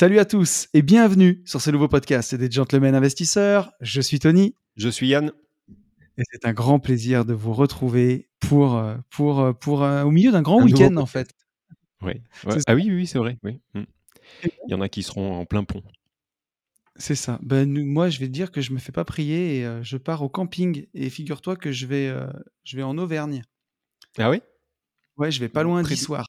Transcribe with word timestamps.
Salut 0.00 0.18
à 0.18 0.24
tous 0.24 0.66
et 0.72 0.80
bienvenue 0.80 1.42
sur 1.44 1.60
ce 1.60 1.70
nouveau 1.70 1.86
podcast 1.86 2.34
des 2.34 2.50
Gentlemen 2.50 2.94
Investisseurs. 2.94 3.70
Je 3.82 4.00
suis 4.00 4.18
Tony. 4.18 4.54
Je 4.76 4.88
suis 4.88 5.08
Yann. 5.08 5.30
Et 6.16 6.22
c'est 6.32 6.46
un 6.46 6.54
grand 6.54 6.78
plaisir 6.78 7.26
de 7.26 7.34
vous 7.34 7.52
retrouver 7.52 8.30
pour, 8.40 8.78
euh, 8.78 8.96
pour, 9.10 9.40
euh, 9.40 9.52
pour, 9.52 9.82
euh, 9.82 10.04
au 10.04 10.10
milieu 10.10 10.32
d'un 10.32 10.40
grand 10.40 10.62
week-end 10.62 10.96
en 10.96 11.04
fait. 11.04 11.34
Oui. 12.00 12.14
Ah 12.66 12.74
oui, 12.74 12.86
oui, 12.88 13.06
c'est 13.06 13.18
vrai. 13.18 13.36
Oui. 13.42 13.60
Mm. 13.74 13.82
Il 14.44 14.70
y 14.70 14.74
en 14.74 14.80
a 14.80 14.88
qui 14.88 15.02
seront 15.02 15.34
en 15.34 15.44
plein 15.44 15.64
pont. 15.64 15.82
C'est 16.96 17.14
ça. 17.14 17.38
Ben, 17.42 17.70
moi, 17.84 18.08
je 18.08 18.20
vais 18.20 18.26
te 18.26 18.32
dire 18.32 18.50
que 18.50 18.62
je 18.62 18.72
me 18.72 18.78
fais 18.78 18.92
pas 18.92 19.04
prier 19.04 19.58
et 19.58 19.82
je 19.82 19.98
pars 19.98 20.22
au 20.22 20.30
camping. 20.30 20.86
Et 20.94 21.10
figure-toi 21.10 21.56
que 21.56 21.72
je 21.72 21.84
vais, 21.84 22.10
je 22.64 22.74
vais 22.74 22.82
en 22.82 22.96
Auvergne. 22.96 23.42
Ah 24.16 24.30
oui? 24.30 24.40
Ouais, 25.18 25.30
je 25.30 25.40
vais 25.40 25.50
pas 25.50 25.62
loin 25.62 25.82
d'Issoire. 25.82 26.26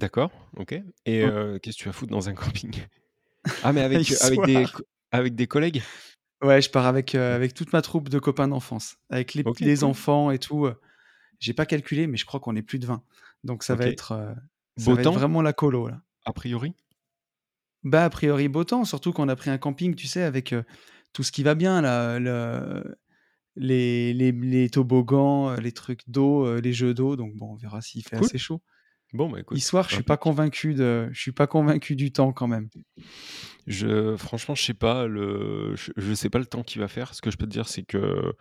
D'accord, 0.00 0.32
ok. 0.56 0.72
Et 1.04 1.24
qu'est-ce 1.62 1.76
que 1.76 1.82
tu 1.82 1.84
vas 1.84 1.92
foutre 1.92 2.10
dans 2.10 2.28
un 2.28 2.34
camping? 2.34 2.74
Ah, 3.62 3.72
mais 3.72 3.80
avec, 3.82 4.10
avec, 4.22 4.40
des, 4.46 4.66
avec 5.12 5.34
des 5.34 5.46
collègues? 5.46 5.82
Ouais, 6.42 6.62
je 6.62 6.70
pars 6.70 6.86
avec, 6.86 7.14
avec 7.14 7.52
toute 7.52 7.72
ma 7.74 7.82
troupe 7.82 8.08
de 8.08 8.18
copains 8.18 8.48
d'enfance, 8.48 8.96
avec 9.10 9.34
les, 9.34 9.44
les 9.60 9.84
enfants 9.84 10.30
et 10.30 10.38
tout. 10.38 10.68
J'ai 11.38 11.52
pas 11.52 11.66
calculé, 11.66 12.06
mais 12.06 12.16
je 12.16 12.24
crois 12.24 12.40
qu'on 12.40 12.56
est 12.56 12.62
plus 12.62 12.78
de 12.78 12.86
20. 12.86 13.02
Donc 13.44 13.62
ça 13.62 13.74
va 13.74 13.86
être, 13.86 14.34
ça 14.78 14.94
va 14.94 15.00
être 15.00 15.12
vraiment 15.12 15.42
la 15.42 15.52
colo 15.52 15.88
là. 15.88 16.00
A 16.24 16.32
priori? 16.32 16.74
Bah 17.82 18.04
a 18.04 18.10
priori 18.10 18.48
beau 18.48 18.64
temps, 18.64 18.84
surtout 18.84 19.12
qu'on 19.12 19.28
a 19.28 19.36
pris 19.36 19.50
un 19.50 19.58
camping, 19.58 19.94
tu 19.94 20.06
sais, 20.06 20.22
avec 20.22 20.54
tout 21.12 21.22
ce 21.22 21.32
qui 21.32 21.42
va 21.42 21.54
bien 21.54 21.82
là, 21.82 22.18
le, 22.18 22.96
les, 23.56 24.14
les, 24.14 24.32
les, 24.32 24.70
toboggans, 24.70 25.54
les 25.56 25.72
trucs 25.72 26.08
d'eau, 26.08 26.58
les 26.58 26.72
jeux 26.72 26.94
d'eau. 26.94 27.16
Donc 27.16 27.34
bon, 27.34 27.52
on 27.52 27.56
verra 27.56 27.82
s'il 27.82 28.02
fait 28.02 28.16
assez 28.16 28.38
chaud. 28.38 28.62
Bon, 29.12 29.28
bah 29.28 29.40
écoute. 29.40 29.58
Histoire, 29.58 29.88
je 29.88 29.94
suis 29.94 30.04
pas 30.04 30.16
convaincu 30.16 30.74
de, 30.74 31.08
je 31.12 31.20
suis 31.20 31.32
pas 31.32 31.46
convaincu 31.46 31.96
du 31.96 32.12
temps 32.12 32.32
quand 32.32 32.46
même. 32.46 32.68
Je, 33.66 34.16
franchement, 34.16 34.54
je 34.54 34.62
sais 34.62 34.74
pas 34.74 35.06
le, 35.06 35.74
je, 35.74 36.14
sais 36.14 36.30
pas 36.30 36.38
le 36.38 36.46
temps 36.46 36.62
qu'il 36.62 36.80
va 36.80 36.88
faire. 36.88 37.14
Ce 37.14 37.20
que 37.20 37.30
je 37.30 37.36
peux 37.36 37.46
te 37.46 37.50
dire, 37.50 37.68
c'est 37.68 37.82
que 37.82 38.32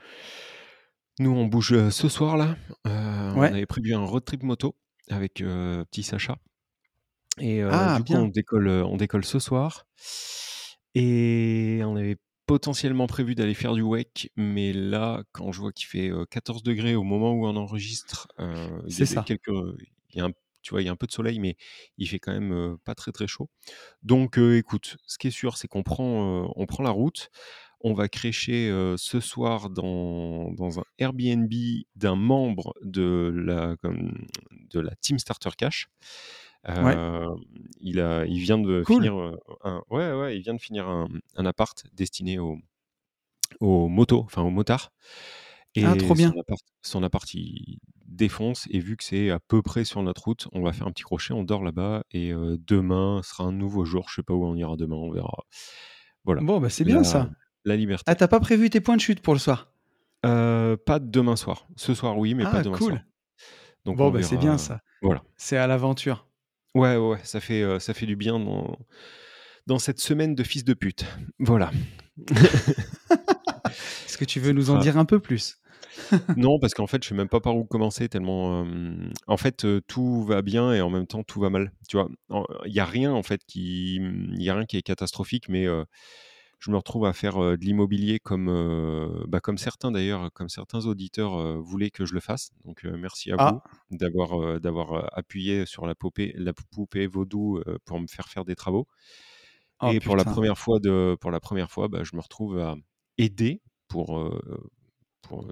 nous, 1.20 1.32
on 1.32 1.46
bouge 1.46 1.74
euh, 1.74 1.90
ce 1.90 2.08
soir 2.08 2.38
là. 2.38 2.56
Euh, 2.88 3.32
on 3.36 3.42
avait 3.42 3.66
prévu 3.66 3.94
un 3.96 4.04
road 4.04 4.24
trip 4.24 4.44
moto 4.44 4.76
avec 5.10 5.42
euh, 5.42 5.84
petit 5.86 6.04
Sacha. 6.04 6.38
Et 7.40 7.62
ah, 7.64 7.98
du 7.98 8.04
coup, 8.04 8.20
on 8.20 8.28
décolle, 8.28 8.68
on 8.68 8.98
décolle 8.98 9.26
ce 9.26 9.40
soir. 9.40 9.88
Et 10.94 11.82
on 11.84 11.96
avait 11.96 12.18
potentiellement 12.46 13.08
prévu 13.08 13.34
d'aller 13.34 13.54
faire 13.54 13.74
du 13.74 13.82
wake, 13.82 14.30
mais 14.36 14.74
là, 14.74 15.24
quand 15.32 15.52
je 15.52 15.62
vois 15.62 15.72
qu'il 15.72 15.88
fait 15.88 16.12
14 16.32 16.64
degrés 16.64 16.96
au 16.96 17.04
moment 17.04 17.32
où 17.32 17.48
on 17.48 17.56
enregistre, 17.56 18.28
il 18.40 19.00
y 19.00 19.18
a 19.18 19.24
quelques, 19.24 19.48
il 20.10 20.18
y 20.18 20.20
a 20.20 20.26
un 20.26 20.32
tu 20.62 20.72
vois, 20.72 20.82
il 20.82 20.86
y 20.86 20.90
a 20.90 20.92
un 20.92 20.96
peu 20.96 21.08
de 21.08 21.12
soleil, 21.12 21.40
mais 21.40 21.56
il 21.98 22.08
fait 22.08 22.20
quand 22.20 22.32
même 22.32 22.78
pas 22.86 22.96
très 22.96 23.12
très 23.12 23.28
chaud. 23.28 23.50
Donc, 24.04 24.38
écoute, 24.38 24.98
ce 25.08 25.18
qui 25.18 25.28
est 25.28 25.32
sûr, 25.32 25.58
c'est 25.58 25.68
qu'on 25.68 25.84
prend, 25.84 26.52
on 26.56 26.66
prend 26.66 26.84
la 26.84 26.92
route. 26.92 27.30
On 27.82 27.94
va 27.94 28.10
crécher 28.10 28.70
ce 28.98 29.20
soir 29.22 29.70
dans, 29.70 30.52
dans, 30.52 30.80
un 30.80 30.84
Airbnb 30.98 31.54
d'un 31.96 32.16
membre 32.16 32.74
de 32.82 33.32
la, 33.34 33.76
de 34.70 34.80
la 34.80 34.96
Team 34.96 35.18
Starter 35.18 35.52
Cash. 35.58 35.90
il, 36.68 38.00
a, 38.00 38.26
il 38.26 38.40
vient 38.40 38.58
de 38.58 38.84
finir 38.86 39.16
un, 39.64 39.82
ouais, 39.90 40.12
ouais, 40.12 40.38
il 40.38 40.42
vient 40.42 40.56
de 40.56 40.62
finir 40.62 40.90
un, 40.90 41.08
un 41.36 41.46
appart 41.46 41.86
destiné 41.94 42.38
aux, 42.38 42.58
aux 43.60 43.88
motos, 43.88 44.22
enfin 44.26 44.42
aux 44.42 44.50
motards. 44.50 44.92
Et 45.76 45.86
ah, 45.86 45.96
trop 45.96 46.16
bien. 46.16 46.32
Son 46.32 46.40
appart, 46.40 46.62
son 46.82 47.04
appart, 47.04 47.34
il 47.34 47.80
défonce. 48.10 48.68
Et 48.72 48.80
vu 48.80 48.98
que 48.98 49.04
c'est 49.04 49.30
à 49.30 49.40
peu 49.40 49.62
près 49.62 49.86
sur 49.86 50.02
notre 50.04 50.24
route, 50.24 50.48
on 50.52 50.62
va 50.62 50.74
faire 50.74 50.88
un 50.88 50.92
petit 50.92 51.04
crochet, 51.04 51.34
on 51.34 51.44
dort 51.44 51.64
là-bas. 51.64 52.04
Et 52.12 52.34
demain 52.68 53.22
sera 53.24 53.46
un 53.46 53.52
nouveau 53.52 53.86
jour. 53.86 54.08
Je 54.10 54.16
sais 54.16 54.24
pas 54.24 54.34
où 54.34 54.46
on 54.46 54.56
ira 54.56 54.76
demain, 54.76 54.96
on 54.96 55.12
verra. 55.12 55.46
Voilà. 56.26 56.42
Bon, 56.42 56.60
bah 56.60 56.70
c'est 56.70 56.84
bien 56.84 57.04
ça. 57.04 57.30
La 57.66 57.76
liberté. 57.76 58.04
Ah, 58.08 58.16
t'as 58.16 58.28
pas 58.28 58.40
prévu 58.40 58.70
tes 58.70 58.82
points 58.82 58.96
de 58.96 59.02
chute 59.02 59.22
pour 59.22 59.34
le 59.34 59.40
soir? 59.40 59.72
Pas 60.22 61.00
demain 61.00 61.36
soir. 61.36 61.68
Ce 61.76 61.94
soir, 61.94 62.18
oui, 62.18 62.34
mais 62.34 62.44
pas 62.44 62.56
ah, 62.56 62.62
demain 62.62 62.78
cool. 62.78 62.92
soir. 62.94 63.04
Donc, 63.86 63.98
bon, 63.98 64.10
bah 64.12 64.22
c'est 64.24 64.38
bien 64.38 64.58
ça. 64.58 64.82
Voilà. 65.02 65.24
C'est 65.38 65.58
à 65.58 65.68
l'aventure. 65.68 66.28
Ouais, 66.76 66.98
ouais, 66.98 67.18
ça 67.24 67.40
fait, 67.40 67.80
ça 67.80 67.94
fait 67.94 68.06
du 68.06 68.16
bien 68.16 68.40
dans, 68.40 68.78
dans 69.66 69.80
cette 69.80 70.00
semaine 70.00 70.36
de 70.36 70.44
fils 70.44 70.64
de 70.64 70.74
pute. 70.74 71.06
Voilà. 71.40 71.72
Est-ce 72.30 74.18
que 74.18 74.26
tu 74.26 74.40
veux 74.40 74.52
nous 74.52 74.70
en 74.72 74.80
dire 74.80 74.98
un 74.98 75.06
peu 75.06 75.20
plus? 75.20 75.58
Non, 76.38 76.60
parce 76.60 76.74
qu'en 76.74 76.88
fait, 76.88 77.04
je 77.04 77.10
sais 77.10 77.16
même 77.16 77.30
pas 77.30 77.40
par 77.40 77.56
où 77.56 77.66
commencer 77.66 78.10
tellement. 78.10 78.66
en 79.28 79.38
fait, 79.38 79.66
tout 79.88 80.24
va 80.24 80.42
bien 80.42 80.74
et 80.74 80.82
en 80.82 80.90
même 80.90 81.08
temps 81.08 81.24
tout 81.24 81.40
va 81.40 81.50
mal. 81.50 81.72
Tu 81.88 81.98
vois, 81.98 82.10
il 82.66 82.74
y 82.74 82.80
a 82.80 82.86
rien 82.86 83.12
en 83.12 83.24
fait 83.24 83.42
qui, 83.46 83.96
il 83.96 84.42
y 84.42 84.50
a 84.50 84.56
rien 84.56 84.66
qui 84.66 84.78
est 84.78 84.82
catastrophique, 84.82 85.50
mais 85.50 85.66
je 86.60 86.72
me 86.72 86.76
retrouve 86.76 87.06
à 87.06 87.14
faire 87.14 87.40
de 87.40 87.64
l'immobilier 87.64 88.20
comme, 88.20 89.26
bah, 89.28 89.40
comme 89.40 89.58
certains 89.58 89.92
d'ailleurs, 89.92 90.32
comme 90.34 90.50
certains 90.50 90.86
auditeurs 90.86 91.62
voulaient 91.62 91.92
que 91.92 92.06
je 92.06 92.14
le 92.14 92.20
fasse. 92.20 92.52
Donc 92.66 92.84
merci 92.84 93.32
à 93.32 93.36
ah. 93.40 93.64
vous 93.90 93.98
d'avoir 93.98 94.60
d'avoir 94.60 95.10
appuyé 95.18 95.66
sur 95.66 95.86
la 95.86 95.96
poupée, 95.96 96.34
la 96.36 96.54
poupée 96.72 97.08
vaudou 97.08 97.62
pour 97.86 98.00
me 98.00 98.08
faire 98.08 98.28
faire 98.28 98.46
des 98.46 98.56
travaux. 98.56 98.88
Oh, 99.82 99.92
et 99.92 100.00
pour 100.00 100.18
la 100.18 100.26
première 100.26 100.58
fois 100.58 100.80
de, 100.80 101.16
pour 101.22 101.32
la 101.32 101.40
première 101.40 101.72
fois, 101.72 101.88
bah, 101.88 102.04
je 102.04 102.16
me 102.16 102.22
retrouve 102.22 102.60
à 102.60 102.76
aider 103.18 103.62
pour 103.88 104.20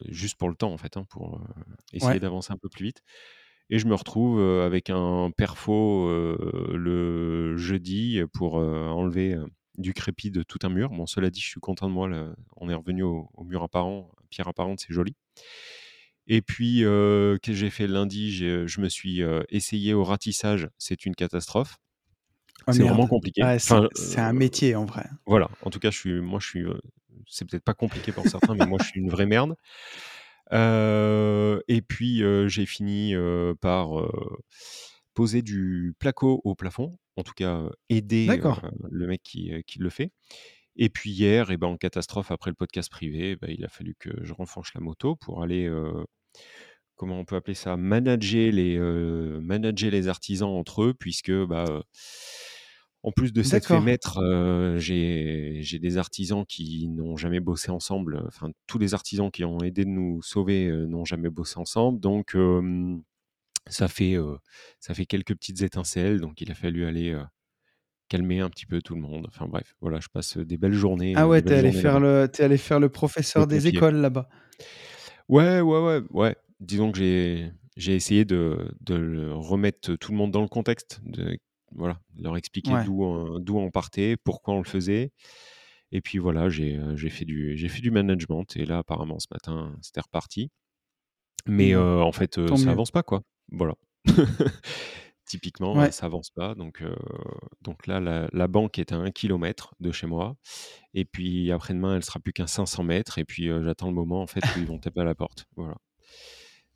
juste 0.07 0.37
pour 0.37 0.49
le 0.49 0.55
temps 0.55 0.71
en 0.71 0.77
fait, 0.77 0.97
hein, 0.97 1.05
pour 1.09 1.41
essayer 1.93 2.19
d'avancer 2.19 2.53
un 2.53 2.57
peu 2.57 2.69
plus 2.69 2.85
vite. 2.85 3.03
Et 3.69 3.79
je 3.79 3.87
me 3.87 3.95
retrouve 3.95 4.41
avec 4.41 4.89
un 4.89 5.31
perfo 5.35 6.07
le 6.73 7.57
jeudi 7.57 8.21
pour 8.33 8.55
enlever 8.55 9.37
du 9.77 9.93
crépi 9.93 10.31
de 10.31 10.43
tout 10.43 10.59
un 10.63 10.69
mur. 10.69 10.89
Bon, 10.89 11.05
cela 11.05 11.29
dit, 11.29 11.41
je 11.41 11.47
suis 11.47 11.59
content 11.59 11.87
de 11.87 11.93
moi. 11.93 12.09
on 12.55 12.69
est 12.69 12.73
revenu 12.73 13.03
au, 13.03 13.29
mur 13.45 13.63
apparent, 13.63 14.11
pierre 14.29 14.47
apparente, 14.47 14.79
c'est 14.79 14.93
joli. 14.93 15.15
Et 16.27 16.41
puis, 16.41 16.79
qu'est-ce 16.79 17.37
que 17.39 17.53
j'ai 17.53 17.69
fait 17.69 17.87
lundi 17.87 18.31
Je 18.31 18.81
me 18.81 18.89
suis 18.89 19.21
essayé 19.49 19.93
au 19.93 20.03
ratissage. 20.03 20.69
C'est 20.77 21.05
une 21.05 21.15
catastrophe. 21.15 21.77
Ah, 22.65 22.73
c'est 22.73 22.83
vraiment 22.83 23.07
compliqué. 23.07 23.41
c'est 23.59 24.19
un 24.19 24.33
métier 24.33 24.75
en 24.75 24.85
vrai. 24.85 25.05
Voilà. 25.25 25.49
En 25.61 25.69
tout 25.69 25.79
cas, 25.79 25.91
je 25.91 25.97
suis, 25.97 26.21
moi, 26.21 26.39
je 26.41 26.47
suis 26.47 26.65
c'est 27.27 27.49
peut-être 27.49 27.63
pas 27.63 27.73
compliqué 27.73 28.11
pour 28.11 28.27
certains, 28.27 28.55
mais 28.55 28.65
moi 28.65 28.79
je 28.81 28.87
suis 28.87 28.99
une 28.99 29.09
vraie 29.09 29.25
merde. 29.25 29.55
et 30.51 31.81
puis 31.81 32.23
j'ai 32.47 32.65
fini 32.65 33.13
par 33.61 33.89
poser 35.17 35.41
du 35.41 35.95
placo 35.97 36.41
au 36.43 36.53
plafond, 36.53 36.95
en 37.15 37.23
tout 37.23 37.33
cas 37.35 37.63
aider 37.89 38.27
le 38.91 39.07
mec 39.07 39.23
qui, 39.23 39.51
le 39.79 39.89
fait. 39.89 40.11
Et 40.75 40.89
puis 40.89 41.09
hier, 41.09 41.49
eh 41.49 41.57
ben, 41.57 41.65
en 41.65 41.75
catastrophe 41.75 42.29
après 42.29 42.51
le 42.51 42.55
podcast 42.55 42.87
privé, 42.91 43.35
bah, 43.35 43.47
il 43.49 43.65
a 43.65 43.67
fallu 43.67 43.95
que 43.97 44.11
je 44.21 44.31
renforce 44.31 44.75
la 44.75 44.81
moto 44.81 45.15
pour 45.15 45.41
aller, 45.41 45.67
comment 46.95 47.19
on 47.19 47.25
peut 47.25 47.35
appeler 47.35 47.55
ça, 47.55 47.77
manager 47.77 48.51
les, 48.51 48.77
manager 49.41 49.89
les 49.89 50.07
artisans 50.07 50.49
entre 50.49 50.83
eux, 50.83 50.93
puisque 50.93 51.31
bah, 51.31 51.83
en 53.03 53.11
plus 53.11 53.31
de 53.31 53.43
cette 53.43 53.65
fait 53.65 53.79
maître, 53.79 54.19
j'ai 54.77 55.79
des 55.79 55.97
artisans 55.97 56.45
qui 56.45 56.87
n'ont 56.87 57.17
jamais 57.17 57.39
bossé 57.39 57.71
ensemble. 57.71 58.23
Enfin, 58.27 58.51
tous 58.67 58.79
les 58.79 58.93
artisans 58.93 59.31
qui 59.31 59.45
ont 59.45 59.59
aidé 59.59 59.85
de 59.85 59.89
nous 59.89 60.21
sauver 60.21 60.69
n'ont 60.87 61.05
jamais 61.05 61.29
bossé 61.29 61.57
ensemble. 61.57 61.99
Donc, 61.99 62.35
ça, 63.67 63.87
fait, 63.87 64.17
ça 64.79 64.93
fait 64.93 65.05
quelques 65.05 65.35
petites 65.35 65.61
étincelles. 65.61 66.19
Donc, 66.19 66.41
il 66.41 66.51
a 66.51 66.55
fallu 66.55 66.85
aller 66.85 67.17
calmer 68.09 68.39
un 68.39 68.49
petit 68.49 68.65
peu 68.65 68.81
tout 68.81 68.95
le 68.95 69.01
monde. 69.01 69.25
Enfin, 69.27 69.47
bref, 69.47 69.75
voilà, 69.81 69.99
je 69.99 70.07
passe 70.07 70.37
des 70.37 70.57
belles 70.57 70.73
journées. 70.73 71.13
Ah 71.15 71.27
ouais, 71.27 71.41
t'es 71.41 71.55
allé, 71.55 71.71
faire 71.71 71.99
le, 71.99 72.29
es 72.33 72.41
allé 72.41 72.57
faire 72.57 72.79
le 72.79 72.89
professeur 72.89 73.47
des 73.47 73.67
écoles 73.67 73.97
là-bas. 73.97 74.29
Ouais, 75.27 75.61
ouais, 75.61 75.79
ouais, 75.79 76.01
ouais. 76.11 76.35
Disons 76.59 76.91
que 76.91 76.97
j'ai 76.97 77.95
essayé 77.95 78.25
de, 78.25 78.69
de, 78.81 79.29
remettre 79.31 79.95
tout 79.95 80.11
le 80.11 80.17
monde 80.17 80.31
dans 80.31 80.41
le 80.41 80.47
contexte 80.47 81.01
de 81.03 81.37
voilà, 81.75 81.99
leur 82.17 82.37
expliquer 82.37 82.71
d'où 82.85 83.57
on, 83.57 83.71
partait, 83.71 84.15
pourquoi 84.23 84.53
on 84.53 84.59
le 84.59 84.63
faisait. 84.65 85.11
Et 85.91 86.01
puis 86.01 86.17
voilà, 86.17 86.49
j'ai 86.49 87.09
fait, 87.09 87.25
du, 87.25 87.57
fait 87.69 87.81
du 87.81 87.91
management. 87.91 88.45
Et 88.55 88.65
là, 88.65 88.79
apparemment, 88.79 89.19
ce 89.19 89.27
matin, 89.31 89.75
c'était 89.81 90.01
reparti. 90.01 90.51
Mais 91.45 91.75
en 91.75 92.11
fait, 92.11 92.39
ça 92.55 92.71
avance 92.71 92.91
pas, 92.91 93.03
quoi. 93.03 93.21
Voilà. 93.51 93.75
Typiquement, 95.25 95.73
Ouais. 95.75 95.91
ça 95.91 96.05
avance 96.05 96.29
pas 96.29 96.55
donc 96.55 96.81
donc 97.61 97.85
là, 97.85 97.99
la 97.99 98.29
la 98.31 98.47
banque 98.47 98.79
est 98.79 98.93
à 98.93 98.95
1 98.95 99.11
kilomètre 99.11 99.75
de 99.81 99.91
chez 99.91 100.07
moi 100.07 100.37
et 100.93 101.03
puis 101.03 101.51
après-demain, 101.51 101.97
elle 101.97 102.03
sera 102.05 102.21
plus 102.21 102.31
qu'à 102.31 102.47
500 102.47 102.83
mètres 102.83 103.17
et 103.17 103.25
puis, 103.25 103.49
j'attends 103.61 103.89
le 103.89 103.93
moment 103.93 104.21
en 104.21 104.27
fait 104.27 104.39
où 104.55 104.59
ils 104.59 104.65
vont 104.65 104.79
taper 104.79 105.01
à 105.01 105.03
la 105.03 105.15
porte, 105.15 105.45
voilà. 105.57 105.75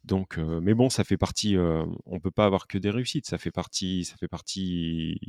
Donc 0.04 0.38
heu, 0.40 0.60
mais 0.62 0.74
bon, 0.74 0.90
ça 0.90 1.04
fait 1.04 1.18
partie, 1.18 1.56
heu, 1.56 1.84
on 2.06 2.20
peut 2.20 2.32
pas 2.32 2.46
avoir 2.46 2.68
que 2.68 2.78
des 2.80 2.90
réussites, 2.90 3.28
ça 3.28 3.38
fait 3.38 3.52
partie 3.52 4.04
ça 4.06 4.16
fait 4.18 4.28
partie 4.28 5.20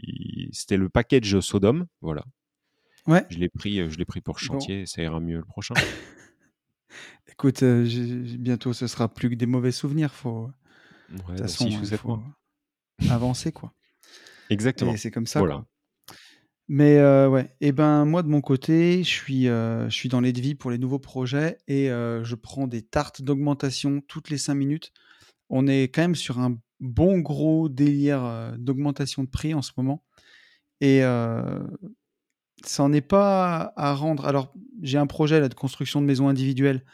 c'était 0.52 0.76
le 0.78 0.88
package 0.88 1.40
Sodome, 1.40 1.86
voilà. 2.00 2.24
Ouais. 3.06 3.26
Je 3.30 3.36
l'ai 3.38 3.48
pris, 3.48 3.80
heu, 3.80 3.88
je 3.90 3.98
l'ai 3.98 4.04
pris 4.04 4.20
pour 4.20 4.38
Bon. 4.40 4.72
chantier, 4.78 4.86
ça 4.86 5.02
ira 5.02 5.18
mieux 5.18 5.38
le 5.38 5.44
prochain. 5.44 5.80
Écoute, 7.28 7.60
j'ai 7.60 8.38
bientôt 8.38 8.72
ce 8.72 8.86
sera 8.86 9.08
plus 9.12 9.30
que 9.30 9.34
des 9.34 9.46
mauvais 9.46 9.72
souvenirs, 9.72 10.12
faut 10.14 10.48
de 10.48 10.52
toute 10.52 10.56
Ouais, 11.08 11.42
dans 11.42 11.54
6 11.54 11.70
façon, 11.70 11.80
ou 11.80 11.86
il 11.86 11.90
7 11.90 12.02
faut 12.02 12.20
avancer, 13.08 13.52
quoi 13.52 13.74
et 14.76 14.96
Exactement, 14.96 14.98
c'est 14.98 15.10
comme 15.10 15.26
ça, 15.26 15.42
voilà. 15.42 15.62
quoi. 15.62 15.66
Mais 16.74 16.96
heu, 17.00 17.28
ouais 17.28 17.54
et 17.60 17.70
ben, 17.70 18.06
moi 18.06 18.22
de 18.22 18.28
mon 18.28 18.40
côté, 18.40 19.04
je 19.04 19.08
suis, 19.10 19.46
heu, 19.46 19.84
je 19.90 19.94
suis 19.94 20.08
dans 20.08 20.20
les 20.20 20.32
devis 20.32 20.54
pour 20.54 20.70
les 20.70 20.78
nouveaux 20.78 20.98
projets 20.98 21.58
et 21.68 21.90
heu, 21.90 22.24
je 22.24 22.34
prends 22.34 22.66
des 22.66 22.80
tartes 22.80 23.20
d'augmentation 23.20 24.00
toutes 24.08 24.30
les 24.30 24.38
5 24.38 24.54
minutes. 24.54 24.90
On 25.50 25.66
est 25.66 25.84
quand 25.84 26.00
même 26.02 26.14
sur 26.14 26.38
un 26.40 26.56
bon 26.80 27.18
gros 27.20 27.68
délire, 27.68 28.54
d'augmentation 28.58 29.22
de 29.24 29.28
prix 29.28 29.52
en 29.54 29.60
ce 29.60 29.72
moment 29.76 30.02
et 30.80 31.02
ça 32.64 32.82
en 32.84 32.92
est 32.94 33.02
pas 33.02 33.72
à 33.76 33.94
rendre 33.94 34.26
alors 34.26 34.54
j'ai 34.80 34.96
un 34.98 35.06
projet 35.06 35.40
là 35.40 35.48
de 35.50 35.54
construction 35.54 36.00
de 36.00 36.06
maisons 36.06 36.28
individuelles. 36.28 36.84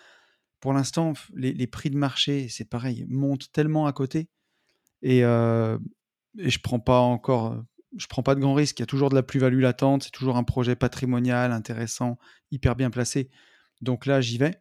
Pour 0.60 0.72
l'instant, 0.72 1.12
les 1.34 1.52
les 1.54 1.66
prix 1.69 1.90
de 1.90 1.96
marché, 1.98 2.48
c'est 2.48 2.69
pareil, 2.69 3.06
montent 3.08 3.52
tellement 3.52 3.86
à 3.86 3.92
côté 3.92 4.28
et 5.02 5.20
et 5.20 6.50
je 6.50 6.58
prends 6.62 6.80
pas 6.80 7.00
encore, 7.00 7.62
je 7.99 8.06
prends 8.09 8.23
pas 8.25 8.35
de 8.37 8.41
grands 8.41 8.55
risques. 8.55 8.79
Il 8.81 8.83
y 8.83 8.85
a 8.85 8.87
toujours 8.87 9.11
de 9.11 9.17
la 9.17 9.23
plus-value 9.25 9.61
latente, 9.61 10.05
c'est 10.05 10.11
toujours 10.12 10.37
un 10.39 10.45
projet 10.45 10.77
patrimonial 10.77 11.53
intéressant, 11.53 12.19
hyper 12.53 12.77
bien 12.77 12.91
placé. 12.91 13.31
Donc 13.83 14.06
là, 14.06 14.21
j'y 14.23 14.39
vais 14.39 14.61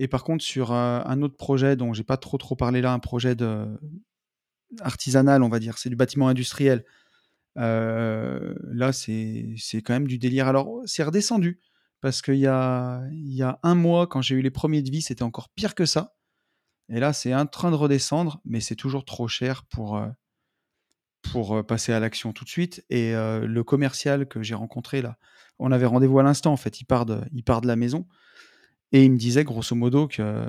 et 0.00 0.08
par 0.08 0.24
contre 0.24 0.44
sur, 0.44 0.72
heu, 0.72 0.76
un 0.76 1.22
autre 1.22 1.36
projet 1.36 1.76
dont 1.76 1.92
j'ai 1.94 2.04
pas 2.04 2.16
trop, 2.18 2.38
trop 2.38 2.56
parlé 2.56 2.82
là, 2.82 2.92
un 2.92 3.00
projet 3.00 3.36
artisanal, 4.80 5.42
on 5.42 5.48
va 5.48 5.58
dire, 5.58 5.78
c'est 5.78 5.90
du 5.90 5.96
bâtiment 5.96 6.28
industriel. 6.28 6.84
Heu, 7.58 8.56
là, 8.72 8.92
c'est 8.92 9.54
quand 9.84 9.94
même 9.94 10.08
du 10.08 10.18
délire. 10.18 10.48
Alors, 10.48 10.82
c'est 10.86 11.04
redescendu 11.04 11.60
parce 12.02 12.22
qu'il 12.22 12.36
y 12.36 12.46
a 12.48 13.02
y 13.12 13.42
a 13.42 13.58
1 13.64 13.74
mois, 13.76 14.06
quand 14.08 14.22
j'ai 14.22 14.36
eu 14.36 14.42
les 14.42 14.50
premiers 14.50 14.82
devis, 14.82 15.02
c'était 15.02 15.22
encore 15.24 15.50
pire 15.50 15.74
que 15.74 15.86
ça 15.86 16.14
et 16.90 17.00
là, 17.00 17.12
c'est 17.14 17.34
en 17.34 17.46
train 17.46 17.70
de 17.72 17.76
redescendre, 17.76 18.40
mais 18.44 18.60
c'est 18.60 18.76
toujours 18.76 19.04
trop 19.06 19.28
cher 19.28 19.64
pour, 19.66 19.98
heu 19.98 20.10
pour, 21.22 21.56
heu, 21.58 21.62
passer 21.62 21.92
à 21.92 22.00
l'action 22.00 22.32
tout 22.32 22.44
de 22.44 22.50
suite 22.50 22.84
et 22.90 23.12
heu, 23.14 23.46
le 23.46 23.64
commercial 23.64 24.26
que 24.28 24.42
j'ai 24.42 24.54
rencontré 24.54 25.02
là, 25.02 25.18
on 25.58 25.72
avait 25.72 25.86
rendez-vous 25.86 26.18
à 26.18 26.22
l'instant 26.22 26.52
en 26.52 26.56
fait, 26.56 26.80
il 26.80 26.84
part 26.86 27.06
de 27.06 27.66
la 27.66 27.76
maison 27.76 28.06
et 28.92 29.04
il 29.04 29.12
me 29.12 29.18
disait 29.18 29.44
grosso 29.44 29.76
modo 29.76 30.08
que 30.08 30.46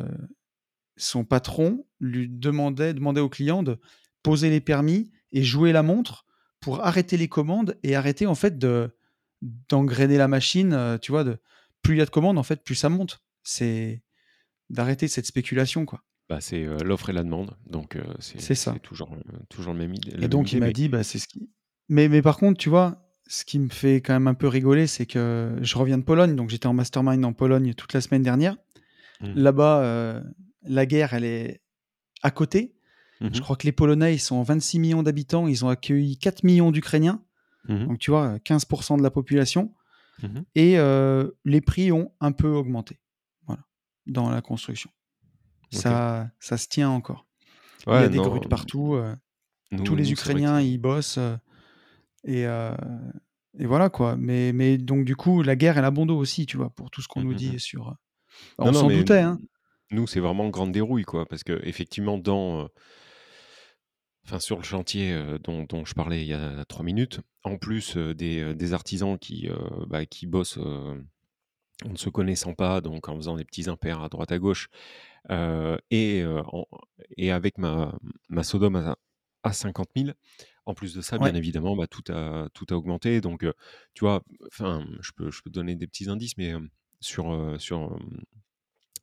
son 0.98 1.24
patron 1.26 1.86
lui 2.00 2.28
demandait 2.30 2.94
demandait 2.94 3.22
au 3.22 3.30
client 3.30 3.64
de 3.64 3.80
poser 4.24 4.50
les 4.50 4.62
permis 4.62 5.12
et 5.32 5.44
jouer 5.44 5.72
la 5.72 5.84
montre 5.84 6.26
pour 6.60 6.84
arrêter 6.86 7.18
les 7.18 7.28
commandes 7.28 7.78
et 7.84 7.96
arrêter 7.96 8.26
en 8.28 8.36
fait 8.36 8.58
de 8.60 8.96
d'engrainer 9.70 10.18
la 10.18 10.28
machine, 10.28 10.74
heu, 10.74 11.00
tu 11.02 11.12
vois? 11.12 11.26
Plus 11.82 11.96
il 11.96 11.98
y 12.00 12.02
a 12.02 12.06
de 12.06 12.12
commandes 12.12 12.38
en 12.38 12.44
fait, 12.44 12.64
plus 12.64 12.76
ça 12.76 12.90
monte. 12.90 13.24
C'est 13.44 14.04
d'arrêter 14.70 15.08
cette 15.10 15.28
spéculation, 15.28 15.86
quoi. 15.86 16.04
Bah, 16.32 16.40
c'est, 16.40 16.64
heu, 16.64 16.78
l'offre 16.86 17.10
et 17.10 17.14
la 17.14 17.24
demande 17.24 17.58
donc 17.70 17.98
heu, 17.98 18.06
c'est 18.20 18.56
ça. 18.56 18.74
toujours, 18.82 19.14
heu, 19.14 19.40
toujours 19.50 19.74
le 19.74 19.80
même 19.80 19.94
id 19.94 20.16
Et 20.18 20.30
donc 20.30 20.54
il 20.54 20.56
idée 20.56 20.60
m'a 20.62 20.68
mais 20.68 20.72
dit, 20.72 20.88
bah, 20.88 21.04
c'est 21.04 21.20
ce 21.20 21.28
qui 21.28 21.50
mais 21.90 22.08
mais 22.08 22.22
par 22.22 22.38
contre, 22.38 22.58
tu 22.58 22.70
vois, 22.70 23.06
ce 23.28 23.44
qui 23.44 23.60
me 23.60 23.68
fait 23.68 23.96
quand 23.96 24.14
même 24.14 24.28
un 24.30 24.34
peu 24.34 24.48
rigoler, 24.48 24.88
c'est 24.88 25.06
que 25.06 25.58
je 25.62 25.78
reviens 25.78 25.98
de 25.98 26.04
Pologne, 26.06 26.38
donc 26.38 26.50
j'étais 26.50 26.68
en 26.68 26.74
mastermind 26.74 27.26
en 27.26 27.34
Pologne 27.34 27.74
toute 27.74 27.92
la 27.92 28.00
semaine 28.00 28.24
dernière. 28.24 28.56
Mmh 29.20 29.28
mh. 29.28 29.40
Là-bas, 29.42 30.24
la 30.64 30.86
guerre, 30.86 31.14
elle 31.14 31.26
est 31.26 31.62
à 32.24 32.32
côté. 32.32 32.76
Mmh 33.20 33.28
Je 33.34 33.42
crois 33.42 33.58
que 33.58 33.66
les 33.66 33.74
Polonais, 33.74 34.16
ils 34.16 34.20
sont 34.20 34.42
26 34.42 34.78
000 34.78 34.88
000 34.92 35.04
d'habitants, 35.04 35.48
ils 35.50 35.66
ont 35.66 35.70
accueilli 35.70 36.18
4 36.18 36.44
000 36.44 36.56
000 36.56 36.72
d'Ukrainiens, 36.72 37.22
Mmh 37.68 37.74
mh. 37.76 37.88
donc 37.88 38.00
tu 38.00 38.10
vois, 38.12 38.36
heu, 38.36 38.40
15% 38.40 38.98
de 38.98 39.04
la 39.04 39.12
population 39.12 39.74
et 40.56 40.78
les 41.44 41.62
prix 41.62 41.92
ont 41.92 42.14
un 42.22 42.32
peu 42.32 42.48
augmenté, 42.48 43.02
voilà, 43.48 43.64
dans 44.08 44.30
la 44.30 44.42
construction. 44.42 44.90
Ça 45.72 46.32
ça 46.40 46.58
se 46.58 46.68
tient 46.68 46.90
encore. 46.90 47.28
Il 47.94 48.02
y 48.02 48.04
a 48.04 48.10
des 48.10 48.20
non, 48.20 48.22
grues 48.22 48.42
de 48.42 48.48
mmh, 48.48 48.48
partout, 48.48 48.96
heu, 48.96 49.16
tous 49.84 49.96
les 49.96 50.12
nous, 50.12 50.16
que 50.16 50.30
Ukrainiens, 50.32 50.62
ils 50.62 50.80
bossent, 50.80 51.18
heu 51.20 51.38
et 52.26 52.46
heu 52.48 52.74
et 53.60 53.66
voilà 53.68 53.90
quoi. 53.90 54.18
Mais 54.18 54.54
mais 54.54 54.78
donc 54.80 55.06
du 55.06 55.16
coup, 55.16 55.44
la 55.44 55.56
guerre, 55.58 55.78
elle 55.80 55.86
a 55.86 55.92
bon 55.92 56.06
dos 56.08 56.18
aussi, 56.18 56.46
tu 56.48 56.58
vois? 56.58 56.72
Pour 56.72 56.92
tout 56.92 57.02
ce 57.02 57.08
qu'on 57.10 57.22
Mmh 57.22 57.24
nous 57.24 57.34
mh, 57.34 57.36
dit 57.36 57.56
mmh. 57.56 57.60
sur, 57.60 57.96
Non, 58.64 58.72
on 58.72 58.74
s'en 58.74 58.92
doutait, 58.92 59.22
hein. 59.22 59.42
nous, 59.92 60.08
c'est 60.08 60.20
vraiment 60.20 60.50
grande 60.50 60.72
dérouille, 60.72 61.04
quoi, 61.04 61.28
parce 61.28 61.44
qu'effectivement 61.44 62.18
dans, 62.18 62.66
heu 62.66 62.70
enfin, 64.26 64.40
sur 64.40 64.58
le 64.58 64.64
chantier, 64.64 65.16
dont 65.44 65.64
dont 65.64 65.86
je 65.86 65.94
parlais 65.94 66.22
il 66.22 66.28
y 66.28 66.34
a 66.34 66.64
3 66.66 66.84
minutes, 66.84 67.22
en 67.44 67.58
plus, 67.58 67.98
des, 67.98 68.54
des 68.56 68.74
artisans 68.74 69.18
qui, 69.18 69.50
bah, 69.88 70.06
qui 70.06 70.28
bossent, 70.28 70.58
en 71.86 71.90
ne 71.90 71.98
se 71.98 72.10
connaissant 72.10 72.54
pas, 72.54 72.82
donc 72.82 73.10
en 73.10 73.16
faisant 73.16 73.36
des 73.36 73.46
petits 73.46 73.70
impairs 73.70 74.02
à 74.04 74.10
droite 74.10 74.32
à 74.32 74.40
gauche, 74.40 74.70
et 75.30 76.24
en 76.26 76.66
et 77.18 77.32
avec 77.32 77.58
ma 77.58 77.98
ma 78.30 78.44
Sodome 78.44 78.76
à 78.78 78.98
à 79.44 79.54
50 79.54 79.90
000. 79.96 80.14
En 80.68 80.76
plus 80.76 80.94
de 80.94 81.02
ça, 81.02 81.18
bien 81.18 81.34
évidemment, 81.34 81.76
bah, 81.76 81.88
tout 81.88 82.04
a 82.12 82.48
tout 82.54 82.66
a 82.70 82.74
augmenté 82.76 83.22
donc 83.22 83.46
tu 83.94 84.02
vois, 84.06 84.24
je 84.60 85.12
peux 85.16 85.32
je 85.32 85.42
peux 85.42 85.50
te 85.50 85.56
donner 85.56 85.76
des 85.76 85.88
petits 85.88 86.10
indices 86.10 86.38
mais 86.38 86.54
sur, 87.00 87.56
sur, 87.60 87.98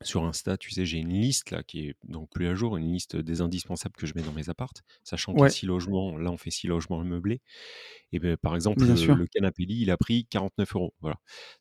sur 0.02 0.24
Insta, 0.24 0.56
tu 0.56 0.70
sais, 0.70 0.86
j'ai 0.86 0.98
une 0.98 1.10
liste 1.12 1.50
là 1.50 1.62
qui 1.64 1.88
est 1.88 1.96
donc 2.04 2.30
plus 2.30 2.46
à 2.48 2.54
jour, 2.54 2.76
une 2.76 2.92
liste 2.92 3.16
des 3.16 3.40
indispensables 3.40 3.96
que 3.96 4.06
je 4.06 4.14
mets 4.14 4.22
dans 4.22 4.32
mes 4.32 4.48
apparts, 4.50 4.72
sachant 5.04 5.34
qu'il 5.34 5.46
y 5.46 5.48
a 5.48 5.50
Ouais. 5.50 5.52
6 5.52 5.66
logements. 5.66 6.16
Là, 6.18 6.30
on 6.30 6.36
fait 6.38 6.50
6 6.52 6.68
logements 6.68 7.02
meublés 7.04 7.40
et 8.12 8.18
beh, 8.20 8.36
par 8.38 8.54
exemple, 8.56 8.84
Bien 8.84 8.96
le 8.96 8.96
sûr. 8.96 9.16
le 9.16 9.26
canapé 9.26 9.64
lit, 9.66 9.80
il 9.82 9.90
a 9.90 9.96
pris 9.98 10.26
49 10.26 10.74
€, 10.74 10.94
voilà. 11.00 11.16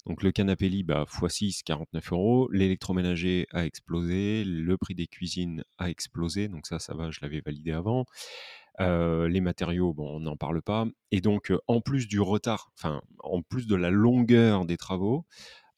Donc 0.07 0.23
le 0.23 0.31
canapé 0.31 0.69
lit, 0.69 0.83
bah, 0.83 1.05
fois 1.07 1.29
6, 1.29 1.63
49 1.63 2.11
€. 2.11 2.49
L'électroménager 2.53 3.47
a 3.51 3.65
explosé, 3.65 4.44
le 4.45 4.77
prix 4.77 4.95
des 4.95 5.07
cuisines 5.07 5.63
a 5.79 5.89
explosé, 5.89 6.47
donc 6.49 6.67
ça, 6.67 6.79
ça 6.79 6.95
va, 6.95 7.11
je 7.11 7.19
l'avais 7.23 7.41
validé 7.45 7.71
avant. 7.73 8.06
Heu, 8.79 9.27
les 9.27 9.41
matériaux, 9.41 9.94
bon, 9.94 10.17
on 10.17 10.19
n'en 10.21 10.37
parle 10.37 10.61
pas 10.61 10.85
et 11.11 11.21
donc 11.21 11.51
heu, 11.51 11.59
en 11.67 11.81
plus 11.81 12.07
du 12.07 12.19
retard, 12.21 12.71
enfin, 12.77 13.01
en 13.19 13.41
plus 13.44 13.67
de 13.67 13.75
la 13.75 13.89
longueur 13.91 14.65
des 14.65 14.77
travaux, 14.77 15.25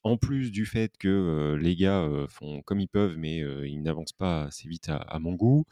en 0.04 0.16
plus 0.16 0.50
du 0.52 0.66
fait 0.66 0.96
que, 0.98 1.56
les 1.60 1.76
gars, 1.76 2.08
font 2.28 2.62
comme 2.62 2.80
ils 2.80 2.88
peuvent 2.88 3.16
mais 3.18 3.38
ils 3.68 3.82
n'avancent 3.82 4.12
pas 4.14 4.44
assez 4.44 4.68
vite 4.68 4.88
à 4.88 4.96
à 4.96 5.18
mon 5.18 5.34
goût. 5.34 5.64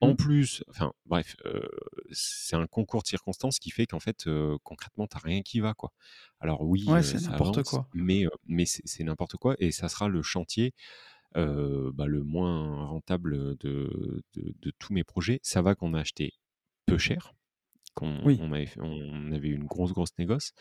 En 0.00 0.14
Mmh. 0.14 0.16
plus, 0.16 0.64
enfin 0.70 0.92
bref, 1.06 1.36
c'est 2.12 2.56
un 2.56 2.66
concours 2.68 3.02
de 3.02 3.08
circonstances 3.08 3.58
qui 3.60 3.70
fait 3.70 3.86
qu'en 3.86 4.00
fait, 4.00 4.28
concrètement, 4.64 5.06
tu 5.08 5.16
as 5.16 5.20
rien 5.20 5.42
qui 5.42 5.60
va, 5.60 5.74
quoi. 5.74 5.92
Alors 6.40 6.62
oui, 6.62 6.80
Ouais, 6.86 7.02
c'est 7.02 7.18
n'importe 7.20 7.62
quoi. 7.64 7.88
mais 7.94 8.26
mais 8.46 8.66
c'est 8.66 9.04
n'importe 9.04 9.36
quoi 9.38 9.56
et 9.60 9.72
ça 9.72 9.88
sera 9.88 10.08
le 10.08 10.22
chantier, 10.22 10.74
bah, 11.36 12.06
le 12.06 12.22
moins 12.24 12.86
rentable, 12.86 13.56
de 13.58 14.22
de 14.34 14.54
de 14.60 14.72
tous 14.78 14.92
mes 14.94 15.04
projets. 15.04 15.40
Ça 15.42 15.62
va 15.62 15.74
qu'on 15.74 15.94
a 15.94 16.00
acheté 16.00 16.34
peu 16.86 16.98
cher, 16.98 17.34
qu'on 17.94 18.08
Oui. 18.22 18.40
on 18.40 18.52
on 18.78 19.32
avait 19.32 19.48
une 19.50 19.66
grosse, 19.66 19.92
grosse 19.92 20.18
négoce 20.18 20.52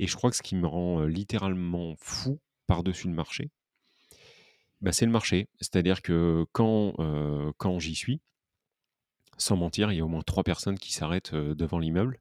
et 0.00 0.06
je 0.08 0.16
crois 0.16 0.30
que 0.30 0.36
ce 0.36 0.42
qui 0.42 0.56
me 0.56 0.66
rend, 0.68 1.04
littéralement 1.06 1.96
fou 1.98 2.40
par-dessus 2.66 3.08
le 3.08 3.14
marché 3.14 3.50
bah, 4.80 4.92
c'est 4.92 5.06
le 5.06 5.12
marché. 5.12 5.48
C'est-à-dire 5.60 6.02
que 6.02 6.44
quand, 6.52 6.94
heu, 6.98 7.52
quand 7.58 7.78
j'y 7.78 7.94
suis 7.94 8.22
sans 9.38 9.56
mentir, 9.56 9.92
il 9.92 9.96
y 9.98 10.00
a 10.00 10.04
au 10.04 10.08
moins 10.08 10.22
3 10.22 10.44
personnes 10.44 10.78
qui 10.78 10.92
s'arrêtent, 10.92 11.32
heu, 11.34 11.54
devant 11.54 11.78
l'immeuble 11.78 12.18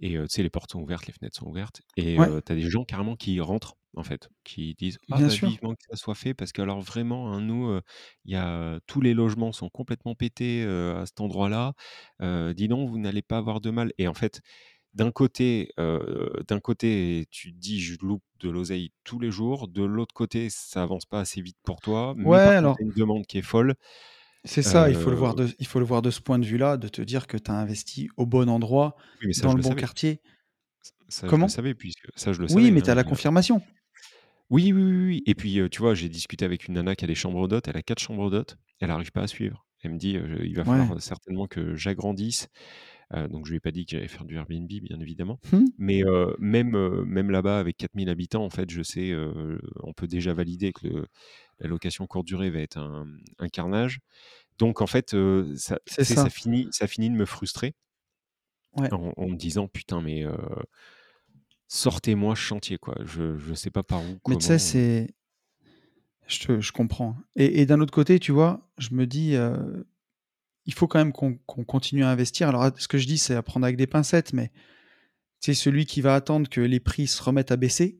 et 0.00 0.16
heu, 0.18 0.24
tu 0.28 0.36
sais, 0.36 0.42
les 0.44 0.50
portes 0.50 0.72
sont 0.72 0.80
ouvertes, 0.82 1.06
les 1.08 1.14
fenêtres 1.14 1.38
sont 1.38 1.46
ouvertes 1.48 1.82
et 1.96 2.16
Ouais. 2.16 2.30
tu 2.46 2.52
as 2.52 2.56
des 2.56 2.62
gens 2.70 2.84
carrément 2.84 3.16
qui 3.16 3.40
rentrent, 3.40 3.76
en 3.96 4.04
fait, 4.04 4.28
qui 4.44 4.74
disent: 4.74 4.98
«Ah 5.10 5.20
Bien 5.20 5.28
bah, 5.28 5.36
sûr. 5.36 5.50
vivement 5.50 5.74
que 5.74 5.82
ça 5.90 5.96
soit 5.96 6.14
fait 6.16 6.34
parce 6.34 6.52
qu'alors 6.52 6.80
vraiment, 6.82 7.32
hein, 7.32 7.40
nous, 7.42 7.80
y 8.26 8.36
a 8.36 8.80
tous 8.86 9.00
les 9.02 9.14
logements 9.14 9.52
sont 9.52 9.70
complètement 9.70 10.14
pétés, 10.16 10.64
à 10.64 11.06
cet 11.06 11.20
endroit-là. 11.22 11.74
Dis 12.54 12.68
donc, 12.68 12.90
vous 12.90 12.98
n'allez 12.98 13.22
pas 13.22 13.38
avoir 13.38 13.60
de 13.62 13.70
mal» 13.70 13.92
et 13.98 14.08
en 14.08 14.14
fait, 14.14 14.40
d'un 14.94 15.12
côté, 15.12 15.70
heu, 15.80 16.32
d'un 16.48 16.60
côté, 16.60 17.26
tu 17.30 17.52
te 17.52 17.58
dis: 17.58 17.80
«Je 17.80 17.96
loupe 18.02 18.24
de 18.40 18.50
l'oseille 18.50 18.92
tous 19.04 19.18
les 19.20 19.30
jours», 19.30 19.68
de 19.68 19.82
l'autre 19.84 20.14
côté, 20.14 20.50
ça 20.50 20.82
avance 20.82 21.06
pas 21.06 21.20
assez 21.20 21.42
vite 21.42 21.58
pour 21.64 21.80
toi, 21.80 22.14
Ouais, 22.22 22.38
mais 22.38 22.40
par 22.40 22.54
alors 22.56 22.80
une 22.80 22.92
demande 22.92 23.26
qui 23.26 23.38
est 23.38 23.42
folle. 23.42 23.74
c'est 24.44 24.62
ça, 24.62 24.88
il 24.88 24.94
faut 24.96 25.10
le 25.10 25.16
voir 25.16 25.34
Heu 25.34 25.36
de 25.36 25.48
il 25.58 25.66
faut 25.66 25.78
le 25.80 25.84
voir 25.84 26.02
de 26.02 26.10
ce 26.10 26.20
point 26.20 26.38
de 26.38 26.46
vue-là, 26.46 26.76
de 26.76 26.88
te 26.88 27.02
dire 27.02 27.26
que 27.26 27.36
tu 27.36 27.50
as 27.50 27.54
investi 27.54 28.08
au 28.16 28.26
bon 28.26 28.48
endroit, 28.48 28.96
Oui, 29.20 29.26
mais 29.28 29.32
ça, 29.34 29.46
dans 29.46 29.52
le 29.52 29.54
le 29.54 29.62
bon 29.62 29.74
savais. 29.74 29.74
quartier. 29.74 30.22
Ça, 31.08 31.30
je 31.30 31.42
le 31.42 31.48
Comment? 31.48 31.50
savais 31.50 31.74
puisque 31.74 32.08
ça, 32.16 32.32
je 32.32 32.40
le 32.40 32.48
Oui, 32.48 32.70
savais, 32.70 32.72
mais 32.72 32.82
tu 32.82 32.90
hein, 32.90 32.92
as 32.92 32.94
la 32.96 33.04
confirmation. 33.04 33.62
Oui, 34.50 34.72
oui, 34.72 34.82
oui, 34.82 35.06
oui 35.06 35.22
et 35.26 35.34
puis, 35.36 35.60
tu 35.70 35.78
vois, 35.80 35.94
j'ai 35.94 36.08
discuté 36.08 36.44
avec 36.44 36.66
une 36.66 36.74
nana 36.74 36.96
qui 36.96 37.04
a 37.04 37.06
des 37.08 37.14
chambres 37.14 37.46
d'hôtes, 37.46 37.68
elle 37.68 37.76
a 37.76 37.82
4 37.82 38.00
chambres 38.00 38.30
d'hôtes, 38.30 38.56
elle 38.80 38.90
arrive 38.90 39.12
pas 39.12 39.22
à 39.22 39.26
suivre. 39.28 39.64
Elle 39.82 39.92
me 39.92 39.98
dit, 39.98 40.10
«Il 40.42 40.54
va 40.56 40.64
Ouais. 40.64 40.90
falloir 40.90 41.00
certainement 41.00 41.46
que 41.46 41.74
j'agrandisse». 41.76 42.48
Heu, 43.14 43.28
donc 43.28 43.46
je 43.46 43.50
lui 43.52 43.56
ai 43.58 43.60
pas 43.60 43.72
dit 43.72 43.84
que 43.86 43.92
j'allais 43.92 44.08
faire 44.08 44.24
du 44.24 44.36
Airbnb, 44.36 44.68
bien 44.68 45.00
évidemment. 45.00 45.40
Mmh. 45.52 45.70
Mais 45.78 46.02
heu, 46.04 46.36
même, 46.38 46.76
heu, 46.76 47.04
même 47.04 47.30
là-bas, 47.30 47.58
avec 47.58 47.76
4000 47.76 48.08
habitants, 48.10 48.44
en 48.44 48.50
fait, 48.50 48.70
je 48.70 48.82
sais, 48.82 49.12
on 49.82 49.92
peut 49.94 50.06
déjà 50.08 50.32
valider 50.34 50.72
que 50.72 50.86
le 50.86 51.06
la 51.60 51.68
location 51.68 52.06
courte 52.06 52.26
durée 52.26 52.50
va 52.50 52.60
être 52.60 52.78
un, 52.78 53.06
un 53.38 53.48
carnage. 53.48 54.00
Donc 54.58 54.82
en 54.82 54.86
fait, 54.88 55.16
ça 55.56 55.78
ça 55.86 56.04
ça. 56.04 56.30
finit 56.30 56.68
ça 56.72 56.86
finit 56.88 57.10
de 57.10 57.16
me 57.16 57.26
frustrer 57.26 57.74
Ouais. 58.72 58.90
en 58.90 59.12
en 59.16 59.28
me 59.28 59.36
disant: 59.36 59.68
«Putain, 59.68 60.00
mais 60.00 60.24
sortez-moi 61.68 62.34
chantier, 62.34 62.76
quoi». 62.78 62.94
Je 63.04 63.38
je 63.38 63.54
sais 63.54 63.70
pas 63.70 63.82
par 63.82 64.04
où, 64.04 64.20
Mais 64.26 64.36
tu 64.36 64.46
sais, 64.46 64.58
c'est 64.58 65.14
je 66.26 66.38
te 66.46 66.60
je 66.60 66.72
comprends 66.72 67.16
et 67.36 67.60
et 67.60 67.66
d'un 67.66 67.80
autre 67.80 67.92
côté, 67.92 68.18
tu 68.18 68.32
vois, 68.32 68.70
je 68.78 68.94
me 68.94 69.06
dis, 69.06 69.34
il 70.66 70.74
faut 70.74 70.86
quand 70.86 70.98
même 70.98 71.12
qu'on 71.12 71.64
continue 71.64 72.04
à 72.04 72.10
investir. 72.10 72.48
Alors, 72.48 72.70
ce 72.76 72.88
que 72.88 72.98
je 72.98 73.06
dis, 73.06 73.18
c'est 73.18 73.34
à 73.34 73.42
prendre 73.42 73.64
avec 73.64 73.76
des 73.76 73.86
pincettes, 73.86 74.32
mais 74.32 74.50
sais, 75.40 75.54
celui 75.54 75.86
qui 75.86 76.00
va 76.00 76.14
attendre 76.14 76.48
que 76.48 76.60
les 76.60 76.80
prix 76.80 77.06
se 77.06 77.22
remettent 77.22 77.50
à 77.50 77.56
baisser, 77.56 77.98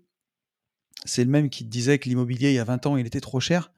c'est 1.05 1.25
le 1.25 1.31
même 1.31 1.49
qui 1.49 1.65
disait 1.65 1.99
que 1.99 2.09
l'immobilier, 2.09 2.51
il 2.51 2.55
y 2.55 2.59
a 2.59 2.65
20 2.65 2.87
ans, 2.87 2.97
il 2.97 3.07
était 3.07 3.21
trop 3.21 3.41
cher 3.41 3.73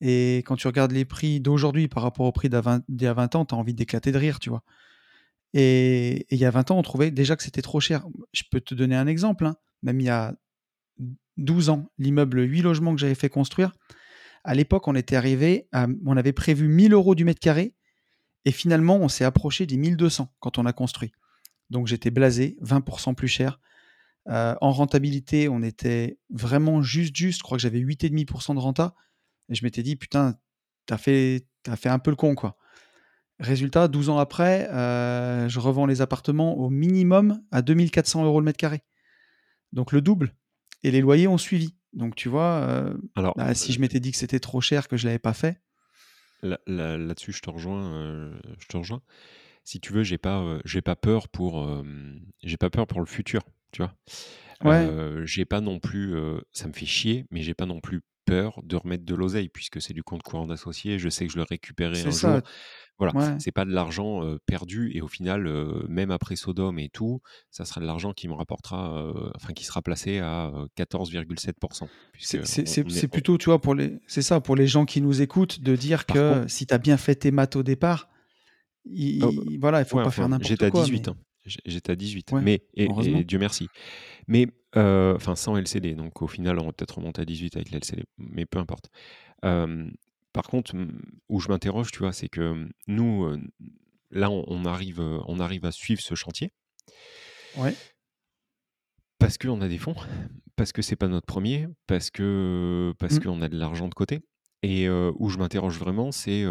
et 0.00 0.38
quand 0.38 0.56
tu 0.56 0.66
regardes 0.66 0.92
les 0.92 1.04
prix 1.04 1.40
d'aujourd'hui 1.40 1.86
par 1.86 2.02
rapport 2.02 2.26
au 2.26 2.32
prix 2.32 2.48
d'à 2.48 2.60
20 2.60 2.82
d'il 2.88 3.04
y 3.04 3.08
a 3.08 3.14
20 3.14 3.36
ans, 3.36 3.44
tu 3.44 3.54
as 3.54 3.58
envie 3.58 3.74
d'éclater 3.74 4.10
de 4.10 4.18
rire, 4.18 4.40
tu 4.40 4.50
vois? 4.50 4.64
Et 5.54 6.26
il 6.30 6.38
y 6.38 6.44
a 6.44 6.50
20 6.50 6.70
ans, 6.70 6.78
on 6.78 6.82
trouvait 6.82 7.10
déjà 7.10 7.36
que 7.36 7.42
c'était 7.42 7.62
trop 7.62 7.78
cher. 7.78 8.06
Je 8.32 8.42
peux 8.50 8.60
te 8.60 8.74
donner 8.74 8.96
un 8.96 9.06
exemple, 9.06 9.46
hein, 9.46 9.54
même 9.82 10.00
il 10.00 10.06
y 10.06 10.10
a 10.10 10.34
12 11.36 11.68
ans, 11.68 11.90
l'immeuble 11.98 12.40
8 12.40 12.62
logements 12.62 12.94
que 12.94 13.00
j'avais 13.00 13.14
fait 13.14 13.28
construire, 13.28 13.72
à 14.44 14.54
l'époque, 14.54 14.88
on 14.88 14.96
était 14.96 15.14
arrivé 15.14 15.68
on 15.72 16.16
avait 16.16 16.32
prévu 16.32 16.66
1 16.66 16.88
000 16.88 17.12
€ 17.12 17.14
du 17.14 17.24
mètre 17.24 17.40
carré 17.40 17.74
et 18.44 18.52
finalement, 18.52 18.96
on 18.96 19.08
s'est 19.08 19.24
approché 19.24 19.66
des 19.66 19.76
1 19.76 19.96
200 19.96 20.34
quand 20.40 20.58
on 20.58 20.66
a 20.66 20.72
construit. 20.72 21.12
Donc 21.70 21.86
j'étais 21.86 22.10
blasé, 22.10 22.56
20% 22.60 23.14
plus 23.14 23.28
cher. 23.28 23.60
Heu, 24.28 24.54
en 24.60 24.72
rentabilité, 24.72 25.48
on 25.48 25.62
était 25.62 26.18
vraiment 26.30 26.82
juste, 26.82 27.16
juste. 27.16 27.38
Je 27.38 27.42
crois 27.42 27.58
que 27.58 27.62
j'avais 27.62 27.80
8,5% 27.80 28.54
de 28.54 28.60
renta 28.60 28.94
et 29.48 29.54
je 29.54 29.64
m'étais 29.64 29.82
dit: 29.82 29.96
«Putain, 29.96 30.36
tu 30.86 30.94
as 30.94 30.98
fait 30.98 31.46
as 31.68 31.76
fait 31.76 31.88
un 31.88 31.98
peu 31.98 32.10
le 32.10 32.16
con, 32.16 32.34
quoi». 32.34 32.56
Résultat, 33.38 33.88
12 33.88 34.08
ans 34.08 34.18
après, 34.18 34.68
heu, 34.70 35.48
je 35.48 35.58
revends 35.58 35.86
les 35.86 36.00
appartements 36.00 36.58
au 36.58 36.70
minimum 36.70 37.42
à 37.50 37.62
2 37.62 37.90
400 37.90 38.24
€ 38.24 38.38
le 38.38 38.44
mètre 38.44 38.58
carré. 38.58 38.82
Donc 39.72 39.92
le 39.92 40.00
double 40.00 40.34
et 40.82 40.90
les 40.90 41.00
loyers 41.00 41.28
ont 41.28 41.38
suivi. 41.38 41.74
Donc 41.92 42.14
tu 42.14 42.28
vois, 42.28 42.92
Alors, 43.16 43.34
bah, 43.36 43.54
si 43.54 43.72
je 43.72 43.80
m'étais 43.80 44.00
dit 44.00 44.12
que 44.12 44.18
c'était 44.18 44.40
trop 44.40 44.60
cher, 44.60 44.88
que 44.88 44.96
je 44.96 45.06
l'avais 45.06 45.18
pas 45.18 45.32
fait 45.32 45.61
là 46.42 46.58
là 46.66 46.96
là-dessus, 46.98 47.32
je 47.32 47.40
te 47.42 47.50
rejoins, 47.50 47.92
heu, 47.94 48.40
je 48.58 48.66
te 48.66 48.76
rejoins. 48.76 49.02
Si 49.64 49.80
tu 49.80 49.92
veux, 49.92 50.04
j'ai 50.04 50.18
pas, 50.18 50.40
heu, 50.42 50.62
j'ai 50.64 50.82
pas 50.82 50.96
peur 50.96 51.28
pour, 51.28 51.62
hem, 51.68 52.20
j'ai 52.42 52.56
pas 52.58 52.70
peur 52.70 52.86
pour 52.86 53.00
le 53.00 53.06
futur, 53.06 53.42
tu 53.72 53.82
vois? 53.82 53.94
ouais, 54.64 54.94
j'ai 55.24 55.44
pas 55.44 55.60
non 55.60 55.78
plus, 55.80 56.14
ça 56.52 56.68
me 56.68 56.72
fait 56.72 56.86
chier, 56.86 57.26
mais 57.30 57.42
j'ai 57.42 57.54
pas 57.54 57.66
non 57.66 57.80
plus 57.80 58.02
peur 58.24 58.60
de 58.62 58.76
remettre 58.76 59.04
de 59.04 59.14
l'oseille 59.14 59.48
puisque 59.48 59.80
c'est 59.80 59.94
du 59.94 60.02
compte 60.02 60.22
courant 60.22 60.46
d'associé. 60.46 60.98
Je 60.98 61.08
sais 61.08 61.26
que 61.26 61.32
je 61.32 61.38
le 61.38 61.44
récupérerai 61.48 62.02
un 62.02 62.10
ça, 62.10 62.34
jour. 62.34 62.42
Voilà, 62.98 63.14
ouais. 63.16 63.36
c'est 63.40 63.52
pas 63.52 63.64
de 63.64 63.72
l'argent, 63.72 64.20
perdu 64.46 64.92
et 64.94 65.00
au 65.00 65.08
final, 65.08 65.48
même 65.88 66.10
après 66.10 66.36
Sodome 66.36 66.78
et 66.78 66.88
tout, 66.88 67.20
ça 67.50 67.64
sera 67.64 67.80
de 67.80 67.86
l'argent 67.86 68.12
qui 68.12 68.28
me 68.28 68.34
rapportera, 68.34 69.12
enfin 69.34 69.52
qui 69.54 69.64
sera 69.64 69.82
placé 69.82 70.18
à, 70.18 70.52
heu, 70.54 70.68
14,7 70.76 71.88
puisque 72.12 72.46
C'est 72.46 73.08
plutôt, 73.08 73.38
tu 73.38 73.46
vois, 73.46 73.60
pour 73.60 73.74
les 73.74 73.98
c'est 74.06 74.22
ça, 74.22 74.40
pour 74.40 74.54
les 74.54 74.66
gens 74.66 74.84
qui 74.84 75.00
nous 75.00 75.20
écoutent, 75.20 75.60
de 75.60 75.74
dire 75.74 76.04
par 76.04 76.16
contre 76.16 76.42
que 76.42 76.48
si 76.48 76.66
tu 76.66 76.74
as 76.74 76.78
bien 76.78 76.96
fait 76.96 77.16
tes 77.16 77.30
maths 77.32 77.56
au 77.56 77.62
départ, 77.62 78.08
oh, 78.86 78.90
i 78.92 79.58
voilà, 79.60 79.80
il 79.80 79.84
faut 79.84 79.96
ouais, 79.96 80.04
pas 80.04 80.10
faire 80.10 80.26
enfin, 80.26 80.38
j'étais 80.42 80.66
n'importe 80.66 80.68
à 80.68 80.70
quoi, 80.70 80.84
18, 80.84 81.06
mais 81.06 81.08
hein. 81.08 81.16
J'étais 81.44 81.92
à 81.92 81.96
18, 81.96 82.32
ouais, 82.32 82.42
mais 82.42 82.62
et. 82.74 82.88
Dieu 83.24 83.38
merci. 83.38 83.68
Mais, 84.28 84.46
heu, 84.76 85.14
enfin 85.16 85.34
sans 85.36 85.56
LCD, 85.56 85.94
donc 85.94 86.22
au 86.22 86.28
final, 86.28 86.58
on 86.60 86.66
va 86.66 86.72
peut-être 86.72 86.98
remonter 86.98 87.22
à 87.22 87.24
18 87.24 87.56
avec 87.56 87.70
la 87.70 87.78
LCD, 87.78 88.04
mais 88.18 88.46
peu 88.46 88.58
importe. 88.58 88.90
Par 89.42 90.44
contre, 90.48 90.74
où 91.28 91.40
je 91.40 91.48
m'interroge, 91.48 91.90
tu 91.92 91.98
vois, 92.00 92.12
c'est 92.12 92.28
que, 92.28 92.68
nous, 92.88 93.24
heu, 93.26 93.40
là, 94.10 94.30
on 94.30 94.44
on 94.48 94.64
arrive, 94.64 95.00
heu, 95.00 95.20
on 95.26 95.40
arrive 95.40 95.66
à 95.66 95.72
suivre 95.72 96.00
ce 96.02 96.14
chantier 96.14 96.50
Ouais. 97.54 97.76
parce 99.20 99.38
qu'on 99.38 99.60
a 99.60 99.68
des 99.68 99.78
fonds, 99.78 99.94
parce 100.56 100.72
que 100.72 100.82
c'est 100.82 100.96
pas 100.96 101.08
notre 101.08 101.26
premier, 101.26 101.68
parce 101.86 102.10
que 102.10 102.92
parce 102.98 103.18
Mmh. 103.18 103.20
qu'on 103.20 103.42
a 103.42 103.48
de 103.48 103.56
l'argent 103.56 103.88
de 103.88 103.94
côté 103.94 104.20
et 104.62 104.88
où 104.90 105.28
je 105.28 105.38
m'interroge 105.38 105.78
vraiment, 105.78 106.12
c'est, 106.12 106.44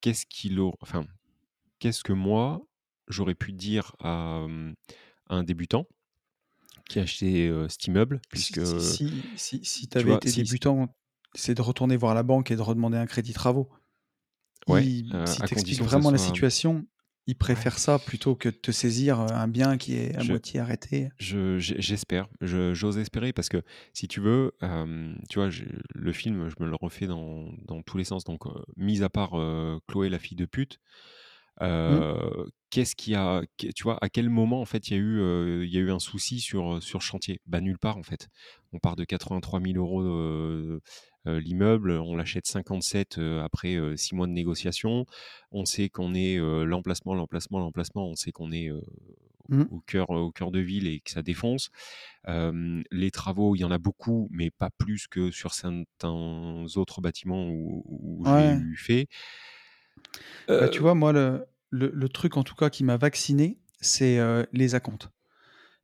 qu'est-ce 0.00 0.26
qu'il 0.26 0.60
enfin, 0.80 1.06
qu'est-ce 1.80 2.04
que 2.04 2.12
moi, 2.14 2.62
j'aurais 3.10 3.34
pu 3.34 3.52
dire 3.52 3.94
à, 4.00 4.46
à 5.28 5.36
un 5.36 5.42
débutant 5.44 5.86
qui 6.88 6.98
a 6.98 7.02
acheté, 7.02 7.48
heu, 7.48 7.68
cet 7.68 7.86
immeuble 7.86 8.20
Si 8.34 8.56
puisque, 8.56 8.60
si 8.66 8.96
si 8.98 9.30
si 9.36 9.64
si 9.64 9.88
tu 9.88 9.96
tu 9.96 9.98
avais 9.98 10.06
vois? 10.06 10.20
été 10.20 10.32
Si 10.44 10.44
débutant, 10.44 10.96
c'est 11.34 11.54
de 11.54 11.62
retourner 11.62 11.96
voir 11.96 12.14
la 12.14 12.22
banque 12.24 12.50
et 12.50 12.56
de 12.56 12.60
redemander 12.62 12.96
un 12.98 13.06
crédit 13.06 13.32
travaux. 13.32 13.68
ouais, 14.68 14.88
condition 15.50 15.84
que 15.84 15.90
ça 15.90 16.00
vraiment 16.00 16.10
la 16.10 16.18
situation, 16.18 16.86
ils 17.26 17.36
ouais, 17.52 17.66
préfèrent 17.66 17.78
ça 17.78 17.98
plutôt 17.98 18.36
que 18.36 18.48
de 18.48 18.56
te 18.56 18.70
saisir, 18.72 19.20
un 19.20 19.48
bien 19.48 19.78
qui 19.78 19.94
est 19.96 20.14
à 20.16 20.22
je 20.22 20.34
moitié 20.34 20.60
arrêté. 20.60 21.10
Je 21.18 21.58
j'e 21.60 21.74
j'espère, 21.80 22.28
je 22.42 22.74
j'ose 22.74 22.98
espérer 22.98 23.32
parce 23.32 23.48
que 23.50 23.62
si 23.94 24.08
tu 24.08 24.20
veux, 24.20 24.52
tu 25.30 25.38
vois, 25.38 25.50
le 25.94 26.12
film, 26.12 26.48
je 26.50 26.56
me 26.64 26.68
le 26.70 26.76
refais 26.80 27.06
dans 27.06 27.52
dans 27.66 27.82
tous 27.82 27.98
les 27.98 28.04
sens 28.04 28.24
donc 28.24 28.46
heu, 28.46 28.52
mis 28.76 29.02
à 29.02 29.10
part, 29.10 29.32
Chloé 29.88 30.08
la 30.10 30.18
fille 30.18 30.36
de 30.38 30.46
pute, 30.46 30.80
Mmh. 31.86 32.04
qu'est-ce 32.70 32.96
qui 32.96 33.14
a 33.14 33.42
tu 33.58 33.82
vois, 33.82 33.98
à 34.02 34.08
quel 34.08 34.30
moment 34.30 34.60
en 34.60 34.64
fait 34.64 34.88
il 34.88 34.94
y 34.94 34.96
a 34.96 35.00
eu, 35.00 35.64
il 35.64 35.70
y 35.72 35.76
a 35.78 35.80
eu 35.80 35.90
un 35.90 35.98
souci 35.98 36.40
sur, 36.40 36.82
sur 36.82 37.02
chantier? 37.02 37.40
Bah, 37.46 37.60
nulle 37.60 37.78
part 37.78 37.96
en 37.98 38.02
fait. 38.02 38.28
On 38.72 38.78
part 38.78 38.96
de 38.96 39.04
83 39.04 39.60
000 39.60 39.76
€, 39.78 40.02
heu 40.02 40.80
heu, 41.26 41.38
l'immeuble, 41.38 41.92
on 41.92 42.16
l'achète 42.16 42.46
57, 42.46 43.18
heu, 43.18 43.40
après, 43.40 43.74
heu, 43.76 43.96
6 43.96 44.14
mois 44.14 44.26
de 44.26 44.32
négociation. 44.32 45.04
On 45.52 45.64
sait 45.66 45.88
qu'on 45.90 46.14
est, 46.14 46.38
l'emplacement, 46.38 47.14
l'emplacement, 47.14 47.58
l'emplacement, 47.60 48.06
on 48.08 48.14
sait 48.16 48.32
qu'on 48.32 48.52
est, 48.52 48.70
Mmh. 49.48 49.70
au 49.70 49.80
cœur, 49.80 50.10
au 50.10 50.32
cœur 50.32 50.50
de 50.50 50.60
ville 50.60 50.86
et 50.88 51.00
que 51.00 51.10
ça 51.10 51.22
défonce. 51.22 51.70
Les 52.28 53.10
travaux, 53.10 53.56
il 53.56 53.60
y 53.60 53.64
en 53.64 53.70
a 53.70 53.78
beaucoup, 53.78 54.28
mais 54.32 54.50
pas 54.50 54.70
plus 54.78 55.06
que 55.08 55.30
sur 55.30 55.54
certains 55.54 56.64
autres 56.76 57.00
bâtiments 57.00 57.48
où 57.50 58.24
Ouais. 58.24 58.60
eu 58.60 58.76
fait. 58.76 59.08
Bah, 60.58 60.68
tu 60.68 60.82
Heu, 60.82 60.82
vois, 60.82 60.94
moi, 60.94 61.12
le 61.12 61.46
le 61.70 61.90
le 61.94 62.08
truc, 62.08 62.36
en 62.36 62.42
tout 62.44 62.54
cas, 62.54 62.70
qui 62.70 62.84
m'a 62.84 62.96
vacciné, 62.96 63.58
c'est, 63.80 64.18
heu, 64.18 64.46
les 64.52 64.74
acomptes. 64.74 65.10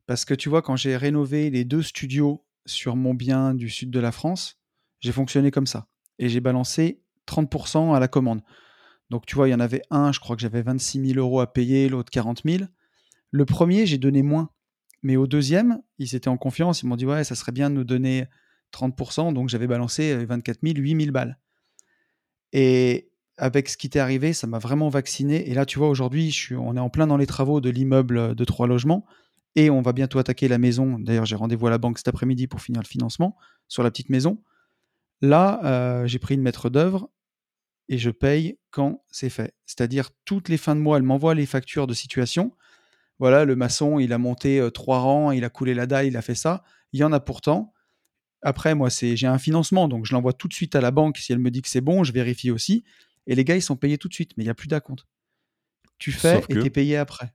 Parce 0.07 0.25
que, 0.25 0.33
tu 0.33 0.49
vois, 0.49 0.61
quand 0.61 0.75
j'ai 0.75 0.97
rénové 0.97 1.49
les 1.49 1.65
2 1.65 1.83
studios 1.83 2.45
sur 2.65 2.95
mon 2.95 3.13
bien 3.13 3.53
du 3.55 3.69
sud 3.69 3.91
de 3.91 3.99
la 3.99 4.11
France, 4.11 4.59
j'ai 5.01 5.11
fonctionné 5.11 5.51
comme 5.51 5.67
ça 5.67 5.87
et 6.19 6.29
j'ai 6.29 6.41
balancé 6.41 7.01
30% 7.25 7.93
à 7.93 7.99
la 7.99 8.07
commande. 8.07 8.41
Donc, 9.09 9.25
tu 9.25 9.35
vois, 9.35 9.47
il 9.49 9.51
y 9.51 9.55
en 9.55 9.59
avait 9.59 9.81
un, 9.91 10.11
je 10.11 10.19
crois 10.19 10.35
que 10.35 10.41
j'avais 10.41 10.61
26 10.61 10.99
000 10.99 11.19
€ 11.19 11.41
à 11.41 11.47
payer, 11.47 11.89
l'autre 11.89 12.11
40 12.11 12.43
000. 12.45 12.69
Le 13.31 13.45
premier, 13.45 13.85
j'ai 13.85 13.97
donné 13.97 14.21
moins, 14.23 14.49
mais 15.03 15.15
au 15.17 15.27
deuxième, 15.27 15.81
ils 15.99 16.15
étaient 16.15 16.29
en 16.29 16.37
confiance, 16.37 16.81
ils 16.83 16.87
m'ont 16.87 16.95
dit: 16.97 17.05
«Ouais, 17.05 17.23
ça 17.23 17.35
serait 17.35 17.51
bien 17.53 17.69
de 17.69 17.75
nous 17.75 17.83
donner 17.85 18.25
30% 18.71 19.31
donc 19.33 19.49
j'avais 19.49 19.67
balancé, 19.67 20.13
heu, 20.13 20.25
24 20.25 20.61
000, 20.63 20.77
8 20.79 20.95
000 20.95 21.11
balles. 21.11 21.37
Et 22.53 23.09
avec 23.37 23.69
ce 23.69 23.77
qui 23.77 23.89
t'est 23.89 23.99
arrivé, 23.99 24.33
ça 24.33 24.47
m'a 24.47 24.59
vraiment 24.59 24.89
vacciné. 24.89 25.49
Et 25.49 25.53
là, 25.53 25.65
tu 25.65 25.79
vois, 25.79 25.89
aujourd'hui, 25.89 26.49
on 26.57 26.75
est 26.75 26.79
en 26.79 26.89
plein 26.89 27.07
dans 27.07 27.17
les 27.17 27.27
travaux 27.27 27.61
de 27.61 27.69
l'immeuble 27.69 28.35
de 28.35 28.45
trois 28.45 28.67
logements 28.67 29.05
et 29.55 29.69
on 29.69 29.81
va 29.81 29.93
bientôt 29.93 30.19
attaquer 30.19 30.47
la 30.47 30.57
maison. 30.57 30.99
D'ailleurs, 30.99 31.25
j'ai 31.25 31.35
rendez-vous 31.35 31.67
à 31.67 31.69
la 31.69 31.77
banque 31.77 31.97
cet 31.97 32.07
après-midi 32.07 32.47
pour 32.47 32.61
finir 32.61 32.81
le 32.81 32.87
financement 32.87 33.35
sur 33.67 33.83
la 33.83 33.91
petite 33.91 34.09
maison. 34.09 34.41
Là, 35.21 35.59
euh, 35.63 36.07
j'ai 36.07 36.19
pris 36.19 36.35
une 36.35 36.41
maître 36.41 36.69
d'œuvre 36.69 37.09
et 37.89 37.97
je 37.97 38.09
paye 38.09 38.59
quand 38.71 39.03
c'est 39.09 39.29
fait. 39.29 39.55
C'est-à-dire, 39.65 40.09
toutes 40.25 40.49
les 40.49 40.57
fins 40.57 40.75
de 40.75 40.81
mois, 40.81 40.97
elle 40.97 41.03
m'envoie 41.03 41.33
les 41.33 41.45
factures 41.45 41.87
de 41.87 41.93
situation. 41.93 42.51
Voilà, 43.19 43.45
le 43.45 43.55
maçon, 43.55 43.99
il 43.99 44.13
a 44.13 44.17
monté 44.17 44.59
euh, 44.59 44.69
trois 44.69 44.99
rangs, 44.99 45.31
il 45.31 45.43
a 45.43 45.49
coulé 45.49 45.73
la 45.73 45.87
dalle, 45.87 46.05
il 46.05 46.17
a 46.17 46.21
fait 46.21 46.35
ça. 46.35 46.63
Il 46.93 46.99
y 46.99 47.03
en 47.03 47.11
a 47.11 47.19
pourtant. 47.19 47.73
Après, 48.43 48.75
moi, 48.75 48.89
j'ai 48.89 49.25
un 49.25 49.39
financement, 49.39 49.87
donc 49.87 50.05
je 50.05 50.13
l'envoie 50.13 50.33
tout 50.33 50.47
de 50.47 50.53
suite 50.53 50.75
à 50.75 50.81
la 50.81 50.91
banque. 50.91 51.17
Si 51.17 51.31
elle 51.33 51.39
me 51.39 51.49
dit 51.49 51.63
que 51.63 51.69
c'est 51.69 51.81
bon, 51.81 52.03
je 52.03 52.13
vérifie 52.13 52.51
aussi. 52.51 52.83
Et 53.27 53.35
les 53.35 53.43
gars, 53.45 53.55
ils 53.55 53.61
sont 53.61 53.75
payés 53.77 53.97
tout 53.99 54.07
de 54.07 54.13
suite, 54.13 54.31
mais 54.37 54.43
il 54.43 54.47
y 54.47 54.49
a 54.49 54.55
plus 54.55 54.67
d'acompte. 54.67 55.05
Tu 55.99 56.11
fais 56.11 56.41
sauf 56.41 56.47
et 56.49 56.57
tu 56.57 56.65
que 56.65 56.67
es 56.67 56.71
payé 56.71 56.97
après. 56.97 57.33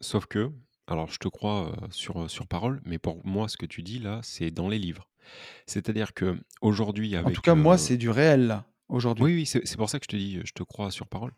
sauf 0.00 0.26
que, 0.26 0.50
alors 0.86 1.08
je 1.10 1.18
te 1.18 1.28
crois, 1.28 1.72
heu, 1.82 1.88
sur, 1.90 2.22
heu, 2.22 2.28
sur 2.28 2.46
parole, 2.46 2.80
mais 2.84 2.98
pour 2.98 3.24
moi, 3.26 3.48
ce 3.48 3.56
que 3.56 3.66
tu 3.66 3.82
dis 3.82 3.98
là, 3.98 4.20
c'est 4.22 4.50
dans 4.50 4.68
les 4.68 4.78
livres. 4.78 5.08
C'est-à-dire 5.66 6.14
qu'aujourd'hui 6.14 7.16
En 7.22 7.30
tout 7.30 7.40
avec, 7.40 7.42
cas, 7.42 7.54
moi, 7.54 7.78
heu 7.78 7.78
c'est 7.78 7.96
du 7.96 8.10
réel, 8.10 8.46
là, 8.48 8.66
aujourd'hui. 8.88 9.24
oui, 9.24 9.34
oui, 9.34 9.46
c'est 9.46 9.76
pour 9.76 9.90
ça 9.90 9.98
que 9.98 10.04
je 10.04 10.08
te 10.08 10.16
dis, 10.16 10.40
je 10.44 10.52
te 10.52 10.62
crois 10.62 10.90
sur 10.90 11.08
parole. 11.08 11.32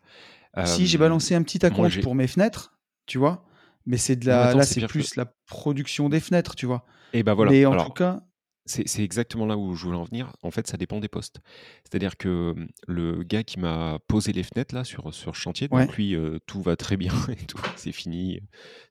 Si 0.63 0.85
j'ai 0.87 0.97
balancé 0.97 1.35
un 1.35 1.43
petit 1.43 1.65
acompte 1.65 1.99
pour 1.99 2.15
mes 2.15 2.27
fenêtres, 2.27 2.77
tu 3.07 3.17
vois, 3.17 3.45
mais 3.85 3.97
c'est 3.97 4.15
de 4.15 4.27
la 4.27 4.53
attends, 4.53 4.59
là, 4.59 4.65
c'est 4.65 4.83
que 4.83 4.85
plus 4.85 5.15
la 5.15 5.25
production 5.47 6.09
des 6.09 6.19
fenêtres, 6.19 6.55
tu 6.55 6.65
vois. 6.65 6.85
et 7.13 7.23
bah, 7.23 7.33
voilà, 7.33 7.53
Mais 7.53 7.65
en 7.65 7.75
tout 7.75 7.91
cas 7.91 8.23
C'est 8.65 9.03
exactement 9.03 9.45
là 9.47 9.57
où 9.57 9.73
je 9.75 9.85
voulais 9.85 9.97
en 9.97 10.03
venir. 10.03 10.33
En 10.43 10.51
fait, 10.51 10.67
ça 10.67 10.77
dépend 10.77 10.99
des 10.99 11.07
postes. 11.09 11.39
C'est-à-dire 11.83 12.15
que, 12.15 12.53
mmh, 12.55 12.67
le 12.87 13.23
gars 13.23 13.43
qui 13.43 13.59
m'a 13.59 13.99
posé 14.07 14.31
les 14.33 14.43
fenêtres 14.43 14.75
là 14.75 14.83
sur, 14.83 15.13
sur 15.13 15.35
chantier, 15.35 15.67
Ouais. 15.71 15.85
donc 15.87 15.95
lui, 15.97 16.13
heu, 16.13 16.39
tout 16.45 16.61
va 16.61 16.75
très 16.75 16.95
bien 16.95 17.11
et 17.29 17.45
tout, 17.47 17.59
c'est 17.75 17.91
fini, 17.91 18.39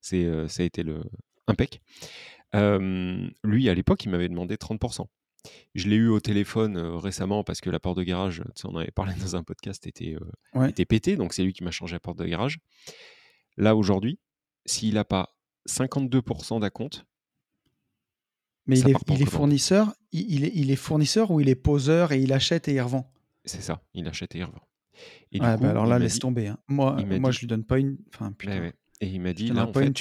c'est, 0.01 0.25
heu, 0.25 0.49
ça 0.49 0.63
a 0.63 0.67
été 0.67 0.83
le 0.83 1.03
impec. 1.47 1.81
Lui, 2.53 3.69
à 3.69 3.75
l'époque, 3.75 4.05
il 4.05 4.11
m'avait 4.11 4.29
demandé 4.29 4.57
30% 4.57 5.07
Je 5.75 5.89
l'ai 5.89 5.97
eu 5.97 6.09
au 6.09 6.21
téléphone, 6.21 6.77
heu, 6.77 6.97
récemment 6.97 7.45
parce 7.45 7.61
que 7.61 7.71
la 7.71 7.81
porte 7.81 7.97
de 7.99 8.03
garage, 8.03 8.43
tu 8.57 8.63
sais, 8.63 8.67
on 8.67 8.73
en 8.75 8.79
avait 8.79 8.91
parlé 8.91 9.15
dans 9.35 9.37
un 9.37 9.43
podcast, 9.45 9.87
était, 9.87 10.17
Ouais. 10.55 10.71
était 10.71 10.85
pétée, 10.85 11.17
donc 11.17 11.33
c'est 11.33 11.45
lui 11.45 11.53
qui 11.53 11.65
m'a 11.65 11.71
changé 11.71 11.95
la 11.95 12.01
porte 12.01 12.19
de 12.19 12.27
garage. 12.27 12.59
Là, 13.57 13.77
aujourd'hui, 13.77 14.19
s'il 14.67 14.99
a 14.99 15.05
pas 15.05 15.31
52% 15.69 16.61
d'acompte, 16.61 17.05
Mais 18.67 18.79
il 18.81 18.89
est 18.89 19.03
il 19.07 19.27
fournisseur 19.27 19.95
il 20.13 20.45
est 20.45 20.53
il 20.55 20.71
est 20.71 20.77
fournisseur 20.77 21.31
ou 21.31 21.41
il 21.41 21.49
est 21.51 21.55
poseur 21.55 22.13
et 22.13 22.21
il 22.23 22.33
achète 22.33 22.69
et 22.69 22.75
il 22.75 22.81
revend? 22.81 23.13
C'est 23.45 23.61
ça, 23.63 23.83
il 23.95 24.07
achète 24.09 24.35
et 24.35 24.39
il 24.39 24.45
revend. 24.45 24.67
Et 25.33 25.41
bah, 25.41 25.71
alors 25.71 25.87
là, 25.87 25.99
laisse 25.99 26.19
dit 26.19 26.21
tomber, 26.21 26.49
hein. 26.49 26.59
Moi 26.69 27.05
moi, 27.05 27.31
dit 27.31 27.33
je 27.33 27.41
lui 27.41 27.47
donne 27.47 27.65
pas 27.65 27.79
une 27.79 27.99
enfin, 28.13 28.35
beh, 28.45 28.61
putain, 28.61 28.61
ouais 28.61 28.75
et 29.01 29.09
il 29.09 29.21
m'a 29.21 29.33
dit: 29.33 29.51
«Là, 29.51 29.67
en 29.67 29.73
fait, 29.75 29.95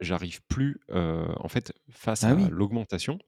j'arrive 0.00 0.40
plus, 0.48 0.80
heu, 0.90 1.26
en 1.36 1.48
fait, 1.48 1.72
face 1.90 2.26
Bah 2.26 2.30
à 2.30 2.34
oui, 2.34 2.50
l'augmentation, 2.50 3.18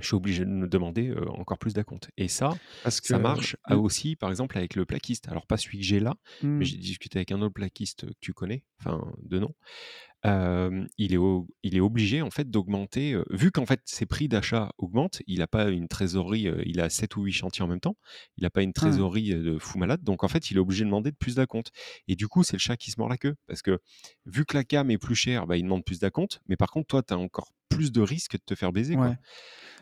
je 0.00 0.06
suis 0.08 0.16
obligé 0.16 0.44
de 0.46 0.50
me 0.50 0.68
demander, 0.68 1.08
heu, 1.10 1.28
encore 1.30 1.58
plus 1.58 1.74
d'acompte» 1.74 2.10
et 2.18 2.28
ça, 2.28 2.58
parce 2.82 3.00
ça 3.02 3.18
marche 3.20 3.56
aussi, 3.70 4.16
par 4.16 4.30
exemple, 4.30 4.58
avec 4.58 4.74
le 4.76 4.86
plaquiste. 4.86 5.28
Alors 5.28 5.46
pas 5.46 5.56
celui 5.58 5.78
que 5.80 5.84
j'ai 5.86 6.00
là, 6.00 6.16
mais 6.60 6.64
mmh, 6.64 6.66
j'ai 6.66 6.78
discuté 6.78 7.18
avec 7.20 7.32
un 7.32 7.42
autre 7.42 7.54
plaquiste, 7.54 8.06
que 8.08 8.14
tu 8.20 8.34
connais, 8.34 8.64
enfin, 8.80 9.12
de 9.22 9.38
nom. 9.40 9.54
Il 10.24 11.12
est 11.12 11.16
o 11.16 11.48
il 11.62 11.76
est 11.76 11.80
obligé 11.80 12.22
en 12.22 12.30
fait 12.30 12.50
d'augmenter, 12.50 13.16
vu 13.30 13.50
qu'en 13.50 13.66
fait 13.66 13.80
ses 13.84 14.06
prix 14.06 14.28
d'achat 14.28 14.70
augmentent, 14.78 15.22
il 15.26 15.42
a 15.42 15.46
pas 15.46 15.68
une 15.70 15.88
trésorerie, 15.88 16.48
il 16.66 16.80
a 16.80 16.90
7 16.90 17.16
ou 17.16 17.24
8 17.24 17.32
chantiers 17.32 17.64
en 17.64 17.68
même 17.68 17.80
temps. 17.80 17.96
Il 18.36 18.44
a 18.44 18.50
pas 18.50 18.62
une 18.62 18.72
trésorerie, 18.72 19.34
de 19.34 19.58
fou 19.58 19.78
malade, 19.78 20.02
donc 20.02 20.24
en 20.24 20.28
fait, 20.28 20.50
il 20.50 20.56
est 20.56 20.60
obligé 20.60 20.84
de 20.84 20.88
demander 20.88 21.10
de 21.10 21.16
plus 21.16 21.36
d'acompte 21.36 21.70
et 22.08 22.16
du 22.16 22.28
coup, 22.28 22.42
c'est 22.42 22.54
le 22.54 22.60
chat 22.60 22.76
qui 22.76 22.90
se 22.90 23.00
mord 23.00 23.08
la 23.08 23.16
queue 23.16 23.34
parce 23.46 23.62
que 23.62 23.78
vu 24.26 24.44
que 24.44 24.56
la 24.56 24.64
cam 24.64 24.90
est 24.90 24.98
plus 24.98 25.14
chère, 25.14 25.46
bah, 25.46 25.56
il 25.56 25.62
demande 25.62 25.84
plus 25.84 25.98
d'acompte, 26.00 26.40
mais 26.48 26.56
par 26.56 26.70
contre, 26.70 26.86
toi, 26.88 27.02
tu 27.02 27.14
as 27.14 27.18
encore 27.18 27.48
plus 27.68 27.92
de 27.92 28.00
risques 28.00 28.32
de 28.32 28.42
te 28.44 28.54
faire 28.54 28.72
baiser, 28.72 28.96
quoi. 28.96 29.14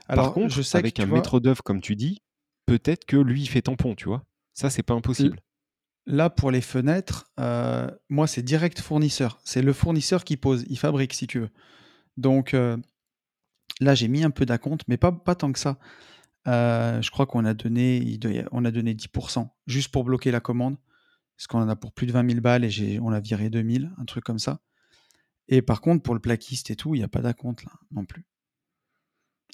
Par 0.07 0.19
Alors, 0.19 0.27
je 0.29 0.35
contre, 0.35 0.63
sais 0.63 0.79
avec 0.79 1.01
un 1.01 1.07
vois, 1.07 1.19
maître 1.19 1.41
d'œuvre 1.41 1.63
comme 1.63 1.81
tu 1.81 1.97
dis, 1.97 2.23
peut-être 2.67 3.05
que 3.05 3.17
lui, 3.17 3.43
il 3.43 3.49
fait 3.49 3.63
tampon, 3.63 3.95
tu 3.95 4.05
vois? 4.07 4.25
Ça, 4.55 4.71
c'est 4.71 4.83
pas 4.83 4.95
impossible. 4.95 5.41
Là, 6.09 6.31
pour 6.31 6.51
les 6.51 6.61
fenêtres, 6.63 7.31
heu, 7.39 7.87
moi, 8.09 8.27
c'est 8.27 8.43
direct 8.43 8.81
fournisseur. 8.81 9.41
C'est 9.45 9.63
le 9.63 9.73
fournisseur 9.73 10.25
qui 10.25 10.37
pose, 10.37 10.65
il 10.69 10.79
fabrique, 10.79 11.15
si 11.15 11.29
tu 11.29 11.39
veux. 11.41 11.51
Donc, 12.17 12.55
heu, 12.55 12.79
là, 13.81 13.95
j'ai 13.95 14.09
mis 14.09 14.25
un 14.25 14.31
peu 14.31 14.47
d'acompte, 14.47 14.83
mais 14.89 14.97
pas 14.97 15.13
pas 15.13 15.35
tant 15.35 15.53
que 15.53 15.59
ça. 15.59 15.79
Heu, 16.49 17.03
je 17.03 17.11
crois 17.11 17.27
qu'on 17.27 17.45
a 17.45 17.55
donné 17.55 18.19
on 18.53 18.65
a 18.65 18.71
donné 18.73 18.95
10% 18.95 19.57
juste 19.67 19.91
pour 19.93 20.05
bloquer 20.05 20.31
la 20.33 20.41
commande, 20.41 20.77
parce 21.37 21.47
qu'on 21.49 21.61
en 21.63 21.69
a 21.69 21.77
pour 21.77 21.93
plus 21.93 22.07
de 22.07 22.13
vingt 22.13 22.25
mille 22.25 22.41
balles 22.41 22.65
et 22.65 22.99
on 23.01 23.11
a 23.13 23.21
viré 23.21 23.51
2 23.51 23.63
000, 23.63 23.87
un 23.99 24.05
truc 24.07 24.25
comme 24.25 24.41
ça 24.41 24.61
et 25.49 25.63
par 25.63 25.81
contre, 25.81 26.03
pour 26.03 26.15
le 26.15 26.21
plaquiste 26.21 26.71
et 26.71 26.77
tout, 26.77 26.95
il 26.95 27.01
y 27.01 27.05
a 27.05 27.09
pas 27.09 27.21
d'acompte 27.21 27.65
là, 27.65 27.73
non 27.91 28.05
plus. 28.05 28.25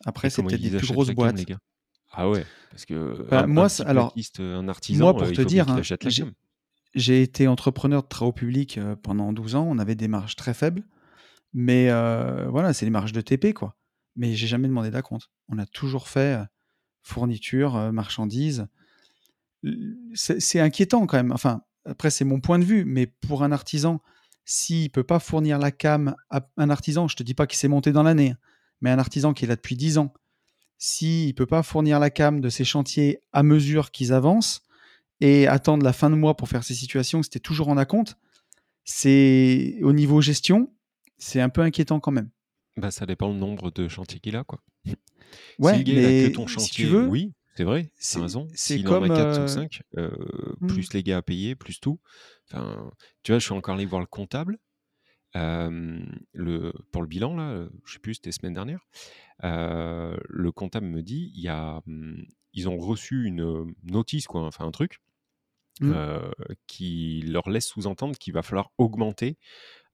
Après, 0.05 0.29
c'est 0.29 0.43
peut-être 0.43 0.61
des 0.61 0.77
plus 0.77 0.89
grosses 0.89 1.09
la 1.09 1.15
cam, 1.15 1.25
les 1.27 1.33
boîtes. 1.37 1.47
gars? 1.47 1.59
Ah 2.13 2.29
ouais, 2.29 2.45
parce 2.71 2.85
que 2.85 3.27
Bah, 3.31 3.45
un 3.45 3.49
moi, 3.49 3.69
alors, 3.87 4.13
plaquiste, 4.13 4.41
un 4.41 4.69
artisan, 4.69 5.15
pour 5.15 5.33
te 5.33 5.43
dire, 5.43 5.69
hein, 5.69 5.81
j'ai 6.95 7.23
été 7.23 7.49
entrepreneur 7.49 8.03
de 8.03 8.09
travaux 8.09 8.33
publics, 8.33 8.79
heu, 8.79 8.97
pendant 8.97 9.33
12 9.33 9.55
ans. 9.55 9.67
On 9.69 9.79
avait 9.79 9.95
des 9.95 10.09
marges 10.09 10.37
très 10.37 10.55
faibles, 10.55 10.83
mais 11.53 11.89
heu, 11.91 12.47
voilà, 12.51 12.73
c'est 12.73 12.87
les 12.87 12.91
marges 12.91 13.13
de 13.13 13.21
TP, 13.21 13.53
quoi. 13.55 13.77
Mais 14.17 14.35
j'ai 14.35 14.47
jamais 14.47 14.69
demandé 14.69 14.91
d'acompte. 14.91 15.31
On 15.49 15.59
a 15.59 15.67
toujours 15.67 16.09
fait, 16.09 16.37
heu, 16.37 16.47
fourniture, 17.03 17.93
marchandises. 17.93 18.67
C'est 20.15 20.61
inquiétant 20.61 21.07
quand 21.07 21.17
même. 21.17 21.33
Enfin, 21.33 21.63
après, 21.85 22.11
c'est 22.11 22.25
mon 22.25 22.41
point 22.41 22.59
de 22.59 22.65
vue, 22.65 22.85
mais 22.85 23.07
pour 23.07 23.43
un 23.43 23.53
artisan, 23.53 24.01
s'il 24.45 24.91
peut 24.91 25.05
pas 25.05 25.19
fournir 25.19 25.59
la 25.59 25.71
cam 25.71 26.15
à 26.31 26.47
un 26.57 26.71
artisan, 26.71 27.09
je 27.09 27.17
te 27.17 27.23
dis 27.23 27.35
pas 27.35 27.47
qu'il 27.47 27.59
s'est 27.59 27.69
monté 27.69 27.93
dans 27.93 28.03
l'année, 28.03 28.33
hein, 28.33 28.39
mais 28.81 28.91
un 28.91 28.99
artisan 28.99 29.33
qui 29.33 29.45
est 29.45 29.49
là 29.49 29.57
depuis 29.57 29.77
10 29.77 29.99
ans, 29.99 30.13
s'il 30.79 31.35
peut 31.35 31.47
pas 31.47 31.63
fournir 31.63 31.99
la 31.99 32.11
cam 32.11 32.41
de 32.41 32.49
ses 32.51 32.65
chantiers 32.65 33.21
à 33.33 33.43
mesure 33.43 33.91
qu'ils 33.91 34.13
avancent 34.13 34.63
et 35.21 35.47
attendre 35.49 35.85
la 35.85 35.93
fin 35.93 36.11
de 36.11 36.17
mois 36.17 36.37
pour 36.37 36.49
faire 36.49 36.65
ces 36.65 36.75
situations, 36.75 37.23
c'était 37.23 37.41
toujours 37.41 37.69
en 37.69 37.77
acompte, 37.77 38.17
c'est 38.85 39.79
au 39.83 39.93
niveau 39.93 40.21
gestion, 40.23 40.75
c'est 41.19 41.41
un 41.41 41.49
peu 41.51 41.63
inquiétant 41.63 42.01
quand 42.01 42.13
même. 42.13 42.31
Bah, 42.77 42.91
ça 42.91 43.07
dépend 43.07 43.29
le 43.29 43.35
nombre 43.39 43.71
de 43.71 43.89
chantiers 43.89 44.21
qu'il 44.21 44.37
a, 44.37 44.45
quoi. 44.45 44.61
Si 45.61 45.83
Ouais, 45.83 45.85
gars, 45.85 45.95
il 45.97 46.07
a 46.07 46.13
que 46.13 46.27
mais 46.27 46.29
ton 46.29 46.47
si 46.57 46.75
tu 46.75 46.87
chantier, 46.87 46.87
veux, 46.87 47.11
oui, 47.11 47.35
c'est 47.57 47.65
vrai, 47.65 47.93
c'est 47.97 48.19
raison. 48.21 48.53
c'est 48.53 48.81
S'il 48.81 48.89
en 48.89 49.01
a 49.03 49.09
comme, 49.09 49.11
4 49.11 49.41
ou 49.41 49.47
heu 49.47 49.47
5, 49.47 49.83
heu, 49.99 50.57
mmh, 50.61 50.83
plus 50.83 50.93
les 50.95 51.03
gars 51.03 51.19
à 51.19 51.23
payer, 51.23 51.55
plus 51.57 51.81
tout. 51.81 52.01
Enfin, 52.51 52.91
tu 53.23 53.33
vois, 53.33 53.39
je 53.39 53.45
suis 53.45 53.55
encore 53.55 53.75
allé 53.77 53.87
voir 53.87 54.01
le 54.01 54.07
comptable, 54.07 54.59
le 56.33 56.73
pour 56.93 57.03
le 57.03 57.09
bilan 57.09 57.37
là, 57.37 57.67
je 57.85 57.93
sais 57.95 57.99
plus, 57.99 58.15
c'était 58.15 58.33
semaine 58.33 58.55
dernière. 58.55 58.87
Heu, 59.45 60.19
le 60.29 60.53
comptable 60.53 60.87
me 60.87 61.03
dit: 61.03 61.33
«Il 61.35 61.43
y 61.43 61.49
a, 61.49 61.83
mmh, 61.87 62.25
ils 62.55 62.69
ont 62.69 62.79
reçu 62.79 63.25
une, 63.27 63.43
heu, 63.43 63.67
notice 63.85 64.27
quoi, 64.27 64.43
enfin 64.47 64.67
un 64.67 64.71
truc, 64.73 65.01
mmh, 65.81 65.95
heu, 65.95 66.31
qui 66.67 67.23
leur 67.23 67.49
laisse 67.51 67.67
sous-entendre 67.67 68.17
qu'il 68.19 68.33
va 68.33 68.43
falloir 68.43 68.71
augmenter 68.79 69.39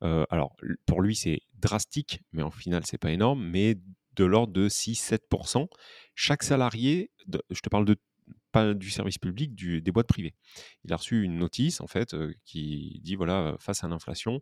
Heu, 0.05 0.27
alors 0.31 0.57
pour 0.87 1.03
lui, 1.03 1.16
c'est 1.16 1.40
drastique, 1.55 2.23
mais 2.33 2.42
en 2.42 2.51
final, 2.53 2.85
c'est 2.87 2.99
pas 2.99 3.12
énorme, 3.12 3.44
mais 3.44 3.77
de 4.16 4.25
l'ordre 4.25 4.53
de 4.53 4.68
6-7% 4.68 5.68
Chaque 6.14 6.42
salarié 6.44 7.12
de 7.27 7.42
je 7.51 7.61
te 7.62 7.68
parle 7.70 7.85
de 7.87 7.96
pas 8.53 8.75
du 8.75 8.90
service 8.90 9.18
public, 9.18 9.55
du 9.55 9.83
des 9.83 9.92
boîtes 9.92 10.09
privées. 10.09 10.35
Il 10.85 10.92
a 10.92 10.96
reçu 10.96 11.23
une 11.25 11.37
notice 11.38 11.81
en 11.81 11.87
fait, 11.88 12.16
qui 12.46 13.01
dit 13.05 13.16
voilà, 13.16 13.57
face 13.61 13.85
à 13.85 13.88
l'inflation, 13.88 14.40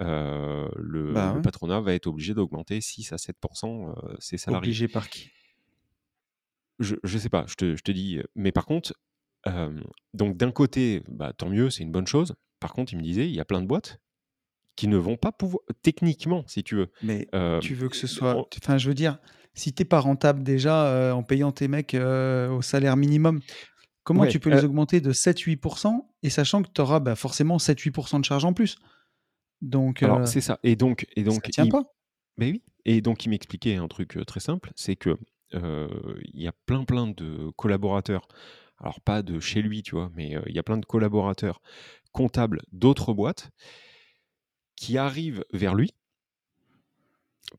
le 0.00 0.68
bah, 1.08 1.32
le 1.32 1.40
ouais, 1.40 1.42
patronat 1.42 1.80
va 1.80 1.94
être 1.94 2.06
obligé 2.08 2.34
d'augmenter 2.34 2.80
6 2.80 3.12
à 3.12 3.18
7 3.18 3.36
heu, 3.64 4.16
ses 4.20 4.38
salariés. 4.38 4.76
obligé 4.76 4.88
par 4.88 5.08
qui? 5.10 5.30
Je 6.78 6.96
je 7.02 7.18
sais 7.18 7.28
pas, 7.28 7.44
je 7.48 7.54
te 7.54 7.76
je 7.76 7.82
te 7.82 7.92
dis, 7.92 8.20
mais 8.34 8.52
par 8.52 8.66
contre, 8.66 8.92
donc 10.14 10.36
d'un 10.36 10.50
côté, 10.50 11.02
bah, 11.08 11.32
tant 11.32 11.48
mieux, 11.48 11.70
c'est 11.70 11.82
une 11.82 11.92
bonne 11.92 12.06
chose. 12.06 12.34
Par 12.60 12.72
contre, 12.72 12.92
il 12.92 12.96
me 12.98 13.02
disait: 13.02 13.28
«Il 13.28 13.34
y 13.34 13.40
a 13.40 13.44
plein 13.44 13.60
de 13.62 13.66
boîtes 13.66 13.98
qui 14.76 14.88
ne 14.88 14.96
vont 14.98 15.16
pas 15.16 15.32
pouvoir 15.32 15.62
techniquement, 15.82 16.44
si 16.48 16.64
tu 16.64 16.76
veux, 16.76 16.90
Mais 17.00 17.28
tu 17.58 17.74
veux 17.74 17.88
que 17.88 17.96
ce 17.96 18.06
soit 18.06 18.36
en 18.36 18.46
enfin, 18.56 18.78
je 18.78 18.88
veux 18.88 18.94
dire, 18.94 19.18
si 19.54 19.72
tu 19.72 19.82
es 19.82 19.84
pas 19.84 20.00
rentable 20.00 20.42
déjà, 20.42 21.14
en 21.14 21.22
payant 21.22 21.52
tes 21.52 21.68
mecs, 21.68 21.94
au 21.94 22.62
salaire 22.62 22.96
minimum, 22.96 23.40
comment 24.04 24.26
ouais, 24.26 24.28
tu 24.28 24.40
peux 24.40 24.50
heu, 24.52 24.60
les 24.60 24.64
augmenter 24.64 25.00
de 25.00 25.12
7-8% 25.12 26.14
et 26.22 26.30
sachant 26.30 26.62
que 26.62 26.70
tu 26.74 26.80
auras, 26.82 27.00
bah, 27.00 27.16
forcément 27.16 27.58
7-8% 27.58 28.20
de 28.20 28.26
charges 28.26 28.44
en 28.46 28.54
plus? 28.54 28.78
Donc 29.62 30.02
alors 30.02 30.20
c'est 30.24 30.40
ça 30.40 30.58
et 30.62 30.76
donc 30.76 31.06
et 31.16 31.22
ça 31.28 31.40
donc 31.40 31.48
tient 31.48 31.66
il 31.66 31.68
pas. 31.68 31.82
beh, 32.38 32.52
oui 32.52 32.62
et 32.84 33.00
donc 33.02 33.24
il 33.26 33.30
m'expliquait 33.30 33.76
un 33.76 33.88
truc, 33.88 34.18
très 34.26 34.40
simple, 34.40 34.72
c'est 34.76 34.96
que, 34.96 35.18
il 35.52 36.42
y 36.42 36.48
a 36.48 36.52
plein, 36.66 36.84
plein 36.84 37.06
de 37.08 37.50
collaborateurs, 37.56 38.28
alors 38.78 39.00
pas 39.00 39.22
de 39.22 39.40
chez 39.40 39.62
lui, 39.62 39.82
tu 39.82 39.94
vois? 39.96 40.10
Mais, 40.14 40.36
heu, 40.36 40.42
il 40.46 40.54
y 40.54 40.58
a 40.58 40.62
plein 40.62 40.78
de 40.78 40.86
collaborateurs 40.86 41.60
comptables 42.12 42.62
d'autres 42.72 43.12
boîtes 43.14 43.50
qui 44.76 44.96
arrivent 44.96 45.44
vers 45.52 45.74
lui 45.74 45.92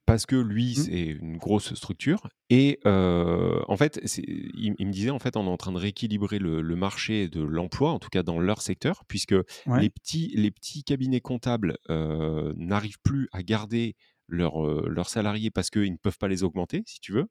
Parce 0.06 0.24
que 0.24 0.36
lui, 0.36 0.76
Mmh, 0.76 0.86
c'est 0.86 1.02
une 1.06 1.36
grosse 1.36 1.74
structure 1.74 2.28
et 2.48 2.78
heu, 2.86 3.60
en 3.66 3.76
fait, 3.76 4.00
il 4.18 4.74
il 4.78 4.86
me 4.86 4.92
disait, 4.92 5.10
en 5.10 5.18
fait, 5.18 5.36
on 5.36 5.46
est 5.46 5.48
en 5.50 5.56
train 5.56 5.72
de 5.72 5.78
rééquilibrer 5.78 6.38
le 6.38 6.60
le 6.62 6.76
marché 6.76 7.28
de 7.28 7.42
l'emploi, 7.42 7.90
en 7.90 7.98
tout 7.98 8.08
cas 8.08 8.22
dans 8.22 8.38
leur 8.38 8.62
secteur, 8.62 9.02
puisque 9.08 9.34
les 9.72 9.90
petits 9.90 10.28
les 10.36 10.52
petits 10.52 10.84
cabinets 10.84 11.20
comptables, 11.20 11.76
n'arrivent 11.88 13.00
plus 13.02 13.28
à 13.32 13.42
garder 13.42 13.96
leurs, 14.28 14.62
leurs 14.88 15.08
salariés 15.08 15.50
parce 15.50 15.70
qu'ils 15.70 15.90
ne 15.92 15.96
peuvent 15.96 16.18
pas 16.18 16.28
les 16.28 16.44
augmenter, 16.44 16.82
si 16.86 17.00
tu 17.00 17.12
veux. 17.12 17.26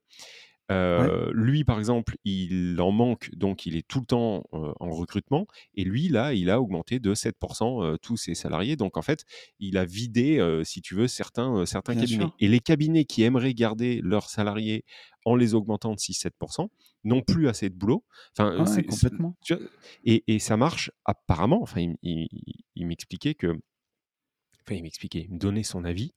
Ouais. 0.70 1.10
Lui, 1.34 1.64
par 1.64 1.80
exemple, 1.80 2.16
il 2.26 2.80
en 2.80 2.92
manque, 2.92 3.30
donc 3.36 3.66
il 3.66 3.76
est 3.76 3.88
tout 3.88 4.00
le 4.02 4.06
temps, 4.06 4.44
en 4.52 4.90
recrutement 4.92 5.48
et 5.76 5.84
lui, 5.84 6.10
là, 6.10 6.34
il 6.34 6.50
a 6.50 6.62
augmenté 6.62 7.00
de 7.00 7.14
7 7.14 7.36
heu, 7.64 7.98
tous 8.02 8.18
ses 8.18 8.36
salariés. 8.36 8.76
Donc 8.76 8.98
en 8.98 9.02
fait, 9.02 9.26
il 9.60 9.78
a 9.78 9.86
vidé, 9.86 10.40
si 10.64 10.82
tu 10.82 10.96
veux, 10.96 11.08
certains, 11.08 11.66
certains 11.66 11.94
Bien 11.94 12.02
cabinets 12.02 12.26
sûr. 12.26 12.36
et 12.40 12.48
les 12.48 12.60
cabinets 12.60 13.06
qui 13.06 13.24
aimeraient 13.24 13.54
garder 13.54 14.02
leurs 14.04 14.30
salariés 14.30 14.86
en 15.26 15.36
les 15.36 15.54
augmentant 15.54 15.94
de 15.94 16.00
6-7% 16.00 16.70
n'ont 17.04 17.22
plus 17.22 17.48
assez 17.48 17.70
de 17.70 17.76
boulot. 17.76 18.04
Enfin, 18.38 18.58
Ouais, 18.60 18.66
c'est 18.66 18.84
complètement. 18.84 19.36
Et 20.04 20.24
et 20.28 20.40
ça 20.40 20.58
marche 20.58 20.92
apparemment, 21.06 21.62
enfin, 21.62 21.82
il 21.82 21.96
il 22.04 22.28
il 22.76 22.88
m'expliquait 22.88 23.34
que 23.36 23.60
enfin, 24.66 24.76
il 24.76 24.84
m'expliquait, 24.84 25.26
il 25.28 25.34
me 25.34 25.40
donnait 25.40 25.64
son 25.64 25.84
avis 25.84 26.14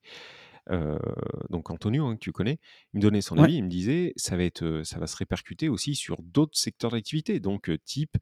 Donc 1.51 1.70
Antonio, 1.70 2.07
hein, 2.07 2.14
que 2.14 2.20
tu 2.20 2.33
connais, 2.33 2.59
il 2.92 2.98
me 2.98 3.03
donnait 3.03 3.20
son 3.20 3.38
Ouais, 3.38 3.53
avis, 3.53 3.55
il 3.57 3.64
me 3.64 3.68
disait: 3.68 4.12
«Ça 4.16 4.37
va 4.37 4.44
être, 4.44 4.83
ça 4.85 4.98
va 4.98 5.07
se 5.07 5.16
répercuter 5.16 5.68
aussi 5.68 5.94
sur 5.94 6.22
d'autres 6.22 6.57
secteurs 6.59 6.90
d'activité», 6.90 7.40
donc 7.40 7.70
type, 7.85 8.16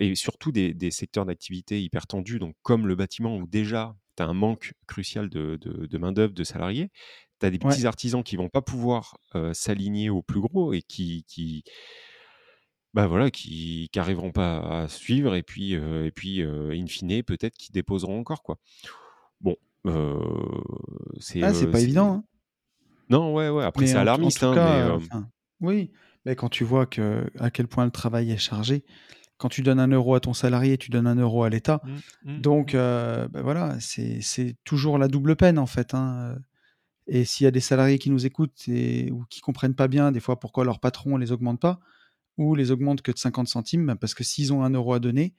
et 0.00 0.14
surtout 0.14 0.52
des 0.52 0.74
des 0.74 0.90
secteurs 0.90 1.26
d'activité 1.26 1.82
hyper 1.82 2.06
tendus, 2.06 2.38
donc 2.38 2.54
comme 2.62 2.86
le 2.86 2.94
bâtiment 2.96 3.36
où 3.36 3.46
déjà 3.46 3.96
tu 4.16 4.22
as 4.22 4.26
un 4.26 4.34
manque 4.34 4.72
crucial 4.86 5.28
de 5.30 5.56
de 5.60 5.86
de 5.86 5.98
main-d'œuvre, 5.98 6.32
de 6.34 6.44
salariés. 6.44 6.90
Tu 7.40 7.46
as 7.46 7.50
des 7.50 7.58
Ouais. 7.62 7.80
petits 7.80 7.86
artisans 7.86 8.22
qui 8.22 8.36
vont 8.36 8.48
pas 8.50 8.62
pouvoir 8.62 9.16
euh, 9.34 9.54
s'aligner 9.54 10.10
aux 10.10 10.22
plus 10.22 10.40
gros 10.40 10.72
et 10.74 10.82
qui, 10.82 11.24
qui, 11.26 11.64
bah 12.94 13.06
voilà, 13.06 13.30
qui 13.30 13.88
n'arriveront 13.94 14.32
pas 14.32 14.82
à 14.82 14.88
suivre 14.88 15.34
et 15.36 15.42
puis, 15.44 15.76
euh, 15.76 16.06
et 16.06 16.10
puis 16.10 16.42
euh, 16.42 16.72
in 16.72 16.86
fine, 16.86 17.22
peut-être 17.22 17.56
qui 17.56 17.70
déposeront 17.72 18.18
encore. 18.18 18.42
Quoi. 18.42 18.58
Bon, 19.40 19.56
c'est. 21.18 21.42
Ah, 21.42 21.52
euh, 21.52 21.70
pas 21.70 21.80
évident, 21.80 22.12
hein. 22.12 22.24
Non, 23.08 23.34
ouais, 23.34 23.48
ouais. 23.48 23.64
Après, 23.64 23.86
c'est 23.86 23.96
en 23.96 24.00
alarmiste, 24.02 24.40
tout 24.40 24.46
hein, 24.46 24.54
cas, 24.54 24.76
mais 24.76 24.82
euh, 24.82 24.92
euh, 24.92 24.96
enfin, 24.96 25.28
oui. 25.60 25.90
Mais 26.24 26.36
quand 26.36 26.48
tu 26.48 26.64
vois 26.64 26.86
que 26.86 27.30
à 27.38 27.50
quel 27.50 27.66
point 27.66 27.84
le 27.84 27.90
travail 27.90 28.30
est 28.30 28.36
chargé, 28.36 28.84
quand 29.38 29.48
tu 29.48 29.62
donnes 29.62 29.80
un 29.80 29.88
euro 29.88 30.14
à 30.14 30.20
ton 30.20 30.34
salarié, 30.34 30.76
tu 30.76 30.90
donnes 30.90 31.06
un 31.06 31.16
euro 31.16 31.44
à 31.44 31.48
l'État. 31.48 31.80
mm, 32.24 32.32
mm, 32.32 32.40
Donc, 32.42 32.74
euh, 32.74 33.26
ben 33.28 33.42
voilà, 33.42 33.78
c'est 33.80 34.56
toujours 34.64 34.98
la 34.98 35.08
double 35.08 35.34
peine 35.36 35.58
en 35.58 35.66
fait. 35.66 35.94
hein. 35.94 36.36
Et 37.06 37.24
s'il 37.24 37.44
y 37.44 37.48
a 37.48 37.50
des 37.50 37.60
salariés 37.60 37.98
qui 37.98 38.10
nous 38.10 38.26
écoutent 38.26 38.68
et, 38.68 39.10
ou 39.10 39.24
qui 39.30 39.40
comprennent 39.40 39.74
pas 39.74 39.88
bien 39.88 40.12
des 40.12 40.20
fois 40.20 40.38
pourquoi 40.38 40.64
leur 40.64 40.78
patron 40.78 41.16
les 41.16 41.32
augmente 41.32 41.58
pas 41.58 41.80
ou 42.36 42.54
les 42.54 42.70
augmente 42.70 43.02
que 43.02 43.10
de 43.10 43.18
50 43.18 43.48
centimes, 43.48 43.86
ben 43.86 43.96
parce 43.96 44.14
que 44.14 44.22
s'ils 44.22 44.52
ont 44.52 44.62
un 44.62 44.70
euro 44.70 44.92
à 44.94 45.00
donner, 45.00 45.34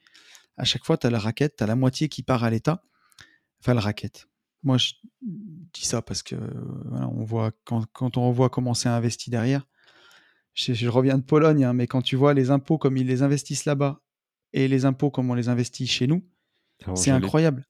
à 0.56 0.64
chaque 0.64 0.84
fois, 0.84 0.98
tu 0.98 1.06
as 1.06 1.10
la 1.10 1.18
raquette, 1.18 1.56
tu 1.56 1.64
as 1.64 1.66
la 1.66 1.76
moitié 1.76 2.08
qui 2.08 2.22
part 2.22 2.44
à 2.44 2.50
l'État. 2.50 2.82
Enfin, 3.60 3.74
la 3.74 3.80
raquette. 3.80 4.28
Moi, 4.62 4.78
je 4.78 4.92
dis 5.20 5.84
ça 5.84 6.02
parce 6.02 6.22
que 6.22 6.36
voilà, 6.86 7.08
on 7.08 7.24
voit 7.24 7.52
quand, 7.64 7.84
quand 7.92 8.16
on 8.16 8.30
voit 8.30 8.48
comment 8.50 8.74
c'est 8.74 8.88
investi 8.88 9.30
derrière. 9.30 9.66
Je, 10.54 10.74
je 10.74 10.88
reviens 10.88 11.18
de 11.18 11.22
Pologne, 11.24 11.64
hein, 11.64 11.72
mais 11.72 11.86
quand 11.86 12.02
tu 12.02 12.16
vois 12.16 12.34
les 12.34 12.50
impôts 12.50 12.78
comme 12.78 12.96
ils 12.96 13.06
les 13.06 13.22
investissent 13.22 13.64
là-bas 13.64 14.00
et 14.52 14.68
les 14.68 14.84
impôts 14.84 15.10
comme 15.10 15.30
on 15.30 15.34
les 15.34 15.48
investit 15.48 15.86
chez 15.86 16.06
nous, 16.06 16.22
c'est 16.94 17.10
incroyable. 17.10 17.66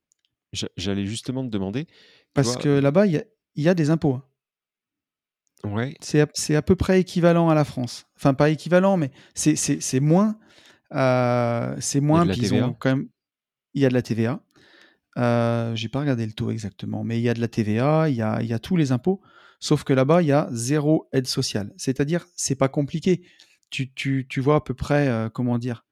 j'a- 0.52 0.68
J'allais 0.76 1.06
justement 1.06 1.44
te 1.44 1.50
demander. 1.50 1.86
Parce 2.34 2.54
vois, 2.54 2.62
que 2.62 2.68
là-bas, 2.68 3.06
il 3.06 3.24
y 3.56 3.62
y 3.62 3.68
a 3.68 3.74
des 3.74 3.90
impôts. 3.90 4.14
hein. 4.14 4.24
Ouais, 5.64 5.94
C'est 6.00 6.20
à, 6.56 6.62
peu 6.62 6.74
près 6.74 7.00
équivalent 7.00 7.48
à 7.48 7.54
la 7.54 7.64
France. 7.64 8.06
Enfin, 8.16 8.34
pas 8.34 8.50
équivalent, 8.50 8.96
mais 8.96 9.12
c'est 9.34 10.00
moins. 10.00 10.36
euh, 10.92 11.76
c'est 11.78 12.00
moins. 12.00 12.24
de 12.24 12.30
la 12.30 12.36
TVA? 12.36 12.74
quand 12.78 12.96
même. 12.96 13.08
Il 13.74 13.82
y 13.82 13.86
a 13.86 13.88
de 13.88 13.94
la 13.94 14.02
TVA. 14.02 14.42
Euh, 15.18 15.74
J'ai 15.76 15.88
pas 15.88 16.00
regardé 16.00 16.26
le 16.26 16.32
taux 16.32 16.50
exactement, 16.50 17.04
mais 17.04 17.18
il 17.18 17.22
y 17.22 17.28
a 17.28 17.34
de 17.34 17.40
la 17.40 17.48
TVA, 17.48 18.08
il 18.08 18.16
y 18.16 18.22
a, 18.22 18.40
il 18.42 18.48
y 18.48 18.52
a 18.54 18.58
tous 18.58 18.76
les 18.76 18.92
impôts. 18.92 19.20
Sauf 19.60 19.84
que 19.84 19.92
là-bas, 19.92 20.22
il 20.22 20.28
y 20.28 20.32
a 20.32 20.48
zéro 20.52 21.08
aide 21.12 21.26
sociale. 21.26 21.72
C'est-à-dire, 21.76 22.26
c'est 22.34 22.56
pas 22.56 22.68
compliqué. 22.68 23.22
Tu, 23.70 23.92
tu, 23.92 24.26
tu 24.28 24.40
vois 24.40 24.56
à 24.56 24.60
peu 24.60 24.74
près, 24.74 25.08
euh, 25.08 25.28
comment 25.28 25.58
dire, 25.58 25.84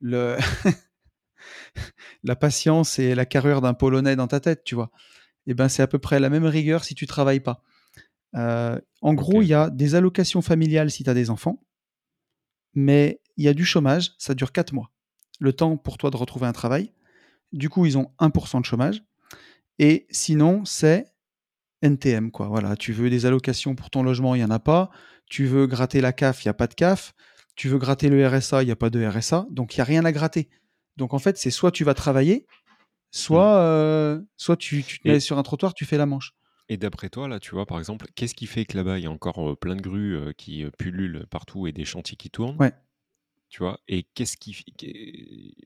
le 0.00 0.36
la 2.22 2.36
patience 2.36 2.98
et 2.98 3.14
la 3.14 3.26
carrure 3.26 3.60
d'un 3.60 3.74
Polonais 3.74 4.16
dans 4.16 4.26
ta 4.26 4.40
tête, 4.40 4.64
tu 4.64 4.74
vois. 4.74 4.90
Et 5.46 5.54
ben, 5.54 5.68
c'est 5.68 5.82
à 5.82 5.86
peu 5.86 5.98
près 5.98 6.20
la 6.20 6.30
même 6.30 6.46
rigueur 6.46 6.84
si 6.84 6.94
tu 6.94 7.06
travailles 7.06 7.40
pas. 7.40 7.62
Euh, 8.36 8.78
en 9.02 9.14
gros, 9.14 9.42
il 9.42 9.48
y 9.48 9.54
a 9.54 9.70
des 9.70 9.94
allocations 9.94 10.42
familiales 10.42 10.90
si 10.90 11.04
tu 11.04 11.10
as 11.10 11.14
des 11.14 11.30
enfants, 11.30 11.62
mais 12.74 13.20
il 13.36 13.44
y 13.44 13.48
a 13.48 13.54
du 13.54 13.64
chômage, 13.64 14.12
ça 14.18 14.34
dure 14.34 14.52
4 14.52 14.72
mois. 14.72 14.90
Le 15.38 15.52
temps 15.52 15.76
pour 15.76 15.98
toi 15.98 16.10
de 16.10 16.16
retrouver 16.16 16.46
un 16.46 16.52
travail. 16.52 16.92
Du 17.52 17.68
coup, 17.68 17.86
ils 17.86 17.98
ont 17.98 18.12
1% 18.18 18.60
de 18.60 18.64
chômage. 18.64 19.02
Et 19.78 20.06
sinon, 20.10 20.64
c'est 20.64 21.06
NTM, 21.82 22.30
quoi. 22.30 22.48
Voilà, 22.48 22.76
tu 22.76 22.92
veux 22.92 23.08
des 23.10 23.26
allocations 23.26 23.74
pour 23.74 23.90
ton 23.90 24.02
logement, 24.02 24.34
il 24.34 24.38
n'y 24.38 24.44
en 24.44 24.50
a 24.50 24.58
pas. 24.58 24.90
Tu 25.26 25.46
veux 25.46 25.66
gratter 25.66 26.00
la 26.00 26.12
CAF, 26.12 26.44
il 26.44 26.48
n'y 26.48 26.50
a 26.50 26.54
pas 26.54 26.66
de 26.66 26.74
CAF. 26.74 27.14
Tu 27.56 27.68
veux 27.68 27.78
gratter 27.78 28.08
le 28.08 28.26
RSA, 28.26 28.62
il 28.62 28.66
n'y 28.66 28.72
a 28.72 28.76
pas 28.76 28.90
de 28.90 29.04
RSA. 29.04 29.46
Donc, 29.50 29.74
il 29.74 29.78
n'y 29.78 29.82
a 29.82 29.84
rien 29.84 30.04
à 30.04 30.12
gratter. 30.12 30.48
Donc, 30.96 31.14
en 31.14 31.18
fait, 31.18 31.38
c'est 31.38 31.50
soit 31.50 31.70
tu 31.70 31.84
vas 31.84 31.94
travailler, 31.94 32.46
soit, 33.10 33.58
euh, 33.58 34.20
soit 34.36 34.56
tu, 34.56 34.82
tu 34.84 34.98
te 35.00 35.08
Et- 35.08 35.12
mets 35.12 35.20
sur 35.20 35.38
un 35.38 35.42
trottoir, 35.42 35.74
tu 35.74 35.84
fais 35.84 35.96
la 35.98 36.06
manche. 36.06 36.34
Et 36.68 36.76
d'après 36.76 37.08
toi, 37.08 37.26
là, 37.26 37.40
tu 37.40 37.50
vois, 37.52 37.66
par 37.66 37.78
exemple, 37.78 38.06
qu'est-ce 38.14 38.34
qui 38.34 38.46
fait 38.46 38.64
que 38.64 38.76
là-bas, 38.76 38.98
il 38.98 39.04
y 39.04 39.06
a 39.06 39.10
encore 39.10 39.50
euh, 39.50 39.56
plein 39.56 39.74
de 39.74 39.80
grues 39.82 40.14
euh, 40.16 40.32
qui 40.32 40.62
euh, 40.64 40.70
pullulent 40.78 41.26
partout 41.30 41.66
et 41.66 41.72
des 41.72 41.84
chantiers 41.84 42.16
qui 42.16 42.30
tournent? 42.30 42.56
Ouais. 42.60 42.72
Tu 43.48 43.58
vois 43.58 43.80
Et 43.88 44.04
qu'est-ce 44.14 44.36
qui. 44.36 45.56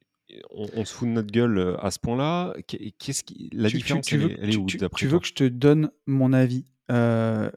On, 0.51 0.67
on 0.75 0.85
se 0.85 0.93
fout 0.95 1.07
de 1.09 1.13
notre 1.13 1.31
gueule 1.31 1.59
euh, 1.59 1.77
à 1.85 1.91
ce 1.91 1.99
point-là 1.99 2.55
Qu'est- 2.67 2.95
Qu'est-ce 2.99 3.23
qui. 3.25 3.51
La 3.53 3.69
Tu- 3.69 3.77
différence, 3.77 4.07
tu 4.07 4.15
elle, 4.15 4.21
veux, 4.23 4.31
est, 4.31 4.39
elle 4.41 4.49
est 4.49 4.53
tu- 4.53 4.59
où, 4.59 4.67
tu- 4.67 5.07
veux 5.07 5.19
que 5.21 5.27
je 5.27 5.35
te 5.35 5.45
donne 5.45 5.91
mon 6.07 6.33
avis 6.33 6.65
euh, 6.91 7.51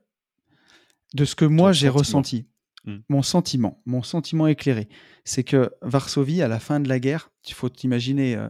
de 1.13 1.25
ce 1.25 1.36
que 1.36 1.45
moi 1.45 1.71
j'ai 1.71 1.89
ressenti? 1.89 2.45
Hmm. 2.86 2.97
Mon 3.10 3.21
sentiment, 3.21 3.82
mon 3.86 4.01
sentiment 4.03 4.47
éclairé, 4.47 4.88
c'est 5.25 5.43
que 5.43 5.71
Varsovie, 5.82 6.41
à 6.41 6.47
la 6.47 6.60
fin 6.60 6.80
de 6.80 6.88
la 6.88 6.99
guerre, 6.99 7.32
il 7.47 7.53
faut 7.53 7.67
t'imaginer, 7.69 8.36
euh, 8.36 8.47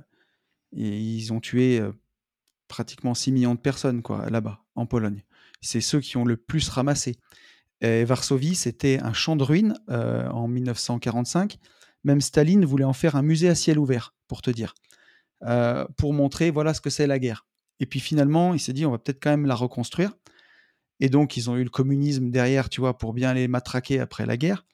ils 0.74 1.32
ont 1.34 1.40
tué 1.40 1.80
euh, 1.80 1.92
pratiquement 2.68 3.14
6 3.16 3.32
millions 3.32 3.56
de 3.56 3.60
personnes 3.60 4.02
quoi, 4.04 4.30
là-bas, 4.30 4.64
en 4.76 4.86
Pologne. 4.86 5.24
C'est 5.62 5.82
ceux 5.82 6.02
qui 6.02 6.18
ont 6.18 6.26
le 6.26 6.38
plus 6.38 6.70
ramassé. 6.70 7.16
Et 7.82 8.04
Varsovie, 8.06 8.56
c'était 8.56 9.00
un 9.02 9.14
champ 9.14 9.36
de 9.36 9.44
ruines 9.44 9.76
en 9.88 10.48
1945. 10.48 11.58
Même 12.04 12.22
Staline 12.22 12.66
voulait 12.66 12.84
en 12.84 12.94
faire 12.94 13.16
un 13.16 13.22
musée 13.22 13.50
à 13.50 13.56
ciel 13.56 13.80
ouvert, 13.80 14.14
pour 14.28 14.42
te 14.42 14.50
dire, 14.50 14.74
euh, 15.44 15.86
pour 15.98 16.14
montrer 16.14 16.52
voilà 16.52 16.74
ce 16.74 16.82
que 16.82 16.90
c'est 16.90 17.08
la 17.08 17.20
guerre. 17.20 17.46
Et 17.80 17.86
puis 17.86 18.00
finalement, 18.00 18.54
il 18.54 18.60
s'est 18.60 18.74
dit 18.74 18.86
on 18.86 18.92
va 18.92 18.98
peut-être 18.98 19.22
quand 19.22 19.30
même 19.30 19.46
la 19.46 19.56
reconstruire. 19.56 20.14
Et 21.00 21.10
donc, 21.10 21.38
ils 21.38 21.50
ont 21.50 21.56
eu 21.56 21.64
le 21.64 21.70
communisme 21.70 22.32
derrière, 22.32 22.70
tu 22.70 22.82
vois, 22.82 22.98
pour 22.98 23.14
bien 23.14 23.34
les 23.34 23.48
matraquer 23.48 24.00
après 24.00 24.26
la 24.26 24.36
guerre. 24.36 24.66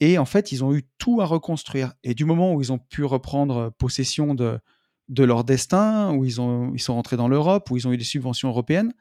Et 0.00 0.18
en 0.18 0.26
fait, 0.26 0.52
ils 0.52 0.62
ont 0.62 0.74
eu 0.74 0.84
tout 0.98 1.20
à 1.20 1.24
reconstruire. 1.24 1.94
Et 2.04 2.14
du 2.14 2.24
moment 2.24 2.52
où 2.52 2.60
ils 2.60 2.70
ont 2.70 2.78
pu 2.78 3.02
reprendre 3.04 3.72
possession 3.78 4.34
de, 4.34 4.60
de 5.08 5.24
leur 5.24 5.44
destin, 5.44 6.14
où 6.14 6.24
ils, 6.24 6.40
ont, 6.40 6.72
ils 6.74 6.80
sont 6.80 6.94
rentrés 6.94 7.16
dans 7.16 7.28
l'Europe, 7.28 7.70
où 7.70 7.76
ils 7.76 7.88
ont 7.88 7.92
eu 7.92 7.96
des 7.96 8.04
subventions 8.04 8.50
européennes, 8.50 8.92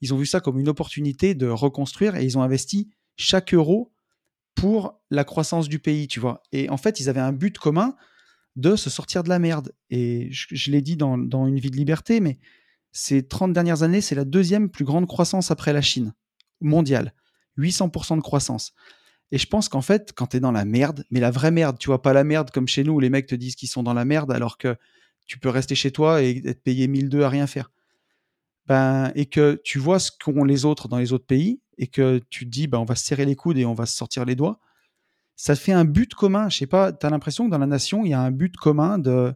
ils 0.00 0.12
ont 0.12 0.18
vu 0.18 0.26
ça 0.26 0.40
comme 0.40 0.58
une 0.58 0.68
opportunité 0.68 1.34
de 1.34 1.48
reconstruire 1.48 2.16
et 2.16 2.24
ils 2.24 2.36
ont 2.36 2.42
investi 2.42 2.90
chaque 3.16 3.54
euro 3.54 3.92
pour 4.56 5.00
la 5.10 5.22
croissance 5.22 5.68
du 5.68 5.78
pays, 5.78 6.08
tu 6.08 6.18
vois. 6.18 6.42
Et 6.50 6.68
en 6.68 6.76
fait, 6.76 6.98
ils 6.98 7.08
avaient 7.08 7.20
un 7.20 7.32
but 7.32 7.56
commun 7.56 7.94
de 8.56 8.74
se 8.74 8.90
sortir 8.90 9.22
de 9.22 9.28
la 9.28 9.38
merde. 9.38 9.72
Et 9.90 10.28
je, 10.32 10.70
l'ai 10.72 10.80
dit 10.80 10.96
dans, 10.96 11.16
dans 11.18 11.46
Une 11.46 11.60
vie 11.60 11.70
de 11.70 11.76
liberté, 11.76 12.20
mais 12.20 12.38
ces 12.90 13.28
30 13.28 13.52
dernières 13.52 13.82
années, 13.82 14.00
c'est 14.00 14.14
la 14.14 14.24
deuxième 14.24 14.70
plus 14.70 14.84
grande 14.84 15.06
croissance 15.06 15.50
après 15.50 15.72
la 15.72 15.82
Chine 15.82 16.14
mondiale. 16.60 17.12
800% 17.58 18.16
de 18.16 18.22
croissance. 18.22 18.72
Et 19.30 19.38
je 19.38 19.46
pense 19.46 19.68
qu'en 19.68 19.82
fait, 19.82 20.12
quand 20.14 20.28
tu 20.28 20.38
es 20.38 20.40
dans 20.40 20.52
la 20.52 20.64
merde, 20.64 21.04
mais 21.10 21.20
la 21.20 21.30
vraie 21.30 21.50
merde, 21.50 21.78
tu 21.78 21.88
vois, 21.88 22.00
pas 22.00 22.12
la 22.12 22.24
merde 22.24 22.50
comme 22.50 22.68
chez 22.68 22.84
nous 22.84 22.94
où 22.94 23.00
les 23.00 23.10
mecs 23.10 23.26
te 23.26 23.34
disent 23.34 23.56
qu'ils 23.56 23.68
sont 23.68 23.82
dans 23.82 23.94
la 23.94 24.04
merde 24.04 24.32
alors 24.32 24.56
que 24.56 24.76
tu 25.26 25.38
peux 25.38 25.48
rester 25.48 25.74
chez 25.74 25.90
toi 25.90 26.22
et 26.22 26.42
être 26.46 26.62
payé 26.62 26.86
1002 26.86 27.22
à 27.22 27.28
rien 27.28 27.46
faire. 27.46 27.70
Ben, 28.66 29.12
et 29.14 29.26
que 29.26 29.60
tu 29.64 29.78
vois 29.78 29.98
ce 29.98 30.10
qu'ont 30.10 30.44
les 30.44 30.64
autres 30.64 30.88
dans 30.88 30.98
les 30.98 31.12
autres 31.12 31.26
pays 31.26 31.60
et 31.78 31.86
que 31.86 32.20
tu 32.30 32.46
te 32.46 32.50
dis, 32.50 32.66
ben, 32.66 32.78
on 32.78 32.84
va 32.84 32.96
se 32.96 33.04
serrer 33.04 33.24
les 33.24 33.36
coudes 33.36 33.58
et 33.58 33.64
on 33.64 33.74
va 33.74 33.86
se 33.86 33.96
sortir 33.96 34.24
les 34.24 34.34
doigts, 34.34 34.58
ça 35.36 35.54
fait 35.54 35.72
un 35.72 35.84
but 35.84 36.14
commun. 36.14 36.48
Je 36.48 36.58
sais 36.58 36.66
pas, 36.66 36.92
tu 36.92 37.06
as 37.06 37.10
l'impression 37.10 37.46
que 37.46 37.50
dans 37.50 37.58
la 37.58 37.66
nation, 37.66 38.04
il 38.04 38.10
y 38.10 38.14
a 38.14 38.20
un 38.20 38.30
but 38.30 38.56
commun 38.56 38.98
de, 38.98 39.34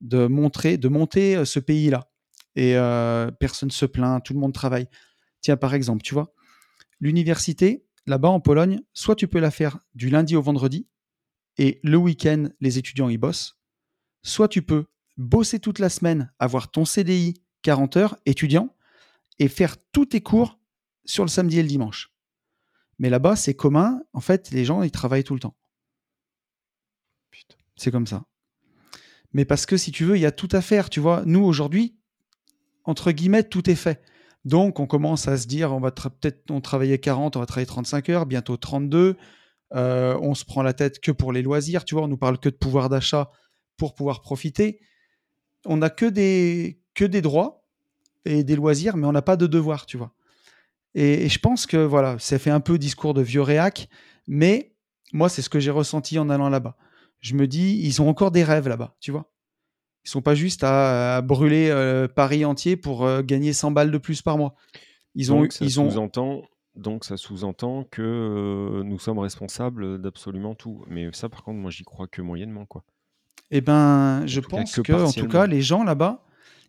de, 0.00 0.26
montrer, 0.26 0.76
de 0.76 0.88
monter 0.88 1.36
euh, 1.36 1.44
ce 1.44 1.60
pays-là. 1.60 2.10
Et 2.56 2.76
euh, 2.76 3.30
personne 3.30 3.70
se 3.70 3.86
plaint, 3.86 4.22
tout 4.24 4.32
le 4.32 4.40
monde 4.40 4.54
travaille. 4.54 4.88
Tiens, 5.40 5.56
par 5.56 5.74
exemple, 5.74 6.02
tu 6.02 6.14
vois, 6.14 6.32
l'université, 6.98 7.84
là-bas 8.06 8.30
en 8.30 8.40
Pologne, 8.40 8.80
soit 8.92 9.14
tu 9.14 9.28
peux 9.28 9.38
la 9.38 9.52
faire 9.52 9.78
du 9.94 10.10
lundi 10.10 10.34
au 10.34 10.42
vendredi, 10.42 10.88
et 11.58 11.80
le 11.82 11.96
week-end, 11.96 12.48
les 12.60 12.78
étudiants 12.78 13.08
y 13.08 13.18
bossent, 13.18 13.60
soit 14.22 14.48
tu 14.48 14.62
peux 14.62 14.86
bosser 15.16 15.60
toute 15.60 15.78
la 15.78 15.88
semaine, 15.88 16.32
avoir 16.38 16.70
ton 16.70 16.84
CDI 16.84 17.34
40 17.62 17.96
heures 17.96 18.16
étudiant, 18.26 18.74
et 19.38 19.48
faire 19.48 19.76
tous 19.92 20.06
tes 20.06 20.20
cours 20.20 20.58
sur 21.04 21.24
le 21.24 21.28
samedi 21.28 21.58
et 21.58 21.62
le 21.62 21.68
dimanche. 21.68 22.12
Mais 22.98 23.10
là-bas, 23.10 23.36
c'est 23.36 23.54
commun, 23.54 24.02
en 24.12 24.20
fait, 24.20 24.50
les 24.50 24.64
gens, 24.64 24.82
ils 24.82 24.90
travaillent 24.90 25.24
tout 25.24 25.34
le 25.34 25.40
temps. 25.40 25.56
C'est 27.76 27.92
comme 27.92 28.06
ça. 28.06 28.24
Mais 29.32 29.44
parce 29.44 29.66
que 29.66 29.76
si 29.76 29.92
tu 29.92 30.04
veux, 30.04 30.16
il 30.16 30.20
y 30.20 30.26
a 30.26 30.32
tout 30.32 30.48
à 30.52 30.60
faire, 30.60 30.90
tu 30.90 31.00
vois. 31.00 31.22
Nous, 31.24 31.44
aujourd'hui, 31.44 31.96
entre 32.84 33.12
guillemets, 33.12 33.44
tout 33.44 33.70
est 33.70 33.76
fait. 33.76 34.02
Donc, 34.44 34.80
on 34.80 34.86
commence 34.86 35.28
à 35.28 35.36
se 35.36 35.46
dire, 35.46 35.72
on 35.72 35.80
va 35.80 35.90
peut-être 35.90 36.50
on 36.50 36.60
travaillait 36.60 36.98
40, 36.98 37.36
on 37.36 37.40
va 37.40 37.46
travailler 37.46 37.66
35 37.66 38.08
heures, 38.08 38.26
bientôt 38.26 38.56
32. 38.56 39.16
Euh, 39.74 40.18
on 40.22 40.34
se 40.34 40.44
prend 40.44 40.62
la 40.62 40.72
tête 40.72 41.00
que 41.00 41.12
pour 41.12 41.32
les 41.32 41.42
loisirs, 41.42 41.84
tu 41.84 41.94
vois. 41.94 42.04
On 42.04 42.08
nous 42.08 42.16
parle 42.16 42.38
que 42.38 42.48
de 42.48 42.56
pouvoir 42.56 42.88
d'achat 42.88 43.30
pour 43.76 43.94
pouvoir 43.94 44.22
profiter. 44.22 44.80
On 45.66 45.76
n'a 45.76 45.90
que 45.90 46.06
des, 46.06 46.80
que 46.98 47.04
des 47.04 47.22
droits 47.22 47.64
et 48.24 48.42
des 48.42 48.56
loisirs, 48.56 48.96
mais 48.96 49.06
on 49.06 49.12
n'a 49.12 49.22
pas 49.22 49.36
de 49.36 49.46
devoirs, 49.46 49.86
tu 49.86 49.96
vois. 49.96 50.12
Et, 50.94 51.26
et 51.26 51.28
je 51.28 51.38
pense 51.38 51.64
que 51.64 51.76
voilà, 51.76 52.18
ça 52.18 52.40
fait 52.40 52.50
un 52.50 52.58
peu 52.58 52.76
discours 52.76 53.14
de 53.14 53.22
vieux 53.22 53.42
réac, 53.42 53.88
mais 54.26 54.72
moi, 55.12 55.28
c'est 55.28 55.40
ce 55.42 55.48
que 55.48 55.60
j'ai 55.60 55.70
ressenti 55.70 56.18
en 56.18 56.28
allant 56.28 56.48
là-bas. 56.48 56.76
Je 57.20 57.34
me 57.34 57.46
dis, 57.46 57.80
ils 57.84 58.02
ont 58.02 58.08
encore 58.08 58.32
des 58.32 58.42
rêves 58.42 58.68
là-bas, 58.68 58.96
tu 59.00 59.12
vois. 59.12 59.30
Ils 60.04 60.10
sont 60.10 60.22
pas 60.22 60.34
juste 60.34 60.64
à, 60.64 61.16
à 61.16 61.20
brûler 61.20 61.68
euh, 61.70 62.08
Paris 62.08 62.44
entier 62.44 62.76
pour 62.76 63.04
euh, 63.04 63.22
gagner 63.22 63.52
100 63.52 63.70
balles 63.70 63.92
de 63.92 63.98
plus 63.98 64.20
par 64.20 64.36
mois. 64.36 64.54
Ils 65.14 65.32
ont, 65.32 65.42
donc, 65.42 65.52
ça 65.52 65.64
ils 65.64 65.78
ont, 65.80 65.88
sous-entend, 65.88 66.42
donc 66.74 67.04
ça 67.04 67.16
sous-entend 67.16 67.84
que 67.84 68.02
euh, 68.02 68.82
nous 68.82 68.98
sommes 68.98 69.18
responsables 69.20 70.00
d'absolument 70.00 70.56
tout. 70.56 70.84
Mais 70.88 71.08
ça, 71.12 71.28
par 71.28 71.44
contre, 71.44 71.58
moi, 71.58 71.70
j'y 71.70 71.84
crois 71.84 72.08
que 72.08 72.22
moyennement, 72.22 72.66
quoi. 72.66 72.82
eh 73.50 73.60
ben, 73.60 74.26
je 74.26 74.40
pense 74.40 74.80
que 74.80 74.92
en 74.92 75.12
tout 75.12 75.28
cas, 75.28 75.46
les 75.46 75.62
gens 75.62 75.84
là-bas, 75.84 76.24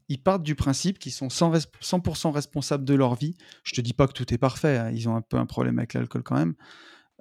ils 0.10 0.22
partent 0.22 0.44
du 0.44 0.56
principe 0.56 1.00
qu'ils 1.00 1.12
sont 1.14 1.30
100, 1.30 1.54
100% 1.82 2.32
responsables 2.32 2.86
de 2.86 2.94
leur 2.96 3.16
vie. 3.16 3.36
Je 3.64 3.74
te 3.74 3.82
dis 3.82 3.94
pas 3.94 4.08
que 4.08 4.14
tout 4.14 4.34
est 4.34 4.38
parfait, 4.40 4.78
hein, 4.78 4.92
ils 4.92 5.08
ont 5.10 5.16
un 5.16 5.22
peu 5.22 5.38
un 5.38 5.46
problème 5.46 5.80
avec 5.80 5.94
l'alcool 5.94 6.24
quand 6.24 6.36
même. 6.38 6.56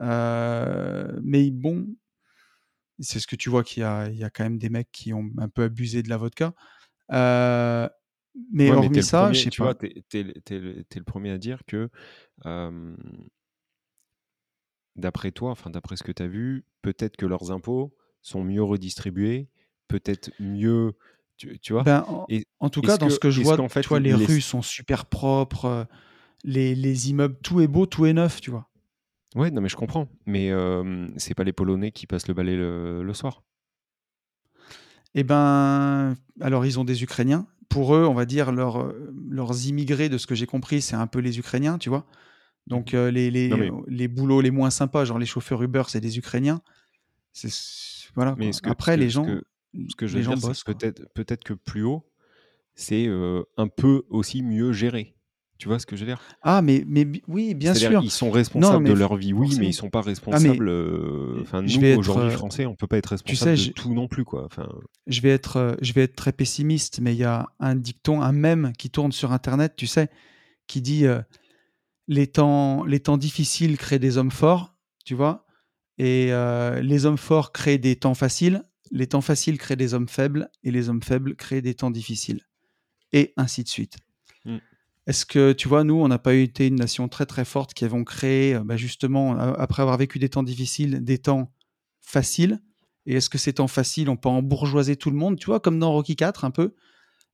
Euh, 0.03 1.19
mais 1.23 1.51
bon, 1.51 1.87
c'est 3.01 3.21
ce 3.21 3.27
que 3.27 3.37
tu 3.37 3.49
vois 3.51 3.63
qu'il 3.63 3.83
y 3.83 3.85
a, 3.85 4.09
il 4.09 4.17
y 4.19 4.25
a 4.25 4.31
quand 4.31 4.45
même 4.45 4.59
des 4.59 4.71
mecs 4.71 4.91
qui 4.93 5.13
ont 5.13 5.31
un 5.39 5.49
peu 5.49 5.63
abusé 5.65 6.03
de 6.03 6.09
la 6.09 6.17
vodka. 6.17 6.53
Euh, 7.13 7.89
mais 8.53 8.71
Ouais, 8.71 8.77
hormis 8.77 9.03
ça, 9.03 9.33
je 9.33 9.41
premier, 9.41 9.43
sais 9.43 9.51
tu 9.51 9.63
pas. 9.63 9.75
le- 10.23 10.83
t'es 10.85 10.99
le 10.99 11.05
premier 11.05 11.31
à 11.31 11.39
dire 11.39 11.63
que, 11.67 11.91
euh, 12.47 12.97
d'après 14.97 15.33
toi, 15.33 15.51
enfin 15.51 15.71
d'après 15.71 15.97
ce 15.97 16.03
que 16.03 16.13
tu 16.13 16.23
as 16.23 16.27
vu, 16.27 16.65
peut-être 16.83 17.17
que 17.17 17.27
leurs 17.27 17.51
impôts 17.51 17.95
sont 18.23 18.43
mieux 18.45 18.63
redistribués, 18.63 19.49
peut-être 19.89 20.31
mieux, 20.39 20.95
tu, 21.39 21.59
tu 21.61 21.73
vois? 21.73 21.83
Ben, 21.83 22.05
en, 22.07 22.27
Et 22.29 22.47
en 22.61 22.69
tout 22.69 22.83
cas, 22.83 22.99
dans 22.99 23.09
ce 23.09 23.19
que, 23.19 23.31
je 23.31 23.41
vois, 23.41 23.57
fait, 23.69 23.87
vois, 23.87 24.01
les 24.01 24.15
les... 24.15 24.27
rues 24.27 24.41
sont 24.41 24.61
super 24.61 25.07
propres, 25.07 25.65
euh, 25.65 25.85
les, 26.45 26.75
les 26.75 27.11
immeubles, 27.11 27.37
tout 27.43 27.61
est 27.61 27.67
beau, 27.69 27.87
tout 27.87 28.05
est 28.05 28.13
neuf, 28.13 28.41
tu 28.41 28.51
vois. 28.51 28.69
Ouais, 29.35 29.51
non, 29.51 29.61
mais 29.61 29.69
je 29.69 29.77
comprends. 29.77 30.09
Mais 30.27 30.51
euh, 30.51 31.07
c'est 31.17 31.35
pas 31.35 31.45
les 31.45 31.53
Polonais 31.53 31.93
qui 31.93 32.07
passent 32.07 32.29
le 32.29 32.35
balai 32.35 32.57
le, 32.57 33.03
le 33.03 33.15
soir? 33.15 33.43
Eh 35.15 35.25
ben, 35.25 36.15
alors 36.41 36.67
ils 36.67 36.79
ont 36.79 36.85
des 36.85 37.03
Ukrainiens. 37.03 37.47
Pour 37.69 37.95
eux, 37.95 38.07
on 38.07 38.15
va 38.15 38.25
dire 38.25 38.53
leurs, 38.53 38.81
euh, 38.81 39.13
leurs 39.29 39.67
immigrés, 39.67 40.09
de 40.09 40.19
ce 40.19 40.27
que 40.27 40.35
j'ai 40.35 40.47
compris, 40.47 40.81
c'est 40.81 40.97
un 40.97 41.07
peu 41.07 41.19
les 41.19 41.39
Ukrainiens, 41.39 41.79
tu 41.79 41.89
vois. 41.89 42.07
Donc 42.67 42.93
Mhm. 42.93 42.99
euh, 42.99 43.11
les, 43.11 43.31
les, 43.31 43.49
mais, 43.49 43.71
les 43.87 44.09
boulots 44.09 44.41
les 44.41 44.51
moins 44.51 44.71
sympas, 44.71 45.05
genre 45.05 45.19
les 45.19 45.27
chauffeurs 45.27 45.63
Uber, 45.63 45.85
c'est 45.89 46.01
des 46.01 46.19
Ukrainiens. 46.19 46.61
Voilà 48.15 48.35
mais 48.37 48.47
quoi. 48.47 48.53
ce 48.53 48.63
que, 48.63 48.69
ce 48.69 48.73
Après, 48.73 48.97
les 48.97 49.11
gens, 49.11 49.25
que, 49.25 49.43
ce 49.75 49.97
que 49.97 50.07
je 50.07 50.19
veux 50.19 50.23
dire, 50.25 50.39
c'est 50.39 50.65
peut-être, 51.15 51.45
que 51.45 51.55
plus 51.55 51.83
haut, 51.83 52.05
c'est 52.75 53.07
euh, 53.07 53.43
un 53.57 53.69
peu 53.69 54.05
aussi 54.09 54.43
mieux 54.43 54.73
géré. 54.73 55.15
Tu 55.59 55.67
vois 55.67 55.81
ce 55.81 55.87
que 55.87 55.97
je 55.97 56.03
veux 56.03 56.07
dire? 56.07 56.21
Ah, 56.43 56.63
mais, 56.63 56.85
mais 56.87 57.05
oui, 57.27 57.53
bien 57.55 57.75
sûr. 57.75 58.01
ils 58.01 58.13
sont 58.13 58.27
Non, 58.27 58.33
responsables 58.33 58.85
de 58.85 58.93
leur 58.93 59.17
vie, 59.17 59.33
oui, 59.33 59.57
mais 59.59 59.67
ils 59.67 59.73
sont 59.73 59.91
pas 59.91 59.99
Ah, 60.01 60.03
responsables. 60.03 60.69
euh, 60.69 61.41
Enfin, 61.43 61.63
nous, 61.63 61.81
vais 61.81 61.91
être, 61.91 61.99
aujourd'hui, 61.99 62.29
euh, 62.29 62.31
Français, 62.31 62.65
on 62.67 62.77
peut 62.77 62.87
pas 62.87 62.97
être 62.99 63.09
tu 63.09 63.15
responsable 63.15 63.57
sais, 63.57 63.65
de 63.65 63.69
je, 63.69 63.73
tout 63.73 63.93
non 63.93 64.07
plus, 64.07 64.25
quoi. 64.25 64.45
Enfin, 64.45 64.69
je 65.09 65.21
vais 65.21 65.31
être, 65.31 65.77
je 65.83 65.93
vais 65.95 66.03
être 66.05 66.15
très 66.15 66.31
pessimiste, 66.33 67.01
mais 67.01 67.13
il 67.13 67.19
y 67.19 67.25
a 67.25 67.49
un 67.59 67.75
dicton, 67.75 68.23
un 68.23 68.31
mème 68.31 68.73
qui 68.79 68.89
tourne 68.89 69.11
sur 69.11 69.33
Internet, 69.33 69.75
tu 69.77 69.89
sais, 69.89 70.11
qui 70.69 70.81
dit 70.81 71.07
euh, 71.07 71.21
les 72.07 72.29
temps, 72.29 72.85
les 72.85 73.01
temps 73.01 73.17
difficiles 73.17 73.79
créent 73.79 73.99
des 73.99 74.17
hommes 74.17 74.31
forts, 74.31 74.77
tu 75.05 75.15
vois, 75.15 75.45
et 75.99 76.31
les 76.81 77.05
hommes 77.05 77.19
forts 77.19 77.51
créent 77.51 77.79
des 77.79 77.97
temps 77.97 78.15
faciles, 78.15 78.63
les 78.91 79.07
temps 79.07 79.21
faciles 79.21 79.59
créent 79.59 79.77
des 79.77 79.95
hommes 79.95 80.09
faibles, 80.09 80.51
et 80.63 80.71
les 80.71 80.89
hommes 80.89 81.03
faibles 81.03 81.37
créent 81.37 81.63
des 81.63 81.75
temps 81.75 81.91
difficiles, 81.91 82.43
et 83.13 83.33
ainsi 83.37 83.63
de 83.63 83.69
suite. 83.69 83.97
mm. 84.45 84.59
Est-ce 85.07 85.25
que, 85.25 85.53
tu 85.53 85.69
vois, 85.69 85.85
nous, 85.85 85.95
on 85.95 86.09
n'a 86.09 86.19
pas 86.19 86.35
été 86.35 86.67
une 86.67 86.75
nation 86.75 87.09
très 87.09 87.25
très 87.25 87.47
forte 87.47 87.73
qui 87.73 87.87
avons 87.87 88.05
créé, 88.05 88.55
euh, 88.55 88.63
bah, 88.63 88.77
justement, 88.77 89.39
a- 89.39 89.55
après 89.59 89.81
avoir 89.81 89.97
vécu 89.97 90.19
des 90.19 90.29
temps 90.29 90.43
difficiles, 90.43 91.03
des 91.03 91.17
temps 91.17 91.51
faciles? 92.03 92.61
Et 93.07 93.15
est-ce 93.15 93.31
que 93.31 93.39
ces 93.39 93.55
temps 93.55 93.69
faciles, 93.69 94.11
on 94.11 94.19
peut 94.19 94.29
embourgeoiser 94.29 94.97
tout 94.97 95.11
le 95.11 95.17
monde, 95.17 95.39
tu 95.39 95.47
vois, 95.47 95.61
comme 95.61 95.79
dans 95.79 95.93
Rocky 95.93 96.15
4 96.15 96.45
un 96.45 96.51
peu? 96.51 96.75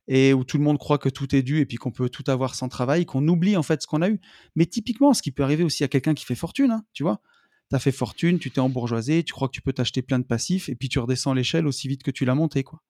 Et 0.07 0.33
où 0.35 0.45
tout 0.45 0.57
le 0.57 0.63
monde 0.63 0.79
croit 0.79 0.99
que 0.99 1.09
tout 1.09 1.35
est 1.35 1.43
dû 1.43 1.59
et 1.59 1.67
puis 1.67 1.79
qu'on 1.79 1.91
peut 1.91 2.09
tout 2.09 2.23
avoir 2.29 2.55
sans 2.55 2.69
travail, 2.69 3.07
qu'on 3.07 3.27
oublie 3.27 3.57
en 3.57 3.65
fait 3.65 3.83
ce 3.83 3.89
qu'on 3.89 4.03
a 4.03 4.09
eu. 4.09 4.21
Mais 4.55 4.67
typiquement, 4.67 5.13
ce 5.13 5.23
qui 5.23 5.33
peut 5.33 5.43
arriver 5.43 5.65
aussi 5.65 5.83
à 5.83 5.89
quelqu'un 5.89 6.15
qui 6.15 6.25
fait 6.27 6.37
fortune, 6.37 6.71
hein, 6.71 6.85
tu 6.93 7.03
vois. 7.03 7.23
Tu 7.71 7.77
as 7.77 7.79
fait 7.79 7.93
fortune, 7.93 8.39
tu 8.39 8.51
t'es 8.51 8.61
embourgeoisé, 8.61 9.23
tu 9.25 9.33
crois 9.35 9.49
que 9.49 9.55
tu 9.55 9.63
peux 9.63 9.73
t'acheter 9.73 10.03
plein 10.03 10.19
de 10.19 10.25
passifs 10.25 10.69
et 10.69 10.75
puis 10.77 10.89
tu 10.89 10.99
redescends 10.99 11.35
l'échelle 11.35 11.67
aussi 11.67 11.89
vite 11.89 12.03
que 12.03 12.11
tu 12.11 12.25
l'as 12.25 12.35
monté, 12.35 12.63
quoi. 12.63 12.83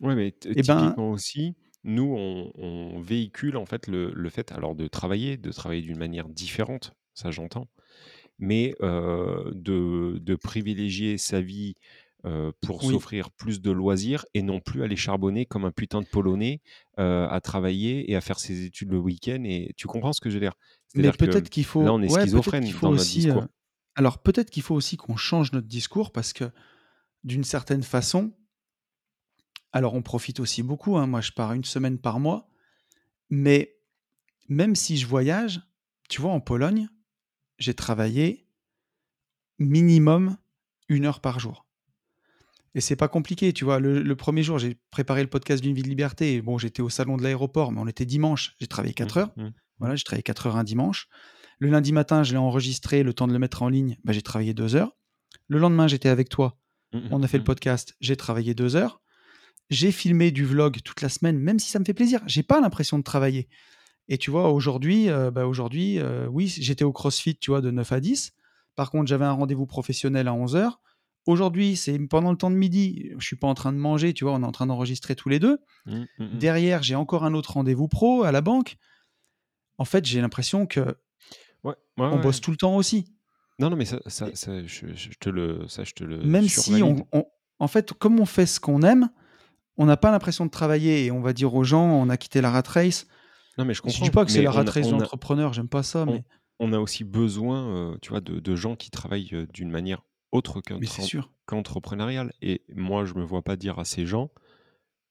Ouais, 0.00 0.14
mais 0.14 0.32
t- 0.32 0.54
Eh 0.54 0.62
ben, 0.62 0.96
typiquement 0.96 1.10
aussi, 1.10 1.54
nous, 1.84 2.14
on, 2.16 2.50
on 2.56 3.00
véhicule 3.00 3.56
en 3.56 3.66
fait 3.66 3.86
le, 3.86 4.12
le 4.12 4.28
fait, 4.30 4.50
alors 4.52 4.74
de 4.74 4.86
travailler, 4.88 5.36
de 5.36 5.52
travailler 5.52 5.82
d'une 5.82 5.98
manière 5.98 6.28
différente, 6.28 6.92
ça 7.14 7.30
j'entends, 7.30 7.68
mais 8.38 8.74
euh, 8.82 9.50
de, 9.54 10.18
de 10.20 10.36
privilégier 10.36 11.18
sa 11.18 11.40
vie 11.40 11.74
euh, 12.26 12.52
pour 12.62 12.82
oui, 12.82 12.84
s'offrir 12.84 13.30
plus 13.32 13.60
de 13.62 13.70
loisirs 13.72 14.26
et 14.34 14.42
non 14.42 14.60
plus 14.60 14.82
aller 14.82 14.96
charbonner 14.96 15.46
comme 15.46 15.64
un 15.66 15.72
putain 15.72 16.02
de 16.02 16.06
Polonais 16.08 16.60
euh, 16.98 17.28
à 17.28 17.40
travailler 17.40 18.10
et 18.10 18.16
à 18.16 18.20
faire 18.22 18.40
ses 18.40 18.64
études 18.64 18.90
le 18.90 18.98
week-end. 18.98 19.42
Et 19.44 19.72
tu 19.76 19.86
comprends 19.88 20.12
ce 20.14 20.20
que 20.20 20.30
je 20.30 20.36
veux 20.36 20.40
dire? 20.40 20.54
mais 20.94 21.12
peut-être 21.12 21.48
qu'il 21.50 21.64
là, 21.78 21.92
faut, 21.92 21.92
on 21.92 22.02
est 22.02 22.08
ouais, 22.08 22.26
schizophrène 22.26 22.72
faut 22.72 22.86
dans 22.86 22.92
notre 22.92 23.10
aussi, 23.10 23.30
euh, 23.30 23.34
discours. 23.34 23.48
Alors 23.94 24.22
peut-être 24.22 24.50
qu'il 24.50 24.62
faut 24.62 24.74
aussi 24.74 24.96
qu'on 24.96 25.16
change 25.16 25.52
notre 25.52 25.68
discours 25.68 26.12
parce 26.12 26.32
que 26.32 26.50
d'une 27.24 27.44
certaine 27.44 27.82
façon, 27.82 28.32
alors 29.72 29.94
on 29.94 30.02
profite 30.02 30.40
aussi 30.40 30.62
beaucoup. 30.62 30.96
hein, 30.96 31.06
moi, 31.06 31.20
je 31.20 31.32
pars 31.32 31.52
une 31.52 31.64
semaine 31.64 31.98
par 31.98 32.20
mois, 32.20 32.48
mais 33.30 33.76
même 34.48 34.76
si 34.76 34.96
je 34.96 35.06
voyage, 35.06 35.60
tu 36.08 36.20
vois, 36.20 36.32
en 36.32 36.40
Pologne, 36.40 36.88
j'ai 37.58 37.74
travaillé 37.74 38.48
minimum 39.58 40.36
une 40.88 41.06
heure 41.06 41.20
par 41.20 41.38
jour. 41.40 41.66
Et 42.74 42.80
c'est 42.80 42.96
pas 42.96 43.08
compliqué, 43.08 43.52
tu 43.52 43.64
vois. 43.64 43.78
Le, 43.78 44.02
le 44.02 44.16
premier 44.16 44.42
jour, 44.42 44.58
j'ai 44.58 44.76
préparé 44.90 45.22
le 45.22 45.30
podcast 45.30 45.62
d'une 45.62 45.74
vie 45.74 45.82
de 45.82 45.88
liberté. 45.88 46.34
Et 46.34 46.42
bon, 46.42 46.58
j'étais 46.58 46.82
au 46.82 46.88
salon 46.90 47.16
de 47.16 47.22
l'aéroport, 47.22 47.70
mais 47.70 47.80
on 47.80 47.86
était 47.86 48.04
dimanche. 48.04 48.56
J'ai 48.60 48.66
travaillé 48.66 48.94
4 48.94 49.16
Mmh, 49.16 49.20
heures. 49.20 49.32
mmh, 49.36 49.42
mmh. 49.44 49.52
Voilà, 49.78 49.96
j'ai 49.96 50.04
travaillé 50.04 50.22
4 50.24 50.46
heures 50.46 50.56
un 50.56 50.64
dimanche. 50.64 51.08
Le 51.64 51.70
lundi 51.70 51.92
matin, 51.92 52.22
je 52.24 52.32
l'ai 52.32 52.38
enregistré, 52.38 53.02
le 53.02 53.14
temps 53.14 53.26
de 53.26 53.32
le 53.32 53.38
mettre 53.38 53.62
en 53.62 53.70
ligne, 53.70 53.96
bah, 54.04 54.12
j'ai 54.12 54.20
travaillé 54.20 54.52
2 54.52 54.76
heures. 54.76 54.94
Le 55.48 55.58
lendemain, 55.58 55.88
j'étais 55.88 56.10
avec 56.10 56.28
toi. 56.28 56.58
On 57.10 57.22
a 57.22 57.26
fait 57.26 57.38
le 57.38 57.44
podcast, 57.44 57.96
j'ai 58.02 58.16
travaillé 58.16 58.52
2 58.52 58.76
heures. 58.76 59.00
J'ai 59.70 59.90
filmé 59.90 60.30
du 60.30 60.44
vlog 60.44 60.82
toute 60.84 61.00
la 61.00 61.08
semaine, 61.08 61.38
même 61.38 61.58
si 61.58 61.70
ça 61.70 61.78
me 61.78 61.86
fait 61.86 61.94
plaisir. 61.94 62.20
J'ai 62.26 62.42
pas 62.42 62.60
l'impression 62.60 62.98
de 62.98 63.02
travailler. 63.02 63.48
Et 64.08 64.18
tu 64.18 64.30
vois, 64.30 64.52
aujourd'hui, 64.52 65.08
euh, 65.08 65.30
bah, 65.30 65.46
aujourd'hui, 65.46 65.98
euh, 66.00 66.26
oui, 66.26 66.48
j'étais 66.48 66.84
au 66.84 66.92
CrossFit, 66.92 67.38
tu 67.38 67.50
vois, 67.50 67.62
de 67.62 67.70
9 67.70 67.92
à 67.92 68.00
10. 68.00 68.34
Par 68.76 68.90
contre, 68.90 69.08
j'avais 69.08 69.24
un 69.24 69.32
rendez-vous 69.32 69.64
professionnel 69.64 70.28
à 70.28 70.34
11 70.34 70.56
heures. 70.56 70.82
Aujourd'hui, 71.24 71.76
c'est 71.76 71.98
pendant 71.98 72.30
le 72.30 72.36
temps 72.36 72.50
de 72.50 72.56
midi. 72.56 73.10
Je 73.16 73.24
suis 73.24 73.36
pas 73.36 73.48
en 73.48 73.54
train 73.54 73.72
de 73.72 73.78
manger, 73.78 74.12
tu 74.12 74.24
vois, 74.24 74.34
on 74.34 74.42
est 74.42 74.46
en 74.46 74.52
train 74.52 74.66
d'enregistrer 74.66 75.16
tous 75.16 75.30
les 75.30 75.38
deux. 75.38 75.56
Mmh, 75.86 75.94
mmh, 75.96 76.04
mmh. 76.18 76.38
Derrière, 76.38 76.82
j'ai 76.82 76.94
encore 76.94 77.24
un 77.24 77.32
autre 77.32 77.54
rendez-vous 77.54 77.88
pro 77.88 78.22
à 78.22 78.32
la 78.32 78.42
banque. 78.42 78.76
En 79.78 79.86
fait, 79.86 80.04
j'ai 80.04 80.20
l'impression 80.20 80.66
que 80.66 80.98
Ouais, 81.64 81.72
ouais, 81.98 82.06
on 82.06 82.16
ouais. 82.16 82.22
bosse 82.22 82.40
tout 82.40 82.50
le 82.50 82.56
temps 82.56 82.76
aussi. 82.76 83.12
Non, 83.58 83.70
non, 83.70 83.76
mais 83.76 83.84
ça, 83.84 84.00
ça, 84.06 84.26
je, 84.34 84.86
je 84.94 85.10
te 85.18 85.30
le, 85.30 85.66
ça, 85.68 85.84
je 85.84 85.92
te 85.92 86.04
le 86.04 86.18
même 86.18 86.48
si 86.48 86.82
on, 86.82 87.06
on- 87.12 87.24
en 87.60 87.68
fait, 87.68 87.92
comme 87.92 88.18
on 88.20 88.26
fait 88.26 88.46
ce 88.46 88.58
qu'on 88.60 88.82
aime, 88.82 89.08
on 89.76 89.86
n'a 89.86 89.96
pas 89.96 90.10
l'impression 90.10 90.44
de 90.44 90.50
travailler 90.50 91.06
et 91.06 91.10
on 91.10 91.20
va 91.20 91.32
dire 91.32 91.54
aux 91.54 91.64
gens, 91.64 91.84
on 91.84 92.08
a 92.08 92.16
quitté 92.16 92.40
la 92.40 92.50
rat 92.50 92.64
race. 92.66 93.06
Non, 93.56 93.64
mais 93.64 93.74
je 93.74 93.82
Je 93.84 93.90
dis 93.90 93.98
comprends. 94.00 94.10
pas 94.10 94.24
que 94.24 94.32
c'est 94.32 94.42
la 94.42 94.50
rat 94.50 94.64
race 94.64 94.88
de 94.88 94.92
on 94.94 94.96
a, 94.98 95.00
l'entrepreneur, 95.00 95.52
j'aime 95.52 95.68
pas 95.68 95.82
ça, 95.84 96.02
on, 96.02 96.06
mais, 96.06 96.24
on 96.58 96.72
a 96.72 96.78
aussi 96.78 97.04
besoin, 97.04 97.92
euh, 97.92 97.96
tu 98.02 98.10
vois, 98.10 98.20
de, 98.20 98.40
de 98.40 98.56
gens 98.56 98.74
qui 98.74 98.90
travaillent 98.90 99.30
euh, 99.32 99.46
d'une 99.52 99.70
manière 99.70 100.02
autre 100.32 100.60
qu'entrepreneuriale. 101.46 102.32
Et 102.42 102.62
moi, 102.74 103.04
je 103.04 103.14
me 103.14 103.22
vois 103.22 103.42
pas 103.42 103.56
dire 103.56 103.78
à 103.78 103.84
ces 103.84 104.04
gens, 104.06 104.30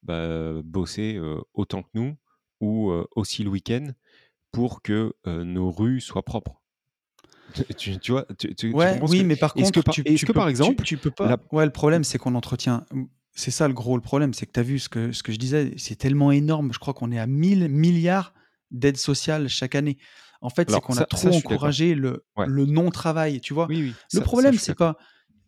bah, 0.04 0.62
bosser 0.64 1.16
euh, 1.16 1.40
autant 1.54 1.84
que 1.84 1.90
nous 1.94 2.18
ou 2.60 2.92
euh, 2.92 3.06
aussi 3.16 3.44
le 3.44 3.50
week-end 3.50 3.94
pour 4.54 4.82
que 4.82 5.14
euh, 5.28 5.44
nos 5.44 5.70
rues 5.72 6.00
soient 6.00 6.24
propres. 6.24 6.62
Tu, 7.78 8.00
tu 8.00 8.12
vois, 8.14 8.26
tu, 8.40 8.56
tu- 8.56 8.72
Ouais, 8.74 8.98
oui, 9.10 9.20
que... 9.20 9.24
mais 9.26 9.36
par 9.36 9.54
Est-ce 9.58 9.72
que, 9.72 9.82
contre, 9.82 9.84
par, 9.86 9.94
tu, 9.94 10.04
que 10.04 10.26
peux, 10.26 10.34
par 10.34 10.48
exemple, 10.48 10.84
tu 10.84 10.98
peux 10.98 11.12
la... 11.20 11.38
pas. 11.38 11.44
Ouais, 11.52 11.66
le 11.66 11.72
problème, 11.72 12.04
c'est 12.06 12.18
qu'on 12.18 12.36
entretient. 12.36 12.86
C'est 13.36 13.52
ça 13.52 13.68
le 13.68 13.74
gros 13.74 13.96
le 13.98 14.02
problème, 14.02 14.34
c'est 14.34 14.46
que 14.46 14.52
tu 14.52 14.60
as 14.60 14.64
vu 14.64 14.80
ce 14.80 14.88
que, 14.90 15.12
ce 15.12 15.24
que 15.24 15.32
je 15.32 15.38
disais, 15.38 15.74
c'est 15.78 15.96
tellement 15.96 16.32
énorme. 16.32 16.72
Je 16.72 16.80
crois 16.80 16.94
qu'on 16.94 17.12
est 17.12 17.20
à 17.20 17.28
1000 17.28 17.68
milliards 17.68 18.34
d'aides 18.72 18.98
sociales 18.98 19.50
chaque 19.50 19.76
année. 19.76 19.98
En 20.42 20.50
fait, 20.50 20.70
c'est 20.70 20.80
qu'on 20.82 20.94
a 20.94 20.98
ça, 20.98 21.06
trop 21.06 21.30
encouragé 21.30 21.96
le, 21.96 22.26
Ouais. 22.38 22.46
le 22.48 22.66
non-travail, 22.66 23.42
tu 23.42 23.54
vois. 23.54 23.68
Oui, 23.68 23.82
oui, 23.82 23.94
Le 24.14 24.20
ça, 24.20 24.24
problème, 24.24 24.54
c'est 24.58 24.76
pas 24.76 24.98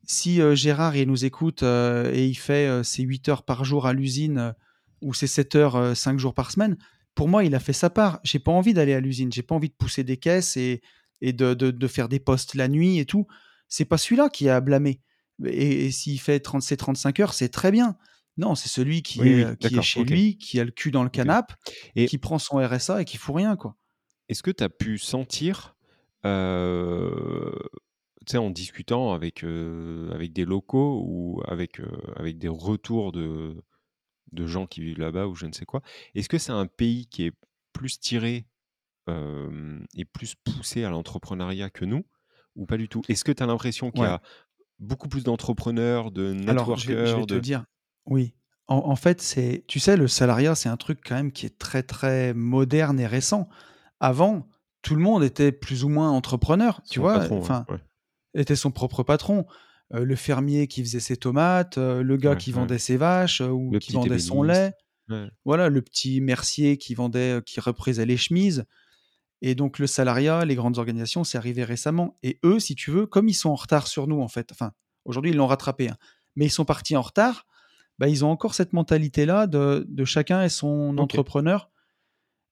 si 0.08 0.41
euh, 0.41 0.56
Gérard 0.56 0.96
il 0.96 1.08
nous 1.08 1.26
écoute 1.26 1.63
euh, 1.63 2.12
et 2.13 2.26
il 2.28 2.36
fait 2.36 2.84
ses 2.84 3.04
8 3.04 3.30
heures 3.30 3.44
par 3.44 3.65
jour 3.65 3.86
à 3.88 3.94
l'usine 3.94 4.54
ou 5.02 5.13
ses 5.13 5.28
7 5.28 5.56
heures 5.56 5.76
euh, 5.76 5.94
5 5.96 6.18
jours 6.20 6.34
par 6.34 6.50
semaine. 6.52 6.78
Pour 7.15 7.28
moi, 7.30 7.43
il 7.45 7.56
a 7.56 7.60
fait 7.60 7.73
sa 7.73 7.89
part. 7.89 8.19
J'ai 8.23 8.39
pas 8.39 8.51
envie 8.51 8.73
d'aller 8.73 8.93
à 8.93 8.99
l'usine, 8.99 9.32
j'ai 9.32 9.43
pas 9.43 9.56
envie 9.56 9.69
de 9.69 9.73
pousser 9.75 10.04
des 10.04 10.17
caisses 10.17 10.58
et, 10.58 10.82
et 11.21 11.34
de, 11.34 11.54
de, 11.54 11.71
de 11.71 11.88
faire 11.88 12.10
des 12.10 12.19
postes 12.19 12.56
la 12.56 12.67
nuit 12.67 12.99
et 12.99 13.06
tout. 13.06 13.25
C'est 13.69 13.86
pas 13.86 13.97
celui-là 13.97 14.30
qui 14.30 14.49
a 14.49 14.58
à 14.58 14.62
blâmer. 14.62 15.01
Et, 15.45 15.86
et 15.86 15.91
s'il 15.91 16.19
fait 16.19 16.39
30, 16.39 16.62
ses 16.62 16.78
35 16.78 17.19
heures, 17.21 17.34
c'est 17.34 17.49
très 17.49 17.71
bien. 17.71 17.97
Non, 18.38 18.56
c'est 18.56 18.69
celui 18.69 19.01
qui 19.01 19.21
Oui, 19.21 19.30
est, 19.30 19.45
oui, 19.45 19.58
qui 19.58 19.75
est 19.78 19.82
chez 19.82 20.04
lui, 20.04 20.38
qui 20.38 20.60
a 20.60 20.65
le 20.65 20.71
cul 20.71 20.91
dans 20.91 21.04
le 21.04 21.10
canapé, 21.10 21.54
Et 21.95 22.06
qui 22.06 22.17
prend 22.17 22.38
son 22.38 22.58
RSA 22.58 23.01
et 23.01 23.06
qui 23.06 23.17
fout 23.17 23.36
rien, 23.36 23.56
quoi. 23.56 23.78
est-ce 24.30 24.43
que 24.43 24.51
tu 24.51 24.63
as 24.63 24.69
pu 24.69 24.97
sentir, 24.97 25.75
euh, 26.25 27.51
en 28.36 28.49
discutant 28.49 29.13
avec, 29.13 29.43
euh, 29.43 30.12
avec 30.12 30.34
des 30.34 30.45
locaux 30.45 31.01
ou 31.06 31.41
avec, 31.47 31.80
euh, 31.80 31.86
avec 32.15 32.38
des 32.38 32.47
retours 32.47 33.12
de, 33.12 33.56
de 34.36 34.45
gens 34.48 34.67
qui 34.67 34.82
vivent 34.82 35.00
là-bas 35.00 35.28
ou 35.28 35.36
je 35.36 35.45
ne 35.45 35.52
sais 35.54 35.65
quoi, 35.65 35.82
est-ce 36.13 36.30
que 36.30 36.38
c'est 36.38 36.52
un 36.52 36.67
pays 36.67 37.08
qui 37.08 37.24
est 37.26 37.34
plus 37.74 38.00
tiré 38.00 38.45
euh, 39.10 39.80
et 39.95 40.06
plus 40.06 40.36
poussé 40.36 40.84
à 40.84 40.89
l'entrepreneuriat 40.89 41.69
que 41.69 41.86
nous 41.86 42.06
ou 42.56 42.65
pas 42.65 42.78
du 42.78 42.88
tout? 42.89 43.02
Est-ce 43.10 43.24
que 43.24 43.32
tu 43.32 43.43
as 43.43 43.45
l'impression 43.45 43.91
qu'il 43.91 44.04
y 44.04 44.06
a 44.06 44.21
beaucoup 44.80 45.08
plus 45.08 45.24
d'entrepreneurs, 45.24 46.12
de 46.12 46.36
Alors, 46.48 46.76
je 46.78 46.88
vais, 46.88 46.93
je 46.93 47.00
vais 47.00 47.06
networkers, 47.06 47.28
te 47.28 47.41
dire, 47.41 47.65
oui. 48.06 48.34
en, 48.67 48.78
en 48.78 48.95
fait, 48.95 49.21
c'est, 49.21 49.63
tu 49.67 49.80
sais, 49.80 49.98
le 49.98 50.08
salariat, 50.08 50.56
c'est 50.56 50.69
un 50.69 50.78
truc 50.78 51.00
quand 51.06 51.15
même 51.15 51.32
qui 51.32 51.45
est 51.45 51.58
très 51.58 51.84
très 51.84 52.34
moderne 52.34 53.00
et 53.00 53.08
récent. 53.08 53.48
Avant, 54.00 54.48
tout 54.82 54.95
le 54.95 55.02
monde 55.02 55.24
était 55.24 55.52
plus 55.52 55.84
ou 55.84 55.89
moins 55.89 56.12
entrepreneur, 56.12 56.82
tu 56.89 57.00
vois? 57.00 57.19
patron, 57.19 57.38
Enfin, 57.39 57.65
ouais. 57.69 57.80
était 58.36 58.56
son 58.56 58.71
propre 58.71 59.04
patron. 59.04 59.45
Euh, 59.93 60.04
le 60.04 60.15
fermier 60.15 60.67
qui 60.67 60.84
faisait 60.84 61.00
ses 61.00 61.15
tomates, 61.17 61.78
euh, 61.78 62.02
le 62.02 62.17
gars 62.17 62.32
Ouais, 62.32 62.38
qui 62.38 62.52
ouais. 62.52 62.60
vendait 62.60 62.80
ses 62.80 62.98
vaches 62.98 63.41
euh, 63.41 63.50
ou 63.50 63.71
Le 63.71 63.80
qui 63.80 63.93
vendait 63.93 64.17
son 64.17 64.41
lait. 64.41 64.74
Ouais. 65.10 65.28
Voilà, 65.45 65.69
le 65.69 65.82
petit 65.84 66.21
mercier 66.21 66.78
qui 66.78 66.95
vendait, 66.95 67.41
qui 67.45 67.60
reprisait 67.60 68.06
les 68.08 68.17
chemises. 68.17 68.65
Et 69.41 69.54
donc 69.54 69.78
le 69.78 69.86
salariat, 69.86 70.43
les 70.43 70.56
grandes 70.56 70.80
organisations, 70.80 71.24
c'est 71.24 71.38
arrivé 71.38 71.63
récemment. 71.63 72.17
Et 72.24 72.39
eux, 72.43 72.60
si 72.60 72.74
tu 72.74 72.89
veux, 72.89 73.06
comme 73.06 73.30
ils 73.30 73.36
sont 73.36 73.50
en 73.50 73.56
retard 73.56 73.86
sur 73.86 74.08
nous, 74.08 74.21
en 74.21 74.28
fait, 74.28 74.52
enfin, 74.52 74.71
aujourd'hui 75.04 75.32
ils 75.32 75.38
l'ont 75.38 75.45
rattrapé, 75.45 75.89
hein, 75.89 75.98
mais 76.36 76.45
ils 76.45 76.52
sont 76.52 76.65
partis 76.65 76.98
en 76.98 77.04
retard, 77.04 77.45
bah, 78.00 78.08
ils 78.08 78.26
ont 78.26 78.30
encore 78.30 78.56
cette 78.56 78.74
mentalité-là 78.74 79.45
de, 79.45 79.86
de 79.88 80.06
chacun 80.06 80.41
est 80.41 80.50
son 80.50 80.98
entrepreneur. 80.98 81.69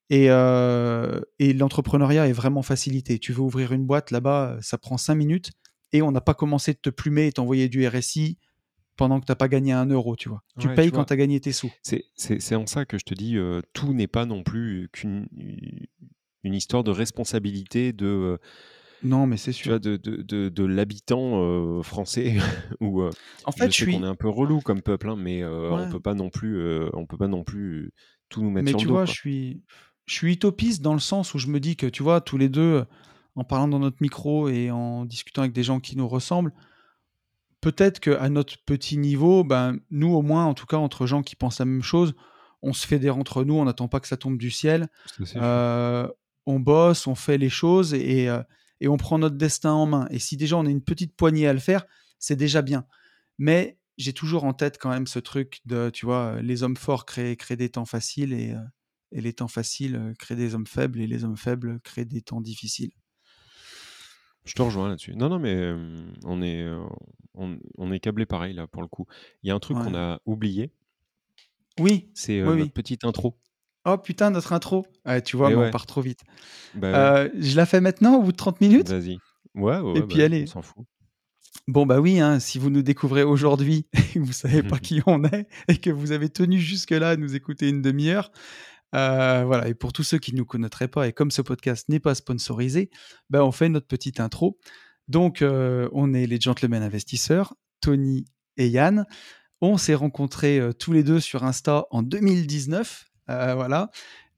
Et, 0.10 0.30
euh, 0.30 1.20
et 1.40 1.54
l'entrepreneuriat 1.54 2.28
est 2.28 2.34
vraiment 2.34 2.62
facilité. 2.62 3.18
Tu 3.18 3.34
veux 3.34 3.42
ouvrir 3.42 3.72
une 3.72 3.86
boîte 3.86 4.12
là-bas, 4.12 4.58
ça 4.62 4.78
prend 4.78 4.98
cinq 4.98 5.16
minutes 5.16 5.52
et 5.94 6.02
on 6.02 6.12
n'a 6.12 6.22
pas 6.22 6.34
commencé 6.34 6.74
de 6.74 6.80
te 6.80 6.90
plumer 6.90 7.28
et 7.28 7.32
t'envoyer 7.32 7.70
du 7.70 7.88
RSI 7.88 8.38
pendant 8.98 9.20
que 9.20 9.26
tu 9.26 9.32
n'as 9.32 9.36
pas 9.36 9.48
gagné 9.48 9.72
un 9.72 9.86
euro, 9.88 10.16
tu 10.16 10.30
vois. 10.30 10.44
Tu 10.60 10.68
Ouais, 10.68 10.76
payes 10.76 10.90
tu 10.90 10.92
quand 10.92 11.06
tu 11.06 11.14
as 11.14 11.18
gagné 11.18 11.40
tes 11.40 11.52
sous. 11.52 11.72
c'est 11.82 12.56
en 12.56 12.68
ça 12.68 12.86
que 12.86 12.98
je 12.98 13.06
te 13.06 13.14
dis, 13.14 13.38
euh, 13.38 13.62
tout 13.74 13.94
n'est 13.94 14.08
pas 14.08 14.26
non 14.26 14.44
plus 14.44 14.90
qu'une 14.92 15.28
une 16.44 16.54
histoire 16.54 16.84
de 16.84 16.92
responsabilité 16.92 17.94
de, 17.94 18.06
euh, 18.06 18.38
Non, 19.02 19.26
mais 19.28 19.38
c'est 19.38 19.52
tu 19.54 19.70
vois, 19.70 19.78
sûr. 19.78 19.92
de, 19.92 19.98
de, 19.98 20.22
de, 20.22 20.50
de 20.50 20.64
l'habitant 20.66 21.42
euh, 21.42 21.82
français 21.82 22.36
où 22.82 23.02
En 23.46 23.52
fait, 23.52 23.72
je 23.72 23.86
qu'on 23.86 24.04
est 24.04 24.08
un 24.08 24.16
peu 24.16 24.30
relou 24.30 24.60
comme 24.62 24.82
peuple, 24.82 25.10
hein, 25.10 25.16
mais 25.18 25.44
on 25.46 25.90
peut 25.90 26.00
pas 26.00 26.14
non 26.14 26.30
plus, 26.30 26.62
on 26.94 27.06
peut 27.06 27.18
pas 27.18 27.28
non 27.28 27.44
plus 27.44 27.92
tout 28.30 28.42
nous 28.42 28.50
mettre 28.52 28.66
Mais 28.66 28.72
sur 28.72 28.80
tu 28.80 28.86
le 28.86 28.90
dos, 28.90 28.96
vois, 28.96 29.06
je 29.06 29.14
suis, 29.14 29.64
je 30.06 30.14
suis 30.16 30.34
utopiste 30.34 30.82
dans 30.82 30.94
le 30.94 31.00
sens 31.00 31.34
où 31.34 31.40
je 31.40 31.48
me 31.48 31.60
dis 31.60 31.76
que, 31.76 31.88
tu 31.88 32.04
vois, 32.04 32.22
tous 32.22 32.38
les 32.38 32.50
deux, 32.50 32.86
en 33.36 33.44
parlant 33.44 33.68
dans 33.68 33.80
notre 33.80 33.98
micro 34.02 34.50
et 34.50 34.72
en 34.72 35.06
discutant 35.06 35.42
avec 35.42 35.54
des 35.54 35.64
gens 35.64 35.80
qui 35.80 35.98
nous 35.98 36.08
ressemblent, 36.08 36.54
peut-être 37.62 38.00
qu'à 38.00 38.30
notre 38.30 38.58
petit 38.66 38.98
niveau, 38.98 39.44
ben, 39.44 39.80
nous 39.90 40.14
au 40.14 40.22
moins, 40.22 40.46
en 40.46 40.54
tout 40.54 40.66
cas, 40.66 40.78
entre 40.78 41.06
gens 41.06 41.24
qui 41.24 41.36
pensent 41.36 41.60
la 41.60 41.66
même 41.66 41.84
chose, 41.84 42.14
on 42.62 42.74
se 42.74 42.88
fédère 42.88 43.18
entre 43.18 43.44
nous, 43.44 43.56
on 43.56 43.66
n'attend 43.66 43.88
pas 43.88 44.00
que 44.00 44.08
ça 44.08 44.18
tombe 44.18 44.38
du 44.38 44.52
ciel. 44.52 44.88
Euh, 45.36 46.08
on 46.46 46.60
bosse, 46.60 47.08
on 47.08 47.16
fait 47.16 47.38
les 47.38 47.50
choses 47.50 47.94
et, 47.94 48.30
euh, 48.30 48.42
et 48.80 48.88
on 48.88 48.98
prend 48.98 49.18
notre 49.18 49.38
destin 49.38 49.72
en 49.72 49.86
main. 49.86 50.08
Et 50.12 50.20
si 50.20 50.38
déjà 50.38 50.58
on 50.58 50.66
a 50.66 50.70
une 50.70 50.84
petite 50.84 51.16
poignée 51.16 51.48
à 51.48 51.54
le 51.54 51.60
faire, 51.60 51.86
c'est 52.20 52.36
déjà 52.36 52.62
bien. 52.62 52.86
Mais 53.38 53.78
j'ai 53.98 54.14
toujours 54.14 54.44
en 54.44 54.54
tête 54.54 54.78
quand 54.80 54.90
même 54.90 55.08
ce 55.08 55.20
truc 55.20 55.62
de, 55.66 55.90
tu 55.90 56.06
vois, 56.06 56.42
les 56.42 56.64
hommes 56.64 56.78
forts 56.78 57.06
créent, 57.06 57.36
créent 57.36 57.58
des 57.58 57.70
temps 57.70 57.86
faciles 57.86 58.34
et, 58.34 58.52
euh, 58.52 58.62
et 59.12 59.22
les 59.22 59.34
temps 59.34 59.48
faciles 59.48 59.96
euh, 59.96 60.14
créent 60.18 60.36
des 60.36 60.56
hommes 60.56 60.68
faibles 60.68 61.00
et 61.00 61.08
les 61.08 61.24
hommes 61.24 61.38
faibles 61.38 61.80
créent 61.82 62.06
des 62.06 62.22
temps 62.22 62.42
difficiles. 62.42 62.92
Je 64.46 64.54
te 64.54 64.62
rejoins 64.62 64.90
là-dessus. 64.90 65.16
Non, 65.16 65.30
non, 65.30 65.40
mais 65.40 65.54
euh, 65.56 65.78
on 66.26 66.42
est, 66.42 66.62
euh, 66.64 66.84
on, 67.34 67.58
on 67.78 67.92
est 67.92 68.00
câblé 68.00 68.26
pareil 68.26 68.54
là 68.54 68.68
pour 68.68 68.82
le 68.82 68.88
coup. 68.88 69.06
Il 69.42 69.48
y 69.48 69.52
a 69.52 69.56
un 69.56 69.60
truc 69.60 69.78
qu'on 69.78 69.96
a 69.96 70.20
oublié, 70.26 70.72
Oui, 71.80 72.10
c'est 72.14 72.40
euh, 72.40 72.50
oui, 72.52 72.58
notre 72.58 72.64
oui. 72.66 72.70
petite 72.70 73.04
intro. 73.04 73.40
Oh 73.86 73.98
putain, 73.98 74.30
notre 74.32 74.54
intro. 74.54 74.86
Ouais, 75.06 75.22
tu 75.22 75.36
vois, 75.38 75.50
mais 75.50 75.56
on 75.56 75.60
ouais, 75.62 75.72
part 75.72 75.86
trop 75.86 76.02
vite. 76.02 76.22
bah 76.74 76.88
ouais, 76.92 76.98
Euh, 76.98 77.30
je 77.38 77.56
la 77.58 77.66
fais 77.66 77.82
maintenant 77.82 78.16
au 78.18 78.22
bout 78.24 78.32
de 78.32 78.38
30 78.38 78.62
minutes? 78.62 78.90
Vas-y. 78.90 79.18
Ouais, 79.56 79.80
ouais, 79.80 79.94
et 79.96 80.02
ouais, 80.02 80.08
puis 80.08 80.20
bah, 80.20 80.24
on 80.24 80.26
allez. 80.26 80.46
s'en 80.46 80.62
fout. 80.62 80.86
Bon, 81.68 81.86
bah 81.86 82.00
oui, 82.00 82.20
hein, 82.20 82.40
si 82.40 82.60
vous 82.60 82.70
nous 82.70 82.82
découvrez 82.82 83.24
aujourd'hui 83.24 83.88
et 83.94 84.02
que 84.14 84.20
vous 84.20 84.34
savez 84.34 84.64
pas 84.64 84.80
qui 84.80 85.02
on 85.06 85.24
est 85.24 85.48
et 85.68 85.78
que 85.78 85.90
vous 85.90 86.12
avez 86.12 86.30
tenu 86.30 86.60
jusque-là 86.60 87.12
à 87.12 87.16
nous 87.18 87.36
écouter 87.36 87.70
une 87.70 87.82
demi-heure, 87.82 88.32
euh, 88.94 89.44
voilà. 89.46 89.68
Et 89.68 89.74
pour 89.74 89.94
tous 89.94 90.04
ceux 90.04 90.20
qui 90.20 90.34
ne 90.34 90.38
nous 90.38 90.46
connaîtraient 90.46 90.88
pas, 90.88 91.08
et 91.08 91.14
comme 91.14 91.32
ce 91.32 91.42
podcast 91.42 91.90
n'est 91.90 92.00
pas 92.00 92.16
sponsorisé, 92.16 92.90
bah, 93.30 93.44
on 93.46 93.52
fait 93.52 93.70
notre 93.70 93.88
petite 93.88 94.20
intro. 94.20 94.58
Donc, 95.08 95.42
euh, 95.42 95.90
on 95.92 96.14
est 96.14 96.28
les 96.28 96.40
gentlemen 96.40 96.84
investisseurs, 96.84 97.56
Tony 97.82 98.26
et 98.58 98.68
Yann. 98.68 99.06
On 99.62 99.78
s'est 99.78 99.96
rencontrés 99.96 100.60
euh, 100.60 100.74
tous 100.74 100.94
les 100.94 101.04
deux 101.04 101.20
sur 101.20 101.44
Insta 101.44 101.86
en 101.92 102.04
2019. 102.04 103.06
euh, 103.30 103.56
voilà. 103.56 103.90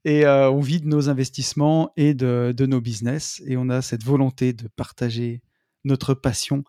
Et 0.04 0.24
on 0.24 0.60
vit 0.60 0.80
de 0.80 0.86
nos 0.86 1.08
investissements 1.08 1.90
et 1.96 2.14
de, 2.14 2.54
de 2.56 2.66
nos 2.66 2.80
business. 2.80 3.42
Et 3.44 3.56
on 3.56 3.68
a 3.68 3.82
cette 3.82 4.04
volonté 4.04 4.52
de 4.52 4.68
partager 4.68 5.42
notre 5.82 6.14
passion. 6.14 6.62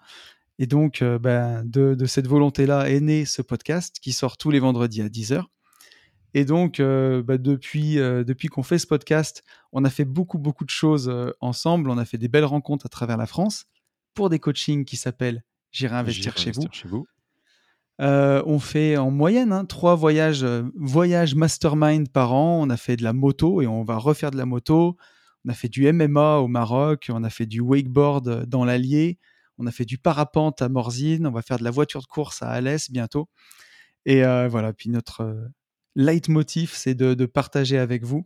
Et 0.58 0.65
donc, 0.65 1.04
ben, 1.04 1.63
de, 1.63 1.93
de 1.93 2.06
cette 2.08 2.26
volonté-là 2.26 2.89
est 2.89 3.00
né 3.00 3.26
ce 3.26 3.43
podcast 3.43 3.97
qui 4.02 4.12
sort 4.12 4.38
tous 4.38 4.50
les 4.50 4.58
vendredis 4.60 5.04
à 5.04 5.08
10h. 5.08 5.43
Et 6.34 6.46
donc, 6.46 6.80
euh, 6.80 7.24
bah, 7.24 7.38
depuis, 7.38 8.00
euh, 8.00 8.24
depuis 8.24 8.48
qu'on 8.48 8.63
fait 8.63 8.80
ce 8.80 8.88
podcast, 8.88 9.44
on 9.72 9.86
a 9.86 9.90
fait 9.90 10.06
beaucoup, 10.06 10.38
beaucoup 10.38 10.66
de 10.66 10.70
choses 10.70 11.10
euh, 11.10 11.32
ensemble. 11.40 11.90
On 11.90 11.98
a 11.98 12.06
fait 12.06 12.18
des 12.18 12.28
belles 12.28 12.46
rencontres 12.46 12.86
à 12.86 12.90
travers 12.90 13.18
la 13.18 13.26
France 13.26 13.66
pour 14.13 14.30
des 14.30 14.40
coachings 14.40 14.86
qui 14.86 14.98
s'appellent 14.98 15.44
J'irai 15.72 15.96
investir 15.96 16.38
chez 16.38 16.52
vous. 16.52 16.62
investir 16.62 16.74
chez 16.74 16.88
vous. 16.88 17.06
On 18.00 18.60
fait 18.60 18.98
en 18.98 19.12
moyenne 19.12 19.52
hein, 19.52 19.66
trois 19.66 19.96
voyages, 19.96 20.46
voyages 20.76 21.36
mastermind 21.36 22.10
par 22.10 22.34
an. 22.34 22.62
On 22.62 22.70
a 22.70 22.78
fait 22.78 22.98
de 22.98 23.04
la 23.04 23.13
moto 23.13 23.62
et 23.62 23.68
on 23.68 23.84
va 23.84 23.98
refaire 23.98 24.32
de 24.32 24.38
la 24.38 24.46
moto. 24.46 24.98
On 25.46 25.50
a 25.50 25.54
fait 25.54 25.70
du 25.70 25.92
MMA 25.92 26.38
au 26.38 26.48
Maroc. 26.48 27.08
On 27.10 27.24
a 27.24 27.30
fait 27.30 27.46
du 27.46 27.62
wakeboard 27.62 28.46
dans 28.46 28.66
l'Allier. 28.66 29.20
On 29.58 29.66
a 29.66 29.72
fait 29.72 29.86
du 29.86 29.98
parapente 29.98 30.62
à 30.62 30.70
Morzine. 30.70 31.26
On 31.28 31.32
va 31.32 31.42
faire 31.42 31.58
de 31.58 31.63
la 31.63 31.72
voiture 31.72 32.02
de 32.02 32.08
course 32.08 32.42
à 32.42 32.50
Alès 32.50 32.92
bientôt. 32.92 33.30
Et 34.06 34.24
euh, 34.24 34.48
voilà. 34.48 34.74
Puis 34.74 34.90
notre 34.90 35.50
leitmotiv, 35.98 36.72
c'est 36.74 36.96
de, 36.96 37.14
de 37.14 37.26
partager 37.26 37.78
avec 37.78 38.06
vous. 38.06 38.26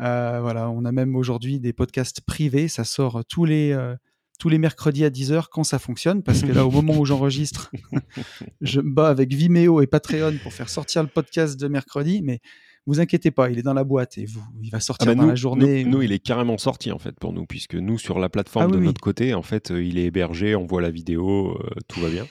Euh, 0.00 0.38
voilà. 0.40 0.70
On 0.70 0.84
a 0.84 0.92
même 0.92 1.16
aujourd'hui 1.16 1.58
des 1.58 1.72
podcasts 1.72 2.20
privés. 2.20 2.68
Ça 2.68 2.84
sort 2.84 3.24
tous 3.24 3.44
les 3.44 3.72
euh, 3.72 3.96
tous 4.38 4.48
les 4.48 4.58
mercredis 4.58 5.04
à 5.04 5.10
10h 5.10 5.46
quand 5.50 5.64
ça 5.64 5.80
fonctionne, 5.80 6.22
parce 6.22 6.42
que 6.42 6.52
là, 6.52 6.64
au 6.64 6.70
moment 6.70 6.96
où 6.96 7.04
j'enregistre, 7.04 7.72
je 8.60 8.80
me 8.80 8.88
bats 8.94 9.08
avec 9.08 9.34
Vimeo 9.34 9.80
et 9.82 9.88
Patreon 9.88 10.34
pour 10.44 10.52
faire 10.52 10.68
sortir 10.68 11.02
le 11.02 11.08
podcast 11.08 11.58
de 11.58 11.66
mercredi, 11.66 12.22
mais 12.22 12.38
vous 12.86 13.00
inquiétez 13.00 13.32
pas, 13.32 13.50
il 13.50 13.58
est 13.58 13.62
dans 13.62 13.74
la 13.74 13.82
boîte 13.82 14.16
et 14.16 14.26
vous, 14.26 14.40
il 14.62 14.70
va 14.70 14.76
Ah 14.78 14.80
sortir 14.80 15.08
bah 15.08 15.14
dans 15.16 15.26
la 15.26 15.34
journée. 15.34 15.82
nous, 15.82 15.90
nous, 15.90 16.02
il 16.02 16.12
est 16.12 16.20
carrément 16.20 16.56
sorti 16.56 16.92
en 16.92 17.00
fait 17.00 17.18
pour 17.18 17.32
nous, 17.32 17.46
puisque 17.46 17.74
nous 17.74 17.98
sur 17.98 18.20
la 18.20 18.28
plateforme 18.28 18.66
Ah 18.66 18.68
oui, 18.68 18.74
de 18.74 18.78
oui. 18.78 18.86
notre 18.86 19.00
côté, 19.00 19.34
en 19.34 19.42
fait, 19.42 19.72
euh, 19.72 19.82
il 19.82 19.98
est 19.98 20.04
hébergé, 20.04 20.54
on 20.54 20.66
voit 20.66 20.82
la 20.82 20.90
vidéo, 20.90 21.58
euh, 21.60 21.70
tout 21.88 21.98
va 21.98 22.08
bien. 22.08 22.24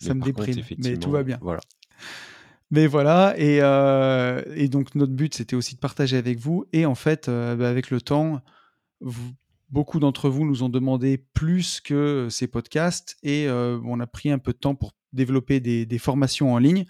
Ça 0.00 0.14
Mais 0.14 0.14
me 0.14 0.32
contre, 0.32 0.46
déprime, 0.46 0.76
mais 0.82 0.96
tout 0.96 1.12
va 1.12 1.22
bien. 1.22 1.38
Voilà. 1.40 1.60
Mais 2.70 2.86
voilà, 2.86 3.34
et, 3.38 3.60
euh, 3.62 4.42
et 4.54 4.68
donc 4.68 4.94
notre 4.94 5.12
but, 5.12 5.34
c'était 5.34 5.56
aussi 5.56 5.74
de 5.74 5.80
partager 5.80 6.16
avec 6.16 6.38
vous. 6.38 6.66
Et 6.72 6.84
en 6.84 6.94
fait, 6.94 7.28
euh, 7.28 7.56
bah, 7.56 7.68
avec 7.68 7.90
le 7.90 8.00
temps, 8.00 8.42
beaucoup 9.70 10.00
d'entre 10.00 10.28
vous 10.28 10.44
nous 10.44 10.62
ont 10.62 10.68
demandé 10.68 11.16
plus 11.32 11.80
que 11.80 12.28
ces 12.30 12.46
podcasts. 12.46 13.16
Et 13.22 13.48
euh, 13.48 13.80
on 13.84 14.00
a 14.00 14.06
pris 14.06 14.30
un 14.30 14.38
peu 14.38 14.52
de 14.52 14.58
temps 14.58 14.74
pour 14.74 14.92
développer 15.14 15.60
des, 15.60 15.86
des 15.86 15.98
formations 15.98 16.52
en 16.52 16.58
ligne. 16.58 16.84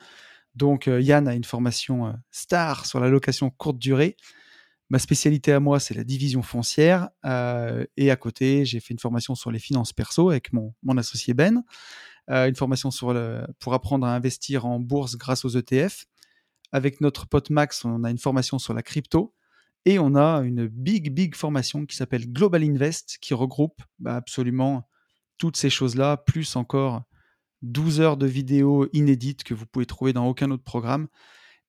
Donc 0.56 0.86
Yann 0.86 1.28
a 1.28 1.34
une 1.34 1.44
formation 1.44 2.12
star 2.32 2.84
sur 2.84 2.98
la 2.98 3.08
location 3.08 3.48
courte 3.48 3.78
durée. 3.78 4.16
Ma 4.90 4.98
spécialité 4.98 5.52
à 5.52 5.60
moi, 5.60 5.78
c'est 5.78 5.94
la 5.94 6.02
division 6.02 6.42
foncière. 6.42 7.10
Et 7.96 8.10
à 8.10 8.16
côté, 8.16 8.64
j'ai 8.64 8.80
fait 8.80 8.92
une 8.92 8.98
formation 8.98 9.36
sur 9.36 9.52
les 9.52 9.60
finances 9.60 9.92
perso 9.92 10.30
avec 10.30 10.52
mon, 10.52 10.74
mon 10.82 10.96
associé 10.96 11.32
Ben. 11.32 11.62
Euh, 12.30 12.46
une 12.48 12.54
formation 12.56 12.90
sur 12.90 13.12
le, 13.14 13.46
pour 13.58 13.72
apprendre 13.74 14.06
à 14.06 14.14
investir 14.14 14.66
en 14.66 14.78
bourse 14.80 15.16
grâce 15.16 15.44
aux 15.44 15.48
ETF. 15.56 16.04
Avec 16.72 17.00
notre 17.00 17.26
pote 17.26 17.48
Max, 17.50 17.84
on 17.84 18.04
a 18.04 18.10
une 18.10 18.18
formation 18.18 18.58
sur 18.58 18.74
la 18.74 18.82
crypto. 18.82 19.34
Et 19.86 19.98
on 19.98 20.14
a 20.16 20.42
une 20.42 20.66
big, 20.66 21.10
big 21.14 21.34
formation 21.34 21.86
qui 21.86 21.96
s'appelle 21.96 22.30
Global 22.30 22.62
Invest, 22.62 23.16
qui 23.22 23.32
regroupe 23.32 23.80
bah, 23.98 24.16
absolument 24.16 24.86
toutes 25.38 25.56
ces 25.56 25.70
choses-là, 25.70 26.18
plus 26.18 26.56
encore 26.56 27.04
12 27.62 28.00
heures 28.00 28.16
de 28.18 28.26
vidéos 28.26 28.88
inédites 28.92 29.44
que 29.44 29.54
vous 29.54 29.64
pouvez 29.66 29.86
trouver 29.86 30.12
dans 30.12 30.26
aucun 30.26 30.50
autre 30.50 30.64
programme. 30.64 31.08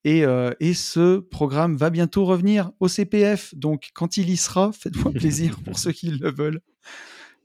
Et, 0.03 0.25
euh, 0.25 0.51
et 0.59 0.73
ce 0.73 1.19
programme 1.19 1.77
va 1.77 1.89
bientôt 1.89 2.25
revenir 2.25 2.71
au 2.81 2.87
CPF. 2.89 3.53
Donc, 3.55 3.89
quand 3.93 4.17
il 4.17 4.29
y 4.29 4.35
sera, 4.37 4.71
faites-moi 4.73 5.11
plaisir 5.13 5.57
pour 5.63 5.79
ceux 5.79 5.91
qui 5.93 6.09
le 6.11 6.31
veulent. 6.31 6.61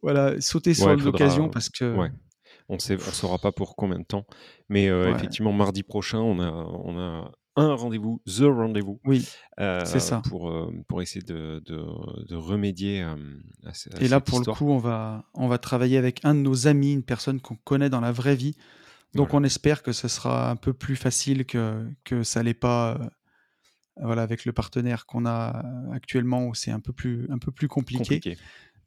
Voilà, 0.02 0.40
sautez 0.40 0.74
sur 0.74 0.86
Ouais, 0.86 0.92
faudra- 0.94 1.04
l'occasion 1.06 1.48
parce 1.48 1.68
que. 1.68 1.94
Ouais. 1.96 2.10
On 2.68 2.76
on 2.76 2.78
saura 2.78 3.38
pas 3.38 3.52
pour 3.52 3.76
combien 3.76 3.98
de 3.98 4.04
temps, 4.04 4.26
mais 4.68 4.88
euh, 4.88 5.04
Ouais. 5.10 5.16
effectivement, 5.16 5.52
mardi 5.52 5.82
prochain, 5.82 6.18
on 6.18 6.40
a, 6.40 6.50
on 6.50 6.98
a 6.98 7.30
un 7.56 7.74
rendez-vous, 7.74 8.20
the 8.26 8.42
rendez-vous, 8.42 9.00
Oui, 9.04 9.28
euh, 9.60 9.84
c'est 9.84 10.00
ça. 10.00 10.22
pour, 10.28 10.48
euh, 10.50 10.72
pour 10.88 11.02
essayer 11.02 11.24
de, 11.24 11.62
de, 11.64 11.76
de 12.26 12.34
remédier 12.36 13.02
euh, 13.02 13.14
à, 13.64 13.68
à 13.68 14.00
Et 14.02 14.08
là, 14.08 14.20
pour 14.20 14.38
histoire. 14.40 14.56
le 14.56 14.58
coup, 14.58 14.70
on 14.72 14.78
va, 14.78 15.24
on 15.34 15.46
va 15.46 15.58
travailler 15.58 15.96
avec 15.98 16.24
un 16.24 16.34
de 16.34 16.40
nos 16.40 16.66
amis, 16.66 16.92
une 16.94 17.04
personne 17.04 17.40
qu'on 17.40 17.54
connaît 17.56 17.90
dans 17.90 18.00
la 18.00 18.10
vraie 18.12 18.34
vie. 18.34 18.56
Donc, 19.14 19.28
Voilà. 19.30 19.42
on 19.42 19.44
espère 19.44 19.82
que 19.84 19.92
ce 19.92 20.08
sera 20.08 20.50
un 20.50 20.56
peu 20.56 20.72
plus 20.72 20.96
facile 20.96 21.44
que, 21.46 21.86
que 22.02 22.24
ça 22.24 22.42
l'est 22.42 22.54
pas 22.54 22.94
euh, 22.98 23.04
voilà, 24.02 24.22
avec 24.22 24.44
le 24.46 24.52
partenaire 24.52 25.06
qu'on 25.06 25.24
a 25.24 25.62
actuellement 25.92 26.46
où 26.46 26.54
c'est 26.54 26.72
un 26.72 26.80
peu 26.80 26.92
plus, 26.92 27.28
un 27.30 27.38
peu 27.38 27.52
plus 27.52 27.68
compliqué. 27.68 28.16
compliqué. 28.16 28.36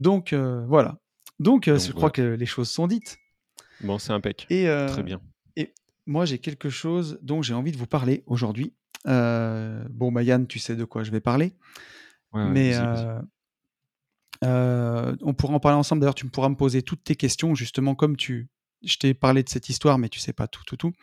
Donc, 0.02 0.34
euh, 0.34 0.66
voilà. 0.68 0.98
Donc, 1.40 1.70
euh, 1.70 1.74
Donc, 1.74 1.80
je 1.80 1.86
voilà. 1.86 1.96
crois 1.96 2.12
que 2.12 2.22
les 2.22 2.46
choses 2.46 2.70
sont 2.70 2.88
dites. 2.88 3.18
Bon, 3.82 3.98
c'est 3.98 4.14
impec. 4.14 4.46
Et, 4.50 4.68
euh, 4.68 4.88
Très 4.88 5.04
bien. 5.04 5.22
Et, 5.56 5.74
moi 6.06 6.26
j'ai 6.26 6.40
quelque 6.40 6.70
chose 6.70 7.20
dont 7.22 7.42
j'ai 7.42 7.54
envie 7.54 7.72
de 7.72 7.78
vous 7.78 7.88
parler 7.88 8.24
aujourd'hui. 8.26 8.74
Euh, 9.08 9.84
bon, 9.90 10.12
bah 10.12 10.24
Yann, 10.24 10.48
tu 10.48 10.60
sais 10.60 10.76
de 10.76 10.86
quoi 10.86 11.04
je 11.04 11.12
vais 11.12 11.20
parler. 11.22 11.54
Ouais, 12.34 12.44
ouais, 12.44 12.50
Mais 12.50 12.76
euh, 14.44 15.16
on 15.22 15.34
pourra 15.34 15.54
en 15.54 15.60
parler 15.60 15.78
ensemble. 15.78 16.02
D'ailleurs, 16.02 16.16
tu 16.16 16.26
me 16.26 16.32
pourras 16.32 16.50
me 16.50 16.56
poser 16.56 16.82
toutes 16.82 17.04
tes 17.04 17.16
questions, 17.16 17.56
justement, 17.56 17.96
comme 17.96 18.18
tu. 18.18 18.50
Je 18.84 18.98
t'ai 18.98 19.14
parlé 19.14 19.44
de 19.44 19.50
cette 19.50 19.70
histoire, 19.70 19.98
mais 19.98 20.10
tu 20.10 20.20
sais 20.20 20.34
pas 20.34 20.48
tout, 20.48 20.64
tout, 20.66 20.78
tout. 20.78 20.94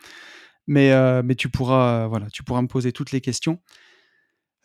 Mais, 0.67 0.91
mais 1.23 1.35
tu 1.35 1.49
pourras, 1.49 2.07
voilà, 2.07 2.29
tu 2.29 2.43
pourras 2.43 2.61
me 2.61 2.67
poser 2.67 2.91
toutes 2.91 3.11
les 3.11 3.21
questions. 3.21 3.59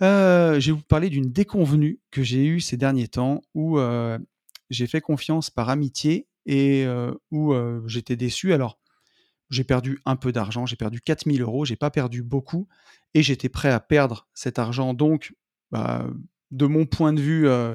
Je 0.01 0.65
vais 0.65 0.73
vous 0.73 0.83
parler 0.83 1.11
d'une 1.11 1.33
déconvenue 1.33 2.01
que 2.11 2.23
j'ai 2.23 2.45
eue 2.47 2.61
ces 2.61 2.77
derniers 2.77 3.09
temps 3.09 3.43
où 3.55 3.79
j'ai 4.71 4.87
fait 4.87 5.01
confiance 5.01 5.51
par 5.51 5.69
amitié 5.71 6.29
et 6.47 6.87
où 7.31 7.55
j'étais 7.87 8.17
déçu. 8.17 8.53
Alors, 8.53 8.79
j'ai 9.51 9.65
perdu 9.65 10.01
un 10.07 10.17
peu 10.17 10.33
d'argent, 10.33 10.65
j'ai 10.65 10.77
perdu 10.77 11.01
4000 11.01 11.43
euros, 11.43 11.65
j'ai 11.65 11.77
pas 11.77 11.91
perdu 11.91 12.23
beaucoup 12.23 12.69
et 13.15 13.23
j'étais 13.23 13.49
prêt 13.49 13.71
à 13.71 13.81
perdre 13.81 14.29
cet 14.33 14.59
argent. 14.59 14.95
Donc, 14.95 15.35
bah, 15.73 16.07
de 16.51 16.67
mon 16.67 16.87
point 16.87 17.13
de 17.13 17.21
vue, 17.21 17.49
euh, 17.49 17.75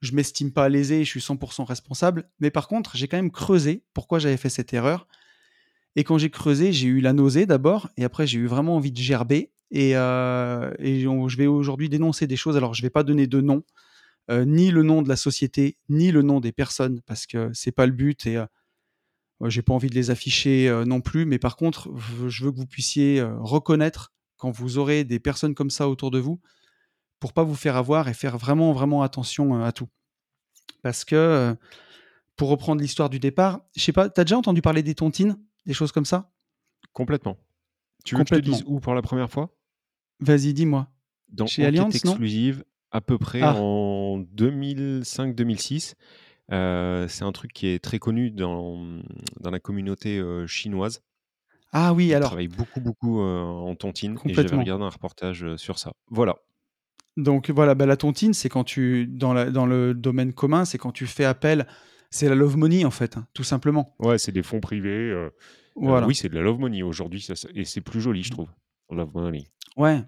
je 0.00 0.14
m'estime 0.14 0.52
pas 0.52 0.68
lésé, 0.68 1.04
je 1.04 1.10
suis 1.10 1.20
100% 1.20 1.64
responsable. 1.64 2.28
Mais 2.40 2.50
par 2.50 2.66
contre, 2.66 2.96
j'ai 2.96 3.08
quand 3.08 3.18
même 3.18 3.30
creusé 3.30 3.84
pourquoi 3.94 4.18
j'avais 4.18 4.36
fait 4.36 4.48
cette 4.48 4.72
erreur. 4.72 5.06
Et 5.96 6.04
quand 6.04 6.16
j'ai 6.16 6.30
creusé, 6.30 6.72
j'ai 6.72 6.88
eu 6.88 7.00
la 7.00 7.12
nausée 7.12 7.44
d'abord, 7.44 7.90
et 7.98 8.04
après 8.04 8.26
j'ai 8.26 8.38
eu 8.38 8.46
vraiment 8.46 8.76
envie 8.76 8.92
de 8.92 8.98
gerber. 8.98 9.52
Et, 9.70 9.92
je 9.92 11.36
vais 11.36 11.46
aujourd'hui 11.46 11.88
dénoncer 11.88 12.26
des 12.26 12.36
choses. 12.36 12.56
Alors, 12.56 12.74
je 12.74 12.82
vais 12.82 12.90
pas 12.90 13.02
donner 13.02 13.26
de 13.26 13.40
nom, 13.40 13.62
euh, 14.30 14.44
ni 14.44 14.70
le 14.70 14.82
nom 14.82 15.02
de 15.02 15.08
la 15.08 15.16
société, 15.16 15.78
ni 15.88 16.10
le 16.12 16.22
nom 16.22 16.40
des 16.40 16.52
personnes, 16.52 17.00
parce 17.06 17.26
que 17.26 17.50
c'est 17.52 17.72
pas 17.72 17.86
le 17.86 17.92
but. 17.92 18.26
Et 18.26 18.36
euh, 18.36 18.46
j'ai 19.46 19.62
pas 19.62 19.72
envie 19.74 19.88
de 19.90 19.94
les 19.94 20.10
afficher 20.10 20.68
euh, 20.68 20.84
non 20.84 21.00
plus. 21.00 21.24
Mais 21.26 21.38
par 21.38 21.56
contre, 21.56 21.90
je 22.28 22.44
veux 22.44 22.52
que 22.52 22.56
vous 22.56 22.66
puissiez 22.66 23.22
reconnaître 23.40 24.12
quand 24.36 24.50
vous 24.50 24.78
aurez 24.78 25.04
des 25.04 25.18
personnes 25.20 25.54
comme 25.54 25.70
ça 25.70 25.88
autour 25.88 26.10
de 26.10 26.18
vous, 26.18 26.40
pour 27.20 27.32
pas 27.32 27.42
vous 27.44 27.54
faire 27.54 27.76
avoir 27.76 28.08
et 28.08 28.14
faire 28.14 28.38
vraiment, 28.38 28.72
vraiment 28.72 29.02
attention 29.02 29.62
à 29.62 29.70
tout. 29.72 29.88
Parce 30.82 31.04
que, 31.04 31.56
pour 32.34 32.48
reprendre 32.48 32.80
l'histoire 32.80 33.08
du 33.08 33.20
départ, 33.20 33.60
je 33.76 33.82
sais 33.82 33.92
pas, 33.92 34.08
t'as 34.08 34.24
déjà 34.24 34.36
entendu 34.36 34.62
parler 34.62 34.82
des 34.82 34.96
tontines, 34.96 35.38
des 35.66 35.74
choses 35.74 35.92
comme 35.92 36.04
ça? 36.04 36.32
Complètement. 36.92 37.36
Tu 38.04 38.16
veux 38.16 38.24
que 38.24 38.34
je 38.34 38.40
te 38.40 38.40
dise 38.40 38.52
Complètement. 38.54 38.76
où 38.76 38.80
pour 38.80 38.94
la 38.94 39.02
première 39.02 39.30
fois? 39.30 39.54
Vas-y, 40.18 40.52
dis-moi. 40.54 40.88
Dans 41.28 41.46
Chez 41.46 41.62
Enquête 41.66 41.78
non? 41.78 41.88
Exclusive, 41.88 42.64
à 42.90 43.00
peu 43.00 43.18
près 43.18 43.42
Ah. 43.42 43.54
en 43.54 43.91
2005-2006. 44.20 45.94
Euh, 46.50 47.08
c'est 47.08 47.24
un 47.24 47.32
truc 47.32 47.52
qui 47.52 47.68
est 47.68 47.82
très 47.82 47.98
connu 47.98 48.30
dans, 48.30 48.76
dans 49.40 49.50
la 49.50 49.60
communauté 49.60 50.18
euh, 50.18 50.46
chinoise. 50.46 51.02
Ah 51.72 51.94
oui, 51.94 52.12
alors, 52.12 52.28
travaillent 52.28 52.48
beaucoup, 52.48 52.80
beaucoup 52.80 53.22
euh, 53.22 53.40
en 53.42 53.74
tontine 53.74 54.18
et 54.26 54.34
j'avais 54.34 54.48
regardé 54.56 54.84
un 54.84 54.88
reportage 54.90 55.56
sur 55.56 55.78
ça. 55.78 55.92
Voilà. 56.10 56.36
Donc 57.16 57.50
voilà, 57.50 57.74
bah, 57.74 57.86
la 57.86 57.96
tontine, 57.96 58.34
c'est 58.34 58.48
quand 58.50 58.64
tu, 58.64 59.06
dans, 59.06 59.32
la- 59.32 59.50
dans 59.50 59.64
le 59.66 59.94
domaine 59.94 60.32
commun, 60.34 60.64
c'est 60.64 60.78
quand 60.78 60.92
tu 60.92 61.06
fais 61.06 61.24
appel, 61.24 61.66
c'est 62.10 62.28
la 62.28 62.34
love 62.34 62.56
money 62.58 62.84
en 62.84 62.90
fait, 62.90 63.16
hein, 63.16 63.26
tout 63.32 63.44
simplement. 63.44 63.94
Ouais, 63.98 64.18
c'est 64.18 64.32
des 64.32 64.42
fonds 64.42 64.60
privés. 64.60 64.90
euh, 64.90 65.26
euh, 65.26 65.30
Voilà. 65.76 66.06
oui, 66.06 66.14
c'est 66.14 66.28
de 66.28 66.34
la 66.34 66.42
love 66.42 66.58
money 66.58 66.82
aujourd'hui 66.82 67.26
et 67.54 67.64
c'est 67.64 67.80
plus 67.80 68.00
joli, 68.02 68.22
je 68.22 68.30
trouve. 68.30 68.48
Love 68.90 69.10
money. 69.14 69.46
Ouais. 69.76 70.02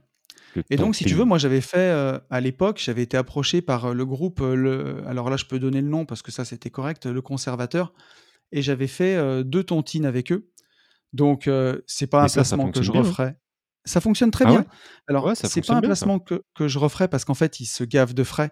Et 0.71 0.77
donc, 0.77 0.95
si 0.95 1.05
tu 1.05 1.15
veux, 1.15 1.25
moi, 1.25 1.39
j'avais 1.39 1.61
fait, 1.61 1.79
euh, 1.79 2.19
à 2.31 2.41
l'époque, 2.41 2.81
j'avais 2.83 3.03
été 3.03 3.17
approché 3.17 3.61
par 3.63 3.87
euh, 3.87 3.95
le 3.95 4.05
groupe, 4.07 4.41
euh, 4.41 4.55
le... 4.55 5.07
alors 5.07 5.31
là, 5.31 5.37
je 5.37 5.45
peux 5.45 5.59
donner 5.59 5.81
le 5.81 5.89
nom 5.89 6.05
parce 6.07 6.23
que 6.23 6.31
ça, 6.33 6.45
c'était 6.45 6.71
correct, 6.71 7.07
le 7.07 7.21
conservateur, 7.23 7.93
et 8.53 8.63
j'avais 8.63 8.87
fait 8.87 9.17
euh, 9.17 9.43
deux 9.43 9.65
tontines 9.65 10.07
avec 10.07 10.33
eux. 10.33 10.49
Donc, 11.13 11.47
euh, 11.49 11.81
c'est 11.87 12.07
pas 12.07 12.19
Mais 12.19 12.25
un 12.25 12.29
ça, 12.29 12.45
ça 12.45 12.57
placement 12.57 12.71
que 12.73 12.83
je 12.83 12.91
bien. 12.93 13.01
hein 13.01 13.05
referai. 13.05 13.35
Ça 13.85 14.01
fonctionne 14.01 14.31
très 14.31 14.45
Ah 14.47 14.53
ouais? 14.53 14.59
Bien. 14.59 14.67
Alors, 15.09 15.27
Ouais, 15.27 15.35
c'est 15.35 15.65
pas 15.67 15.75
un 15.75 15.81
bien 15.81 15.89
placement 15.89 16.19
que, 16.19 16.43
que 16.55 16.69
je 16.69 16.79
referai 16.79 17.07
parce 17.09 17.25
qu'en 17.25 17.35
fait, 17.35 17.61
ils 17.61 17.67
se 17.67 17.85
gavent 17.85 18.15
de 18.15 18.25
frais. 18.25 18.51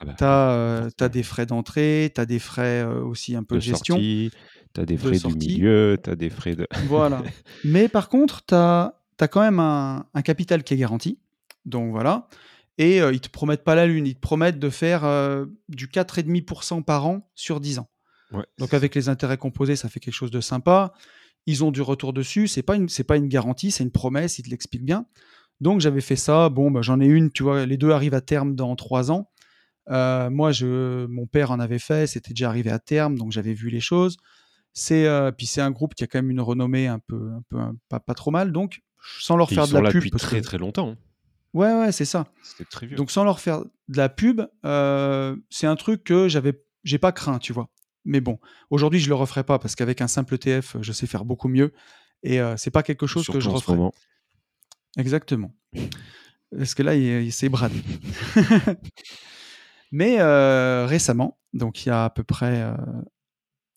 Ah 0.00 0.04
bah, 0.04 0.90
Tu 0.98 1.04
as, 1.04 1.08
des 1.08 1.22
frais 1.22 1.46
d'entrée, 1.46 2.10
tu 2.14 2.20
as 2.20 2.26
des 2.26 2.40
frais 2.40 2.82
aussi 2.84 3.36
un 3.36 3.44
peu 3.44 3.54
De 3.54 3.60
de 3.60 3.64
gestion, 3.64 3.94
sortie, 3.94 4.30
t'as 4.72 4.84
des 4.84 4.94
de 4.94 4.98
frais 4.98 5.12
du 5.12 5.18
sortie. 5.18 5.38
milieu, 5.38 5.96
t'as 6.02 6.16
des 6.16 6.28
frais 6.30 6.56
de. 6.56 6.66
Voilà. 6.88 7.22
Mais 7.64 7.88
par 7.88 8.08
contre, 8.08 8.44
tu 8.44 8.54
as, 8.54 8.94
quand 9.30 9.40
même 9.40 9.60
un, 9.60 10.06
un 10.12 10.22
capital 10.22 10.64
qui 10.64 10.74
est 10.74 10.78
garanti. 10.78 11.20
Donc 11.64 11.90
voilà. 11.90 12.28
Et 12.78 13.00
euh, 13.02 13.12
ils 13.12 13.20
te 13.20 13.28
promettent 13.28 13.64
pas 13.64 13.74
la 13.74 13.86
lune, 13.86 14.06
ils 14.06 14.14
te 14.14 14.20
promettent 14.20 14.58
de 14.58 14.70
faire 14.70 15.04
euh, 15.04 15.46
du 15.68 15.88
4,5% 15.88 16.82
par 16.82 17.06
an 17.06 17.30
sur 17.34 17.60
10 17.60 17.78
ans. 17.78 17.88
Ouais, 18.32 18.44
Donc 18.58 18.72
avec 18.74 18.94
les 18.94 19.08
intérêts 19.08 19.36
composés, 19.36 19.76
ça 19.76 19.88
fait 19.88 20.00
quelque 20.00 20.14
chose 20.14 20.30
de 20.30 20.40
sympa. 20.40 20.92
Ils 21.46 21.64
ont 21.64 21.70
du 21.70 21.82
retour 21.82 22.12
dessus. 22.12 22.48
C'est 22.48 22.62
pas 22.62 22.76
une, 22.76 22.88
c'est 22.88 23.04
pas 23.04 23.16
une 23.16 23.28
garantie, 23.28 23.70
c'est 23.70 23.84
une 23.84 23.90
promesse. 23.90 24.38
Ils 24.38 24.44
te 24.44 24.50
l'expliquent 24.50 24.84
bien. 24.84 25.06
Donc 25.60 25.80
j'avais 25.80 26.00
fait 26.00 26.16
ça. 26.16 26.48
Bon, 26.48 26.70
bah, 26.70 26.80
j'en 26.82 26.98
ai 27.00 27.06
une. 27.06 27.30
Tu 27.30 27.42
vois, 27.42 27.66
les 27.66 27.76
deux 27.76 27.90
arrivent 27.90 28.14
à 28.14 28.20
terme 28.22 28.54
dans 28.54 28.74
trois 28.74 29.10
ans. 29.10 29.28
Euh, 29.90 30.30
moi, 30.30 30.50
je, 30.52 31.04
mon 31.06 31.26
père 31.26 31.50
en 31.50 31.60
avait 31.60 31.78
fait. 31.78 32.06
C'était 32.06 32.32
déjà 32.32 32.48
arrivé 32.48 32.70
à 32.70 32.78
terme, 32.78 33.18
donc 33.18 33.32
j'avais 33.32 33.52
vu 33.54 33.68
les 33.68 33.80
choses. 33.80 34.16
C'est 34.72 35.06
euh, 35.06 35.30
puis 35.32 35.44
c'est 35.46 35.60
un 35.60 35.70
groupe 35.70 35.94
qui 35.94 36.02
a 36.04 36.06
quand 36.06 36.18
même 36.18 36.30
une 36.30 36.40
renommée 36.40 36.86
un 36.86 37.00
peu, 37.00 37.30
un 37.36 37.42
peu 37.50 37.58
un- 37.58 37.74
pas, 37.90 38.00
pas 38.00 38.14
trop 38.14 38.30
mal. 38.30 38.50
Donc 38.52 38.80
sans 39.20 39.36
leur 39.36 39.52
Et 39.52 39.54
faire 39.54 39.64
ils 39.64 39.66
de 39.66 39.70
sont 39.72 39.76
la 39.78 39.82
là 39.82 39.90
pub, 39.90 40.04
depuis 40.04 40.10
très 40.18 40.40
que 40.40 40.44
très 40.46 40.58
longtemps. 40.58 40.96
Ouais, 41.54 41.74
ouais, 41.74 41.92
c'est 41.92 42.04
ça. 42.04 42.26
C'était 42.42 42.64
très 42.64 42.86
vieux. 42.86 42.96
Donc 42.96 43.10
sans 43.10 43.24
leur 43.24 43.40
faire 43.40 43.60
de 43.88 43.96
la 43.96 44.08
pub, 44.08 44.42
euh, 44.64 45.36
c'est 45.50 45.66
un 45.66 45.76
truc 45.76 46.04
que 46.04 46.28
j'avais, 46.28 46.62
j'ai 46.84 46.98
pas 46.98 47.12
craint, 47.12 47.38
tu 47.38 47.52
vois. 47.52 47.68
Mais 48.04 48.20
bon, 48.20 48.38
aujourd'hui 48.70 48.98
je 48.98 49.08
le 49.08 49.14
referai 49.14 49.44
pas 49.44 49.58
parce 49.58 49.76
qu'avec 49.76 50.00
un 50.00 50.08
simple 50.08 50.36
TF, 50.38 50.76
je 50.80 50.92
sais 50.92 51.06
faire 51.06 51.24
beaucoup 51.24 51.48
mieux 51.48 51.72
et 52.24 52.40
euh, 52.40 52.56
c'est 52.56 52.70
pas 52.70 52.82
quelque 52.82 53.06
chose 53.06 53.26
que 53.28 53.38
je 53.40 53.48
referai. 53.48 53.78
Exactement. 54.96 55.54
Parce 56.56 56.74
que 56.74 56.82
là, 56.82 56.94
il, 56.94 57.22
il 57.24 57.32
s'est 57.32 57.48
bradé. 57.48 57.80
Mais 59.92 60.20
euh, 60.20 60.86
récemment, 60.86 61.38
donc 61.52 61.84
il 61.84 61.90
y 61.90 61.92
a 61.92 62.04
à 62.04 62.10
peu 62.10 62.24
près, 62.24 62.62
euh, 62.62 62.74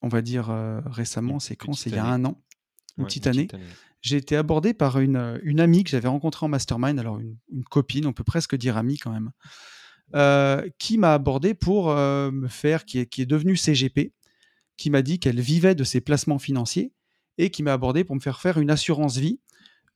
on 0.02 0.08
va 0.08 0.22
dire 0.22 0.48
récemment, 0.86 1.40
c'est 1.40 1.56
quand? 1.56 1.74
C'est 1.74 1.90
il 1.90 1.96
y 1.96 2.00
a 2.00 2.06
un 2.06 2.24
an, 2.26 2.42
une 2.98 3.04
Ouais, 3.04 3.08
petite 3.08 3.26
une 3.26 3.32
année. 3.32 3.48
petite 3.48 3.56
année. 3.56 3.66
J'ai 4.06 4.18
été 4.18 4.36
abordé 4.38 4.76
par 4.76 5.00
une, 5.00 5.16
euh, 5.16 5.40
une 5.42 5.60
amie 5.60 5.84
que 5.84 5.90
j'avais 5.90 6.08
rencontrée 6.08 6.46
en 6.46 6.50
mastermind, 6.50 7.00
alors 7.00 7.20
une, 7.20 7.38
une 7.52 7.64
copine, 7.64 8.06
on 8.06 8.14
peut 8.14 8.24
presque 8.24 8.56
dire 8.56 8.78
amie 8.78 9.00
quand 9.00 9.10
même, 9.12 9.32
euh, 10.14 10.62
qui 10.78 11.00
m'a 11.00 11.16
abordé 11.16 11.56
pour 11.56 11.90
euh, 11.90 12.30
me 12.30 12.48
faire, 12.48 12.86
qui 12.86 13.00
est, 13.00 13.08
qui 13.08 13.24
est 13.24 13.26
devenue 13.26 13.58
CGP, 13.58 14.14
qui 14.78 14.92
m'a 14.92 15.02
dit 15.02 15.18
qu'elle 15.18 15.40
vivait 15.40 15.74
de 15.74 15.84
ses 15.84 16.02
placements 16.02 16.38
financiers 16.38 16.94
et 17.40 17.50
qui 17.50 17.64
m'a 17.64 17.74
abordé 17.74 18.04
pour 18.04 18.16
me 18.16 18.22
faire 18.22 18.40
faire 18.40 18.60
une 18.60 18.70
assurance 18.70 19.18
vie 19.18 19.40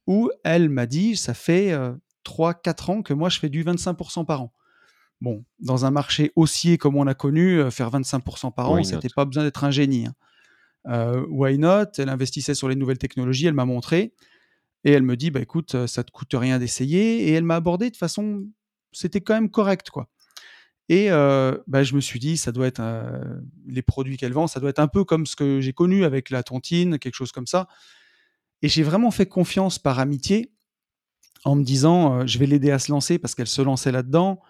où 0.08 0.32
elle 0.44 0.70
m'a 0.70 0.88
dit 0.88 1.16
ça 1.16 1.36
fait 1.36 1.72
euh, 1.72 1.94
3-4 2.26 2.92
ans 2.92 3.02
que 3.04 3.14
moi 3.14 3.30
je 3.30 3.38
fais 3.38 3.50
du 3.50 3.64
25% 3.64 4.26
par 4.26 4.42
an. 4.42 4.54
Bon, 5.22 5.46
dans 5.60 5.86
un 5.86 5.92
marché 5.92 6.32
haussier 6.36 6.80
comme 6.80 6.96
on 6.96 7.06
a 7.06 7.14
connu, 7.14 7.70
faire 7.70 7.92
25% 7.92 8.54
par 8.56 8.72
an, 8.72 8.76
Why 8.76 8.86
c'était 8.86 9.10
pas 9.16 9.26
besoin 9.26 9.44
d'être 9.44 9.64
un 9.66 9.70
génie. 9.72 10.08
hein. 10.08 10.16
Euh, 10.90 11.26
why 11.30 11.58
not? 11.58 11.86
Elle 11.98 12.10
investissait 12.10 12.56
sur 12.56 12.68
les 12.68 12.76
nouvelles 12.76 12.98
technologies, 12.98 13.46
elle 13.46 13.54
m'a 13.54 13.66
montré 13.66 14.14
et 14.84 14.92
elle 14.92 15.04
me 15.04 15.16
dit 15.16 15.32
bah 15.32 15.42
écoute, 15.42 15.76
euh, 15.76 15.88
ça 15.88 16.04
te 16.04 16.12
coûte 16.12 16.34
rien 16.34 16.60
d'essayer 16.60 17.28
et 17.28 17.34
elle 17.34 17.44
m'a 17.44 17.56
abordé 17.56 17.90
de 17.90 17.98
façon, 17.98 18.46
c'était 18.92 19.22
quand 19.22 19.34
même 19.34 19.50
correct 19.50 19.90
quoi. 19.90 20.10
Et 20.92 21.12
euh, 21.12 21.56
bah, 21.68 21.84
je 21.84 21.94
me 21.94 22.02
suis 22.02 22.20
dit, 22.20 22.36
ça 22.36 22.52
doit 22.52 22.66
être 22.66 22.80
euh, 22.80 23.40
les 23.68 23.84
produits 23.84 24.18
qu'elle 24.18 24.34
vend, 24.34 24.48
ça 24.48 24.60
doit 24.60 24.72
être 24.72 24.80
un 24.80 24.88
peu 24.88 25.04
comme 25.04 25.28
ce 25.28 25.36
que 25.36 25.62
j'ai 25.62 25.72
connu 25.72 26.04
avec 26.04 26.32
la 26.32 26.42
tontine, 26.42 26.98
quelque 26.98 27.14
chose 27.14 27.32
comme 27.32 27.46
ça. 27.46 27.68
Et 28.64 28.70
j'ai 28.70 28.82
vraiment 28.82 29.12
fait 29.12 29.28
confiance 29.28 29.78
par 29.78 30.00
amitié 30.00 30.52
en 31.46 31.56
me 31.56 31.64
disant, 31.64 32.26
je 32.26 32.40
vais 32.40 32.48
l'aider 32.48 32.72
à 32.72 32.80
se 32.80 32.92
lancer 32.92 33.20
parce 33.20 33.36
qu'elle 33.36 33.48
se 33.48 33.62
lançait 33.62 33.92
là-dedans. 33.92 34.42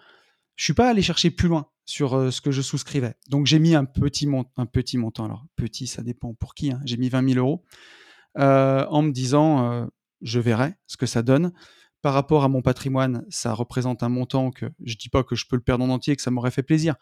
Je 0.56 0.64
suis 0.64 0.72
pas 0.72 0.88
allé 0.88 1.02
chercher 1.02 1.30
plus 1.30 1.48
loin 1.48 1.68
sur 1.90 2.14
euh, 2.14 2.30
ce 2.30 2.40
que 2.40 2.50
je 2.50 2.62
souscrivais. 2.62 3.14
Donc 3.28 3.46
j'ai 3.46 3.58
mis 3.58 3.74
un 3.74 3.84
petit, 3.84 4.26
montant. 4.26 5.24
Alors 5.24 5.44
petit, 5.56 5.86
ça 5.86 6.02
dépend 6.02 6.34
pour 6.34 6.54
qui. 6.54 6.70
hein. 6.70 6.80
J'ai 6.84 6.96
mis 6.96 7.08
20 7.08 7.34
000 7.34 7.38
euros 7.44 7.64
euh, 8.38 8.86
en 8.88 9.02
me 9.02 9.10
disant, 9.10 9.72
euh, 9.72 9.86
je 10.22 10.40
verrai 10.40 10.74
ce 10.86 10.96
que 10.96 11.06
ça 11.06 11.22
donne. 11.22 11.52
Par 12.00 12.14
rapport 12.14 12.44
à 12.44 12.48
mon 12.48 12.62
patrimoine, 12.62 13.26
ça 13.28 13.52
représente 13.52 14.02
un 14.02 14.08
montant 14.08 14.50
que 14.50 14.66
je 14.84 14.96
dis 14.96 15.10
pas 15.10 15.22
que 15.22 15.34
je 15.34 15.44
peux 15.46 15.56
le 15.56 15.62
perdre 15.62 15.84
en 15.84 15.90
entier, 15.90 16.16
que 16.16 16.22
ça 16.22 16.30
m'aurait 16.30 16.50
fait 16.50 16.62
plaisir. 16.62 16.94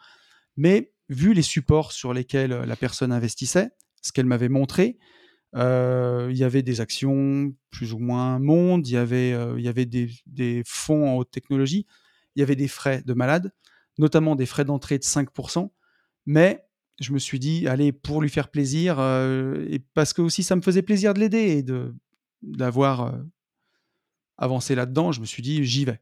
Mais 0.56 0.92
vu 1.08 1.34
les 1.34 1.42
supports 1.42 1.92
sur 1.92 2.12
lesquels 2.12 2.50
la 2.50 2.76
personne 2.76 3.12
investissait, 3.12 3.70
ce 4.02 4.10
qu'elle 4.10 4.26
m'avait 4.26 4.48
montré, 4.48 4.98
il 5.54 6.36
y 6.36 6.42
avait 6.42 6.62
des 6.62 6.80
actions 6.80 7.52
plus 7.70 7.92
ou 7.92 8.00
moins 8.00 8.40
monde, 8.40 8.88
il 8.88 8.94
y 8.94 8.96
avait, 8.96 9.30
il 9.56 9.64
y 9.64 9.68
avait 9.68 9.86
des, 9.86 10.10
des 10.26 10.62
fonds 10.66 11.08
en 11.10 11.16
haute 11.18 11.30
technologie, 11.30 11.86
il 12.34 12.40
y 12.40 12.42
avait 12.42 12.56
des 12.56 12.68
frais 12.68 13.02
de 13.06 13.14
malade, 13.14 13.52
notamment 13.98 14.36
des 14.36 14.46
frais 14.46 14.64
d'entrée 14.64 14.98
de 14.98 15.04
5%. 15.04 15.70
Mais 16.26 16.68
je 17.00 17.12
me 17.12 17.18
suis 17.18 17.38
dit, 17.38 17.66
allez, 17.68 17.92
pour 17.92 18.20
lui 18.20 18.28
faire 18.28 18.48
plaisir, 18.48 18.98
euh, 18.98 19.64
et 19.68 19.78
parce 19.78 20.12
que 20.12 20.22
aussi 20.22 20.42
ça 20.42 20.56
me 20.56 20.62
faisait 20.62 20.82
plaisir 20.82 21.14
de 21.14 21.20
l'aider 21.20 21.58
et 21.58 21.64
d'avoir 22.42 23.02
euh, 23.02 23.12
avancé 24.36 24.74
là-dedans, 24.74 25.12
je 25.12 25.20
me 25.20 25.26
suis 25.26 25.42
dit, 25.42 25.64
j'y 25.64 25.84
vais. 25.84 26.00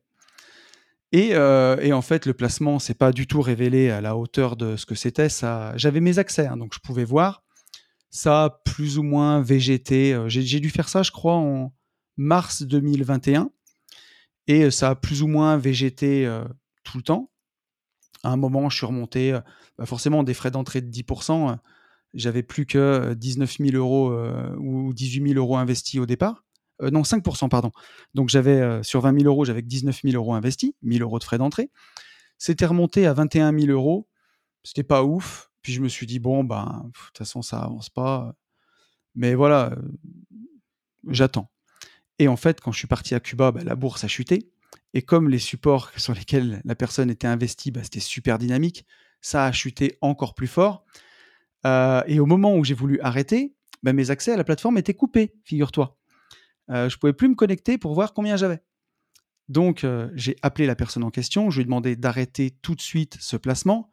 Et, 1.12 1.34
euh, 1.34 1.76
et 1.80 1.92
en 1.92 2.02
fait, 2.02 2.26
le 2.26 2.34
placement 2.34 2.78
s'est 2.78 2.94
pas 2.94 3.12
du 3.12 3.26
tout 3.26 3.40
révélé 3.40 3.90
à 3.90 4.00
la 4.00 4.16
hauteur 4.16 4.56
de 4.56 4.76
ce 4.76 4.86
que 4.86 4.94
c'était. 4.94 5.28
J'avais 5.76 6.00
mes 6.00 6.18
accès, 6.18 6.46
hein, 6.46 6.56
donc 6.56 6.74
je 6.74 6.80
pouvais 6.80 7.04
voir. 7.04 7.44
ça 8.10 8.44
a 8.44 8.50
plus 8.50 8.98
ou 8.98 9.02
moins 9.02 9.40
végété. 9.40 10.18
J'ai 10.26 10.60
dû 10.60 10.70
faire 10.70 10.88
ça, 10.88 11.02
je 11.02 11.12
crois, 11.12 11.34
en 11.34 11.72
mars 12.16 12.62
2021. 12.62 13.50
Et 14.48 14.70
ça 14.70 14.90
a 14.90 14.94
plus 14.94 15.22
ou 15.22 15.26
moins 15.28 15.56
végété 15.56 16.28
tout 16.82 16.96
le 16.96 17.02
temps. 17.02 17.30
À 18.26 18.30
un 18.30 18.36
moment, 18.36 18.68
je 18.68 18.76
suis 18.76 18.86
remonté, 18.86 19.32
euh, 19.32 19.40
bah, 19.78 19.86
forcément, 19.86 20.24
des 20.24 20.34
frais 20.34 20.50
d'entrée 20.50 20.80
de 20.80 20.90
10%. 20.90 21.50
euh, 21.50 21.54
J'avais 22.12 22.42
plus 22.42 22.66
que 22.66 22.76
euh, 22.78 23.14
19 23.14 23.58
000 23.58 23.76
euros 23.76 24.10
euh, 24.10 24.52
ou 24.58 24.92
18 24.92 25.28
000 25.28 25.38
euros 25.38 25.56
investis 25.56 26.00
au 26.00 26.06
départ. 26.06 26.42
Euh, 26.82 26.90
non, 26.90 27.02
5%, 27.02 27.48
pardon. 27.48 27.70
Donc, 28.14 28.28
j'avais 28.28 28.60
euh, 28.60 28.82
sur 28.82 29.00
20 29.00 29.20
000 29.20 29.30
euros, 29.32 29.44
j'avais 29.44 29.62
que 29.62 29.68
19 29.68 30.00
000 30.02 30.16
euros 30.16 30.34
investis, 30.34 30.72
1000 30.82 31.02
euros 31.02 31.20
de 31.20 31.24
frais 31.24 31.38
d'entrée. 31.38 31.70
C'était 32.36 32.66
remonté 32.66 33.06
à 33.06 33.12
21 33.12 33.56
000 33.56 33.70
euros. 33.70 34.08
C'était 34.64 34.82
pas 34.82 35.04
ouf. 35.04 35.50
Puis 35.62 35.72
je 35.72 35.80
me 35.80 35.88
suis 35.88 36.06
dit, 36.06 36.18
bon, 36.18 36.42
ben, 36.42 36.82
de 36.86 36.90
toute 36.92 37.18
façon, 37.18 37.42
ça 37.42 37.60
avance 37.60 37.90
pas. 37.90 38.34
Mais 39.14 39.36
voilà, 39.36 39.70
euh, 39.72 39.76
j'attends. 41.08 41.48
Et 42.18 42.28
en 42.28 42.36
fait, 42.36 42.60
quand 42.60 42.72
je 42.72 42.78
suis 42.78 42.88
parti 42.88 43.14
à 43.14 43.20
Cuba, 43.20 43.52
bah, 43.52 43.60
la 43.64 43.76
bourse 43.76 44.02
a 44.02 44.08
chuté. 44.08 44.50
Et 44.94 45.02
comme 45.02 45.28
les 45.28 45.38
supports 45.38 45.90
sur 45.96 46.14
lesquels 46.14 46.62
la 46.64 46.74
personne 46.74 47.10
était 47.10 47.26
investie, 47.26 47.70
bah, 47.70 47.82
c'était 47.82 48.00
super 48.00 48.38
dynamique, 48.38 48.86
ça 49.20 49.44
a 49.44 49.52
chuté 49.52 49.98
encore 50.00 50.34
plus 50.34 50.46
fort. 50.46 50.84
Euh, 51.66 52.02
et 52.06 52.20
au 52.20 52.26
moment 52.26 52.54
où 52.54 52.64
j'ai 52.64 52.74
voulu 52.74 53.00
arrêter, 53.00 53.54
bah, 53.82 53.92
mes 53.92 54.10
accès 54.10 54.32
à 54.32 54.36
la 54.36 54.44
plateforme 54.44 54.78
étaient 54.78 54.94
coupés, 54.94 55.34
figure-toi. 55.44 55.98
Euh, 56.70 56.88
je 56.88 56.96
pouvais 56.96 57.12
plus 57.12 57.28
me 57.28 57.34
connecter 57.34 57.76
pour 57.78 57.94
voir 57.94 58.14
combien 58.14 58.36
j'avais. 58.36 58.60
Donc, 59.48 59.84
euh, 59.84 60.10
j'ai 60.14 60.36
appelé 60.42 60.66
la 60.66 60.74
personne 60.74 61.04
en 61.04 61.10
question, 61.10 61.50
je 61.50 61.56
lui 61.56 61.62
ai 61.62 61.64
demandé 61.64 61.96
d'arrêter 61.96 62.50
tout 62.62 62.74
de 62.74 62.80
suite 62.80 63.16
ce 63.20 63.36
placement. 63.36 63.90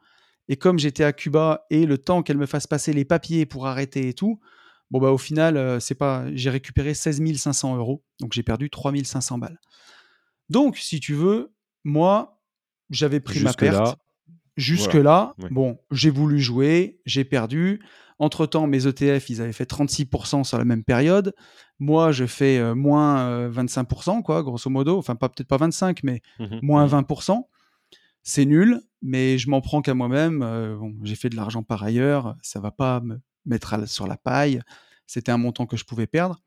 Et 0.48 0.56
comme 0.56 0.78
j'étais 0.78 1.04
à 1.04 1.12
Cuba 1.12 1.66
et 1.70 1.86
le 1.86 1.98
temps 1.98 2.22
qu'elle 2.22 2.38
me 2.38 2.46
fasse 2.46 2.66
passer 2.66 2.92
les 2.92 3.04
papiers 3.04 3.46
pour 3.46 3.66
arrêter 3.66 4.08
et 4.08 4.14
tout, 4.14 4.40
bon 4.90 5.00
bah 5.00 5.10
au 5.10 5.18
final, 5.18 5.80
c'est 5.80 5.94
pas, 5.94 6.26
j'ai 6.34 6.50
récupéré 6.50 6.92
16 6.92 7.22
500 7.36 7.76
euros, 7.76 8.04
donc 8.20 8.34
j'ai 8.34 8.42
perdu 8.42 8.68
3 8.68 8.92
500 9.04 9.38
balles. 9.38 9.58
Donc, 10.50 10.76
si 10.78 11.00
tu 11.00 11.14
veux, 11.14 11.52
moi, 11.84 12.40
j'avais 12.90 13.20
pris 13.20 13.40
ma 13.40 13.52
perte. 13.54 13.96
Jusque-là, 14.56 15.34
Ouais. 15.42 15.48
bon, 15.50 15.78
j'ai 15.90 16.10
voulu 16.10 16.38
jouer, 16.38 17.00
j'ai 17.06 17.24
perdu. 17.24 17.82
Entre-temps, 18.20 18.68
mes 18.68 18.86
ETF, 18.86 19.28
ils 19.30 19.42
avaient 19.42 19.52
fait 19.52 19.64
36% 19.66 20.44
sur 20.44 20.58
la 20.58 20.64
même 20.64 20.84
période. 20.84 21.34
Moi, 21.80 22.12
je 22.12 22.24
fais 22.26 22.58
euh, 22.58 22.74
moins 22.76 23.26
euh, 23.26 23.50
25%, 23.50 24.22
quoi, 24.22 24.44
grosso 24.44 24.70
modo. 24.70 24.96
Enfin, 24.96 25.16
pas 25.16 25.28
peut-être 25.28 25.48
pas 25.48 25.56
25, 25.56 26.04
mais 26.04 26.22
Mhm, 26.38 26.60
moins 26.62 26.84
mhm. 26.86 26.90
20%. 27.02 27.48
C'est 28.22 28.44
nul, 28.44 28.80
mais 29.02 29.36
je 29.38 29.50
m'en 29.50 29.60
prends 29.60 29.82
qu'à 29.82 29.94
moi-même. 29.94 30.42
Euh, 30.42 30.76
bon, 30.76 30.94
j'ai 31.02 31.16
fait 31.16 31.28
de 31.30 31.36
l'argent 31.36 31.64
par 31.64 31.82
ailleurs, 31.82 32.36
ça 32.40 32.60
va 32.60 32.70
pas 32.70 33.00
me 33.00 33.20
mettre 33.44 33.76
la- 33.76 33.86
sur 33.88 34.06
la 34.06 34.16
paille. 34.16 34.60
C'était 35.08 35.32
un 35.32 35.36
montant 35.38 35.66
que 35.66 35.76
je 35.76 35.84
pouvais 35.84 36.06
perdre. 36.06 36.40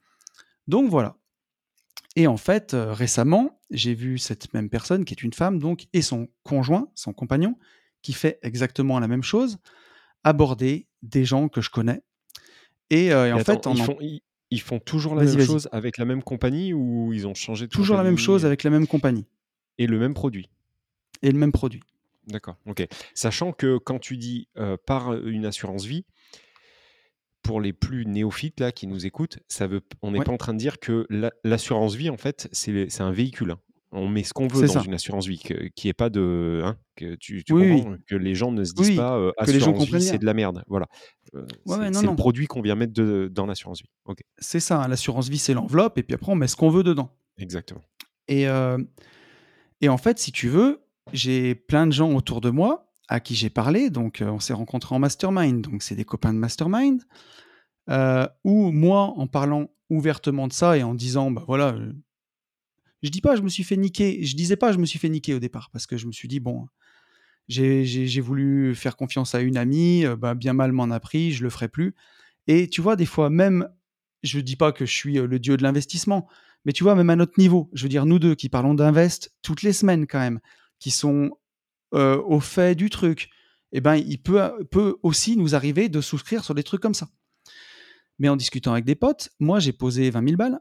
Donc 0.68 0.89
voilà. 0.89 1.18
Et 2.16 2.26
en 2.26 2.38
fait, 2.38 2.74
euh, 2.74 2.93
récemment, 2.93 3.57
j'ai 3.70 3.93
vu 3.93 4.18
cette 4.18 4.53
même 4.53 4.70
personne, 4.70 5.05
qui 5.05 5.13
est 5.13 5.24
une 5.24 5.34
femme, 5.34 5.59
donc, 5.59 5.88
et 5.93 6.01
son 6.01 6.28
conjoint, 6.43 6.89
son 6.95 7.13
compagnon, 7.13 7.57
qui 8.01 8.13
fait 8.13 8.39
exactement 8.41 8.99
la 8.99 9.07
même 9.07 9.24
chose, 9.24 9.57
aborder 10.24 10.88
des 11.01 11.26
gens 11.26 11.49
que 11.49 11.61
je 11.61 11.70
connais. 11.70 12.01
Et, 12.89 13.11
euh, 13.11 13.28
et 13.28 13.34
en 13.34 13.38
attends, 13.38 13.53
fait, 13.61 13.74
ils 13.74 13.82
en- 13.82 13.86
font, 13.86 13.97
ils, 13.99 14.22
ils 14.51 14.61
font 14.61 14.80
toujours 14.80 15.15
la 15.15 15.24
même 15.24 15.39
chose 15.41 15.68
avec 15.72 15.97
la 15.97 16.05
même 16.05 16.24
compagnie 16.24 16.74
ou 16.74 17.11
ils 17.13 17.28
ont 17.28 17.34
changé 17.34 17.65
de 17.68 17.72
toujours 17.72 17.97
la 17.97 18.03
même 18.03 18.18
chose 18.18 18.45
avec 18.45 18.63
la 18.63 18.70
même 18.70 18.88
compagnie 18.88 19.26
et 19.78 19.88
le 19.88 19.99
même 19.99 20.13
produit? 20.13 20.49
Et 21.22 21.32
le 21.32 21.38
même 21.38 21.51
produit. 21.51 21.82
D'accord, 22.28 22.57
ok. 22.65 22.88
Sachant 23.13 23.51
que 23.51 23.78
quand 23.78 23.99
tu 23.99 24.18
dis 24.18 24.47
euh, 24.57 24.78
par 24.86 25.13
une 25.13 25.45
assurance 25.45 25.86
vie, 25.86 26.05
pour 27.48 27.62
les 27.62 27.74
plus 27.74 28.06
néophytes 28.06 28.60
là 28.60 28.72
qui 28.72 28.86
nous 28.88 29.06
écoutent, 29.06 29.39
ça 29.48 29.66
veut, 29.68 29.82
on 30.02 30.12
n'est 30.12 30.20
Ouais. 30.20 30.26
pas 30.26 30.32
en 30.34 30.38
train 30.38 30.54
de 30.54 30.60
dire 30.60 30.80
que 30.80 31.06
la- 31.10 31.32
l'assurance 31.43 31.95
vie 31.95 32.10
en 32.10 32.18
fait 32.18 32.48
c'est 32.52 32.89
c'est 32.89 33.02
un 33.04 33.12
véhicule. 33.12 33.52
hein. 33.52 33.60
On 33.93 34.10
met 34.10 34.24
ce 34.24 34.34
qu'on 34.34 34.50
veut 34.50 34.68
dans 34.68 34.74
ça. 34.74 34.84
une 34.86 34.93
assurance 34.93 35.28
vie, 35.28 35.41
qui 35.74 35.88
est 35.88 35.93
pas 35.93 36.10
de, 36.10 36.62
hein, 36.64 36.76
que 36.98 37.16
tu, 37.16 37.45
tu 37.45 37.54
Oui, 37.54 37.62
oui, 37.72 37.82
comprends, 37.82 37.95
que 38.06 38.16
les 38.16 38.36
gens 38.36 38.52
ne 38.52 38.66
se 38.66 38.74
disent 38.74 38.89
oui, 38.89 38.95
pas 38.98 39.16
euh, 39.18 39.32
que 39.45 39.50
les 39.50 39.62
gens 39.62 39.72
comprennent 39.72 40.02
c'est 40.02 40.18
de 40.18 40.26
la 40.26 40.34
merde. 40.34 40.62
Voilà, 40.68 40.88
Euh, 41.36 41.45
Ouais, 41.66 41.89
c'est 41.93 42.06
le 42.06 42.16
produit 42.16 42.48
qu'on 42.48 42.62
vient 42.62 42.76
mettre 42.76 42.91
de- 42.93 43.30
dans 43.32 43.45
l'assurance 43.45 43.82
vie. 43.82 43.89
Ok, 44.06 44.20
C'est 44.39 44.60
ça, 44.60 44.82
hein, 44.84 44.88
l'assurance 44.89 45.30
vie, 45.30 45.38
c'est 45.38 45.54
l'enveloppe, 45.54 45.98
et 45.98 46.04
puis 46.04 46.16
après, 46.16 46.32
on 46.34 46.36
met 46.36 46.48
ce 46.48 46.58
qu'on 46.58 46.70
veut 46.70 46.84
dedans. 46.84 47.10
exactement. 47.38 47.82
Et, 48.28 48.48
euh, 48.50 48.78
et 49.80 49.88
en 49.88 49.98
fait, 49.98 50.20
si 50.20 50.34
tu 50.34 50.50
veux, 50.50 50.82
j'ai 51.14 51.56
plein 51.56 51.88
de 51.88 51.93
gens 51.93 52.12
autour 52.14 52.41
de 52.41 52.50
moi 52.50 52.86
à 53.08 53.20
qui 53.20 53.36
j'ai 53.36 53.49
parlé. 53.49 53.89
Donc, 53.89 54.22
euh, 54.22 54.30
on 54.30 54.39
s'est 54.39 54.53
rencontrés 54.53 54.95
en 54.95 54.99
mastermind. 54.99 55.62
Donc, 55.62 55.82
c'est 55.84 55.95
des 55.95 56.05
copains 56.05 56.34
de 56.34 56.39
mastermind. 56.39 57.01
Euh, 57.89 58.28
où 58.43 58.72
moi, 58.72 59.14
en 59.16 59.28
parlant 59.28 59.70
ouvertement 59.89 60.47
de 60.47 60.53
ça 60.53 60.78
et 60.78 60.84
en 60.84 60.93
disant, 60.93 61.32
bah 61.32 61.43
voilà, 61.47 61.70
euh, 61.70 61.93
je 63.01 63.10
dis 63.10 63.22
pas, 63.22 63.36
je 63.38 63.41
me 63.41 63.49
suis 63.49 63.64
fait 63.64 63.78
niquer. 63.78 64.24
Je 64.24 64.36
disais 64.36 64.58
pas, 64.58 64.72
je 64.74 64.78
me 64.78 64.86
suis 64.86 64.99
fait 64.99 65.10
niquer 65.10 65.34
au 65.34 65.39
départ 65.39 65.70
parce 65.72 65.88
que 65.88 65.95
je 65.95 66.05
me 66.08 66.12
suis 66.12 66.28
dit, 66.28 66.41
bon, 66.41 66.68
j'ai 67.47 68.22
voulu 68.22 68.76
faire 68.76 68.97
confiance 68.97 69.36
à 69.36 69.39
une 69.39 69.55
amie, 69.55 70.05
euh, 70.05 70.18
bah, 70.18 70.36
bien 70.36 70.53
mal 70.53 70.74
m'en 70.74 70.91
a 70.91 70.99
pris, 70.99 71.32
je 71.32 71.43
le 71.43 71.49
ferai 71.49 71.70
plus. 71.70 71.95
Et 72.47 72.68
tu 72.68 72.82
vois, 72.82 72.97
des 72.97 73.05
fois, 73.05 73.30
même, 73.30 73.70
je 74.24 74.39
dis 74.39 74.58
pas 74.58 74.74
que 74.74 74.86
je 74.86 74.93
suis 74.93 75.16
le 75.16 75.39
dieu 75.39 75.55
de 75.55 75.64
l'investissement, 75.64 76.28
mais 76.66 76.74
tu 76.74 76.84
vois, 76.84 76.95
même 76.95 77.10
à 77.10 77.16
notre 77.16 77.39
niveau, 77.39 77.70
je 77.74 77.84
veux 77.84 77.89
dire, 77.89 78.05
nous 78.05 78.20
deux 78.20 78.36
qui 78.36 78.49
parlons 78.49 78.74
d'invest 78.74 79.34
toutes 79.41 79.62
les 79.62 79.74
semaines 79.74 80.08
quand 80.08 80.20
même, 80.20 80.39
qui 80.80 80.91
sont 80.91 81.32
euh, 81.93 82.21
au 82.23 82.39
fait 82.39 82.75
du 82.75 82.89
truc, 82.89 83.29
eh 83.71 83.81
ben, 83.81 83.95
il 83.95 84.21
peut, 84.21 84.65
peut 84.71 84.97
aussi 85.03 85.38
nous 85.38 85.55
arriver 85.55 85.89
de 85.89 86.01
souscrire 86.01 86.43
sur 86.43 86.53
des 86.53 86.63
trucs 86.63 86.81
comme 86.81 86.93
ça. 86.93 87.07
Mais 88.19 88.29
en 88.29 88.35
discutant 88.35 88.73
avec 88.73 88.85
des 88.85 88.95
potes, 88.95 89.29
moi, 89.39 89.59
j'ai 89.59 89.73
posé 89.73 90.09
20 90.09 90.23
000 90.23 90.38
balles, 90.38 90.59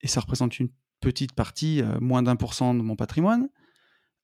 et 0.00 0.08
ça 0.08 0.20
représente 0.20 0.58
une 0.58 0.68
petite 1.00 1.32
partie, 1.32 1.80
euh, 1.80 1.98
moins 2.00 2.22
d'un 2.22 2.36
pour 2.36 2.54
cent 2.54 2.74
de 2.74 2.82
mon 2.82 2.96
patrimoine. 2.96 3.48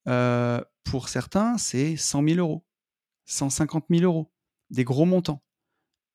Euh, 0.07 0.61
pour 0.85 1.09
certains, 1.09 1.59
c'est 1.59 1.97
100 1.97 2.25
000 2.25 2.39
euros, 2.39 2.67
150 3.27 3.87
000 3.91 4.03
euros, 4.03 4.33
des 4.71 4.85
gros 4.85 5.05
montants. 5.05 5.43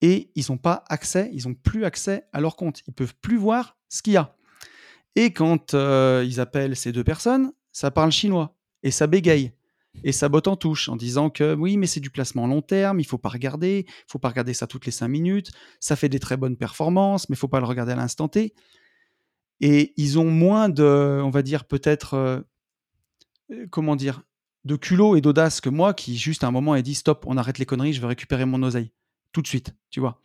Et 0.01 0.31
ils 0.35 0.45
n'ont 0.49 0.57
pas 0.57 0.83
accès, 0.89 1.29
ils 1.33 1.47
n'ont 1.47 1.55
plus 1.55 1.85
accès 1.85 2.27
à 2.33 2.41
leur 2.41 2.55
compte. 2.55 2.81
Ils 2.87 2.93
peuvent 2.93 3.15
plus 3.15 3.37
voir 3.37 3.77
ce 3.89 4.01
qu'il 4.01 4.13
y 4.13 4.17
a. 4.17 4.35
Et 5.15 5.31
quand 5.31 5.73
ils 5.73 6.39
appellent 6.39 6.75
ces 6.75 6.91
deux 6.91 7.03
personnes, 7.03 7.53
ça 7.71 7.89
parle 7.89 8.11
chinois 8.11 8.57
et 8.81 8.91
ça 8.91 9.07
bégaye 9.07 9.53
et 10.03 10.11
ça 10.11 10.29
botte 10.29 10.47
en 10.47 10.55
touche 10.55 10.89
en 10.89 10.95
disant 10.95 11.29
que 11.29 11.53
oui, 11.53 11.77
mais 11.77 11.87
c'est 11.87 11.99
du 11.99 12.09
placement 12.09 12.47
long 12.47 12.61
terme, 12.61 12.99
il 12.99 13.05
faut 13.05 13.17
pas 13.17 13.29
regarder, 13.29 13.85
il 13.87 14.11
faut 14.11 14.19
pas 14.19 14.29
regarder 14.29 14.53
ça 14.53 14.67
toutes 14.67 14.85
les 14.85 14.91
cinq 14.91 15.07
minutes, 15.07 15.51
ça 15.79 15.95
fait 15.95 16.09
des 16.09 16.19
très 16.19 16.37
bonnes 16.37 16.57
performances, 16.57 17.29
mais 17.29 17.35
il 17.35 17.39
faut 17.39 17.47
pas 17.47 17.59
le 17.59 17.65
regarder 17.65 17.93
à 17.93 17.95
l'instant 17.95 18.27
T. 18.27 18.53
Et 19.61 19.93
ils 19.97 20.19
ont 20.19 20.29
moins 20.29 20.67
de, 20.69 21.21
on 21.23 21.29
va 21.29 21.41
dire 21.41 21.65
peut-être, 21.65 22.15
euh, 22.15 22.41
euh, 23.51 23.67
comment 23.69 23.95
dire, 23.95 24.23
de 24.65 24.75
culot 24.75 25.15
et 25.15 25.21
d'audace 25.21 25.61
que 25.61 25.69
moi 25.69 25.93
qui 25.93 26.17
juste 26.17 26.43
à 26.43 26.47
un 26.47 26.51
moment 26.51 26.75
ai 26.75 26.81
dit 26.83 26.95
stop, 26.95 27.25
on 27.27 27.37
arrête 27.37 27.59
les 27.59 27.65
conneries, 27.65 27.93
je 27.93 28.01
veux 28.01 28.07
récupérer 28.07 28.45
mon 28.45 28.61
oseille 28.63 28.91
tout 29.31 29.41
de 29.41 29.47
suite, 29.47 29.73
tu 29.89 29.99
vois. 29.99 30.21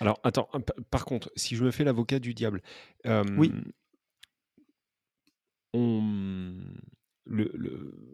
Alors, 0.00 0.18
attends, 0.24 0.48
par 0.90 1.04
contre, 1.04 1.30
si 1.36 1.54
je 1.54 1.64
me 1.64 1.70
fais 1.70 1.84
l'avocat 1.84 2.18
du 2.18 2.34
diable, 2.34 2.62
euh, 3.06 3.24
Oui. 3.36 3.52
on, 5.74 6.02
le, 7.24 7.50
le- 7.54 8.07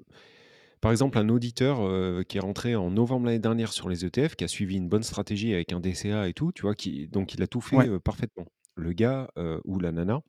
par 0.84 0.90
exemple, 0.92 1.16
un 1.16 1.30
auditeur 1.30 1.80
euh, 1.80 2.24
qui 2.24 2.36
est 2.36 2.40
rentré 2.40 2.76
en 2.76 2.90
novembre 2.90 3.24
l'année 3.24 3.38
dernière 3.38 3.72
sur 3.72 3.88
les 3.88 4.04
ETF, 4.04 4.36
qui 4.36 4.44
a 4.44 4.48
suivi 4.48 4.76
une 4.76 4.90
bonne 4.90 5.02
stratégie 5.02 5.54
avec 5.54 5.72
un 5.72 5.80
DCA 5.80 6.28
et 6.28 6.34
tout, 6.34 6.52
tu 6.52 6.60
vois, 6.60 6.74
qui, 6.74 7.08
donc 7.08 7.32
il 7.32 7.42
a 7.42 7.46
tout 7.46 7.62
fait 7.62 7.74
Ouais. 7.76 7.88
euh, 7.88 7.98
parfaitement. 7.98 8.44
Le 8.74 8.92
gars 8.92 9.30
euh, 9.38 9.58
ou 9.64 9.80
la 9.80 9.92
nana 9.92 10.20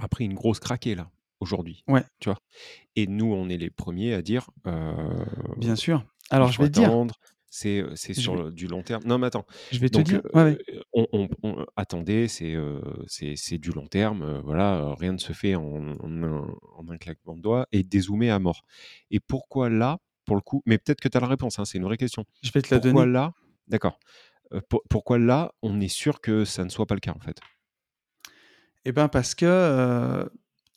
a 0.00 0.08
pris 0.08 0.24
une 0.24 0.34
grosse 0.34 0.58
craquée 0.58 0.96
là, 0.96 1.12
aujourd'hui, 1.38 1.84
Ouais. 1.86 2.02
tu 2.18 2.28
vois. 2.28 2.40
Et 2.96 3.06
nous, 3.06 3.32
on 3.32 3.48
est 3.48 3.56
les 3.56 3.70
premiers 3.70 4.14
à 4.14 4.20
dire, 4.20 4.50
Bien 5.56 5.76
sûr. 5.76 6.04
Alors 6.30 6.50
je 6.50 6.60
vais 6.60 6.70
te 6.70 6.72
dire, 6.72 6.92
c'est 7.50 7.84
c'est 7.94 8.14
sur 8.14 8.34
vais, 8.34 8.42
le- 8.44 8.50
du 8.52 8.66
long 8.66 8.82
terme. 8.82 9.02
Non, 9.06 9.18
mais 9.18 9.26
attends. 9.28 9.46
je 9.70 9.78
vais 9.78 9.88
te 9.90 9.94
Donc, 9.94 10.06
dire, 10.06 10.22
ouais, 10.34 10.42
ouais. 10.44 10.58
on, 10.92 11.06
on- 11.12 11.28
on- 11.42 11.66
attendez, 11.76 12.28
c'est 12.28 12.54
euh, 12.54 12.80
c'est 13.06 13.34
c'est 13.36 13.58
du 13.58 13.70
long 13.70 13.86
terme, 13.86 14.22
euh, 14.22 14.40
voilà, 14.40 14.94
rien 14.98 15.12
ne 15.12 15.18
se 15.18 15.32
fait 15.32 15.54
en, 15.54 15.62
en 16.00 16.22
un, 16.22 16.46
en 16.76 16.88
un 16.88 16.96
claquement 16.98 17.36
de 17.36 17.42
doigts 17.42 17.66
et 17.72 17.82
dézoomer 17.82 18.30
à 18.30 18.38
mort. 18.38 18.64
Et 19.10 19.20
pourquoi 19.20 19.70
là, 19.70 19.98
pour 20.26 20.36
le 20.36 20.42
coup, 20.42 20.62
mais 20.66 20.78
peut-être 20.78 21.00
que 21.00 21.08
tu 21.08 21.16
as 21.16 21.20
la 21.20 21.26
réponse, 21.26 21.58
hein, 21.58 21.64
c'est 21.64 21.78
une 21.78 21.84
vraie 21.84 21.96
question. 21.96 22.24
je 22.42 22.50
vais 22.52 22.62
te 22.62 22.74
la 22.74 22.80
Pourquoi 22.80 23.04
donner. 23.04 23.12
là, 23.12 23.32
d'accord, 23.68 23.98
euh, 24.54 24.60
pour- 24.68 24.82
pourquoi 24.90 25.18
là, 25.18 25.52
on 25.62 25.80
est 25.80 25.88
sûr 25.88 26.20
que 26.20 26.44
ça 26.44 26.64
ne 26.64 26.70
soit 26.70 26.86
pas 26.86 26.94
le 26.94 27.00
cas 27.00 27.12
en 27.16 27.20
fait? 27.20 27.38
Eh 28.84 28.92
ben 28.92 29.08
parce 29.08 29.34
que, 29.34 30.28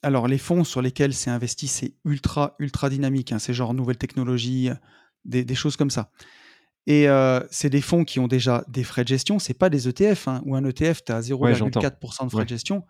alors 0.04 0.28
les 0.28 0.38
fonds 0.38 0.64
sur 0.64 0.82
lesquels 0.82 1.14
c'est 1.14 1.30
investi, 1.30 1.68
c'est 1.68 1.94
ultra, 2.06 2.56
ultra 2.60 2.90
dynamique. 2.90 3.32
hein. 3.32 3.40
C'est 3.40 3.54
genre 3.54 3.74
nouvelles 3.74 3.98
technologies, 3.98 4.70
des, 5.26 5.46
des 5.46 5.56
choses 5.56 5.78
comme 5.78 5.92
ça. 5.92 6.12
Et 6.88 7.08
euh, 7.08 7.42
c'est 7.52 7.70
des 7.70 7.82
fonds 7.82 8.04
qui 8.04 8.20
ont 8.20 8.28
déjà 8.28 8.64
des 8.68 8.84
frais 8.84 9.04
de 9.04 9.08
gestion. 9.10 9.38
C'est 9.40 9.54
pas 9.54 9.70
des 9.70 9.88
ETF. 9.88 10.28
hein, 10.28 10.42
où 10.46 10.56
un 10.56 10.64
ETF, 10.66 11.04
tu 11.06 11.12
as 11.12 11.32
Ouais, 11.34 11.54
j'entends. 11.54 11.80
0,4% 11.80 12.26
de 12.26 12.30
frais 12.30 12.40
Ouais. 12.40 12.44
de 12.46 12.50
gestion. 12.50 12.86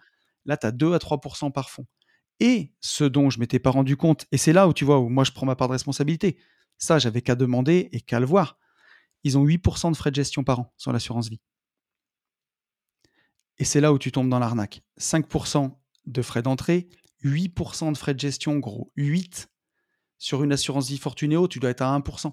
Là, 0.45 0.57
tu 0.57 0.65
as 0.65 0.71
2 0.71 0.93
à 0.93 0.97
3% 0.97 1.51
par 1.51 1.69
fonds. 1.69 1.85
Et 2.39 2.73
ce 2.79 3.03
dont 3.03 3.29
je 3.29 3.39
m'étais 3.39 3.59
pas 3.59 3.69
rendu 3.69 3.97
compte, 3.97 4.25
et 4.31 4.37
c'est 4.37 4.53
là 4.53 4.67
où 4.67 4.73
tu 4.73 4.85
vois, 4.85 4.99
où 4.99 5.09
moi 5.09 5.23
je 5.23 5.31
prends 5.31 5.45
ma 5.45 5.55
part 5.55 5.67
de 5.67 5.73
responsabilité. 5.73 6.37
Ça, 6.77 6.97
j'avais 6.97 7.21
qu'à 7.21 7.35
demander 7.35 7.89
et 7.91 8.01
qu'à 8.01 8.19
le 8.19 8.25
voir. 8.25 8.57
Ils 9.23 9.37
ont 9.37 9.45
8% 9.45 9.91
de 9.91 9.95
frais 9.95 10.09
de 10.09 10.15
gestion 10.15 10.43
par 10.43 10.59
an 10.61 10.73
sur 10.77 10.91
l'assurance 10.91 11.29
vie. 11.29 11.39
Et 13.59 13.65
c'est 13.65 13.81
là 13.81 13.93
où 13.93 13.99
tu 13.99 14.11
tombes 14.11 14.29
dans 14.29 14.39
l'arnaque. 14.39 14.81
5% 14.97 15.77
de 16.07 16.21
frais 16.23 16.41
d'entrée, 16.41 16.89
8% 17.23 17.91
de 17.91 17.97
frais 17.97 18.15
de 18.15 18.19
gestion, 18.19 18.57
gros. 18.57 18.91
8% 18.97 19.45
sur 20.17 20.43
une 20.43 20.51
assurance 20.53 20.87
vie 20.89 20.97
Fortunéo, 20.97 21.47
tu 21.47 21.59
dois 21.59 21.69
être 21.69 21.81
à 21.81 21.95
1%. 21.95 22.31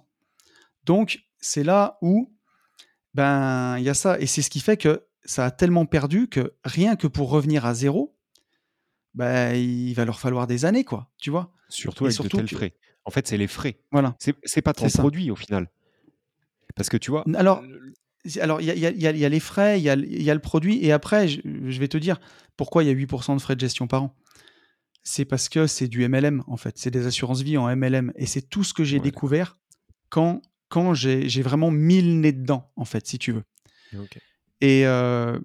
Donc, 0.84 1.20
c'est 1.40 1.64
là 1.64 1.98
où 2.02 2.32
ben 3.14 3.78
il 3.78 3.84
y 3.84 3.88
a 3.88 3.94
ça. 3.94 4.18
Et 4.20 4.26
c'est 4.26 4.42
ce 4.42 4.50
qui 4.50 4.60
fait 4.60 4.76
que 4.76 5.06
ça 5.24 5.46
a 5.46 5.50
tellement 5.50 5.86
perdu 5.86 6.28
que 6.28 6.54
rien 6.64 6.96
que 6.96 7.06
pour 7.06 7.30
revenir 7.30 7.66
à 7.66 7.74
zéro, 7.74 8.16
ben, 9.14 9.54
il 9.54 9.92
va 9.94 10.04
leur 10.04 10.20
falloir 10.20 10.46
des 10.46 10.64
années, 10.64 10.84
quoi. 10.84 11.10
Tu 11.18 11.30
vois? 11.30 11.52
Surtout 11.68 12.06
avec 12.06 12.18
de 12.20 12.28
tels 12.28 12.48
frais. 12.48 12.74
En 13.04 13.10
fait, 13.10 13.26
c'est 13.26 13.36
les 13.36 13.46
frais. 13.46 13.80
Voilà. 13.90 14.16
C'est 14.18 14.62
pas 14.62 14.72
ton 14.72 14.88
produit 14.88 15.30
au 15.30 15.36
final. 15.36 15.70
Parce 16.76 16.88
que 16.88 16.96
tu 16.96 17.10
vois. 17.10 17.24
Alors, 17.34 17.62
alors, 18.40 18.60
il 18.60 18.66
y, 18.66 19.06
a, 19.06 19.28
les 19.28 19.40
frais, 19.40 19.80
il 19.80 19.82
y 19.82 19.90
a, 20.30 20.34
le 20.34 20.40
produit, 20.40 20.84
et 20.84 20.92
après, 20.92 21.28
je, 21.28 21.78
vais 21.78 21.88
te 21.88 21.96
dire 21.96 22.20
pourquoi 22.56 22.84
il 22.84 22.86
y 22.86 22.90
a 22.90 22.94
8% 22.94 23.34
de 23.34 23.40
frais 23.40 23.54
de 23.54 23.60
gestion 23.60 23.86
par 23.86 24.02
an. 24.04 24.14
C'est 25.02 25.24
parce 25.24 25.48
que 25.48 25.66
c'est 25.66 25.88
du 25.88 26.06
MLM, 26.06 26.44
en 26.46 26.56
fait. 26.56 26.76
C'est 26.76 26.90
des 26.90 27.06
assurances 27.06 27.40
vie 27.40 27.56
en 27.56 27.74
MLM. 27.74 28.12
Et 28.16 28.26
c'est 28.26 28.42
tout 28.42 28.64
ce 28.64 28.74
que 28.74 28.84
j'ai 28.84 29.00
découvert 29.00 29.56
quand, 30.10 30.42
quand 30.68 30.94
j'ai 30.94 31.42
vraiment 31.42 31.70
mis 31.70 32.02
le 32.02 32.12
nez 32.12 32.32
dedans, 32.32 32.70
en 32.76 32.84
fait, 32.84 33.06
si 33.06 33.18
tu 33.18 33.32
veux. 33.32 33.44
Euh, 34.62 35.38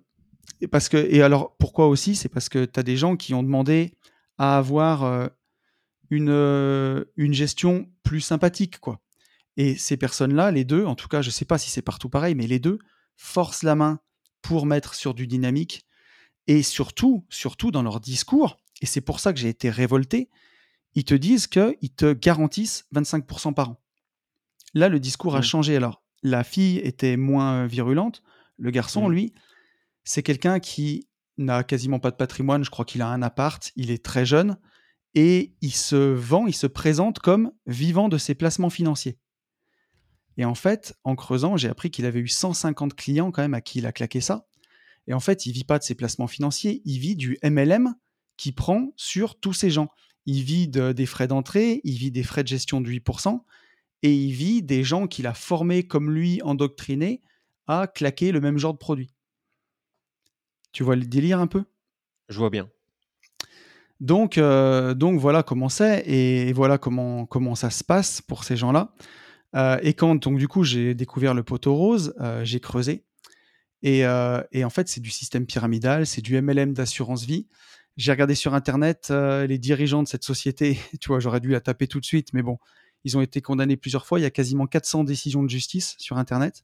et, 0.61 0.67
parce 0.67 0.89
que, 0.89 0.97
et 0.97 1.21
alors, 1.21 1.55
pourquoi 1.57 1.87
aussi? 1.87 2.15
C'est 2.15 2.29
parce 2.29 2.49
que 2.49 2.65
tu 2.65 2.79
as 2.79 2.83
des 2.83 2.97
gens 2.97 3.15
qui 3.15 3.33
ont 3.33 3.43
demandé 3.43 3.97
à 4.37 4.57
avoir 4.57 5.03
euh, 5.03 5.27
une, 6.09 6.29
euh, 6.29 7.05
une 7.15 7.33
gestion 7.33 7.89
plus 8.03 8.21
sympathique, 8.21 8.79
quoi. 8.79 8.99
Et 9.55 9.75
ces 9.75 9.97
personnes-là, 9.97 10.51
les 10.51 10.63
deux, 10.63 10.85
en 10.85 10.95
tout 10.95 11.07
cas, 11.07 11.21
je 11.21 11.27
ne 11.27 11.31
sais 11.31 11.45
pas 11.45 11.57
si 11.57 11.69
c'est 11.69 11.83
partout 11.83 12.09
pareil, 12.09 12.33
mais 12.33 12.47
les 12.47 12.59
deux 12.59 12.79
forcent 13.15 13.63
la 13.63 13.75
main 13.75 13.99
pour 14.41 14.65
mettre 14.65 14.95
sur 14.95 15.13
du 15.13 15.27
dynamique. 15.27 15.85
Et 16.47 16.63
surtout, 16.63 17.25
surtout 17.29 17.71
dans 17.71 17.83
leur 17.83 17.99
discours, 17.99 18.57
et 18.81 18.85
c'est 18.85 19.01
pour 19.01 19.19
ça 19.19 19.31
que 19.31 19.39
j'ai 19.39 19.49
été 19.49 19.69
révolté, 19.69 20.29
ils 20.95 21.05
te 21.05 21.13
disent 21.13 21.47
qu'ils 21.47 21.93
te 21.95 22.13
garantissent 22.13 22.85
25% 22.93 23.53
par 23.53 23.69
an. 23.69 23.82
Là, 24.73 24.89
le 24.89 24.99
discours 24.99 25.35
a 25.35 25.39
mmh. 25.39 25.43
changé. 25.43 25.75
Alors, 25.75 26.03
la 26.21 26.43
fille 26.43 26.79
était 26.79 27.17
moins 27.17 27.67
virulente. 27.67 28.23
Le 28.57 28.71
garçon, 28.71 29.07
mmh. 29.07 29.11
lui, 29.11 29.33
c'est 30.03 30.23
quelqu'un 30.23 30.59
qui 30.59 31.07
n'a 31.37 31.63
quasiment 31.63 31.99
pas 31.99 32.11
de 32.11 32.15
patrimoine. 32.15 32.63
Je 32.63 32.69
crois 32.69 32.85
qu'il 32.85 33.01
a 33.01 33.07
un 33.07 33.21
appart. 33.21 33.71
Il 33.75 33.91
est 33.91 34.03
très 34.03 34.25
jeune. 34.25 34.57
Et 35.15 35.53
il 35.61 35.73
se 35.73 35.95
vend, 35.95 36.47
il 36.47 36.55
se 36.55 36.67
présente 36.67 37.19
comme 37.19 37.51
vivant 37.67 38.09
de 38.09 38.17
ses 38.17 38.33
placements 38.33 38.71
financiers. 38.71 39.19
Et 40.37 40.45
en 40.45 40.55
fait, 40.55 40.95
en 41.03 41.15
creusant, 41.15 41.57
j'ai 41.57 41.69
appris 41.69 41.91
qu'il 41.91 42.05
avait 42.05 42.19
eu 42.19 42.27
150 42.27 42.95
clients 42.95 43.31
quand 43.31 43.43
même 43.43 43.53
à 43.53 43.61
qui 43.61 43.79
il 43.79 43.85
a 43.85 43.91
claqué 43.91 44.21
ça. 44.21 44.47
Et 45.07 45.13
en 45.13 45.19
fait, 45.19 45.45
il 45.45 45.51
vit 45.51 45.65
pas 45.65 45.79
de 45.79 45.83
ses 45.83 45.95
placements 45.95 46.27
financiers, 46.27 46.81
il 46.85 46.97
vit 46.97 47.15
du 47.15 47.37
MLM 47.43 47.93
qui 48.37 48.51
prend 48.51 48.93
sur 48.95 49.39
tous 49.39 49.53
ces 49.53 49.69
gens. 49.69 49.89
Il 50.25 50.43
vit 50.43 50.67
des 50.67 51.05
frais 51.05 51.27
d'entrée, 51.27 51.81
il 51.83 51.97
vit 51.97 52.11
des 52.11 52.23
frais 52.23 52.43
de 52.43 52.47
gestion 52.47 52.81
de 52.81 52.89
8%, 52.89 53.41
et 54.03 54.13
il 54.13 54.33
vit 54.33 54.61
des 54.61 54.83
gens 54.83 55.07
qu'il 55.07 55.25
a 55.25 55.33
formés 55.33 55.87
comme 55.87 56.11
lui, 56.11 56.41
endoctrinés, 56.43 57.23
à 57.67 57.87
claquer 57.87 58.33
le 58.33 58.41
même 58.41 58.57
genre 58.57 58.73
de 58.73 58.77
produit. 58.77 59.15
Tu 60.73 60.83
vois 60.83 60.97
le 60.97 61.05
délire 61.05 61.39
un 61.39 61.47
peu? 61.47 61.63
Je 62.27 62.37
vois 62.37 62.49
bien. 62.49 62.69
Donc, 64.01 64.37
euh, 64.37 64.93
donc 64.93 65.19
voilà 65.19 65.43
comment 65.43 65.69
c'est 65.69 66.03
et 66.05 66.51
voilà 66.51 66.77
comment, 66.77 67.25
comment 67.25 67.55
ça 67.55 67.69
se 67.69 67.83
passe 67.83 68.21
pour 68.21 68.43
ces 68.43 68.57
gens-là. 68.57 68.93
Euh, 69.55 69.77
et 69.81 69.93
quand 69.93 70.15
donc 70.15 70.39
du 70.39 70.47
coup 70.47 70.63
j'ai 70.63 70.93
découvert 70.95 71.33
le 71.33 71.43
poteau 71.43 71.75
rose, 71.75 72.13
euh, 72.19 72.43
j'ai 72.43 72.59
creusé. 72.59 73.05
Et, 73.85 74.03
et, 74.53 74.63
en 74.63 74.69
fait, 74.69 74.87
c'est 74.87 75.01
du 75.01 75.09
système 75.09 75.45
pyramidal, 75.45 76.07
c'est 76.07 76.21
du 76.21 76.41
MLM 76.41 76.73
d'assurance 76.73 77.25
vie. 77.25 77.49
J'ai 77.97 78.13
regardé 78.13 78.33
sur 78.33 78.53
Internet 78.53 79.09
les 79.09 79.57
dirigeants 79.57 80.01
de 80.01 80.07
cette 80.07 80.23
société. 80.23 80.79
Tu 81.01 81.09
vois, 81.09 81.19
j'aurais 81.19 81.41
dû 81.41 81.49
la 81.49 81.59
taper 81.59 81.87
tout 81.87 81.99
de 81.99 82.05
suite, 82.05 82.31
mais 82.31 82.41
bon, 82.43 82.59
ils 83.03 83.17
ont 83.17 83.21
été 83.21 83.41
condamnés 83.41 83.77
plusieurs 83.77 84.05
fois. 84.05 84.19
Il 84.19 84.23
y 84.23 84.25
a 84.25 84.31
quasiment 84.31 84.67
400 84.67 85.03
décisions 85.03 85.43
de 85.43 85.49
justice 85.49 85.95
sur 85.99 86.17
Internet. 86.17 86.63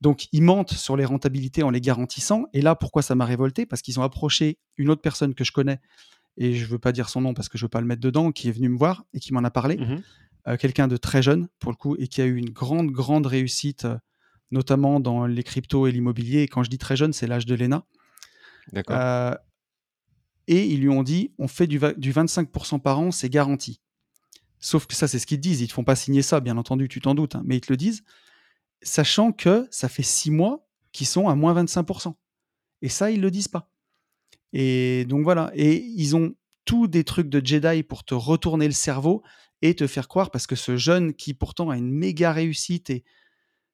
Donc, 0.00 0.26
ils 0.32 0.42
mentent 0.42 0.72
sur 0.72 0.96
les 0.96 1.04
rentabilités 1.04 1.62
en 1.62 1.70
les 1.70 1.80
garantissant. 1.80 2.46
Et 2.52 2.60
là, 2.60 2.74
pourquoi 2.74 3.02
ça 3.02 3.14
m'a 3.14 3.24
révolté? 3.24 3.64
Parce 3.64 3.80
qu'ils 3.80 3.98
ont 4.00 4.02
approché 4.02 4.58
une 4.76 4.90
autre 4.90 5.02
personne 5.02 5.34
que 5.34 5.44
je 5.44 5.52
connais, 5.52 5.80
et 6.36 6.54
je 6.54 6.64
ne 6.64 6.68
veux 6.68 6.78
pas 6.78 6.92
dire 6.92 7.08
son 7.08 7.20
nom 7.20 7.32
parce 7.32 7.48
que 7.48 7.58
je 7.58 7.64
ne 7.64 7.66
veux 7.66 7.70
pas 7.70 7.80
le 7.80 7.86
mettre 7.86 8.00
dedans, 8.00 8.32
qui 8.32 8.48
est 8.48 8.52
venu 8.52 8.68
me 8.68 8.76
voir 8.76 9.04
et 9.14 9.20
qui 9.20 9.32
m'en 9.32 9.44
a 9.44 9.50
parlé. 9.50 9.76
Mmh 9.76 10.02
euh, 10.46 10.58
quelqu'un 10.58 10.88
de 10.88 10.98
très 10.98 11.22
jeune 11.22 11.48
pour 11.58 11.70
le 11.70 11.76
coup 11.76 11.96
et 11.98 12.06
qui 12.06 12.20
a 12.20 12.26
eu 12.26 12.36
une 12.36 12.50
grande 12.50 12.90
grande 12.90 13.26
réussite, 13.26 13.86
euh, 13.86 13.96
notamment 14.50 15.00
dans 15.00 15.24
les 15.24 15.42
cryptos 15.42 15.86
et 15.86 15.92
l'immobilier. 15.92 16.42
Et 16.42 16.48
quand 16.48 16.62
je 16.62 16.68
dis 16.68 16.76
très 16.76 16.96
jeune, 16.96 17.14
c'est 17.14 17.26
l'âge 17.26 17.46
de 17.46 17.54
l'ENA. 17.54 17.86
D'accord. 18.70 18.94
Euh, 18.98 19.34
et 20.46 20.66
ils 20.66 20.80
lui 20.80 20.90
ont 20.90 21.02
dit, 21.02 21.32
on 21.38 21.48
fait 21.48 21.66
du, 21.66 21.80
du 21.96 22.12
25% 22.12 22.78
par 22.78 22.98
an, 22.98 23.10
c'est 23.10 23.30
garanti. 23.30 23.80
Sauf 24.64 24.86
que 24.86 24.94
ça, 24.94 25.06
c'est 25.08 25.18
ce 25.18 25.26
qu'ils 25.26 25.40
disent. 25.40 25.60
Ils 25.60 25.64
ne 25.64 25.68
te 25.68 25.74
font 25.74 25.84
pas 25.84 25.94
signer 25.94 26.22
ça, 26.22 26.40
bien 26.40 26.56
entendu, 26.56 26.88
tu 26.88 26.98
t'en 26.98 27.14
doutes, 27.14 27.34
hein, 27.34 27.42
mais 27.44 27.58
ils 27.58 27.60
te 27.60 27.70
le 27.70 27.76
disent, 27.76 28.02
sachant 28.80 29.30
que 29.30 29.68
ça 29.70 29.90
fait 29.90 30.02
six 30.02 30.30
mois 30.30 30.66
qu'ils 30.90 31.06
sont 31.06 31.28
à 31.28 31.34
moins 31.34 31.52
25%. 31.62 32.14
Et 32.80 32.88
ça, 32.88 33.10
ils 33.10 33.18
ne 33.18 33.22
le 33.24 33.30
disent 33.30 33.48
pas. 33.48 33.70
Et 34.54 35.04
donc 35.04 35.22
voilà. 35.22 35.50
Et 35.54 35.84
ils 35.84 36.16
ont 36.16 36.34
tous 36.64 36.88
des 36.88 37.04
trucs 37.04 37.28
de 37.28 37.44
Jedi 37.44 37.82
pour 37.82 38.04
te 38.04 38.14
retourner 38.14 38.64
le 38.64 38.72
cerveau 38.72 39.22
et 39.60 39.74
te 39.74 39.86
faire 39.86 40.08
croire, 40.08 40.30
parce 40.30 40.46
que 40.46 40.56
ce 40.56 40.78
jeune 40.78 41.12
qui 41.12 41.34
pourtant 41.34 41.68
a 41.68 41.76
une 41.76 41.90
méga 41.90 42.32
réussite 42.32 42.88
et 42.88 43.04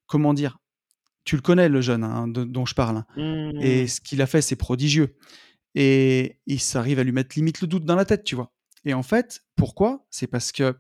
comment 0.07 0.35
dire, 0.35 0.59
tu 1.23 1.37
le 1.37 1.43
connais 1.43 1.69
le 1.69 1.81
jeune 1.83 2.03
hein, 2.03 2.27
dont 2.27 2.67
je 2.67 2.75
parle, 2.75 2.97
hein, 2.97 3.53
et 3.61 3.85
mmh. 3.85 3.89
ce 3.89 4.01
qu'il 4.01 4.23
a 4.23 4.27
fait 4.27 4.43
c'est 4.43 4.57
prodigieux. 4.57 5.17
Et 5.77 6.41
il 6.47 6.59
s'arrive 6.59 6.99
à 6.99 7.05
lui 7.05 7.13
mettre 7.13 7.37
limite 7.37 7.61
le 7.61 7.69
doute 7.69 7.85
dans 7.85 7.95
la 7.95 8.05
tête, 8.05 8.25
tu 8.25 8.35
vois. 8.35 8.53
Et 8.85 8.95
en 8.95 9.03
fait, 9.03 9.43
pourquoi? 9.57 10.07
C'est 10.11 10.27
parce 10.27 10.53
que 10.53 10.75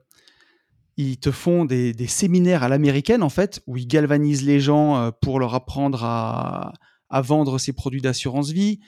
ils 0.96 1.18
te 1.18 1.30
font 1.30 1.64
des, 1.64 1.94
séminaires 2.06 2.62
à 2.62 2.68
l'américaine, 2.68 3.22
en 3.22 3.30
fait, 3.30 3.62
où 3.66 3.76
ils 3.76 3.86
galvanisent 3.86 4.44
les 4.44 4.60
gens 4.60 4.96
euh, 4.96 5.10
pour 5.10 5.38
leur 5.38 5.54
apprendre 5.54 6.04
à, 6.04 6.72
à 7.08 7.20
vendre 7.22 7.58
ces 7.58 7.72
produits 7.72 8.02
d'assurance 8.02 8.50
vie, 8.50 8.80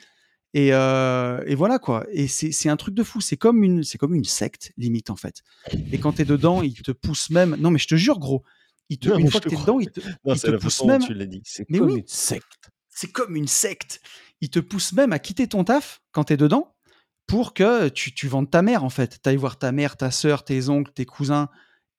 euh, 0.56 1.42
et, 1.46 1.54
voilà 1.54 1.78
quoi. 1.78 2.06
Et 2.12 2.28
c'est 2.28 2.68
un 2.68 2.76
truc 2.76 2.94
de 2.94 3.02
fou. 3.02 3.20
C'est 3.20 3.36
comme 3.36 3.62
une, 3.62 3.84
c'est 3.84 3.98
comme 3.98 4.14
une 4.14 4.24
secte 4.24 4.72
limite 4.76 5.10
en 5.10 5.16
fait. 5.16 5.42
Et 5.92 5.98
quand 5.98 6.12
t'es 6.12 6.24
dedans, 6.24 6.62
ils 6.62 6.74
te 6.74 6.92
poussent 6.92 7.30
même. 7.30 7.56
Non 7.58 7.70
mais 7.70 7.78
je 7.78 7.88
te 7.88 7.94
jure 7.94 8.18
gros. 8.18 8.44
Ils 8.88 8.98
te, 8.98 9.08
une 9.18 9.30
fois 9.30 9.40
que 9.40 9.48
t'es 9.48 9.56
dedans, 9.56 9.80
ils 9.80 9.90
te, 9.90 10.00
non, 10.24 10.34
te 10.34 10.50
poussent 10.56 10.84
même. 10.84 11.02
Tu 11.04 11.14
l'as 11.14 11.26
dit. 11.26 11.40
C'est 11.44 11.64
comme 11.64 11.88
une 11.88 12.06
secte. 12.06 12.70
C'est 12.88 13.10
comme 13.10 13.36
une 13.36 13.48
secte. 13.48 14.00
Ils 14.42 14.50
te 14.50 14.58
poussent 14.58 14.92
même 14.92 15.12
à 15.12 15.18
quitter 15.18 15.46
ton 15.46 15.64
taf 15.64 16.02
quand 16.10 16.24
t'es 16.24 16.36
dedans 16.36 16.74
pour 17.26 17.54
que 17.54 17.88
tu, 17.88 18.12
tu 18.12 18.28
vendes 18.28 18.50
ta 18.50 18.62
mère 18.62 18.84
en 18.84 18.90
fait. 18.90 19.20
T'ailles 19.22 19.36
voir 19.36 19.58
ta 19.58 19.72
mère, 19.72 19.96
ta 19.96 20.10
sœur, 20.10 20.44
tes 20.44 20.68
oncles, 20.68 20.92
tes 20.92 21.06
cousins 21.06 21.48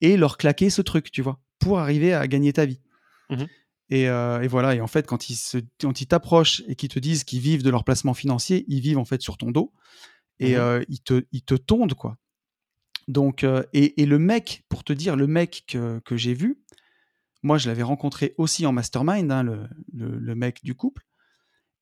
et 0.01 0.17
leur 0.17 0.37
claquer 0.37 0.69
ce 0.69 0.81
truc, 0.81 1.11
tu 1.11 1.21
vois, 1.21 1.39
pour 1.59 1.79
arriver 1.79 2.13
à 2.13 2.27
gagner 2.27 2.53
ta 2.53 2.65
vie. 2.65 2.81
Mmh 3.29 3.43
euh, 3.91 4.41
et, 4.41 4.47
voilà, 4.47 4.73
et 4.73 4.81
en 4.81 4.87
fait, 4.87 5.05
quand 5.05 5.29
ils, 5.29 6.07
t'approchent 6.07 6.63
et 6.67 6.75
qu'ils 6.75 6.89
te 6.89 6.97
disent 6.97 7.23
qu'ils 7.23 7.41
vivent 7.41 7.61
de 7.61 7.69
leur 7.69 7.83
placement 7.83 8.15
financier, 8.15 8.65
ils 8.67 8.79
vivent 8.79 8.97
en 8.97 9.05
fait 9.05 9.21
sur 9.21 9.37
ton 9.37 9.51
dos 9.51 9.71
et 10.39 10.53
mmh 10.53 10.59
euh, 10.59 10.83
ils, 10.87 11.01
te, 11.01 11.25
ils 11.31 11.43
te 11.43 11.53
tondent, 11.53 11.93
quoi. 11.93 12.17
Donc, 13.07 13.43
euh, 13.43 13.63
et, 13.73 14.05
le 14.05 14.17
mec, 14.17 14.63
pour 14.69 14.83
te 14.83 14.93
dire, 14.93 15.15
le 15.15 15.27
mec 15.27 15.65
que, 15.67 16.17
j'ai 16.17 16.33
vu, 16.33 16.63
moi 17.43 17.57
je 17.57 17.67
l'avais 17.67 17.83
rencontré 17.83 18.33
aussi 18.37 18.65
en 18.65 18.71
mastermind, 18.71 19.31
hein, 19.31 19.43
le, 19.43 20.35
mec 20.35 20.63
du 20.63 20.73
couple, 20.73 21.05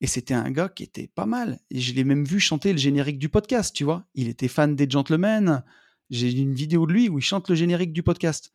et 0.02 0.08
c'était 0.08 0.34
un 0.34 0.50
gars 0.50 0.68
qui 0.68 0.82
était 0.82 1.06
pas 1.06 1.26
mal. 1.26 1.60
Et 1.70 1.80
je 1.80 1.94
l'ai 1.94 2.02
même 2.02 2.24
vu 2.24 2.40
chanter 2.40 2.72
le 2.72 2.78
générique 2.78 3.20
du 3.20 3.28
podcast, 3.28 3.72
tu 3.74 3.84
vois. 3.84 4.04
Il 4.16 4.26
était 4.26 4.48
fan 4.48 4.74
des 4.74 4.90
Gentlemen. 4.90 5.62
J'ai 6.10 6.32
une 6.32 6.54
vidéo 6.54 6.86
de 6.86 6.92
lui 6.92 7.08
où 7.08 7.20
il 7.20 7.22
chante 7.22 7.48
le 7.48 7.54
générique 7.54 7.92
du 7.92 8.02
podcast. 8.02 8.52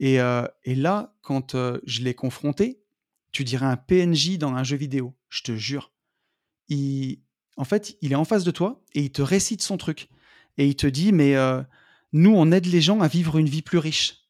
Et, 0.00 0.14
et 0.14 0.74
là, 0.74 1.14
quand 1.20 1.54
je 1.84 2.00
l'ai 2.00 2.14
confronté, 2.14 2.80
tu 3.30 3.44
dirais 3.44 3.66
un 3.66 3.76
PNJ 3.76 4.38
dans 4.38 4.54
un 4.54 4.64
jeu 4.64 4.78
vidéo, 4.78 5.14
je 5.28 5.42
te 5.42 5.54
jure. 5.54 5.92
Il, 6.68 7.20
en 7.58 7.64
fait, 7.64 7.98
il 8.00 8.12
est 8.12 8.16
en 8.16 8.24
face 8.24 8.44
de 8.44 8.50
toi 8.50 8.82
et 8.94 9.02
il 9.02 9.12
te 9.12 9.20
récite 9.20 9.60
son 9.60 9.76
truc. 9.76 10.08
Et 10.56 10.66
il 10.66 10.76
te 10.76 10.86
dit, 10.86 11.12
mais 11.12 11.34
nous, 12.14 12.32
on 12.34 12.50
aide 12.52 12.64
les 12.64 12.80
gens 12.80 13.00
à 13.00 13.08
vivre 13.08 13.36
une 13.36 13.50
vie 13.50 13.60
plus 13.60 13.76
riche. 13.76 14.24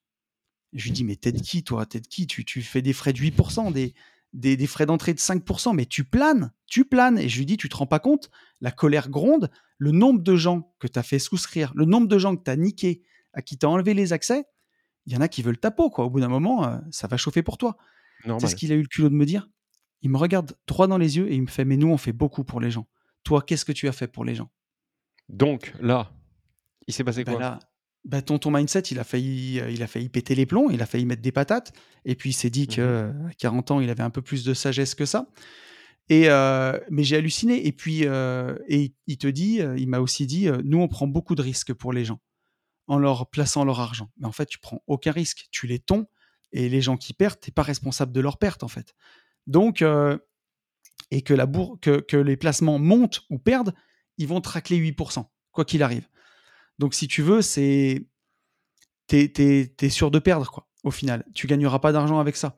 je 0.72 0.82
lui 0.82 0.90
dis, 0.90 1.04
mais 1.04 1.14
t'aides 1.14 1.42
qui, 1.42 1.62
toi? 1.62 1.86
T'aides 1.86 2.08
qui? 2.08 2.26
Tu, 2.26 2.44
tu 2.44 2.60
fais 2.60 2.82
des 2.82 2.92
frais 2.92 3.12
de 3.12 3.20
8%, 3.20 3.72
des, 3.72 3.94
des, 4.32 4.56
des 4.56 4.66
frais 4.66 4.86
d'entrée 4.86 5.14
de 5.14 5.18
5%, 5.18 5.74
mais 5.74 5.86
tu 5.86 6.04
planes, 6.04 6.52
tu 6.66 6.84
planes. 6.84 7.18
Et 7.18 7.28
je 7.28 7.38
lui 7.38 7.46
dis, 7.46 7.56
tu 7.56 7.68
te 7.68 7.76
rends 7.76 7.86
pas 7.86 7.98
compte? 7.98 8.30
La 8.60 8.70
colère 8.70 9.10
gronde, 9.10 9.50
le 9.78 9.90
nombre 9.90 10.22
de 10.22 10.36
gens 10.36 10.72
que 10.78 10.86
tu 10.86 10.98
as 10.98 11.02
fait 11.02 11.18
souscrire, 11.18 11.72
le 11.74 11.84
nombre 11.84 12.06
de 12.08 12.18
gens 12.18 12.36
que 12.36 12.42
tu 12.44 12.50
as 12.50 12.56
niqué, 12.56 13.02
à 13.32 13.42
qui 13.42 13.58
tu 13.58 13.66
as 13.66 13.68
enlevé 13.68 13.94
les 13.94 14.12
accès, 14.12 14.44
il 15.06 15.12
y 15.12 15.16
en 15.16 15.20
a 15.20 15.28
qui 15.28 15.42
veulent 15.42 15.58
ta 15.58 15.70
peau, 15.70 15.90
quoi. 15.90 16.04
Au 16.04 16.10
bout 16.10 16.20
d'un 16.20 16.28
moment, 16.28 16.64
euh, 16.64 16.78
ça 16.90 17.06
va 17.06 17.16
chauffer 17.16 17.42
pour 17.42 17.58
toi. 17.58 17.76
C'est 18.38 18.48
ce 18.48 18.56
qu'il 18.56 18.70
a 18.72 18.74
eu 18.74 18.82
le 18.82 18.88
culot 18.88 19.08
de 19.08 19.14
me 19.14 19.24
dire. 19.24 19.48
Il 20.02 20.10
me 20.10 20.18
regarde 20.18 20.52
droit 20.66 20.86
dans 20.86 20.98
les 20.98 21.16
yeux 21.16 21.30
et 21.30 21.34
il 21.34 21.42
me 21.42 21.46
fait 21.46 21.64
Mais 21.64 21.76
nous, 21.76 21.88
on 21.88 21.96
fait 21.96 22.12
beaucoup 22.12 22.44
pour 22.44 22.60
les 22.60 22.70
gens. 22.70 22.86
Toi, 23.24 23.42
qu'est-ce 23.42 23.64
que 23.64 23.72
tu 23.72 23.88
as 23.88 23.92
fait 23.92 24.08
pour 24.08 24.24
les 24.24 24.34
gens? 24.34 24.50
Donc, 25.28 25.72
là, 25.80 26.12
il 26.86 26.94
s'est 26.94 27.04
passé 27.04 27.24
bah 27.24 27.32
quoi? 27.32 27.40
là, 27.40 27.58
bah 28.04 28.22
ton, 28.22 28.38
ton 28.38 28.50
mindset, 28.50 28.80
il 28.90 28.98
a, 28.98 29.04
failli, 29.04 29.60
euh, 29.60 29.70
il 29.70 29.82
a 29.82 29.86
failli 29.86 30.08
péter 30.08 30.34
les 30.34 30.46
plombs, 30.46 30.70
il 30.70 30.80
a 30.82 30.86
failli 30.86 31.04
mettre 31.04 31.22
des 31.22 31.32
patates. 31.32 31.72
Et 32.04 32.14
puis, 32.14 32.30
il 32.30 32.34
s'est 32.34 32.50
dit 32.50 32.64
mmh 32.64 32.66
qu'à 32.66 33.12
40 33.38 33.70
ans, 33.72 33.80
il 33.80 33.90
avait 33.90 34.02
un 34.02 34.10
peu 34.10 34.22
plus 34.22 34.44
de 34.44 34.54
sagesse 34.54 34.94
que 34.94 35.04
ça. 35.04 35.28
Et 36.10 36.28
euh, 36.28 36.78
mais 36.90 37.04
j'ai 37.04 37.16
halluciné. 37.16 37.66
Et 37.66 37.72
puis, 37.72 38.00
euh, 38.04 38.58
et 38.68 38.92
il 39.06 39.16
te 39.16 39.28
dit, 39.28 39.62
euh, 39.62 39.78
il 39.78 39.88
m'a 39.88 40.00
aussi 40.00 40.26
dit, 40.26 40.48
euh, 40.48 40.60
nous, 40.64 40.78
on 40.78 40.88
prend 40.88 41.06
beaucoup 41.06 41.36
de 41.36 41.42
risques 41.42 41.72
pour 41.72 41.92
les 41.92 42.04
gens 42.04 42.20
en 42.88 42.98
leur 42.98 43.30
plaçant 43.30 43.64
leur 43.64 43.78
argent. 43.78 44.10
Mais 44.18 44.26
en 44.26 44.32
fait, 44.32 44.46
tu 44.46 44.58
prends 44.58 44.82
aucun 44.88 45.12
risque. 45.12 45.46
Tu 45.52 45.68
les 45.68 45.78
tons 45.78 46.06
et 46.52 46.68
les 46.68 46.80
gens 46.82 46.96
qui 46.96 47.14
perdent, 47.14 47.38
t'es 47.38 47.52
pas 47.52 47.62
responsable 47.62 48.10
de 48.12 48.20
leur 48.20 48.38
perte, 48.38 48.64
en 48.64 48.68
fait. 48.68 48.94
Donc, 49.46 49.82
euh, 49.82 50.18
et 51.12 51.22
que, 51.22 51.32
la 51.32 51.46
bourre, 51.46 51.78
que, 51.80 52.00
que 52.00 52.16
les 52.16 52.36
placements 52.36 52.80
montent 52.80 53.22
ou 53.30 53.38
perdent, 53.38 53.72
ils 54.18 54.26
vont 54.26 54.40
te 54.40 54.48
racler 54.48 54.78
8%, 54.78 55.24
quoi 55.52 55.64
qu'il 55.64 55.84
arrive. 55.84 56.08
Donc, 56.80 56.94
si 56.94 57.06
tu 57.08 57.20
veux, 57.20 57.42
c'est. 57.42 58.06
T'es, 59.06 59.88
sûr 59.90 60.10
de 60.10 60.18
perdre, 60.18 60.50
quoi, 60.50 60.66
au 60.82 60.90
final. 60.90 61.26
Tu 61.34 61.46
gagneras 61.46 61.78
pas 61.78 61.92
d'argent 61.92 62.18
avec 62.18 62.36
ça. 62.36 62.56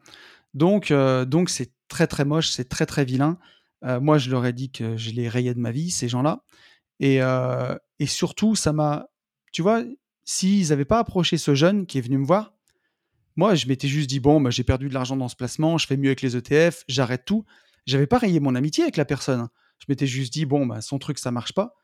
Donc, 0.55 0.91
euh, 0.91 1.25
donc 1.25 1.51
c'est 1.51 1.73
très, 1.89 2.07
très 2.07 2.25
moche, 2.25 2.51
c'est 2.51 2.69
très, 2.69 2.87
très 2.87 3.05
vilain. 3.05 3.39
Euh, 3.85 4.01
moi, 4.01 4.19
je 4.19 4.31
leur 4.31 4.47
ai 4.47 4.53
dit 4.53 4.71
que 4.71 4.97
je 4.97 5.11
les 5.11 5.29
rayais 5.29 5.55
de 5.55 5.59
ma 5.59 5.73
vie, 5.73 5.91
ces 5.91 6.09
gens-là. 6.09 6.45
Et, 7.01 7.21
euh, 7.21 7.75
et 7.99 8.07
surtout, 8.07 8.55
ça 8.55 8.73
m'a. 8.73 9.09
Tu 9.53 9.61
vois, 9.61 9.83
s'ils 10.25 10.69
n'avaient 10.69 10.85
pas 10.85 11.01
approché 11.01 11.37
ce 11.37 11.57
jeune 11.57 11.85
qui 11.85 11.99
est 11.99 12.03
venu 12.03 12.19
me 12.19 12.25
voir, 12.25 12.55
moi, 13.35 13.57
je 13.57 13.67
m'étais 13.67 13.89
juste 13.89 14.09
dit 14.09 14.21
bon, 14.21 14.41
bah, 14.41 14.51
j'ai 14.51 14.63
perdu 14.63 14.89
de 14.89 14.95
l'argent 14.95 15.17
dans 15.17 15.29
ce 15.29 15.37
placement, 15.37 15.79
je 15.79 15.87
fais 15.89 15.97
mieux 15.97 16.11
avec 16.11 16.23
les 16.23 16.37
ETF, 16.37 16.85
j'arrête 16.87 17.25
tout. 17.25 17.45
J'avais 17.87 18.07
pas 18.07 18.19
rayé 18.19 18.39
mon 18.39 18.55
amitié 18.55 18.85
avec 18.85 18.97
la 18.97 19.05
personne. 19.05 19.49
Je 19.81 19.87
m'étais 19.89 20.07
juste 20.07 20.33
dit 20.33 20.47
bon, 20.47 20.65
bah, 20.65 20.81
son 20.81 21.01
truc, 21.01 21.19
ça 21.19 21.33
marche 21.33 21.55
pas. 21.55 21.75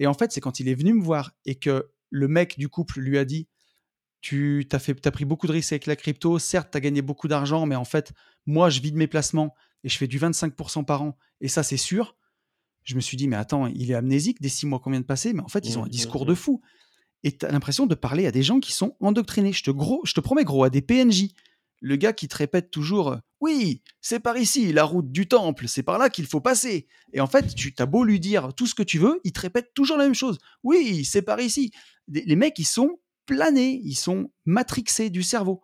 Et 0.00 0.08
en 0.08 0.14
fait, 0.14 0.32
c'est 0.32 0.40
quand 0.40 0.58
il 0.58 0.68
est 0.68 0.74
venu 0.74 0.94
me 0.94 1.02
voir 1.02 1.30
et 1.44 1.54
que 1.54 1.90
le 2.08 2.26
mec 2.26 2.58
du 2.58 2.68
couple 2.68 2.98
lui 2.98 3.18
a 3.18 3.24
dit 3.24 3.46
tu 4.20 4.66
as, 4.72 4.78
fait, 4.78 5.06
as 5.06 5.10
pris 5.10 5.24
beaucoup 5.24 5.46
de 5.46 5.52
risques 5.52 5.72
avec 5.72 5.86
la 5.86 5.96
crypto, 5.96 6.38
certes, 6.38 6.70
tu 6.72 6.76
as 6.76 6.80
gagné 6.80 7.00
beaucoup 7.02 7.28
d'argent, 7.28 7.64
mais 7.66 7.76
en 7.76 7.84
fait, 7.84 8.12
moi, 8.46 8.68
je 8.68 8.80
vide 8.80 8.96
mes 8.96 9.06
placements 9.06 9.54
et 9.84 9.88
je 9.88 9.96
fais 9.96 10.06
du 10.06 10.18
25% 10.18 10.84
par 10.84 11.02
an, 11.02 11.16
et 11.40 11.48
ça, 11.48 11.62
c'est 11.62 11.78
sûr. 11.78 12.16
Je 12.82 12.94
me 12.96 13.00
suis 13.00 13.16
dit, 13.16 13.28
mais 13.28 13.36
attends, 13.36 13.66
il 13.66 13.90
est 13.90 13.94
amnésique 13.94 14.40
des 14.40 14.48
six 14.48 14.66
mois 14.66 14.78
qu'on 14.80 14.90
vient 14.90 15.00
de 15.00 15.06
passer, 15.06 15.32
mais 15.32 15.42
en 15.42 15.48
fait, 15.48 15.66
ils 15.66 15.78
ont 15.78 15.82
un 15.82 15.86
Mhm, 15.86 15.92
discours 15.92 16.26
de 16.26 16.34
fou. 16.34 16.60
Et 17.22 17.36
tu 17.36 17.44
as 17.44 17.52
l'impression 17.52 17.86
de 17.86 17.94
parler 17.94 18.26
à 18.26 18.30
des 18.30 18.42
gens 18.42 18.60
qui 18.60 18.72
sont 18.72 18.96
endoctrinés. 19.00 19.52
Je 19.52 19.62
te, 19.62 19.70
gros, 19.70 20.00
je 20.04 20.14
te 20.14 20.20
promets, 20.20 20.44
gros, 20.44 20.64
à 20.64 20.70
des 20.70 20.80
PNJ. 20.82 21.28
Le 21.80 21.96
gars 21.96 22.14
qui 22.14 22.28
te 22.28 22.36
répète 22.36 22.70
toujours, 22.70 23.18
oui, 23.40 23.82
c'est 24.00 24.20
par 24.20 24.36
ici, 24.36 24.72
la 24.72 24.84
route 24.84 25.10
du 25.10 25.26
temple, 25.28 25.66
c'est 25.68 25.82
par 25.82 25.98
là 25.98 26.10
qu'il 26.10 26.26
faut 26.26 26.40
passer. 26.40 26.86
Et 27.12 27.20
en 27.20 27.26
fait, 27.26 27.54
tu 27.54 27.74
as 27.78 27.86
beau 27.86 28.04
lui 28.04 28.20
dire 28.20 28.52
tout 28.54 28.66
ce 28.66 28.74
que 28.74 28.82
tu 28.82 28.98
veux, 28.98 29.20
il 29.24 29.32
te 29.32 29.40
répète 29.40 29.72
toujours 29.74 29.96
la 29.96 30.04
même 30.04 30.14
chose. 30.14 30.38
Oui, 30.62 31.04
c'est 31.04 31.22
par 31.22 31.40
ici. 31.40 31.70
Les 32.08 32.36
mecs, 32.36 32.58
ils 32.58 32.64
sont 32.66 32.98
planés, 33.26 33.80
ils 33.84 33.94
sont 33.94 34.30
matrixés 34.44 35.10
du 35.10 35.22
cerveau. 35.22 35.62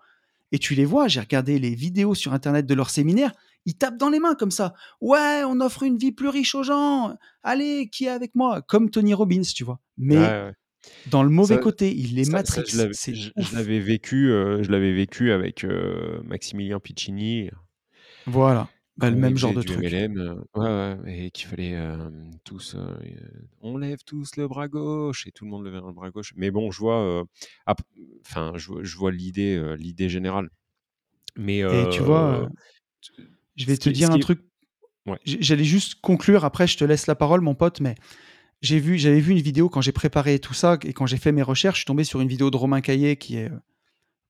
Et 0.53 0.59
tu 0.59 0.75
les 0.75 0.85
vois, 0.85 1.09
j'ai 1.09 1.21
regardé 1.21 1.59
les 1.59 1.75
vidéos 1.75 2.15
sur 2.15 2.33
Internet 2.33 2.67
de 2.67 2.75
leur 2.75 2.89
séminaire, 2.91 3.33
ils 3.65 3.75
tapent 3.77 3.99
dans 3.99 4.11
les 4.11 4.21
mains 4.21 4.37
comme 4.37 4.53
ça. 4.53 4.75
Ouais, 5.01 5.43
on 5.45 5.61
offre 5.61 5.83
une 5.83 5.99
vie 5.99 6.13
plus 6.13 6.29
riche 6.29 6.55
aux 6.55 6.63
gens. 6.63 7.17
Allez, 7.43 7.89
qui 7.91 8.05
est 8.05 8.11
avec 8.11 8.35
moi? 8.37 8.63
Comme 8.63 8.91
Tony 8.91 9.13
Robbins, 9.13 9.43
tu 9.43 9.65
vois. 9.65 9.81
Mais 9.99 10.17
Ouais, 10.17 10.23
ouais. 10.23 10.53
dans 11.11 11.25
le 11.25 11.31
mauvais 11.31 11.57
Ça- 11.57 11.61
côté, 11.61 11.93
il 11.93 12.15
les 12.15 12.27
matrixe. 12.27 12.71
je 12.71 12.79
l'avais- 12.79 12.95
C'est 12.95 13.13
je- 13.17 13.33
l'avais 13.53 13.81
vécu, 13.81 14.31
euh, 14.31 14.63
je 14.63 14.71
l'avais 14.71 14.93
vécu 14.93 15.33
avec 15.33 15.65
euh, 15.65 16.23
Maximilien 16.23 16.79
Piccini. 16.79 17.51
Voilà. 18.27 18.69
Bah, 18.99 19.11
le 19.11 19.17
même 19.17 19.37
genre 19.37 19.53
de 19.53 19.61
truc. 19.61 19.79
MLM, 19.85 20.17
euh, 20.19 20.35
ouais, 20.55 21.03
ouais, 21.05 21.27
et 21.27 21.31
qu'il 21.31 21.47
fallait 21.49 21.75
euh, 21.75 22.09
tous, 22.45 22.75
euh, 22.75 22.79
euh, 23.05 23.29
on 23.61 23.77
lève 23.77 23.99
tous 24.07 24.37
le 24.37 24.49
bras 24.49 24.69
gauche 24.69 25.27
et 25.27 25.33
tout 25.33 25.45
le 25.45 25.51
monde 25.51 25.65
levait 25.65 25.81
le 25.85 25.93
bras 25.93 26.11
gauche. 26.11 26.33
Mais 26.35 26.51
bon, 26.51 26.71
je 26.71 26.79
vois, 26.79 27.03
euh, 27.03 27.25
enfin, 28.25 28.53
je, 28.57 28.69
vois- 28.69 28.83
je 28.83 28.97
vois 28.97 29.13
l'idée, 29.13 29.75
l'idée 29.79 30.09
générale. 30.09 30.49
Mais 31.37 31.59
Et 31.59 31.89
tu 31.93 32.01
vois, 32.01 32.49
je 33.57 33.67
vais 33.67 33.77
te 33.77 33.91
qui- 33.91 33.93
dire 33.93 34.11
un 34.11 34.15
qui 34.15 34.21
truc. 34.21 34.41
Ouais. 35.05 35.19
J'allais 35.27 35.65
juste 35.65 35.97
conclure. 36.01 36.45
Après, 36.47 36.67
je 36.67 36.79
te 36.79 36.85
laisse 36.85 37.07
la 37.07 37.15
parole, 37.15 37.43
mon 37.43 37.55
pote. 37.55 37.81
Mais 37.83 37.95
j'ai 38.63 38.79
vu, 38.81 38.97
j'avais 38.97 39.21
vu 39.21 39.33
une 39.33 39.41
vidéo 39.43 39.69
quand 39.69 39.83
j'ai 39.83 39.93
préparé 39.93 40.39
tout 40.39 40.55
ça 40.55 40.79
et 40.85 40.95
quand 40.95 41.05
j'ai 41.05 41.19
fait 41.19 41.33
mes 41.33 41.43
recherches. 41.43 41.77
Je 41.77 41.81
suis 41.81 41.87
tombé 41.87 42.03
sur 42.05 42.23
une 42.23 42.29
vidéo 42.29 42.51
de 42.51 42.57
Romain 42.57 42.81
Caillé, 42.81 43.17
qui 43.17 43.37
est 43.37 43.51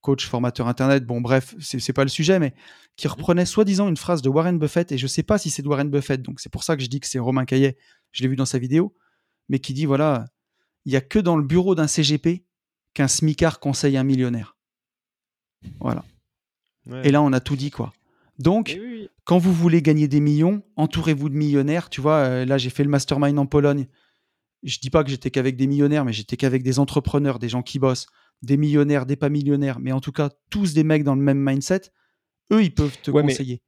coach, 0.06 0.28
formateur 0.28 0.68
internet. 0.68 1.04
Bon, 1.04 1.20
bref, 1.20 1.56
c'est 1.58 1.92
pas 1.92 2.04
le 2.04 2.08
sujet, 2.08 2.38
mais 2.38 2.54
qui 2.94 3.08
reprenait 3.08 3.44
soi-disant 3.44 3.88
une 3.88 3.96
phrase 3.96 4.22
de 4.22 4.28
Warren 4.28 4.56
Buffett. 4.56 4.92
Et 4.92 4.98
je 4.98 5.08
sais 5.08 5.24
pas 5.24 5.36
si 5.36 5.50
c'est 5.50 5.62
de 5.62 5.68
Warren 5.68 5.90
Buffett. 5.90 6.22
Donc 6.22 6.38
c'est 6.38 6.48
pour 6.48 6.62
ça 6.62 6.76
que 6.76 6.82
je 6.82 6.86
dis 6.88 7.00
que 7.00 7.08
c'est 7.08 7.18
Romain 7.18 7.44
Caillé. 7.44 7.76
Je 8.12 8.22
l'ai 8.22 8.28
vu 8.28 8.36
dans 8.36 8.46
sa 8.46 8.58
vidéo, 8.58 8.94
mais 9.48 9.58
qui 9.58 9.74
dit 9.74 9.84
voilà, 9.84 10.26
il 10.84 10.92
y 10.92 10.96
a 10.96 11.00
que 11.00 11.18
dans 11.18 11.36
le 11.36 11.42
bureau 11.42 11.74
d'un 11.74 11.88
CGP 11.88 12.44
qu'un 12.94 13.08
smicard 13.08 13.58
conseille 13.58 13.96
un 13.96 14.04
millionnaire. 14.04 14.56
Voilà. 15.80 16.04
ouais. 16.86 17.08
Et 17.08 17.10
là, 17.10 17.20
on 17.20 17.32
a 17.32 17.40
tout 17.40 17.56
dit, 17.56 17.70
quoi. 17.70 17.92
Donc, 18.38 18.76
oui, 18.78 18.88
oui. 18.88 19.08
quand 19.24 19.38
vous 19.38 19.52
voulez 19.52 19.82
gagner 19.82 20.06
des 20.06 20.20
millions, 20.20 20.62
entourez-vous 20.76 21.28
de 21.28 21.34
millionnaires. 21.34 21.90
Tu 21.90 22.00
vois, 22.00 22.18
euh, 22.18 22.44
là, 22.44 22.58
j'ai 22.58 22.70
fait 22.70 22.84
le 22.84 22.90
mastermind 22.90 23.36
en 23.38 23.46
Pologne. 23.46 23.86
Je 24.62 24.78
dis 24.78 24.90
pas 24.90 25.02
que 25.02 25.10
j'étais 25.10 25.30
qu'avec 25.30 25.56
des 25.56 25.66
millionnaires, 25.66 26.04
mais 26.04 26.12
j'étais 26.12 26.36
qu'avec 26.36 26.62
des 26.62 26.78
entrepreneurs, 26.78 27.40
des 27.40 27.48
gens 27.48 27.62
qui 27.62 27.80
bossent, 27.80 28.06
des 28.42 28.56
millionnaires, 28.56 29.06
des 29.06 29.16
pas 29.16 29.28
millionnaires, 29.28 29.78
mais 29.80 29.92
en 29.92 30.00
tout 30.00 30.12
cas, 30.12 30.30
tous 30.50 30.74
des 30.74 30.84
mecs 30.84 31.04
dans 31.04 31.14
le 31.14 31.22
même 31.22 31.38
mindset. 31.38 31.82
Eux, 32.52 32.62
ils 32.62 32.74
peuvent 32.74 32.96
te 33.02 33.10
Ouais, 33.10 33.22
conseiller. 33.22 33.62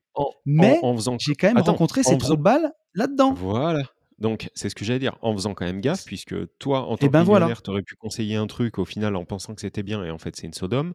Mais 0.46 0.78
en, 0.82 0.88
en 0.88 0.96
faisant, 0.96 1.16
J'ai 1.20 1.34
quand 1.34 1.46
même 1.48 1.56
Attends, 1.58 1.72
rencontré 1.72 2.00
en 2.00 2.04
ces 2.04 2.18
trous 2.18 2.20
faisant- 2.26 2.36
de 2.36 2.42
balles 2.42 2.72
là-dedans. 2.94 3.34
Voilà. 3.34 3.82
Donc, 4.18 4.50
c'est 4.54 4.68
ce 4.68 4.74
que 4.74 4.84
j'allais 4.84 4.98
dire, 4.98 5.16
en 5.22 5.32
faisant 5.32 5.54
quand 5.54 5.64
même 5.64 5.80
gaffe, 5.80 6.04
puisque 6.04 6.34
toi, 6.58 6.82
en 6.88 6.96
tant 6.96 7.06
ben 7.06 7.20
que 7.20 7.26
voilà. 7.26 7.46
millionnaire, 7.46 7.62
tu 7.62 7.70
aurais 7.70 7.82
pu 7.82 7.94
conseiller 7.94 8.34
un 8.34 8.48
truc 8.48 8.78
au 8.80 8.84
final 8.84 9.14
en 9.14 9.24
pensant 9.24 9.54
que 9.54 9.60
c'était 9.60 9.84
bien, 9.84 10.04
et 10.04 10.10
en 10.10 10.18
fait, 10.18 10.34
c'est 10.34 10.48
une 10.48 10.52
Sodome. 10.54 10.92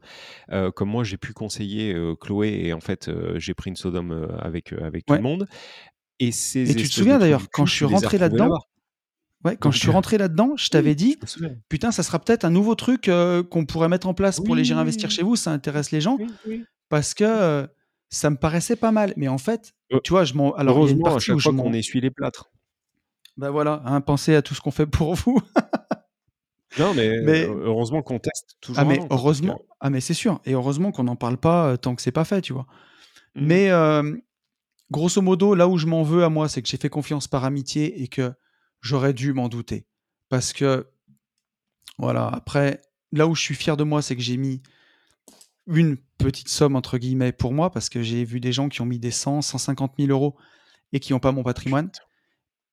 Euh, 0.51 0.71
comme 0.71 0.89
moi, 0.89 1.05
j'ai 1.05 1.15
pu 1.15 1.31
conseiller 1.31 1.93
euh, 1.93 2.15
Chloé, 2.15 2.65
et 2.65 2.73
en 2.73 2.81
fait, 2.81 3.07
euh, 3.07 3.39
j'ai 3.39 3.53
pris 3.53 3.69
une 3.69 3.77
Sodome 3.77 4.27
avec, 4.39 4.73
avec 4.73 5.05
tout 5.05 5.13
le 5.13 5.21
monde. 5.21 5.47
Et, 6.19 6.33
ces 6.33 6.69
Et 6.69 6.75
tu 6.75 6.89
te 6.89 6.93
souviens 6.93 7.17
d'ailleurs, 7.17 7.49
quand 7.49 7.65
je 7.65 7.73
suis 7.73 7.85
rentré 7.85 8.17
là-dedans. 8.17 8.49
Ouais, 9.45 9.55
quand 9.57 9.69
Donc, 9.69 9.73
je 9.73 9.79
suis 9.79 9.89
rentré 9.91 10.17
là-dedans, 10.17 10.53
je 10.57 10.69
t'avais 10.69 10.89
Oui, 10.91 10.95
dit, 10.95 11.17
je 11.37 11.45
putain, 11.69 11.91
ça 11.91 12.03
sera 12.03 12.19
peut-être 12.19 12.45
un 12.45 12.49
nouveau 12.49 12.75
truc 12.75 13.07
euh, 13.09 13.43
qu'on 13.43 13.65
pourrait 13.65 13.89
mettre 13.89 14.07
en 14.07 14.13
place 14.13 14.39
pour 14.39 14.55
les 14.55 14.63
gérer 14.63 14.79
investir 14.81 15.09
Oui. 15.09 15.15
chez 15.15 15.23
vous, 15.23 15.35
ça 15.35 15.51
intéresse 15.51 15.91
les 15.91 16.01
gens. 16.01 16.17
Oui, 16.19 16.27
oui. 16.47 16.65
parce 16.89 17.13
que 17.13 17.23
euh, 17.25 17.67
ça 18.09 18.29
me 18.29 18.35
paraissait 18.37 18.75
pas 18.75 18.91
mal. 18.91 19.13
Mais 19.17 19.27
en 19.27 19.37
fait, 19.37 19.73
Euh, 19.91 19.99
tu 20.03 20.11
vois, 20.11 20.23
je 20.23 20.33
m'en. 20.33 20.53
Alors, 20.55 20.77
il 20.77 20.81
y 20.85 20.87
a 20.89 20.91
une 20.91 20.97
Heureusement, 20.99 21.13
à 21.13 21.15
où 21.15 21.19
chaque 21.19 21.39
fois 21.39 21.51
qu'on 21.53 21.73
essuie 21.73 22.01
les 22.01 22.11
plâtres. 22.11 22.49
Ben 23.37 23.49
voilà, 23.49 23.81
hein, 23.85 23.99
pensez 24.01 24.35
à 24.35 24.41
tout 24.43 24.53
ce 24.55 24.61
qu'on 24.61 24.71
fait 24.71 24.85
pour 24.85 25.15
vous. 25.15 25.41
Non, 26.79 26.91
mais, 26.95 27.21
Mais- 27.21 27.45
euh, 27.47 27.65
heureusement 27.65 28.01
qu'on 28.01 28.17
teste 28.17 28.55
toujours 28.59 28.79
ah, 28.79 28.85
mais 28.85 28.97
avant, 28.97 29.07
que- 29.07 29.13
heureusement, 29.13 29.61
ah, 29.79 29.91
mais 29.91 30.01
c'est 30.01 30.15
sûr. 30.15 30.41
Et 30.45 30.53
heureusement 30.53 30.91
qu'on 30.91 31.03
n'en 31.03 31.15
parle 31.15 31.37
pas 31.37 31.67
euh, 31.67 31.77
tant 31.77 31.93
que 31.93 32.01
c'est 32.01 32.11
pas 32.11 32.25
fait, 32.25 32.41
tu 32.41 32.51
vois. 32.51 32.65
Mhm. 33.35 33.45
Mais 33.45 33.69
euh, 33.69 34.15
grosso 34.89 35.21
modo, 35.21 35.53
là 35.53 35.67
où 35.67 35.77
je 35.77 35.85
m'en 35.85 36.01
veux 36.01 36.23
à 36.23 36.29
moi, 36.29 36.49
c'est 36.49 36.63
que 36.63 36.67
j'ai 36.67 36.77
fait 36.77 36.89
confiance 36.89 37.27
par 37.27 37.43
amitié 37.45 38.01
et 38.01 38.07
que 38.07 38.33
j'aurais 38.83 39.13
dû 39.13 39.33
m'en 39.33 39.49
douter. 39.49 39.87
Parce 40.29 40.53
que, 40.53 40.87
voilà, 41.97 42.27
après, 42.27 42.81
là 43.11 43.25
où 43.27 43.33
je 43.33 43.41
suis 43.41 43.55
fier 43.55 43.77
de 43.77 43.83
moi, 43.83 44.03
c'est 44.03 44.15
que 44.15 44.21
j'ai 44.21 44.37
mis 44.37 44.61
une 45.65 45.97
petite 46.17 46.49
somme, 46.49 46.75
entre 46.75 46.97
guillemets, 46.97 47.31
pour 47.31 47.53
moi, 47.53 47.71
parce 47.71 47.89
que 47.89 48.03
j'ai 48.03 48.25
vu 48.25 48.39
des 48.39 48.51
gens 48.51 48.69
qui 48.69 48.81
ont 48.81 48.85
mis 48.85 48.99
des 48.99 49.11
100, 49.11 49.41
150 49.41 49.93
000 49.97 50.11
euros 50.11 50.35
et 50.91 50.99
qui 50.99 51.13
n'ont 51.13 51.19
pas 51.19 51.31
mon 51.31 51.43
patrimoine. 51.43 51.89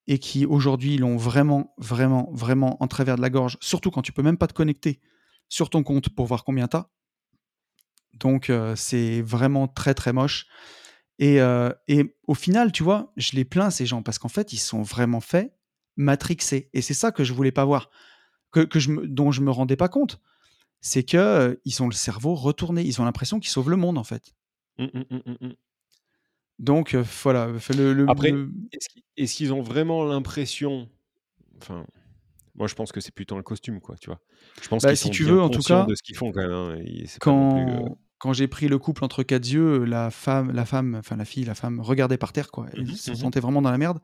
et 0.07 0.19
qui 0.19 0.45
aujourd'hui 0.45 0.97
l'ont 0.99 1.17
vraiment, 1.17 1.73
vraiment, 1.79 2.31
vraiment 2.33 2.83
en 2.83 2.89
travers 2.89 3.17
de 3.17 3.23
la 3.23 3.31
gorge, 3.31 3.59
surtout 3.61 3.93
quand 3.93 4.03
tu 4.03 4.13
peux 4.13 4.23
même 4.23 4.39
pas 4.39 4.49
te 4.49 4.55
connecter 4.55 5.01
sur 5.49 5.71
ton 5.71 5.85
compte 5.85 6.09
pour 6.09 6.27
voir 6.27 6.43
combien 6.43 6.67
t'as. 6.67 6.89
Donc 8.15 8.51
euh, 8.51 8.75
c'est 8.75 9.23
vraiment 9.23 9.69
très 9.69 9.95
très 9.95 10.13
moche. 10.13 10.47
Et, 11.21 11.41
euh, 11.41 11.71
et 11.87 12.17
au 12.27 12.35
final, 12.35 12.73
tu 12.73 12.83
vois, 12.83 13.13
je 13.17 13.37
les 13.37 13.45
plains 13.45 13.71
ces 13.71 13.87
gens 13.87 14.03
parce 14.03 14.19
qu'en 14.19 14.29
fait, 14.29 14.53
ils 14.53 14.59
sont 14.59 14.83
vraiment 14.83 15.21
faits 15.21 15.55
matrixés. 16.01 16.69
Et 16.73 16.83
c'est 16.83 16.95
ça 16.95 17.13
que 17.13 17.25
je 17.25 17.33
voulais 17.33 17.53
pas 17.53 17.65
voir, 17.65 17.91
que, 18.51 18.61
que 18.61 18.81
je 18.81 18.91
dont 19.07 19.31
je 19.33 19.41
me 19.43 19.51
rendais 19.51 19.77
pas 19.77 19.89
compte. 19.89 20.21
C'est 20.81 21.05
que 21.05 21.17
euh, 21.19 21.55
ils 21.65 21.83
ont 21.83 21.89
le 21.89 21.95
cerveau 21.95 22.35
retourné. 22.35 22.83
Ils 22.83 23.01
ont 23.01 23.05
l'impression 23.05 23.39
qu'ils 23.39 23.51
sauvent 23.51 23.71
le 23.71 23.77
monde 23.77 23.99
en 23.99 24.05
fait. 24.05 24.35
Mm, 24.79 24.85
mm, 24.85 25.05
mm, 25.11 25.17
mm, 25.27 25.47
mm. 25.49 25.55
Donc 26.59 26.95
euh, 26.95 27.05
voilà. 27.23 27.49
Le, 27.77 27.93
le- 27.93 28.09
Après, 28.09 28.31
le- 28.31 28.51
Est-ce 29.17 29.35
qu'ils 29.37 29.53
ont 29.53 29.63
vraiment 29.63 30.05
l'impression. 30.05 30.89
Enfin, 31.61 31.85
moi, 32.55 32.67
je 32.67 32.75
pense 32.75 32.93
que 32.93 33.01
c'est 33.01 33.15
plutôt 33.15 33.37
un 33.37 33.43
costume, 33.43 33.81
quoi, 33.81 33.97
tu 33.97 34.07
vois. 34.09 34.21
Je 34.63 34.69
pense 34.69 34.83
Bah, 34.83 34.89
qu'ils 34.91 34.97
si 34.99 35.05
sont 35.05 35.11
tu 35.11 35.25
bien 35.25 35.35
veux, 35.35 35.43
en 35.43 35.51
tout 35.51 35.63
cas, 35.63 35.85
de 35.85 35.95
ce 35.95 36.03
qu'ils 36.03 36.17
font 36.17 36.33
quand 36.33 36.41
même. 36.41 36.53
hein, 36.53 36.77
plus, 36.77 37.05
euh, 37.27 37.89
quand, 38.19 38.33
j'ai 38.33 38.49
pris 38.49 38.69
le 38.69 38.79
couple 38.79 39.05
entre 39.05 39.23
quatre 39.23 39.47
yeux, 39.47 39.85
la 39.85 40.11
femme, 40.11 40.51
la 40.53 40.65
femme, 40.65 40.95
enfin 40.97 41.17
la 41.17 41.25
fille, 41.25 41.45
la 41.45 41.55
femme 41.55 41.81
regardait 41.81 42.19
par 42.19 42.33
terre, 42.33 42.51
quoi. 42.51 42.67
Elle 42.73 42.91
se 42.91 43.15
sentait 43.15 43.41
vraiment 43.41 43.63
dans 43.63 43.71
la 43.71 43.79
merde. 43.79 44.01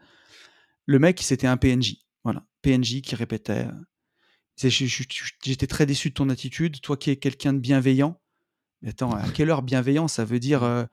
Le 0.87 0.99
mec, 0.99 1.21
c'était 1.23 1.47
un 1.47 1.57
PNJ. 1.57 1.97
Voilà. 2.25 2.45
PNJ 2.63 3.03
qui 3.03 3.15
répétait. 3.15 3.67
euh, 3.67 3.73
J'étais 5.45 5.67
très 5.67 5.87
déçu 5.87 6.09
de 6.11 6.15
ton 6.15 6.29
attitude. 6.31 6.81
Toi 6.81 6.97
qui 6.97 7.11
es 7.11 7.17
quelqu'un 7.17 7.53
de 7.53 7.59
bienveillant. 7.59 8.21
Mais 8.83 8.91
attends, 8.91 9.13
à 9.13 9.29
quelle 9.31 9.51
heure 9.51 9.63
bienveillant 9.63 10.09
Ça 10.09 10.25
veut 10.25 10.39
dire 10.39 10.63
euh, 10.63 10.85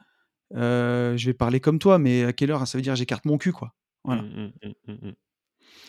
euh, 0.55 1.15
je 1.17 1.25
vais 1.27 1.33
parler 1.33 1.59
comme 1.59 1.79
toi, 1.79 1.97
mais 1.99 2.23
à 2.23 2.33
quelle 2.33 2.51
heure 2.51 2.67
ça 2.67 2.77
veut 2.77 2.81
dire 2.81 2.95
j'écarte 2.95 3.25
mon 3.25 3.37
cul, 3.37 3.51
quoi. 3.51 3.73
Voilà. 4.03 4.21
mm, 4.23 4.51
mm, 4.63 4.67
mm, 4.87 4.91
mm, 4.93 5.07
mm. 5.09 5.13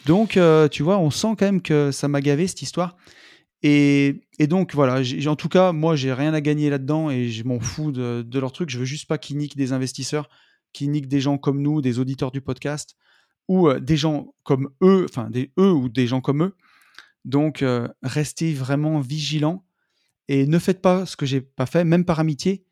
Donc, 0.07 0.37
euh, 0.37 0.69
tu 0.69 0.83
vois, 0.83 0.99
on 0.99 1.11
sent 1.11 1.35
quand 1.39 1.47
même 1.47 1.63
que 1.63 1.91
ça 1.91 2.09
m'a 2.09 2.21
gavé 2.21 2.47
cette 2.47 2.63
histoire. 2.63 2.97
Et, 3.63 4.23
et 4.39 4.47
donc, 4.47 4.75
voilà, 4.75 5.01
en 5.27 5.37
tout 5.37 5.49
cas, 5.49 5.73
moi, 5.73 5.97
j'ai 5.97 6.13
rien 6.13 6.35
à 6.35 6.41
gagner 6.43 6.69
là-dedans 6.69 7.11
et 7.11 7.31
je 7.31 7.45
m'en 7.45 7.59
fous 7.61 7.93
de, 7.93 8.23
de 8.27 8.39
leur 8.39 8.53
truc. 8.53 8.69
Je 8.69 8.79
veux 8.79 8.85
juste 8.85 9.09
pas 9.09 9.17
qu'ils 9.19 9.39
niquent 9.39 9.57
des 9.57 9.73
investisseurs 9.73 10.29
qui 10.75 10.89
niquent 10.89 11.09
des 11.09 11.21
gens 11.21 11.39
comme 11.39 11.63
nous, 11.63 11.81
des 11.81 11.99
auditeurs 11.99 12.31
du 12.31 12.41
podcast, 12.43 12.97
ou 13.49 13.73
des 13.75 13.97
gens 13.97 14.35
comme 14.43 14.71
eux, 14.83 15.07
enfin 15.09 15.31
des 15.31 15.53
eux 15.59 15.73
ou 15.73 15.89
des 15.89 16.07
gens 16.07 16.21
comme 16.21 16.43
eux. 16.45 16.57
Donc 17.25 17.65
restez 18.03 18.53
vraiment 18.53 19.01
vigilants 19.01 19.65
et 20.29 20.47
ne 20.47 20.59
faites 20.59 20.81
pas 20.83 21.07
ce 21.07 21.17
que 21.17 21.27
j'ai 21.27 21.41
pas 21.41 21.67
fait, 21.67 21.85
même 21.85 22.05
par 22.05 22.21
amitié. 22.21 22.65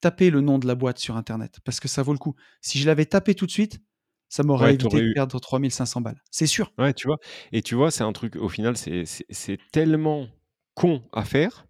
Tapez 0.00 0.30
le 0.30 0.40
nom 0.40 0.58
de 0.58 0.66
la 0.66 0.74
boîte 0.76 0.98
sur 0.98 1.16
internet 1.16 1.58
parce 1.64 1.80
que 1.80 1.88
ça 1.88 2.02
vaut 2.02 2.12
le 2.12 2.18
coup. 2.18 2.34
Si 2.60 2.78
je 2.78 2.86
l'avais 2.86 3.06
tapé 3.06 3.34
tout 3.34 3.46
de 3.46 3.50
suite, 3.50 3.80
ça 4.28 4.42
m'aurait 4.44 4.66
Ouais, 4.66 4.74
évité 4.74 4.96
de 4.98 5.02
eu. 5.08 5.12
perdre 5.14 5.40
3500 5.40 6.00
balles. 6.02 6.22
C'est 6.30 6.46
sûr. 6.46 6.72
Ouais, 6.78 6.92
tu 6.94 7.08
vois. 7.08 7.16
Et 7.50 7.62
tu 7.62 7.74
vois, 7.74 7.90
c'est 7.90 8.04
un 8.04 8.12
truc, 8.12 8.36
au 8.36 8.48
final, 8.48 8.76
c'est 8.76 9.58
tellement 9.72 10.28
con 10.74 11.02
à 11.12 11.24
faire 11.24 11.66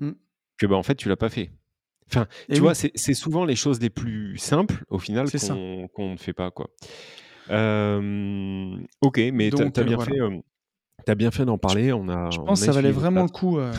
Mm. 0.00 0.10
que, 0.58 0.66
bah, 0.66 0.76
en 0.76 0.82
fait, 0.82 0.96
tu 0.96 1.08
l'as 1.08 1.16
pas 1.16 1.30
fait. 1.30 1.50
Enfin, 2.08 2.26
Et 2.50 2.54
tu 2.54 2.60
vois, 2.60 2.70
oui, 2.72 2.76
c'est 2.76 2.92
c'est 2.94 3.14
souvent 3.14 3.44
les 3.46 3.56
choses 3.56 3.80
les 3.80 3.88
plus 3.90 4.36
simples, 4.36 4.84
au 4.90 4.98
final, 4.98 5.30
qu'on 5.30 5.88
qu'on 5.88 6.12
ne 6.12 6.16
fait 6.18 6.34
pas, 6.34 6.50
quoi. 6.50 6.68
Euh, 7.50 8.78
ok, 9.00 9.20
mais 9.32 9.50
t'as 9.50 9.64
as 9.64 9.66
euh, 9.66 9.84
bien 9.84 9.96
voilà. 9.96 10.04
fait, 10.12 10.20
euh, 10.20 11.14
bien 11.14 11.30
fait 11.30 11.44
d'en 11.44 11.58
parler. 11.58 11.92
On 11.92 12.08
a, 12.08 12.30
je 12.30 12.38
on 12.40 12.44
pense 12.44 12.60
que 12.60 12.66
ça 12.66 12.72
valait 12.72 12.90
vraiment 12.92 13.22
le 13.22 13.28
coup. 13.28 13.58
euh, 13.58 13.72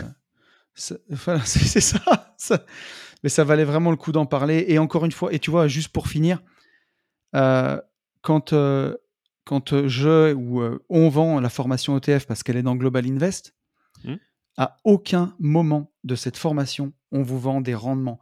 voilà, 1.09 1.41
c'est 1.45 1.81
ça, 1.81 1.99
ça- 2.37 2.65
Mais 3.23 3.29
ça 3.29 3.43
valait 3.43 3.65
vraiment 3.65 3.91
le 3.91 3.97
coup 3.97 4.11
d'en 4.11 4.25
parler. 4.25 4.65
Et 4.67 4.79
encore 4.79 5.05
une 5.05 5.11
fois, 5.11 5.33
et 5.33 5.39
tu 5.39 5.51
vois, 5.51 5.67
juste 5.67 5.89
pour 5.89 6.07
finir, 6.07 6.41
euh, 7.35 7.79
quand, 8.21 8.53
quand 9.43 9.87
je 9.87 10.33
ou 10.33 10.61
on 10.89 11.09
vend 11.09 11.39
la 11.39 11.49
formation 11.49 11.97
ETF 11.97 12.25
parce 12.27 12.43
qu'elle 12.43 12.57
est 12.57 12.63
dans 12.63 12.75
Global 12.75 13.05
Invest, 13.07 13.53
Hmm 14.03 14.15
à 14.57 14.77
aucun 14.83 15.35
moment 15.39 15.91
de 16.03 16.15
cette 16.15 16.35
formation, 16.35 16.91
on 17.11 17.21
vous 17.21 17.39
vend 17.39 17.61
des 17.61 17.75
rendements. 17.75 18.19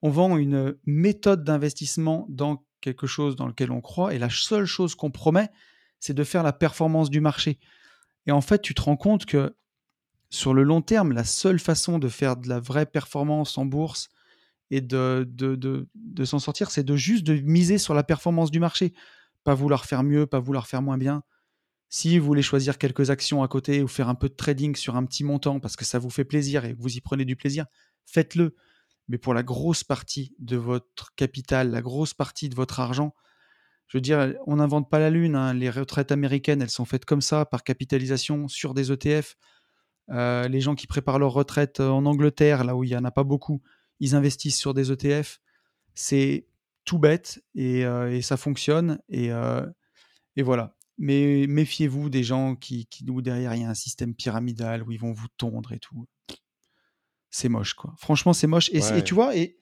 On 0.00 0.08
vend 0.08 0.36
une 0.38 0.76
méthode 0.86 1.44
d'investissement 1.44 2.26
dans 2.30 2.64
quelque 2.84 3.06
chose 3.06 3.34
dans 3.34 3.46
lequel 3.46 3.72
on 3.72 3.80
croit. 3.80 4.14
Et 4.14 4.18
la 4.18 4.28
seule 4.28 4.66
chose 4.66 4.94
qu'on 4.94 5.10
promet, 5.10 5.48
c'est 6.00 6.12
de 6.12 6.22
faire 6.22 6.42
la 6.42 6.52
performance 6.52 7.08
du 7.08 7.20
marché. 7.20 7.58
Et 8.26 8.30
en 8.30 8.42
fait, 8.42 8.60
tu 8.60 8.74
te 8.74 8.82
rends 8.82 8.96
compte 8.96 9.24
que 9.24 9.56
sur 10.28 10.52
le 10.52 10.62
long 10.62 10.82
terme, 10.82 11.12
la 11.12 11.24
seule 11.24 11.58
façon 11.58 11.98
de 11.98 12.08
faire 12.08 12.36
de 12.36 12.48
la 12.48 12.60
vraie 12.60 12.86
performance 12.86 13.56
en 13.56 13.64
bourse 13.64 14.10
et 14.70 14.80
de, 14.80 15.26
s'en 16.24 16.38
sortir, 16.38 16.70
c'est 16.70 16.84
de 16.84 16.96
juste 16.96 17.24
de 17.24 17.34
miser 17.34 17.78
sur 17.78 17.94
la 17.94 18.02
performance 18.02 18.50
du 18.50 18.60
marché. 18.60 18.92
Pas 19.44 19.54
vouloir 19.54 19.86
faire 19.86 20.02
mieux, 20.02 20.26
pas 20.26 20.40
vouloir 20.40 20.66
faire 20.66 20.82
moins 20.82 20.98
bien. 20.98 21.22
Si 21.88 22.18
vous 22.18 22.26
voulez 22.26 22.42
choisir 22.42 22.76
quelques 22.76 23.10
actions 23.10 23.42
à 23.42 23.48
côté 23.48 23.82
ou 23.82 23.88
faire 23.88 24.08
un 24.08 24.14
peu 24.14 24.28
de 24.28 24.34
trading 24.34 24.74
sur 24.74 24.96
un 24.96 25.04
petit 25.06 25.24
montant 25.24 25.60
parce 25.60 25.76
que 25.76 25.84
ça 25.84 25.98
vous 25.98 26.10
fait 26.10 26.24
plaisir 26.24 26.64
et 26.64 26.74
vous 26.74 26.96
y 26.96 27.00
prenez 27.00 27.24
du 27.24 27.36
plaisir, 27.36 27.66
faites-le. 28.04 28.56
Mais 29.08 29.18
pour 29.18 29.34
la 29.34 29.42
grosse 29.42 29.84
partie 29.84 30.34
de 30.38 30.56
votre 30.56 31.14
capital, 31.14 31.70
la 31.70 31.82
grosse 31.82 32.14
partie 32.14 32.48
de 32.48 32.54
votre 32.54 32.80
argent, 32.80 33.14
je 33.86 33.98
veux 33.98 34.02
dire, 34.02 34.34
on 34.46 34.56
n'invente 34.56 34.90
pas 34.90 34.98
la 34.98 35.10
lune. 35.10 35.36
hein. 35.36 35.54
Les 35.54 35.70
retraites 35.70 36.10
américaines, 36.12 36.62
elles 36.62 36.70
sont 36.70 36.84
faites 36.84 37.04
comme 37.04 37.20
ça, 37.20 37.44
par 37.44 37.62
capitalisation 37.64 38.48
sur 38.48 38.74
des 38.74 38.90
ETF. 38.90 39.36
Euh, 40.10 40.48
les 40.48 40.60
gens 40.60 40.74
qui 40.74 40.86
préparent 40.86 41.18
leur 41.18 41.32
retraite 41.32 41.80
euh, 41.80 41.88
en 41.88 42.04
Angleterre, 42.06 42.64
là 42.64 42.76
où 42.76 42.84
il 42.84 42.90
n'y 42.90 42.96
en 42.96 43.04
a 43.04 43.10
pas 43.10 43.24
beaucoup, 43.24 43.62
ils 44.00 44.14
investissent 44.14 44.58
sur 44.58 44.74
des 44.74 44.90
ETF. 44.92 45.40
C'est 45.94 46.46
tout 46.84 46.98
bête 46.98 47.42
et, 47.54 47.84
euh, 47.86 48.20
ça 48.20 48.36
fonctionne. 48.36 48.98
Et, 49.08 49.30
voilà. 50.42 50.76
Mais 50.98 51.46
méfiez-vous 51.48 52.08
des 52.08 52.22
gens 52.22 52.54
qui, 52.54 52.86
qui, 52.86 53.08
où 53.10 53.20
derrière 53.20 53.54
il 53.54 53.62
y 53.62 53.64
a 53.64 53.68
un 53.68 53.74
système 53.74 54.14
pyramidal 54.14 54.82
où 54.84 54.92
ils 54.92 55.00
vont 55.00 55.12
vous 55.12 55.26
tondre 55.36 55.72
et 55.72 55.80
tout. 55.80 56.06
C'est 57.36 57.48
moche, 57.48 57.74
quoi. 57.74 57.92
Franchement, 57.98 58.32
c'est 58.32 58.46
moche. 58.46 58.70
Et, 58.72 59.02
tu 59.02 59.12
vois, 59.12 59.36
et, 59.36 59.58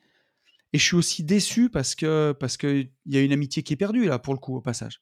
et 0.74 0.78
je 0.78 0.84
suis 0.84 0.94
aussi 0.94 1.24
déçu 1.24 1.70
parce 1.70 1.94
que 1.94 2.32
parce 2.38 2.58
que 2.58 2.82
il 3.06 3.14
y 3.14 3.16
a 3.16 3.22
une 3.22 3.32
amitié 3.32 3.62
qui 3.62 3.72
est 3.72 3.76
perdue 3.76 4.04
là 4.04 4.18
pour 4.18 4.34
le 4.34 4.38
coup 4.38 4.54
au 4.54 4.60
passage. 4.60 5.00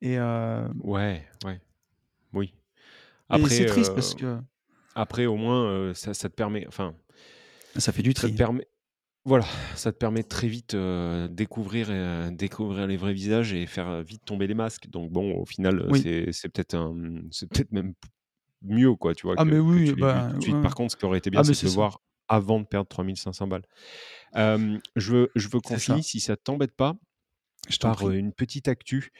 Et, 0.00 0.18
euh, 0.18 0.66
Ouais, 0.80 1.24
ouais, 1.44 1.60
oui. 2.32 2.52
Après, 3.28 3.48
c'est 3.48 3.66
triste 3.66 3.94
parce 3.94 4.14
euh, 4.14 4.38
que 4.38 4.42
après 4.96 5.26
au 5.26 5.36
moins, 5.36 5.66
euh, 5.70 5.94
ça, 5.94 6.14
ça 6.14 6.28
te 6.28 6.34
permet, 6.34 6.66
enfin, 6.66 6.96
ça 7.76 7.92
fait 7.92 8.02
du 8.02 8.10
ça 8.10 8.22
te 8.22 8.26
tri. 8.26 8.32
permet, 8.32 8.66
voilà, 9.24 9.46
ça 9.76 9.92
te 9.92 9.96
permet 9.96 10.24
de 10.24 10.28
très 10.28 10.48
vite 10.48 10.74
euh, 10.74 11.28
découvrir, 11.28 11.86
euh, 11.90 12.28
découvrir 12.32 12.88
les 12.88 12.96
vrais 12.96 13.12
visages 13.14 13.52
et 13.52 13.66
faire 13.66 14.02
vite 14.02 14.24
tomber 14.24 14.48
les 14.48 14.54
masques. 14.54 14.88
Donc 14.88 15.12
bon, 15.12 15.36
au 15.36 15.46
final, 15.46 15.86
Oui. 15.90 16.00
c'est 16.32 16.48
peut-être 16.48 16.76
peut-être 17.50 17.70
même 17.70 17.94
mieux, 18.64 18.94
quoi, 18.94 19.14
tu 19.14 19.26
vois, 19.26 19.34
Ah 19.38 19.44
que, 19.44 19.48
mais 19.50 19.56
que 19.56 19.60
oui, 19.60 19.84
tu 19.86 19.94
bah 20.00 20.28
tout 20.32 20.36
de 20.38 20.42
suite. 20.42 20.54
ouais, 20.56 20.62
Par 20.62 20.74
contre, 20.74 20.92
ce 20.92 20.96
qui 20.96 21.04
aurait 21.04 21.18
été 21.18 21.30
bien, 21.30 21.40
Ah 21.40 21.44
c'est 21.44 21.52
de 21.52 21.66
le 21.66 21.68
ça. 21.70 21.74
voir 21.74 22.00
avant 22.28 22.58
de 22.60 22.64
perdre 22.66 22.88
3500 22.88 23.46
balles. 23.46 23.64
Euh, 24.36 24.78
je 24.96 25.12
veux, 25.12 25.30
je 25.34 25.48
veux 25.48 25.60
qu'on 25.60 25.78
finisse, 25.78 26.06
si 26.08 26.20
ça 26.20 26.36
t'embête 26.36 26.72
pas, 26.74 26.94
Je 27.68 27.78
par 27.78 27.96
prie. 27.96 28.18
une 28.18 28.32
petite 28.32 28.66
actu 28.68 29.12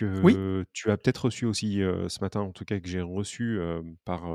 Oui. 0.00 0.34
que 0.34 0.64
tu 0.72 0.90
as 0.90 0.96
peut-être 0.96 1.26
reçue 1.26 1.44
aussi 1.46 1.82
euh, 1.82 2.08
ce 2.08 2.20
matin, 2.20 2.40
en 2.40 2.52
tout 2.52 2.64
cas 2.64 2.78
que 2.80 2.88
j'ai 2.88 3.00
reçue 3.00 3.58
euh, 3.60 3.80
par 4.04 4.26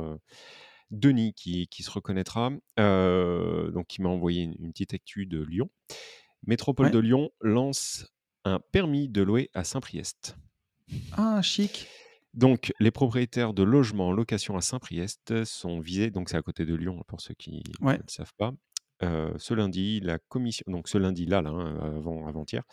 Denis 0.92 1.34
qui, 1.34 1.68
qui 1.68 1.84
se 1.84 1.92
reconnaîtra, 1.92 2.50
donc 2.78 3.88
qui 3.88 4.02
m'a 4.02 4.10
envoyé 4.10 4.44
une, 4.44 4.56
une 4.60 4.72
petite 4.72 4.94
actu 4.94 5.26
de 5.26 5.42
Lyon. 5.44 5.70
Métropole 6.46 6.88
Ouais. 6.88 6.92
de 6.92 7.00
Lyon 7.00 7.30
lance 7.42 8.06
un 8.46 8.60
permis 8.72 9.08
de 9.10 9.22
louer 9.22 9.50
à 9.54 9.64
Saint-Priest. 9.64 10.36
Ah 11.14 11.42
chic. 11.42 11.88
Donc, 12.34 12.74
les 12.80 12.92
propriétaires 12.92 13.54
de 13.54 13.64
logements 13.64 14.08
en 14.10 14.12
location 14.12 14.58
à 14.58 14.62
Saint-Priest 14.62 15.44
sont 15.46 15.80
visés, 15.80 16.10
donc 16.10 16.30
c'est 16.30 16.38
à 16.38 16.42
côté 16.42 16.66
de 16.66 16.74
Lyon 16.76 17.04
pour 17.08 17.22
ceux 17.22 17.36
qui 17.36 17.62
Ouais. 17.82 17.98
ne 17.98 18.04
le 18.04 18.10
savent 18.10 18.34
pas. 18.38 18.54
Euh, 19.04 19.34
ce 19.38 19.54
lundi, 19.54 20.00
la 20.00 20.18
commission, 20.20 20.64
donc 20.68 20.88
ce 20.88 20.98
lundi 20.98 21.26
là, 21.26 21.42
là 21.42 21.50
hein, 21.52 21.98
avant 21.98 22.26
avant-hier, 22.28 22.64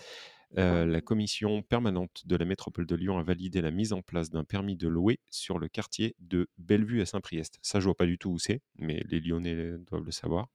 euh, 0.59 0.87
la 0.87 1.01
commission 1.01 1.63
permanente 1.63 2.23
de 2.27 2.37
la 2.37 2.45
métropole 2.45 2.87
de 2.87 2.97
Lyon 2.97 3.19
a 3.19 3.23
validé 3.23 3.61
la 3.63 3.71
mise 3.71 3.93
en 3.93 4.03
place 4.03 4.31
d'un 4.31 4.45
permis 4.45 4.77
de 4.77 4.89
louer 4.89 5.21
sur 5.31 5.59
le 5.59 5.69
quartier 5.69 6.17
de 6.21 6.49
Bellevue 6.59 7.03
à 7.03 7.07
Saint-Priest. 7.07 7.59
Ça, 7.63 7.81
je 7.81 7.85
vois 7.87 7.97
pas 7.97 8.07
du 8.07 8.19
tout 8.19 8.31
où 8.31 8.39
c'est, 8.39 8.61
mais 8.79 9.03
les 9.09 9.21
Lyonnais 9.21 9.79
doivent 9.91 10.05
le 10.05 10.13
savoir. 10.13 10.49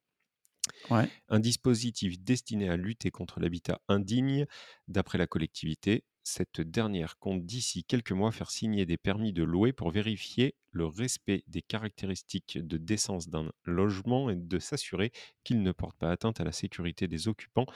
Ouais. 0.90 1.12
Un 1.30 1.40
dispositif 1.40 2.20
destiné 2.20 2.70
à 2.70 2.78
lutter 2.78 3.12
contre 3.12 3.40
l'habitat 3.40 3.80
indigne, 3.88 4.46
d'après 4.88 5.18
la 5.18 5.28
collectivité. 5.28 6.04
Cette 6.28 6.60
dernière 6.60 7.20
compte 7.20 7.46
d'ici 7.46 7.84
quelques 7.84 8.12
mois 8.12 8.32
faire 8.32 8.50
signer 8.50 8.88
des 8.88 8.98
permis 8.98 9.32
de 9.32 9.44
louer 9.44 9.74
pour 9.74 9.92
vérifier 9.92 10.56
le 10.72 10.88
respect 10.88 11.44
des 11.46 11.62
caractéristiques 11.62 12.58
de 12.58 12.78
décence 12.78 13.30
d'un 13.30 13.52
logement 13.64 14.32
et 14.32 14.36
de 14.36 14.58
s'assurer 14.58 15.12
qu'il 15.44 15.62
ne 15.62 15.72
porte 15.72 15.96
pas 15.98 16.10
atteinte 16.10 16.42
à 16.42 16.44
la 16.44 16.52
sécurité 16.52 17.08
des 17.08 17.28
occupants 17.28 17.68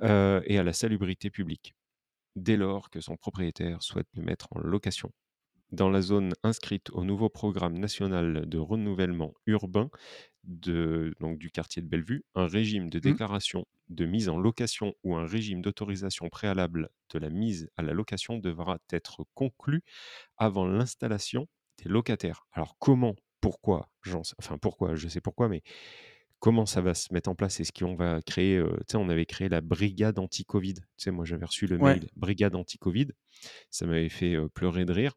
et 0.00 0.58
à 0.58 0.62
la 0.62 0.72
salubrité 0.72 1.28
publique, 1.28 1.74
dès 2.34 2.56
lors 2.56 2.88
que 2.88 3.02
son 3.02 3.18
propriétaire 3.18 3.82
souhaite 3.82 4.08
le 4.14 4.22
mettre 4.22 4.48
en 4.52 4.58
location. 4.58 5.12
Dans 5.70 5.90
la 5.90 6.00
zone 6.00 6.32
inscrite 6.44 6.88
au 6.90 7.04
nouveau 7.04 7.28
programme 7.28 7.76
national 7.76 8.48
de 8.48 8.58
renouvellement 8.58 9.34
urbain 9.44 9.90
de, 10.46 11.14
donc 11.20 11.38
du 11.38 11.50
quartier 11.50 11.82
de 11.82 11.88
Bellevue, 11.88 12.24
un 12.34 12.46
régime 12.46 12.90
de 12.90 12.98
Hmm. 13.02 13.16
déclaration 13.16 13.66
de 13.88 14.06
mise 14.06 14.28
en 14.28 14.38
location 14.38 14.94
ou 15.04 15.16
un 15.16 15.26
régime 15.26 15.62
d'autorisation 15.62 16.28
préalable 16.28 16.90
de 17.12 17.18
la 17.18 17.30
mise 17.30 17.68
à 17.76 17.82
la 17.82 17.92
location 17.92 18.38
devra 18.38 18.78
être 18.92 19.24
conclu 19.34 19.82
avant 20.38 20.66
l'installation 20.66 21.48
des 21.82 21.88
locataires. 21.90 22.46
Alors 22.52 22.76
comment, 22.78 23.16
pourquoi, 23.40 23.90
enfin 24.38 24.58
pourquoi, 24.58 24.96
je 24.96 25.08
sais 25.08 25.20
pourquoi, 25.20 25.48
mais 25.48 25.62
comment 26.40 26.66
ça 26.66 26.80
va 26.80 26.94
se 26.94 27.12
mettre 27.12 27.30
en 27.30 27.34
place? 27.34 27.60
Est-ce 27.60 27.72
qu'on 27.72 27.94
va 27.94 28.20
créer, 28.22 28.56
euh, 28.58 28.76
tu 28.80 28.92
sais, 28.92 28.96
on 28.98 29.08
avait 29.08 29.26
créé 29.26 29.48
la 29.48 29.60
brigade 29.60 30.18
anti-Covid. 30.18 30.74
Tu 30.74 30.82
sais, 30.98 31.10
moi 31.10 31.24
j'avais 31.24 31.46
reçu 31.46 31.66
le 31.66 31.78
Ouais. 31.78 32.00
mail 32.00 32.08
brigade 32.16 32.54
anti-Covid. 32.54 33.08
Ça 33.70 33.86
m'avait 33.86 34.08
fait 34.08 34.34
euh, 34.36 34.48
pleurer 34.48 34.84
de 34.84 34.92
rire. 34.92 35.14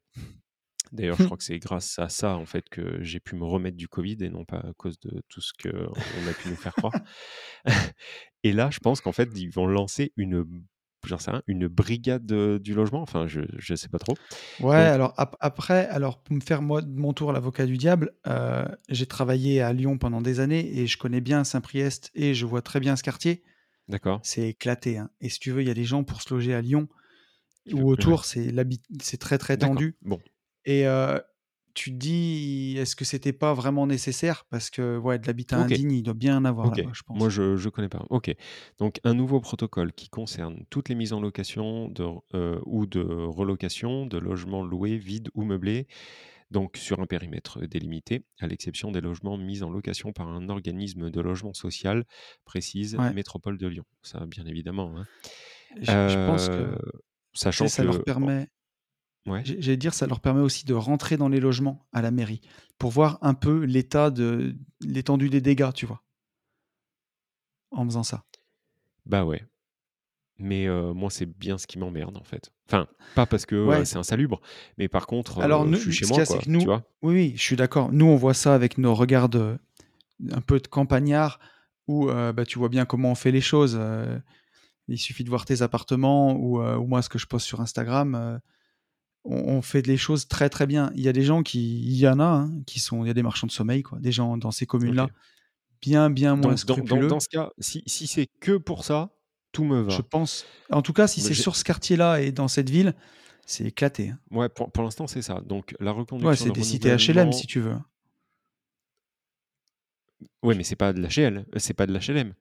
D'ailleurs, 0.91 1.19
je 1.19 1.25
crois 1.25 1.37
que 1.37 1.43
c'est 1.43 1.59
grâce 1.59 1.99
à 1.99 2.09
ça 2.09 2.35
en 2.37 2.45
fait 2.45 2.69
que 2.69 3.03
j'ai 3.03 3.19
pu 3.19 3.35
me 3.35 3.45
remettre 3.45 3.77
du 3.77 3.87
Covid 3.87 4.17
et 4.21 4.29
non 4.29 4.45
pas 4.45 4.57
à 4.59 4.73
cause 4.77 4.99
de 4.99 5.21
tout 5.29 5.41
ce 5.41 5.53
que 5.57 5.69
on 6.13 6.25
a 6.27 6.33
pu 6.33 6.47
nous 6.47 6.57
faire 6.57 6.75
croire. 6.75 6.99
et 8.43 8.53
là, 8.53 8.69
je 8.71 8.79
pense 8.79 9.01
qu'en 9.01 9.11
fait, 9.11 9.29
ils 9.35 9.49
vont 9.51 9.67
lancer 9.67 10.13
une, 10.17 10.45
rien, 11.03 11.41
une 11.47 11.67
brigade 11.67 12.31
euh, 12.31 12.59
du 12.59 12.73
logement. 12.73 13.01
Enfin, 13.01 13.27
je 13.27 13.41
je 13.57 13.75
sais 13.75 13.89
pas 13.89 13.99
trop. 13.99 14.19
Ouais, 14.59 14.75
Donc, 14.75 14.93
alors 14.93 15.13
ap- 15.17 15.37
après, 15.39 15.87
alors 15.87 16.21
pour 16.21 16.35
me 16.35 16.41
faire 16.41 16.61
moi 16.61 16.81
de 16.81 16.89
mon 16.91 17.13
tour 17.13 17.31
l'avocat 17.31 17.65
du 17.65 17.77
diable, 17.77 18.11
euh, 18.27 18.65
j'ai 18.89 19.05
travaillé 19.05 19.61
à 19.61 19.71
Lyon 19.71 19.97
pendant 19.97 20.21
des 20.21 20.41
années 20.41 20.77
et 20.79 20.85
je 20.85 20.97
connais 20.97 21.21
bien 21.21 21.45
Saint-Priest 21.45 22.11
et 22.13 22.33
je 22.33 22.45
vois 22.45 22.61
très 22.61 22.81
bien 22.81 22.97
ce 22.97 23.03
quartier. 23.03 23.43
d'accord. 23.87 24.21
C'est 24.23 24.49
éclaté. 24.49 24.97
hein. 24.99 25.11
Et 25.21 25.29
si 25.29 25.39
tu 25.39 25.51
veux, 25.51 25.61
il 25.61 25.67
y 25.67 25.71
a 25.71 25.75
des 25.75 25.85
gens 25.85 26.03
pour 26.03 26.21
se 26.21 26.33
loger 26.33 26.55
à 26.55 26.61
Lyon 26.61 26.89
ou 27.73 27.89
ouais, 27.97 28.05
autour, 28.05 28.25
c'est 28.25 28.53
c'est 29.01 29.17
très 29.19 29.37
très 29.39 29.57
tendu. 29.57 29.97
Bon, 30.01 30.21
Et 30.65 30.87
euh, 30.87 31.19
tu 31.73 31.91
te 31.91 31.95
dis, 31.95 32.75
est-ce 32.77 32.95
que 32.95 33.05
c'était 33.05 33.33
pas 33.33 33.53
vraiment 33.53 33.87
nécessaire? 33.87 34.45
Parce 34.49 34.69
que 34.69 34.97
ouais, 34.97 35.19
de 35.19 35.27
l'habitat 35.27 35.57
indigne, 35.57 35.91
il 35.91 36.03
doit 36.03 36.13
bien 36.13 36.37
en 36.37 36.45
avoir 36.45 36.75
je 36.75 36.81
moi 36.81 36.93
pense. 37.05 37.29
je 37.29 37.41
ne 37.65 37.69
connais 37.69 37.89
pas. 37.89 38.05
Ok, 38.09 38.33
donc 38.79 38.99
un 39.03 39.13
nouveau 39.13 39.39
protocole 39.39 39.93
qui 39.93 40.09
concerne 40.09 40.65
toutes 40.69 40.89
les 40.89 40.95
mises 40.95 41.13
en 41.13 41.21
location 41.21 41.87
de, 41.87 42.05
euh, 42.33 42.59
ou 42.65 42.85
de 42.85 43.01
relocation 43.01 44.05
de 44.05 44.17
logements 44.17 44.63
loués, 44.63 44.97
vides 44.97 45.29
ou 45.35 45.43
meublés, 45.43 45.87
donc 46.51 46.77
sur 46.77 46.99
un 46.99 47.05
périmètre 47.05 47.61
délimité, 47.65 48.25
à 48.39 48.47
l'exception 48.47 48.91
des 48.91 49.01
logements 49.01 49.37
mis 49.37 49.63
en 49.63 49.69
location 49.69 50.11
par 50.11 50.27
un 50.27 50.49
organisme 50.49 51.09
de 51.11 51.21
logement 51.21 51.53
social, 51.53 52.05
précise 52.43 52.95
Ouais. 52.95 53.13
Métropole 53.13 53.57
de 53.57 53.67
Lyon. 53.67 53.85
Ça, 54.01 54.25
bien 54.25 54.45
évidemment. 54.45 54.97
hein. 54.97 55.05
Je 55.77 55.85
je 55.85 56.27
pense 56.27 56.49
que 56.49 56.75
sachant 57.33 57.67
ça 57.67 57.83
leur 57.83 57.99
que 57.99 58.03
permet 58.03 58.47
ouais? 59.29 59.41
j'allais 59.43 59.77
dire, 59.77 59.93
ça 59.93 60.07
leur 60.07 60.19
permet 60.19 60.41
aussi 60.41 60.65
de 60.65 60.73
rentrer 60.73 61.17
dans 61.17 61.29
les 61.29 61.39
logements 61.39 61.85
à 61.93 62.01
la 62.01 62.11
mairie, 62.11 62.41
pour 62.77 62.91
voir 62.91 63.17
un 63.21 63.33
peu 63.33 63.63
l'état 63.63 64.09
de 64.09 64.55
l'étendue 64.81 65.29
des 65.29 65.41
dégâts, 65.41 65.73
tu 65.73 65.85
vois? 65.85 66.03
En 67.71 67.85
faisant 67.85 68.03
ça. 68.03 68.23
Bah, 69.05 69.23
ouais. 69.25 69.43
Mais 70.37 70.67
heu, 70.67 70.93
moi, 70.93 71.09
c'est 71.09 71.25
bien 71.25 71.57
ce 71.57 71.67
qui 71.67 71.77
m'emmerde, 71.79 72.17
en 72.17 72.23
fait. 72.23 72.51
Enfin, 72.67 72.87
pas 73.15 73.25
parce 73.25 73.45
que, 73.45 73.67
Ouais. 73.67 73.85
c'est 73.85 73.97
insalubre, 73.97 74.41
mais 74.77 74.87
par 74.87 75.05
contre, 75.07 75.39
Alors 75.39 75.65
heu, 75.65 75.67
je 75.67 75.71
nous, 75.71 75.79
suis 75.79 75.91
chez 75.91 76.05
ce 76.05 76.09
moi, 76.13 76.25
quoi, 76.25 76.37
que 76.39 76.43
tu 76.43 76.49
nous 76.51 76.63
vois? 76.65 76.83
oui, 77.01 77.13
oui, 77.13 77.33
je 77.35 77.41
suis 77.41 77.55
d'accord. 77.55 77.91
Nous, 77.91 78.05
on 78.05 78.15
voit 78.15 78.33
ça 78.33 78.53
avec 78.55 78.77
nos 78.77 78.93
regards 78.95 79.29
de 79.29 79.57
un 80.31 80.41
peu 80.41 80.59
de 80.59 80.67
campagnards 80.67 81.39
où, 81.87 82.07
bah, 82.07 82.45
tu 82.45 82.59
vois 82.59 82.69
bien 82.69 82.85
comment 82.85 83.11
on 83.11 83.15
fait 83.15 83.31
les 83.31 83.41
choses, 83.41 83.79
il 84.87 84.97
suffit 84.97 85.23
de 85.23 85.29
voir 85.29 85.45
tes 85.45 85.61
appartements 85.61 86.33
ou, 86.33 86.61
ou 86.61 86.85
moi 86.87 87.01
ce 87.01 87.09
que 87.09 87.17
je 87.19 87.25
poste 87.25 87.45
sur 87.47 87.61
Instagram, 87.61 88.39
on 89.25 89.61
fait 89.61 89.85
les 89.85 89.97
choses 89.97 90.27
très, 90.27 90.49
très 90.49 90.67
bien. 90.67 90.91
Il 90.95 91.01
y 91.01 91.07
a 91.09 91.13
des 91.13 91.23
gens 91.23 91.43
qui 91.43 91.81
il 91.81 91.97
y 91.97 92.07
en 92.07 92.19
a, 92.19 92.23
hein, 92.25 92.51
qui 92.65 92.79
sont 92.79 93.03
il 93.03 93.07
y 93.07 93.11
a 93.11 93.13
des 93.13 93.23
marchands 93.23 93.47
de 93.47 93.51
sommeil, 93.51 93.83
quoi, 93.83 93.99
des 93.99 94.11
gens 94.11 94.37
dans 94.37 94.51
ces 94.51 94.65
communes-là, 94.65 95.11
bien, 95.81 96.09
bien 96.09 96.35
moins 96.35 96.55
Donc 96.55 96.63
dans 96.65 96.79
dans 96.81 97.03
dans 97.03 97.19
scrupuleux. 97.19 97.19
ce 97.19 97.29
cas, 97.29 97.51
si 97.59 97.83
si 97.87 98.07
c'est 98.07 98.27
que 98.39 98.57
pour 98.57 98.85
ça, 98.85 99.11
tout 99.51 99.63
me 99.65 99.83
Je 99.87 100.01
va. 100.01 100.03
pense 100.03 100.45
en 100.71 100.81
tout 100.81 100.93
cas, 100.93 101.07
si 101.07 101.21
c'est 101.21 101.33
sur 101.35 101.55
ce 101.55 101.63
quartier-là 101.63 102.21
et 102.21 102.31
dans 102.31 102.47
cette 102.47 102.69
ville, 102.69 102.95
c'est 103.45 103.65
éclaté, 103.65 104.09
hein. 104.09 104.19
ouais, 104.31 104.49
pour 104.49 104.71
pour 104.71 104.83
l'instant, 104.83 105.07
c'est 105.07 105.21
ça. 105.21 105.41
Donc 105.41 105.75
la 105.79 105.91
Ouais, 106.21 106.35
reconduction, 106.35 106.35
c'est 106.35 106.49
le 106.49 106.53
des 106.53 106.63
cités 106.63 106.95
HLM 106.95 107.31
si 107.33 107.47
tu 107.47 107.59
veux, 107.59 107.75
ouais, 110.43 110.55
mais 110.55 110.63
c'est 110.63 110.75
pas 110.75 110.93
de 110.93 111.01
l'HL, 111.01 111.45
c'est 111.57 111.73
pas 111.73 111.85
de 111.85 111.93
l'HLM. 111.93 112.33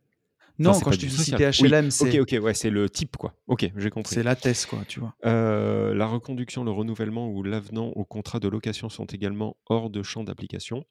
Non, 0.58 0.78
quand 0.80 0.92
je 0.92 0.98
te 0.98 1.06
dis 1.06 1.16
cité 1.16 1.50
HLM, 1.50 1.86
OK, 1.86 1.92
c'est 1.92 2.20
OK, 2.20 2.36
ouais, 2.42 2.54
c'est 2.54 2.70
le 2.70 2.90
type, 2.90 3.16
quoi. 3.16 3.34
OK, 3.46 3.70
j'ai 3.76 3.90
compris. 3.90 4.14
c'est 4.14 4.22
la 4.22 4.34
TES, 4.34 4.66
quoi, 4.68 4.80
tu 4.86 5.00
vois? 5.00 5.14
Heu, 5.24 5.92
la 5.94 6.06
reconduction, 6.06 6.64
le 6.64 6.70
renouvellement 6.70 7.28
ou 7.28 7.42
l'avenant 7.42 7.88
au 7.88 8.04
contrat 8.04 8.40
de 8.40 8.48
location 8.48 8.88
sont 8.88 9.06
également 9.06 9.56
hors 9.66 9.90
de 9.90 10.02
champ 10.02 10.24
d'application. 10.24 10.84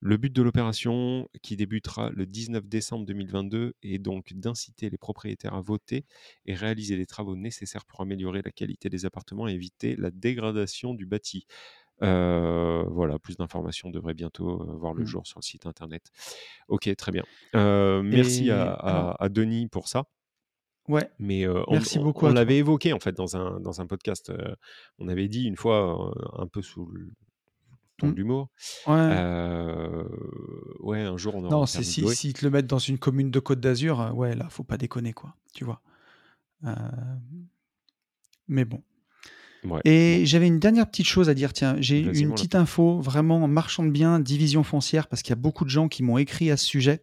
Le 0.00 0.16
but 0.16 0.32
de 0.32 0.42
l'opération, 0.42 1.28
qui 1.42 1.56
débutera 1.56 2.10
le 2.10 2.24
19 2.24 2.68
décembre 2.68 3.04
2022, 3.06 3.74
est 3.82 3.98
donc 3.98 4.32
d'inciter 4.32 4.90
les 4.90 4.98
propriétaires 4.98 5.54
à 5.54 5.60
voter 5.60 6.04
et 6.46 6.54
réaliser 6.54 6.96
les 6.96 7.06
travaux 7.06 7.34
nécessaires 7.34 7.84
pour 7.84 8.00
améliorer 8.00 8.42
la 8.44 8.52
qualité 8.52 8.88
des 8.88 9.06
appartements 9.06 9.48
et 9.48 9.52
éviter 9.52 9.96
la 9.96 10.12
dégradation 10.12 10.94
du 10.94 11.04
bâti. 11.04 11.46
Heu, 12.02 12.84
voilà, 12.90 13.18
plus 13.18 13.36
d'informations 13.36 13.90
devraient 13.90 14.14
bientôt, 14.14 14.62
heu, 14.62 14.76
voir 14.76 14.94
le 14.94 15.04
Mmh 15.04 15.06
jour 15.06 15.26
sur 15.26 15.40
le 15.40 15.44
site 15.44 15.66
internet. 15.66 16.10
OK, 16.68 16.94
très 16.96 17.12
bien. 17.12 17.24
Heu, 17.56 18.02
merci 18.02 18.50
à 18.50 19.28
Denis 19.30 19.68
pour 19.68 19.88
ça. 19.88 20.04
ouais, 20.88 21.10
Mais, 21.20 21.46
on 21.48 21.62
merci 21.68 21.98
beaucoup 21.98 22.26
on 22.26 22.30
l'avait 22.30 22.58
évoqué 22.58 22.92
en 22.92 23.00
fait 23.00 23.12
dans 23.12 23.36
un 23.36 23.60
dans 23.60 23.80
un 23.80 23.86
podcast, 23.86 24.32
on 24.98 25.08
avait 25.08 25.28
dit 25.28 25.44
une 25.44 25.56
fois, 25.56 26.12
un 26.34 26.46
peu 26.46 26.62
sous 26.62 26.86
le 26.86 27.10
ton 27.98 28.08
Mmh. 28.08 28.12
de 28.12 28.16
l'humour, 28.16 28.50
Ouais. 28.86 29.22
ouais, 30.80 31.00
un 31.02 31.16
jour 31.18 31.34
on 31.36 31.44
aura 31.44 31.58
Non, 31.58 31.66
c'est 31.66 31.82
si 31.82 32.06
s'ils 32.06 32.34
te 32.34 32.44
le 32.44 32.50
mettent 32.50 32.66
dans 32.66 32.78
une 32.78 32.98
commune 32.98 33.30
de 33.30 33.40
Côte 33.40 33.60
d'Azur, 33.60 34.12
ouais, 34.14 34.34
là, 34.34 34.48
faut 34.50 34.64
pas 34.64 34.76
déconner, 34.76 35.12
quoi, 35.14 35.34
tu 35.54 35.64
vois? 35.64 35.82
Mais 38.48 38.64
bon 38.64 38.82
Ouais, 39.64 39.80
et 39.84 40.24
j'avais 40.24 40.46
une 40.46 40.60
dernière 40.60 40.88
petite 40.88 41.06
chose 41.06 41.28
à 41.28 41.34
dire, 41.34 41.52
tiens, 41.52 41.76
j'ai 41.80 42.00
une 42.00 42.32
petite 42.32 42.54
info 42.54 43.00
vraiment 43.00 43.46
marchand 43.48 43.84
de 43.84 43.90
biens, 43.90 44.20
division 44.20 44.62
foncière, 44.62 45.08
parce 45.08 45.22
qu'il 45.22 45.30
y 45.30 45.32
a 45.32 45.40
beaucoup 45.40 45.64
de 45.64 45.70
gens 45.70 45.88
qui 45.88 46.02
m'ont 46.02 46.18
écrit 46.18 46.50
à 46.50 46.56
ce 46.56 46.64
sujet 46.64 47.02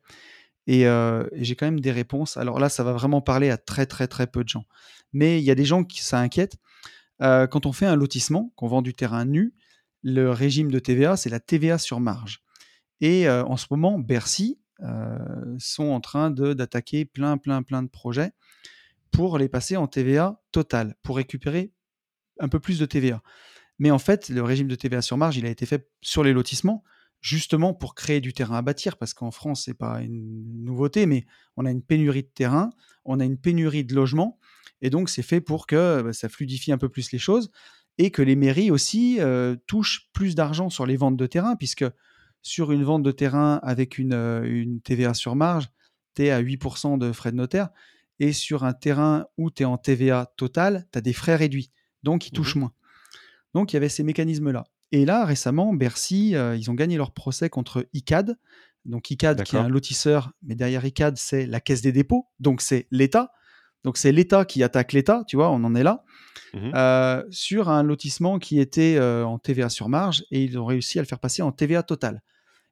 et 0.67 0.85
heu 0.85 1.29
et 1.33 1.43
j'ai 1.43 1.55
quand 1.55 1.67
même 1.67 1.79
des 1.79 1.91
réponses. 1.91 2.37
Alors 2.37 2.59
là, 2.59 2.69
ça 2.69 2.83
va 2.83 2.93
vraiment 2.93 3.21
parler 3.21 3.49
à 3.49 3.57
très, 3.57 3.85
très, 3.85 4.07
très 4.07 4.27
peu 4.27 4.43
de 4.43 4.49
gens. 4.49 4.65
Mais 5.13 5.39
il 5.39 5.43
y 5.43 5.51
a 5.51 5.55
des 5.55 5.65
gens 5.65 5.83
qui 5.83 6.03
ça 6.03 6.19
inquiète. 6.19 6.57
Heu, 7.21 7.47
quand 7.47 7.65
on 7.65 7.71
fait 7.71 7.85
un 7.85 7.95
lotissement, 7.95 8.51
qu'on 8.55 8.67
vend 8.67 8.81
du 8.81 8.93
terrain 8.93 9.25
nu, 9.25 9.53
le 10.01 10.31
régime 10.31 10.71
de 10.71 10.79
TVA, 10.79 11.17
c'est 11.17 11.29
la 11.29 11.39
TVA 11.39 11.77
sur 11.77 11.99
marge 11.99 12.41
et 13.01 13.27
heu, 13.27 13.43
en 13.45 13.57
ce 13.57 13.67
moment, 13.71 13.99
Bercy, 13.99 14.59
sont 15.57 15.85
en 15.85 16.01
train 16.01 16.31
d'attaquer 16.31 17.05
plein, 17.05 17.37
plein, 17.37 17.63
plein 17.63 17.81
de 17.81 17.87
projets 17.87 18.31
pour 19.11 19.37
les 19.37 19.47
passer 19.47 19.77
en 19.77 19.87
TVA 19.87 20.41
totale, 20.51 20.95
pour 21.01 21.15
récupérer 21.15 21.71
un 22.39 22.47
peu 22.47 22.59
plus 22.59 22.79
de 22.79 22.85
TVA. 22.85 23.21
Mais 23.79 23.91
en 23.91 23.99
fait, 23.99 24.29
le 24.29 24.41
régime 24.41 24.67
de 24.67 24.75
TVA 24.75 25.01
sur 25.01 25.17
marge, 25.17 25.37
il 25.37 25.45
a 25.45 25.49
été 25.49 25.65
fait 25.65 25.89
sur 26.01 26.23
les 26.23 26.33
lotissements, 26.33 26.83
justement 27.21 27.73
pour 27.73 27.95
créer 27.95 28.21
du 28.21 28.33
terrain 28.33 28.57
à 28.57 28.61
bâtir, 28.61 28.97
parce 28.97 29.13
qu'en 29.13 29.31
France, 29.31 29.63
c'est 29.65 29.73
pas 29.73 30.01
une 30.01 30.63
nouveauté, 30.63 31.05
mais 31.05 31.25
on 31.57 31.65
a 31.65 31.71
une 31.71 31.81
pénurie 31.81 32.23
de 32.23 32.31
terrain, 32.33 32.69
on 33.03 33.19
a 33.19 33.25
une 33.25 33.37
pénurie 33.37 33.83
de 33.83 33.95
logements, 33.95 34.39
et 34.81 34.89
donc 34.89 35.09
c'est 35.09 35.23
fait 35.23 35.41
pour 35.41 35.67
que 35.67 36.01
bah, 36.03 36.13
ça 36.13 36.29
fluidifie 36.29 36.71
un 36.71 36.77
peu 36.77 36.89
plus 36.89 37.11
les 37.11 37.17
choses 37.17 37.51
et 37.97 38.11
que 38.11 38.21
les 38.21 38.35
mairies 38.35 38.71
aussi 38.71 39.17
euh, 39.19 39.55
touchent 39.67 40.09
plus 40.13 40.35
d'argent 40.35 40.69
sur 40.69 40.85
les 40.85 40.97
ventes 40.97 41.17
de 41.17 41.25
terrain, 41.25 41.55
puisque 41.55 41.85
sur 42.41 42.71
une 42.71 42.83
vente 42.83 43.03
de 43.03 43.11
terrain 43.11 43.59
avec 43.63 43.97
une, 43.97 44.13
euh, 44.13 44.43
une 44.43 44.81
TVA 44.81 45.13
sur 45.13 45.35
marge, 45.35 45.69
tu 46.15 46.25
es 46.25 46.29
à 46.29 46.41
8% 46.41 46.97
de 46.97 47.11
frais 47.11 47.31
de 47.31 47.37
notaire, 47.37 47.69
et 48.19 48.33
sur 48.33 48.63
un 48.63 48.73
terrain 48.73 49.25
où 49.37 49.49
tu 49.49 49.63
es 49.63 49.65
en 49.65 49.77
TVA 49.77 50.31
totale, 50.37 50.87
tu 50.91 50.97
as 50.97 51.01
des 51.01 51.13
frais 51.13 51.35
réduits, 51.35 51.71
donc 52.05 52.27
ils 52.27 52.31
touchent 52.31 52.55
Mmh 52.55 52.59
moins. 52.59 52.71
Donc 53.53 53.73
il 53.73 53.75
y 53.75 53.77
avait 53.77 53.89
ces 53.89 54.03
mécanismes-là. 54.03 54.63
Et 54.91 55.03
là, 55.05 55.25
récemment, 55.25 55.73
Bercy, 55.73 56.35
euh, 56.35 56.55
ils 56.55 56.69
ont 56.71 56.73
gagné 56.73 56.95
leur 56.95 57.11
procès 57.11 57.49
contre 57.49 57.87
ICAD. 57.93 58.37
Donc 58.85 59.09
ICAD 59.09 59.43
qui 59.43 59.55
est 59.55 59.59
un 59.59 59.67
lotisseur, 59.67 60.31
mais 60.43 60.55
derrière 60.55 60.85
ICAD, 60.85 61.17
c'est 61.17 61.47
la 61.47 61.59
Caisse 61.59 61.81
des 61.81 61.91
dépôts, 61.91 62.27
donc 62.39 62.61
c'est 62.61 62.87
l'État. 62.91 63.31
Donc 63.83 63.97
c'est 63.97 64.11
l'État 64.11 64.45
qui 64.45 64.61
attaque 64.61 64.93
l'État, 64.93 65.23
tu 65.27 65.35
vois, 65.35 65.49
on 65.49 65.63
en 65.63 65.75
est 65.75 65.83
là, 65.83 66.03
Mmh 66.53 66.71
euh, 66.75 67.23
sur 67.31 67.69
un 67.69 67.83
lotissement 67.83 68.39
qui 68.39 68.59
était 68.59 68.95
euh, 68.97 69.25
en 69.25 69.39
TVA 69.39 69.69
sur 69.69 69.89
marge, 69.89 70.23
et 70.31 70.43
ils 70.43 70.57
ont 70.57 70.65
réussi 70.65 70.99
à 70.99 71.01
le 71.01 71.07
faire 71.07 71.19
passer 71.19 71.41
en 71.41 71.51
TVA 71.51 71.83
totale. 71.83 72.21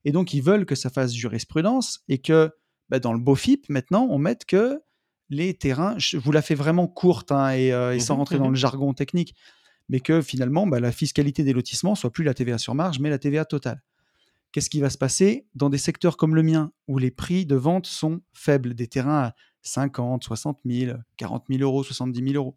Et 0.05 0.11
donc 0.11 0.33
ils 0.33 0.43
veulent 0.43 0.65
que 0.65 0.75
ça 0.75 0.89
fasse 0.89 1.13
jurisprudence 1.13 2.03
et 2.07 2.19
que 2.19 2.51
bah, 2.89 2.99
dans 2.99 3.13
le 3.13 3.19
BOFIP, 3.19 3.67
maintenant, 3.69 4.07
on 4.09 4.19
mette 4.19 4.45
que 4.45 4.79
les 5.33 5.53
terrains, 5.53 5.95
je 5.97 6.17
vous 6.17 6.31
la 6.31 6.41
fais 6.41 6.55
vraiment 6.55 6.87
courte 6.87 7.31
hein, 7.31 7.51
et, 7.51 7.73
euh, 7.73 7.95
et 7.95 7.99
sans 7.99 8.15
Mmh 8.15 8.17
rentrer 8.17 8.37
dans 8.37 8.49
le 8.49 8.55
jargon 8.55 8.93
technique, 8.93 9.35
mais 9.89 9.99
que 9.99 10.21
finalement, 10.21 10.67
bah, 10.67 10.79
la 10.79 10.91
fiscalité 10.91 11.43
des 11.43 11.53
lotissements 11.53 11.95
soit 11.95 12.11
plus 12.11 12.23
la 12.23 12.33
TVA 12.33 12.57
sur 12.57 12.75
marge, 12.75 12.99
mais 12.99 13.09
la 13.09 13.17
TVA 13.17 13.45
totale. 13.45 13.81
Qu'est-ce 14.51 14.69
qui 14.69 14.79
va 14.79 14.89
se 14.89 14.97
passer 14.97 15.47
dans 15.55 15.69
des 15.69 15.79
secteurs 15.79 16.15
comme 16.15 16.35
le 16.35 16.43
mien, 16.43 16.71
où 16.87 16.99
les 16.99 17.11
prix 17.11 17.45
de 17.45 17.55
vente 17.55 17.87
sont 17.87 18.21
faibles, 18.33 18.75
des 18.75 18.87
terrains 18.87 19.23
à 19.23 19.35
50, 19.63 20.23
60 20.23 20.59
000, 20.65 20.97
40 21.17 21.45
000 21.49 21.61
euros, 21.63 21.83
70 21.83 22.23
000 22.23 22.35
euros? 22.35 22.55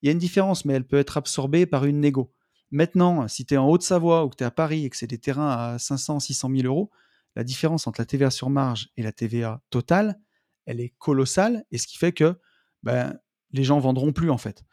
Il 0.00 0.06
y 0.06 0.08
a 0.08 0.12
une 0.12 0.18
différence, 0.18 0.64
mais 0.64 0.72
elle 0.72 0.86
peut 0.86 0.98
être 0.98 1.18
absorbée 1.18 1.66
par 1.66 1.84
une 1.84 2.00
négo. 2.00 2.32
Maintenant, 2.70 3.28
si 3.28 3.44
tu 3.44 3.54
es 3.54 3.56
en 3.58 3.68
Haute-Savoie 3.68 4.24
ou 4.24 4.30
que 4.30 4.36
tu 4.36 4.44
es 4.44 4.46
à 4.46 4.50
Paris 4.50 4.86
et 4.86 4.90
que 4.90 4.96
c'est 4.96 5.06
des 5.06 5.18
terrains 5.18 5.50
à 5.50 5.78
500, 5.78 6.18
600 6.18 6.48
000 6.56 6.66
euros, 6.66 6.90
la 7.36 7.44
différence 7.44 7.86
entre 7.86 8.00
la 8.00 8.06
TVA 8.06 8.30
sur 8.30 8.48
marge 8.48 8.88
et 8.96 9.02
la 9.02 9.12
TVA 9.12 9.60
totale, 9.68 10.18
elle 10.66 10.80
est 10.80 10.94
colossale, 10.98 11.64
et 11.70 11.78
ce 11.78 11.86
qui 11.86 11.98
fait 11.98 12.12
que 12.12 12.38
ben, 12.82 13.18
les 13.52 13.64
gens 13.64 13.78
vendront 13.80 14.12
plus 14.12 14.30
en 14.30 14.38
fait. 14.38 14.64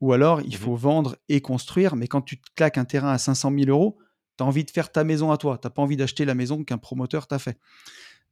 Ou 0.00 0.12
alors, 0.12 0.40
il 0.42 0.54
mh. 0.54 0.58
faut 0.58 0.76
vendre 0.76 1.16
et 1.28 1.40
construire, 1.40 1.96
mais 1.96 2.08
quand 2.08 2.22
tu 2.22 2.40
te 2.40 2.48
claques 2.56 2.78
un 2.78 2.84
terrain 2.84 3.12
à 3.12 3.18
500 3.18 3.52
000 3.54 3.70
euros, 3.70 3.98
tu 4.38 4.44
as 4.44 4.46
envie 4.46 4.64
de 4.64 4.70
faire 4.70 4.92
ta 4.92 5.04
maison 5.04 5.30
à 5.30 5.36
toi. 5.36 5.58
Tu 5.58 5.66
n'as 5.66 5.70
pas 5.70 5.82
envie 5.82 5.96
d'acheter 5.96 6.24
la 6.24 6.34
maison 6.34 6.64
qu'un 6.64 6.78
promoteur 6.78 7.26
t'a 7.26 7.38
fait. 7.38 7.58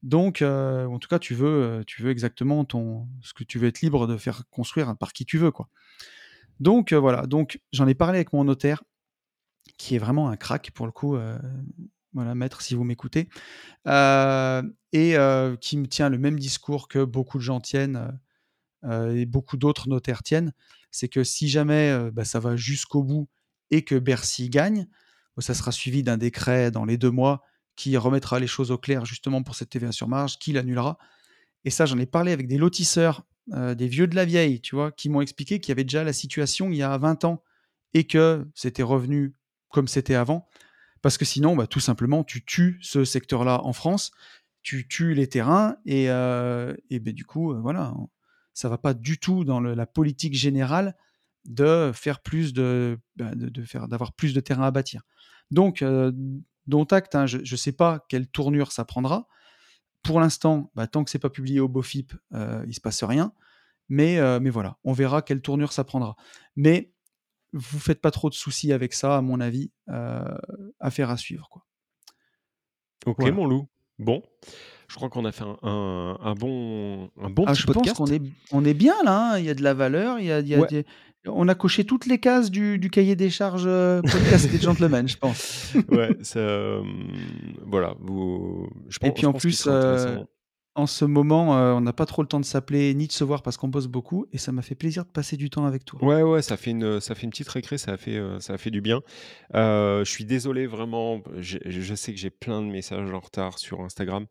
Donc, 0.02 0.42
euh, 0.42 0.86
en 0.86 0.98
tout 0.98 1.08
cas, 1.08 1.18
tu 1.18 1.34
veux, 1.34 1.48
euh, 1.48 1.84
tu 1.86 2.02
veux 2.02 2.10
exactement 2.10 2.64
ton, 2.64 3.08
ce 3.22 3.34
que 3.34 3.44
tu 3.44 3.58
veux 3.58 3.68
être 3.68 3.80
libre 3.82 4.06
de 4.06 4.16
faire 4.16 4.44
construire 4.50 4.96
par 4.96 5.12
qui 5.12 5.24
tu 5.26 5.38
veux, 5.38 5.50
quoi. 5.50 5.68
Donc 6.60 6.92
euh, 6.92 6.98
voilà. 6.98 7.26
Donc 7.26 7.60
j'en 7.72 7.86
ai 7.86 7.94
parlé 7.94 8.18
avec 8.18 8.32
mon 8.32 8.44
notaire, 8.44 8.82
qui 9.76 9.94
est 9.94 9.98
vraiment 9.98 10.28
un 10.28 10.36
crack 10.36 10.70
pour 10.72 10.86
le 10.86 10.92
coup. 10.92 11.16
euh, 11.16 11.38
voilà, 12.12 12.34
maître, 12.34 12.62
si 12.62 12.74
vous 12.74 12.84
m'écoutez, 12.84 13.28
euh, 13.86 14.62
et 14.92 15.16
euh, 15.16 15.56
qui 15.56 15.76
me 15.76 15.86
tient 15.86 16.08
le 16.08 16.18
même 16.18 16.38
discours 16.38 16.88
que 16.88 17.04
beaucoup 17.04 17.38
de 17.38 17.42
gens 17.42 17.60
tiennent 17.60 18.18
euh, 18.84 19.14
et 19.14 19.26
beaucoup 19.26 19.56
d'autres 19.56 19.88
notaires 19.88 20.22
tiennent, 20.22 20.52
c'est 20.90 21.08
que 21.08 21.24
si 21.24 21.48
jamais 21.48 22.10
bah, 22.12 22.24
ça 22.24 22.40
va 22.40 22.56
jusqu'au 22.56 23.02
bout 23.02 23.28
et 23.70 23.84
que 23.84 23.94
Bercy 23.94 24.48
gagne, 24.48 24.88
bah, 25.36 25.42
ça 25.42 25.54
sera 25.54 25.70
suivi 25.70 26.02
d'un 26.02 26.16
décret 26.16 26.70
dans 26.70 26.84
les 26.84 26.96
deux 26.96 27.10
mois 27.10 27.42
qui 27.76 27.96
remettra 27.96 28.40
les 28.40 28.46
choses 28.46 28.70
au 28.70 28.78
clair 28.78 29.04
justement 29.04 29.42
pour 29.42 29.54
cette 29.54 29.70
TVA 29.70 29.92
sur 29.92 30.08
marge, 30.08 30.38
qui 30.38 30.52
l'annulera. 30.52 30.98
Et 31.64 31.70
ça, 31.70 31.86
j'en 31.86 31.98
ai 31.98 32.06
parlé 32.06 32.32
avec 32.32 32.48
des 32.48 32.56
lotisseurs, 32.56 33.24
des 33.48 33.88
vieux 33.88 34.06
de 34.06 34.16
la 34.16 34.24
vieille, 34.24 34.60
tu 34.60 34.74
vois, 34.74 34.90
qui 34.90 35.08
m'ont 35.08 35.20
expliqué 35.20 35.60
qu'il 35.60 35.70
y 35.70 35.72
avait 35.72 35.84
déjà 35.84 36.02
la 36.04 36.12
situation 36.12 36.70
il 36.70 36.76
y 36.76 36.82
a 36.82 36.96
20 36.96 37.24
ans 37.24 37.42
et 37.94 38.04
que 38.04 38.48
c'était 38.54 38.82
revenu 38.82 39.34
comme 39.68 39.88
c'était 39.88 40.14
avant. 40.14 40.48
Parce 41.02 41.18
que 41.18 41.24
sinon, 41.24 41.56
bah, 41.56 41.66
tout 41.66 41.80
simplement, 41.80 42.24
tu 42.24 42.44
tues 42.44 42.78
ce 42.82 43.04
secteur-là 43.04 43.62
en 43.64 43.72
France, 43.72 44.10
tu 44.62 44.88
tues 44.88 45.14
les 45.14 45.28
terrains 45.28 45.76
et, 45.86 46.10
euh, 46.10 46.74
ben, 46.90 47.14
du 47.14 47.24
coup, 47.24 47.52
euh, 47.52 47.60
voilà, 47.60 47.94
ça 48.54 48.68
va 48.68 48.78
pas 48.78 48.94
du 48.94 49.18
tout 49.18 49.44
dans 49.44 49.60
la 49.60 49.86
politique 49.86 50.34
générale 50.34 50.96
de 51.44 51.92
faire 51.94 52.20
plus 52.20 52.52
bah, 52.52 53.30
d'avoir 53.88 54.12
plus 54.12 54.34
de 54.34 54.40
terrains 54.40 54.66
à 54.66 54.70
bâtir. 54.70 55.02
Donc, 55.50 55.82
euh, 55.82 56.12
dont 56.66 56.84
acte, 56.84 57.14
hein, 57.14 57.26
je 57.26 57.38
ne 57.38 57.56
sais 57.56 57.72
pas 57.72 58.04
quelle 58.08 58.26
tournure 58.26 58.72
ça 58.72 58.84
prendra. 58.84 59.26
Pour 60.02 60.20
l'instant, 60.20 60.70
bah, 60.74 60.86
tant 60.86 61.04
que 61.04 61.10
c'est 61.10 61.18
pas 61.18 61.30
publié 61.30 61.60
au 61.60 61.68
BOFIP, 61.68 62.12
euh, 62.34 62.64
il 62.68 62.74
se 62.74 62.80
passe 62.80 63.02
rien. 63.02 63.32
Mais, 63.88 64.18
euh, 64.18 64.38
mais 64.38 64.50
voilà, 64.50 64.76
on 64.84 64.92
verra 64.92 65.22
quelle 65.22 65.40
tournure 65.40 65.72
ça 65.72 65.84
prendra. 65.84 66.16
Mais 66.56 66.92
vous 67.52 67.78
faites 67.78 68.00
pas 68.00 68.10
trop 68.10 68.28
de 68.30 68.34
soucis 68.34 68.72
avec 68.72 68.92
ça, 68.92 69.16
à 69.16 69.20
mon 69.20 69.40
avis. 69.40 69.70
Euh, 69.88 70.22
affaire 70.80 71.10
à 71.10 71.16
suivre, 71.16 71.48
quoi. 71.50 71.64
Ok, 73.06 73.16
Voilà. 73.20 73.34
mon 73.34 73.46
loup. 73.46 73.68
Bon, 73.98 74.22
je 74.88 74.94
crois 74.94 75.08
qu'on 75.08 75.24
a 75.24 75.32
fait 75.32 75.42
un, 75.44 75.58
un- 75.62 76.18
un 76.20 76.34
bon, 76.34 77.10
un 77.20 77.30
bon 77.30 77.44
Ah, 77.46 77.52
petit 77.52 77.62
je 77.62 77.66
pense 77.66 77.74
podcast. 77.74 77.96
qu'on 77.96 78.06
est, 78.06 78.22
on 78.52 78.64
est 78.64 78.74
bien 78.74 78.94
là. 79.04 79.32
hein. 79.34 79.38
Il 79.38 79.44
y 79.44 79.50
a 79.50 79.54
de 79.54 79.62
la 79.62 79.74
valeur. 79.74 80.18
Il 80.20 80.26
y 80.26 80.32
a, 80.32 80.38
il 80.40 80.46
y 80.48 80.54
a 80.54 80.60
Ouais. 80.60 80.66
des- 80.68 80.86
On 81.26 81.48
a 81.48 81.54
coché 81.56 81.84
toutes 81.84 82.06
les 82.06 82.18
cases 82.20 82.50
du, 82.50 82.78
du 82.78 82.90
cahier 82.90 83.16
des 83.16 83.28
charges 83.28 83.64
euh, 83.66 84.00
podcast 84.02 84.48
des 84.50 84.58
gentlemen, 84.60 85.08
je 85.08 85.16
pense. 85.16 85.72
Ouais, 85.90 86.16
ça, 86.22 86.38
euh, 86.38 86.82
voilà. 87.66 87.96
Vous, 88.00 88.68
je 88.88 88.98
pense, 88.98 89.08
Et 89.08 89.12
puis 89.12 89.22
je 89.22 89.26
en 89.26 89.32
pense 89.32 89.42
plus, 89.42 89.64
euh. 89.66 90.18
En 90.78 90.86
ce 90.86 91.04
moment, 91.04 91.58
euh, 91.58 91.72
on 91.72 91.80
n'a 91.80 91.92
pas 91.92 92.06
trop 92.06 92.22
le 92.22 92.28
temps 92.28 92.38
de 92.38 92.44
s'appeler 92.44 92.94
ni 92.94 93.08
de 93.08 93.12
se 93.12 93.24
voir 93.24 93.42
parce 93.42 93.56
qu'on 93.56 93.66
bosse 93.66 93.88
beaucoup. 93.88 94.26
Et 94.32 94.38
ça 94.38 94.52
m'a 94.52 94.62
fait 94.62 94.76
plaisir 94.76 95.04
de 95.04 95.10
passer 95.10 95.36
du 95.36 95.50
temps 95.50 95.66
avec 95.66 95.84
toi. 95.84 96.02
Ouais, 96.04 96.22
ouais, 96.22 96.40
ça 96.40 96.56
fait 96.56 96.70
une, 96.70 97.00
ça 97.00 97.16
fait 97.16 97.24
une 97.24 97.30
petite 97.30 97.48
récré, 97.48 97.78
ça 97.78 97.92
a 97.92 97.96
fait, 97.96 98.16
euh, 98.16 98.38
ça 98.38 98.54
a 98.54 98.58
fait 98.58 98.70
du 98.70 98.80
bien. 98.80 99.00
Euh, 99.56 100.04
je 100.04 100.10
suis 100.10 100.24
désolé 100.24 100.68
vraiment. 100.68 101.20
Je, 101.36 101.58
je 101.66 101.94
sais 101.96 102.12
que 102.12 102.18
j'ai 102.18 102.30
plein 102.30 102.62
de 102.62 102.68
messages 102.68 103.12
en 103.12 103.18
retard 103.18 103.58
sur 103.58 103.80
Instagram, 103.80 104.26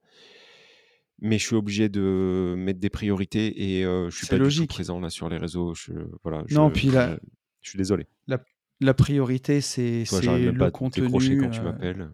mais 1.20 1.38
je 1.38 1.46
suis 1.46 1.56
obligé 1.58 1.90
de 1.90 2.56
mettre 2.58 2.80
des 2.80 2.90
priorités 2.90 3.80
et 3.80 3.84
je 3.84 4.10
suis 4.10 4.28
pas 4.28 4.36
du 4.36 4.40
tout 4.40 4.44
logique. 4.46 4.70
présent 4.70 5.02
là 5.02 5.10
sur 5.10 5.28
les 5.28 5.38
réseaux. 5.38 5.74
Je, 5.74 5.92
voilà, 6.24 6.44
je, 6.48 6.56
Non, 6.56 6.72
puis 6.72 6.88
la, 6.88 7.18
je, 7.62 7.72
suis 7.72 7.78
désolé. 7.78 8.08
la, 8.28 8.40
la 8.80 8.94
priorité, 8.94 9.60
c'est 9.60 10.06
le 10.10 10.70
contenu. 10.70 11.42
quand 11.42 11.50
tu 11.50 11.60
m'appelles. 11.62 12.10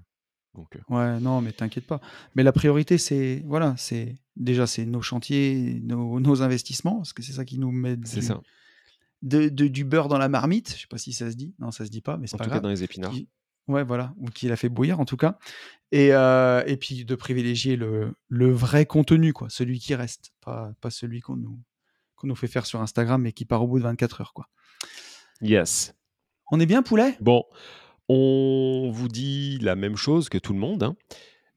Donc, 0.55 0.75
euh, 0.75 0.79
Ouais, 0.89 1.19
non, 1.19 1.41
mais 1.41 1.51
t'inquiète 1.51 1.87
pas. 1.87 1.99
Mais 2.35 2.43
la 2.43 2.51
priorité, 2.51 2.97
c'est 2.97 3.41
voilà, 3.45 3.73
c'est 3.77 4.15
déjà 4.35 4.67
c'est 4.67 4.85
nos 4.85 5.01
chantiers, 5.01 5.79
nos, 5.83 6.19
nos 6.19 6.41
investissements, 6.41 6.97
parce 6.97 7.13
que 7.13 7.23
c'est 7.23 7.33
ça 7.33 7.43
qui 7.45 7.57
nous 7.57 7.71
met 7.71 7.97
du, 7.97 8.21
ça. 8.21 8.39
de, 9.23 9.49
de- 9.49 9.67
du 9.67 9.83
beurre 9.83 10.07
dans 10.09 10.17
la 10.19 10.29
marmite. 10.29 10.73
Je 10.75 10.81
sais 10.81 10.87
pas 10.87 10.97
si 10.99 11.11
ça 11.13 11.31
se 11.31 11.35
dit. 11.35 11.55
Non, 11.59 11.71
ça 11.71 11.85
se 11.85 11.89
dit 11.89 12.01
pas, 12.01 12.17
mais 12.17 12.27
c'est 12.27 12.37
pas 12.37 12.43
tout 12.45 12.49
cas, 12.51 12.59
dans 12.59 12.69
les 12.69 12.83
épinards. 12.83 13.11
Qui, 13.11 13.29
ouais, 13.67 13.83
voilà, 13.83 14.13
ou 14.17 14.27
qui 14.27 14.47
l'a 14.47 14.55
fait 14.55 14.69
bouillir 14.69 14.99
en 14.99 15.05
tout 15.05 15.17
cas. 15.17 15.39
Et, 15.91 16.09
euh, 16.13 16.63
et 16.67 16.77
puis 16.77 17.03
de 17.05 17.15
privilégier 17.15 17.75
le, 17.75 18.13
le 18.27 18.51
vrai 18.51 18.85
contenu, 18.85 19.33
quoi, 19.33 19.49
celui 19.49 19.79
qui 19.79 19.95
reste, 19.95 20.33
pas, 20.41 20.71
pas 20.81 20.89
celui 20.91 21.21
qu'on 21.21 21.35
nous, 21.35 21.59
qu'on 22.15 22.27
nous 22.27 22.35
fait 22.35 22.47
faire 22.47 22.65
sur 22.67 22.79
Instagram 22.81 23.25
et 23.25 23.31
qui 23.33 23.45
part 23.45 23.63
au 23.63 23.67
bout 23.67 23.79
de 23.79 23.83
24 23.83 24.21
heures, 24.21 24.33
quoi. 24.33 24.49
Yes. 25.41 25.95
On 26.51 26.59
est 26.59 26.65
bien, 26.67 26.83
poulet? 26.83 27.17
Bon, 27.21 27.43
on 28.09 28.89
vous 28.91 29.07
dit 29.07 29.57
la 29.61 29.75
même 29.75 29.95
chose 29.95 30.29
que 30.29 30.37
tout 30.37 30.53
le 30.53 30.59
monde. 30.59 30.83
hein. 30.83 30.95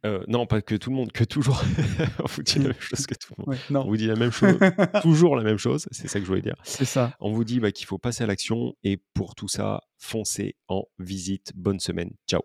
Euh, 0.04 0.22
non, 0.28 0.46
pas 0.46 0.62
que 0.62 0.74
tout 0.76 0.90
le 0.90 0.96
monde, 0.96 1.10
que 1.10 1.24
toujours. 1.24 1.60
on 2.20 2.26
vous 2.26 2.42
dit 2.42 2.58
la 2.60 2.68
même 2.68 2.80
chose 2.80 3.06
que 3.06 3.14
tout 3.14 3.34
le 3.36 3.42
monde. 3.42 3.48
Ouais, 3.54 3.60
On 3.70 3.72
non. 3.72 3.84
vous 3.86 3.96
dit 3.96 4.06
la 4.06 4.14
même 4.14 4.30
chose, 4.32 4.56
toujours 5.02 5.34
la 5.36 5.42
même 5.42 5.58
chose, 5.58 5.86
c'est 5.90 6.06
ça 6.06 6.18
que 6.20 6.24
je 6.24 6.28
voulais 6.28 6.42
dire. 6.42 6.54
c'est 6.62 6.84
ça. 6.84 7.16
On 7.18 7.32
vous 7.32 7.42
dit 7.44 7.58
bah, 7.58 7.72
qu'il 7.72 7.86
faut 7.86 7.98
passer 7.98 8.22
à 8.22 8.26
l'action 8.26 8.74
et 8.84 8.98
pour 9.14 9.34
tout 9.34 9.48
ça, 9.48 9.80
foncez 9.98 10.54
en 10.68 10.84
visite. 10.98 11.52
Bonne 11.56 11.80
semaine. 11.80 12.10
Ciao. 12.28 12.42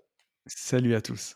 Salut 0.48 0.96
à 0.96 1.02
tous. 1.02 1.36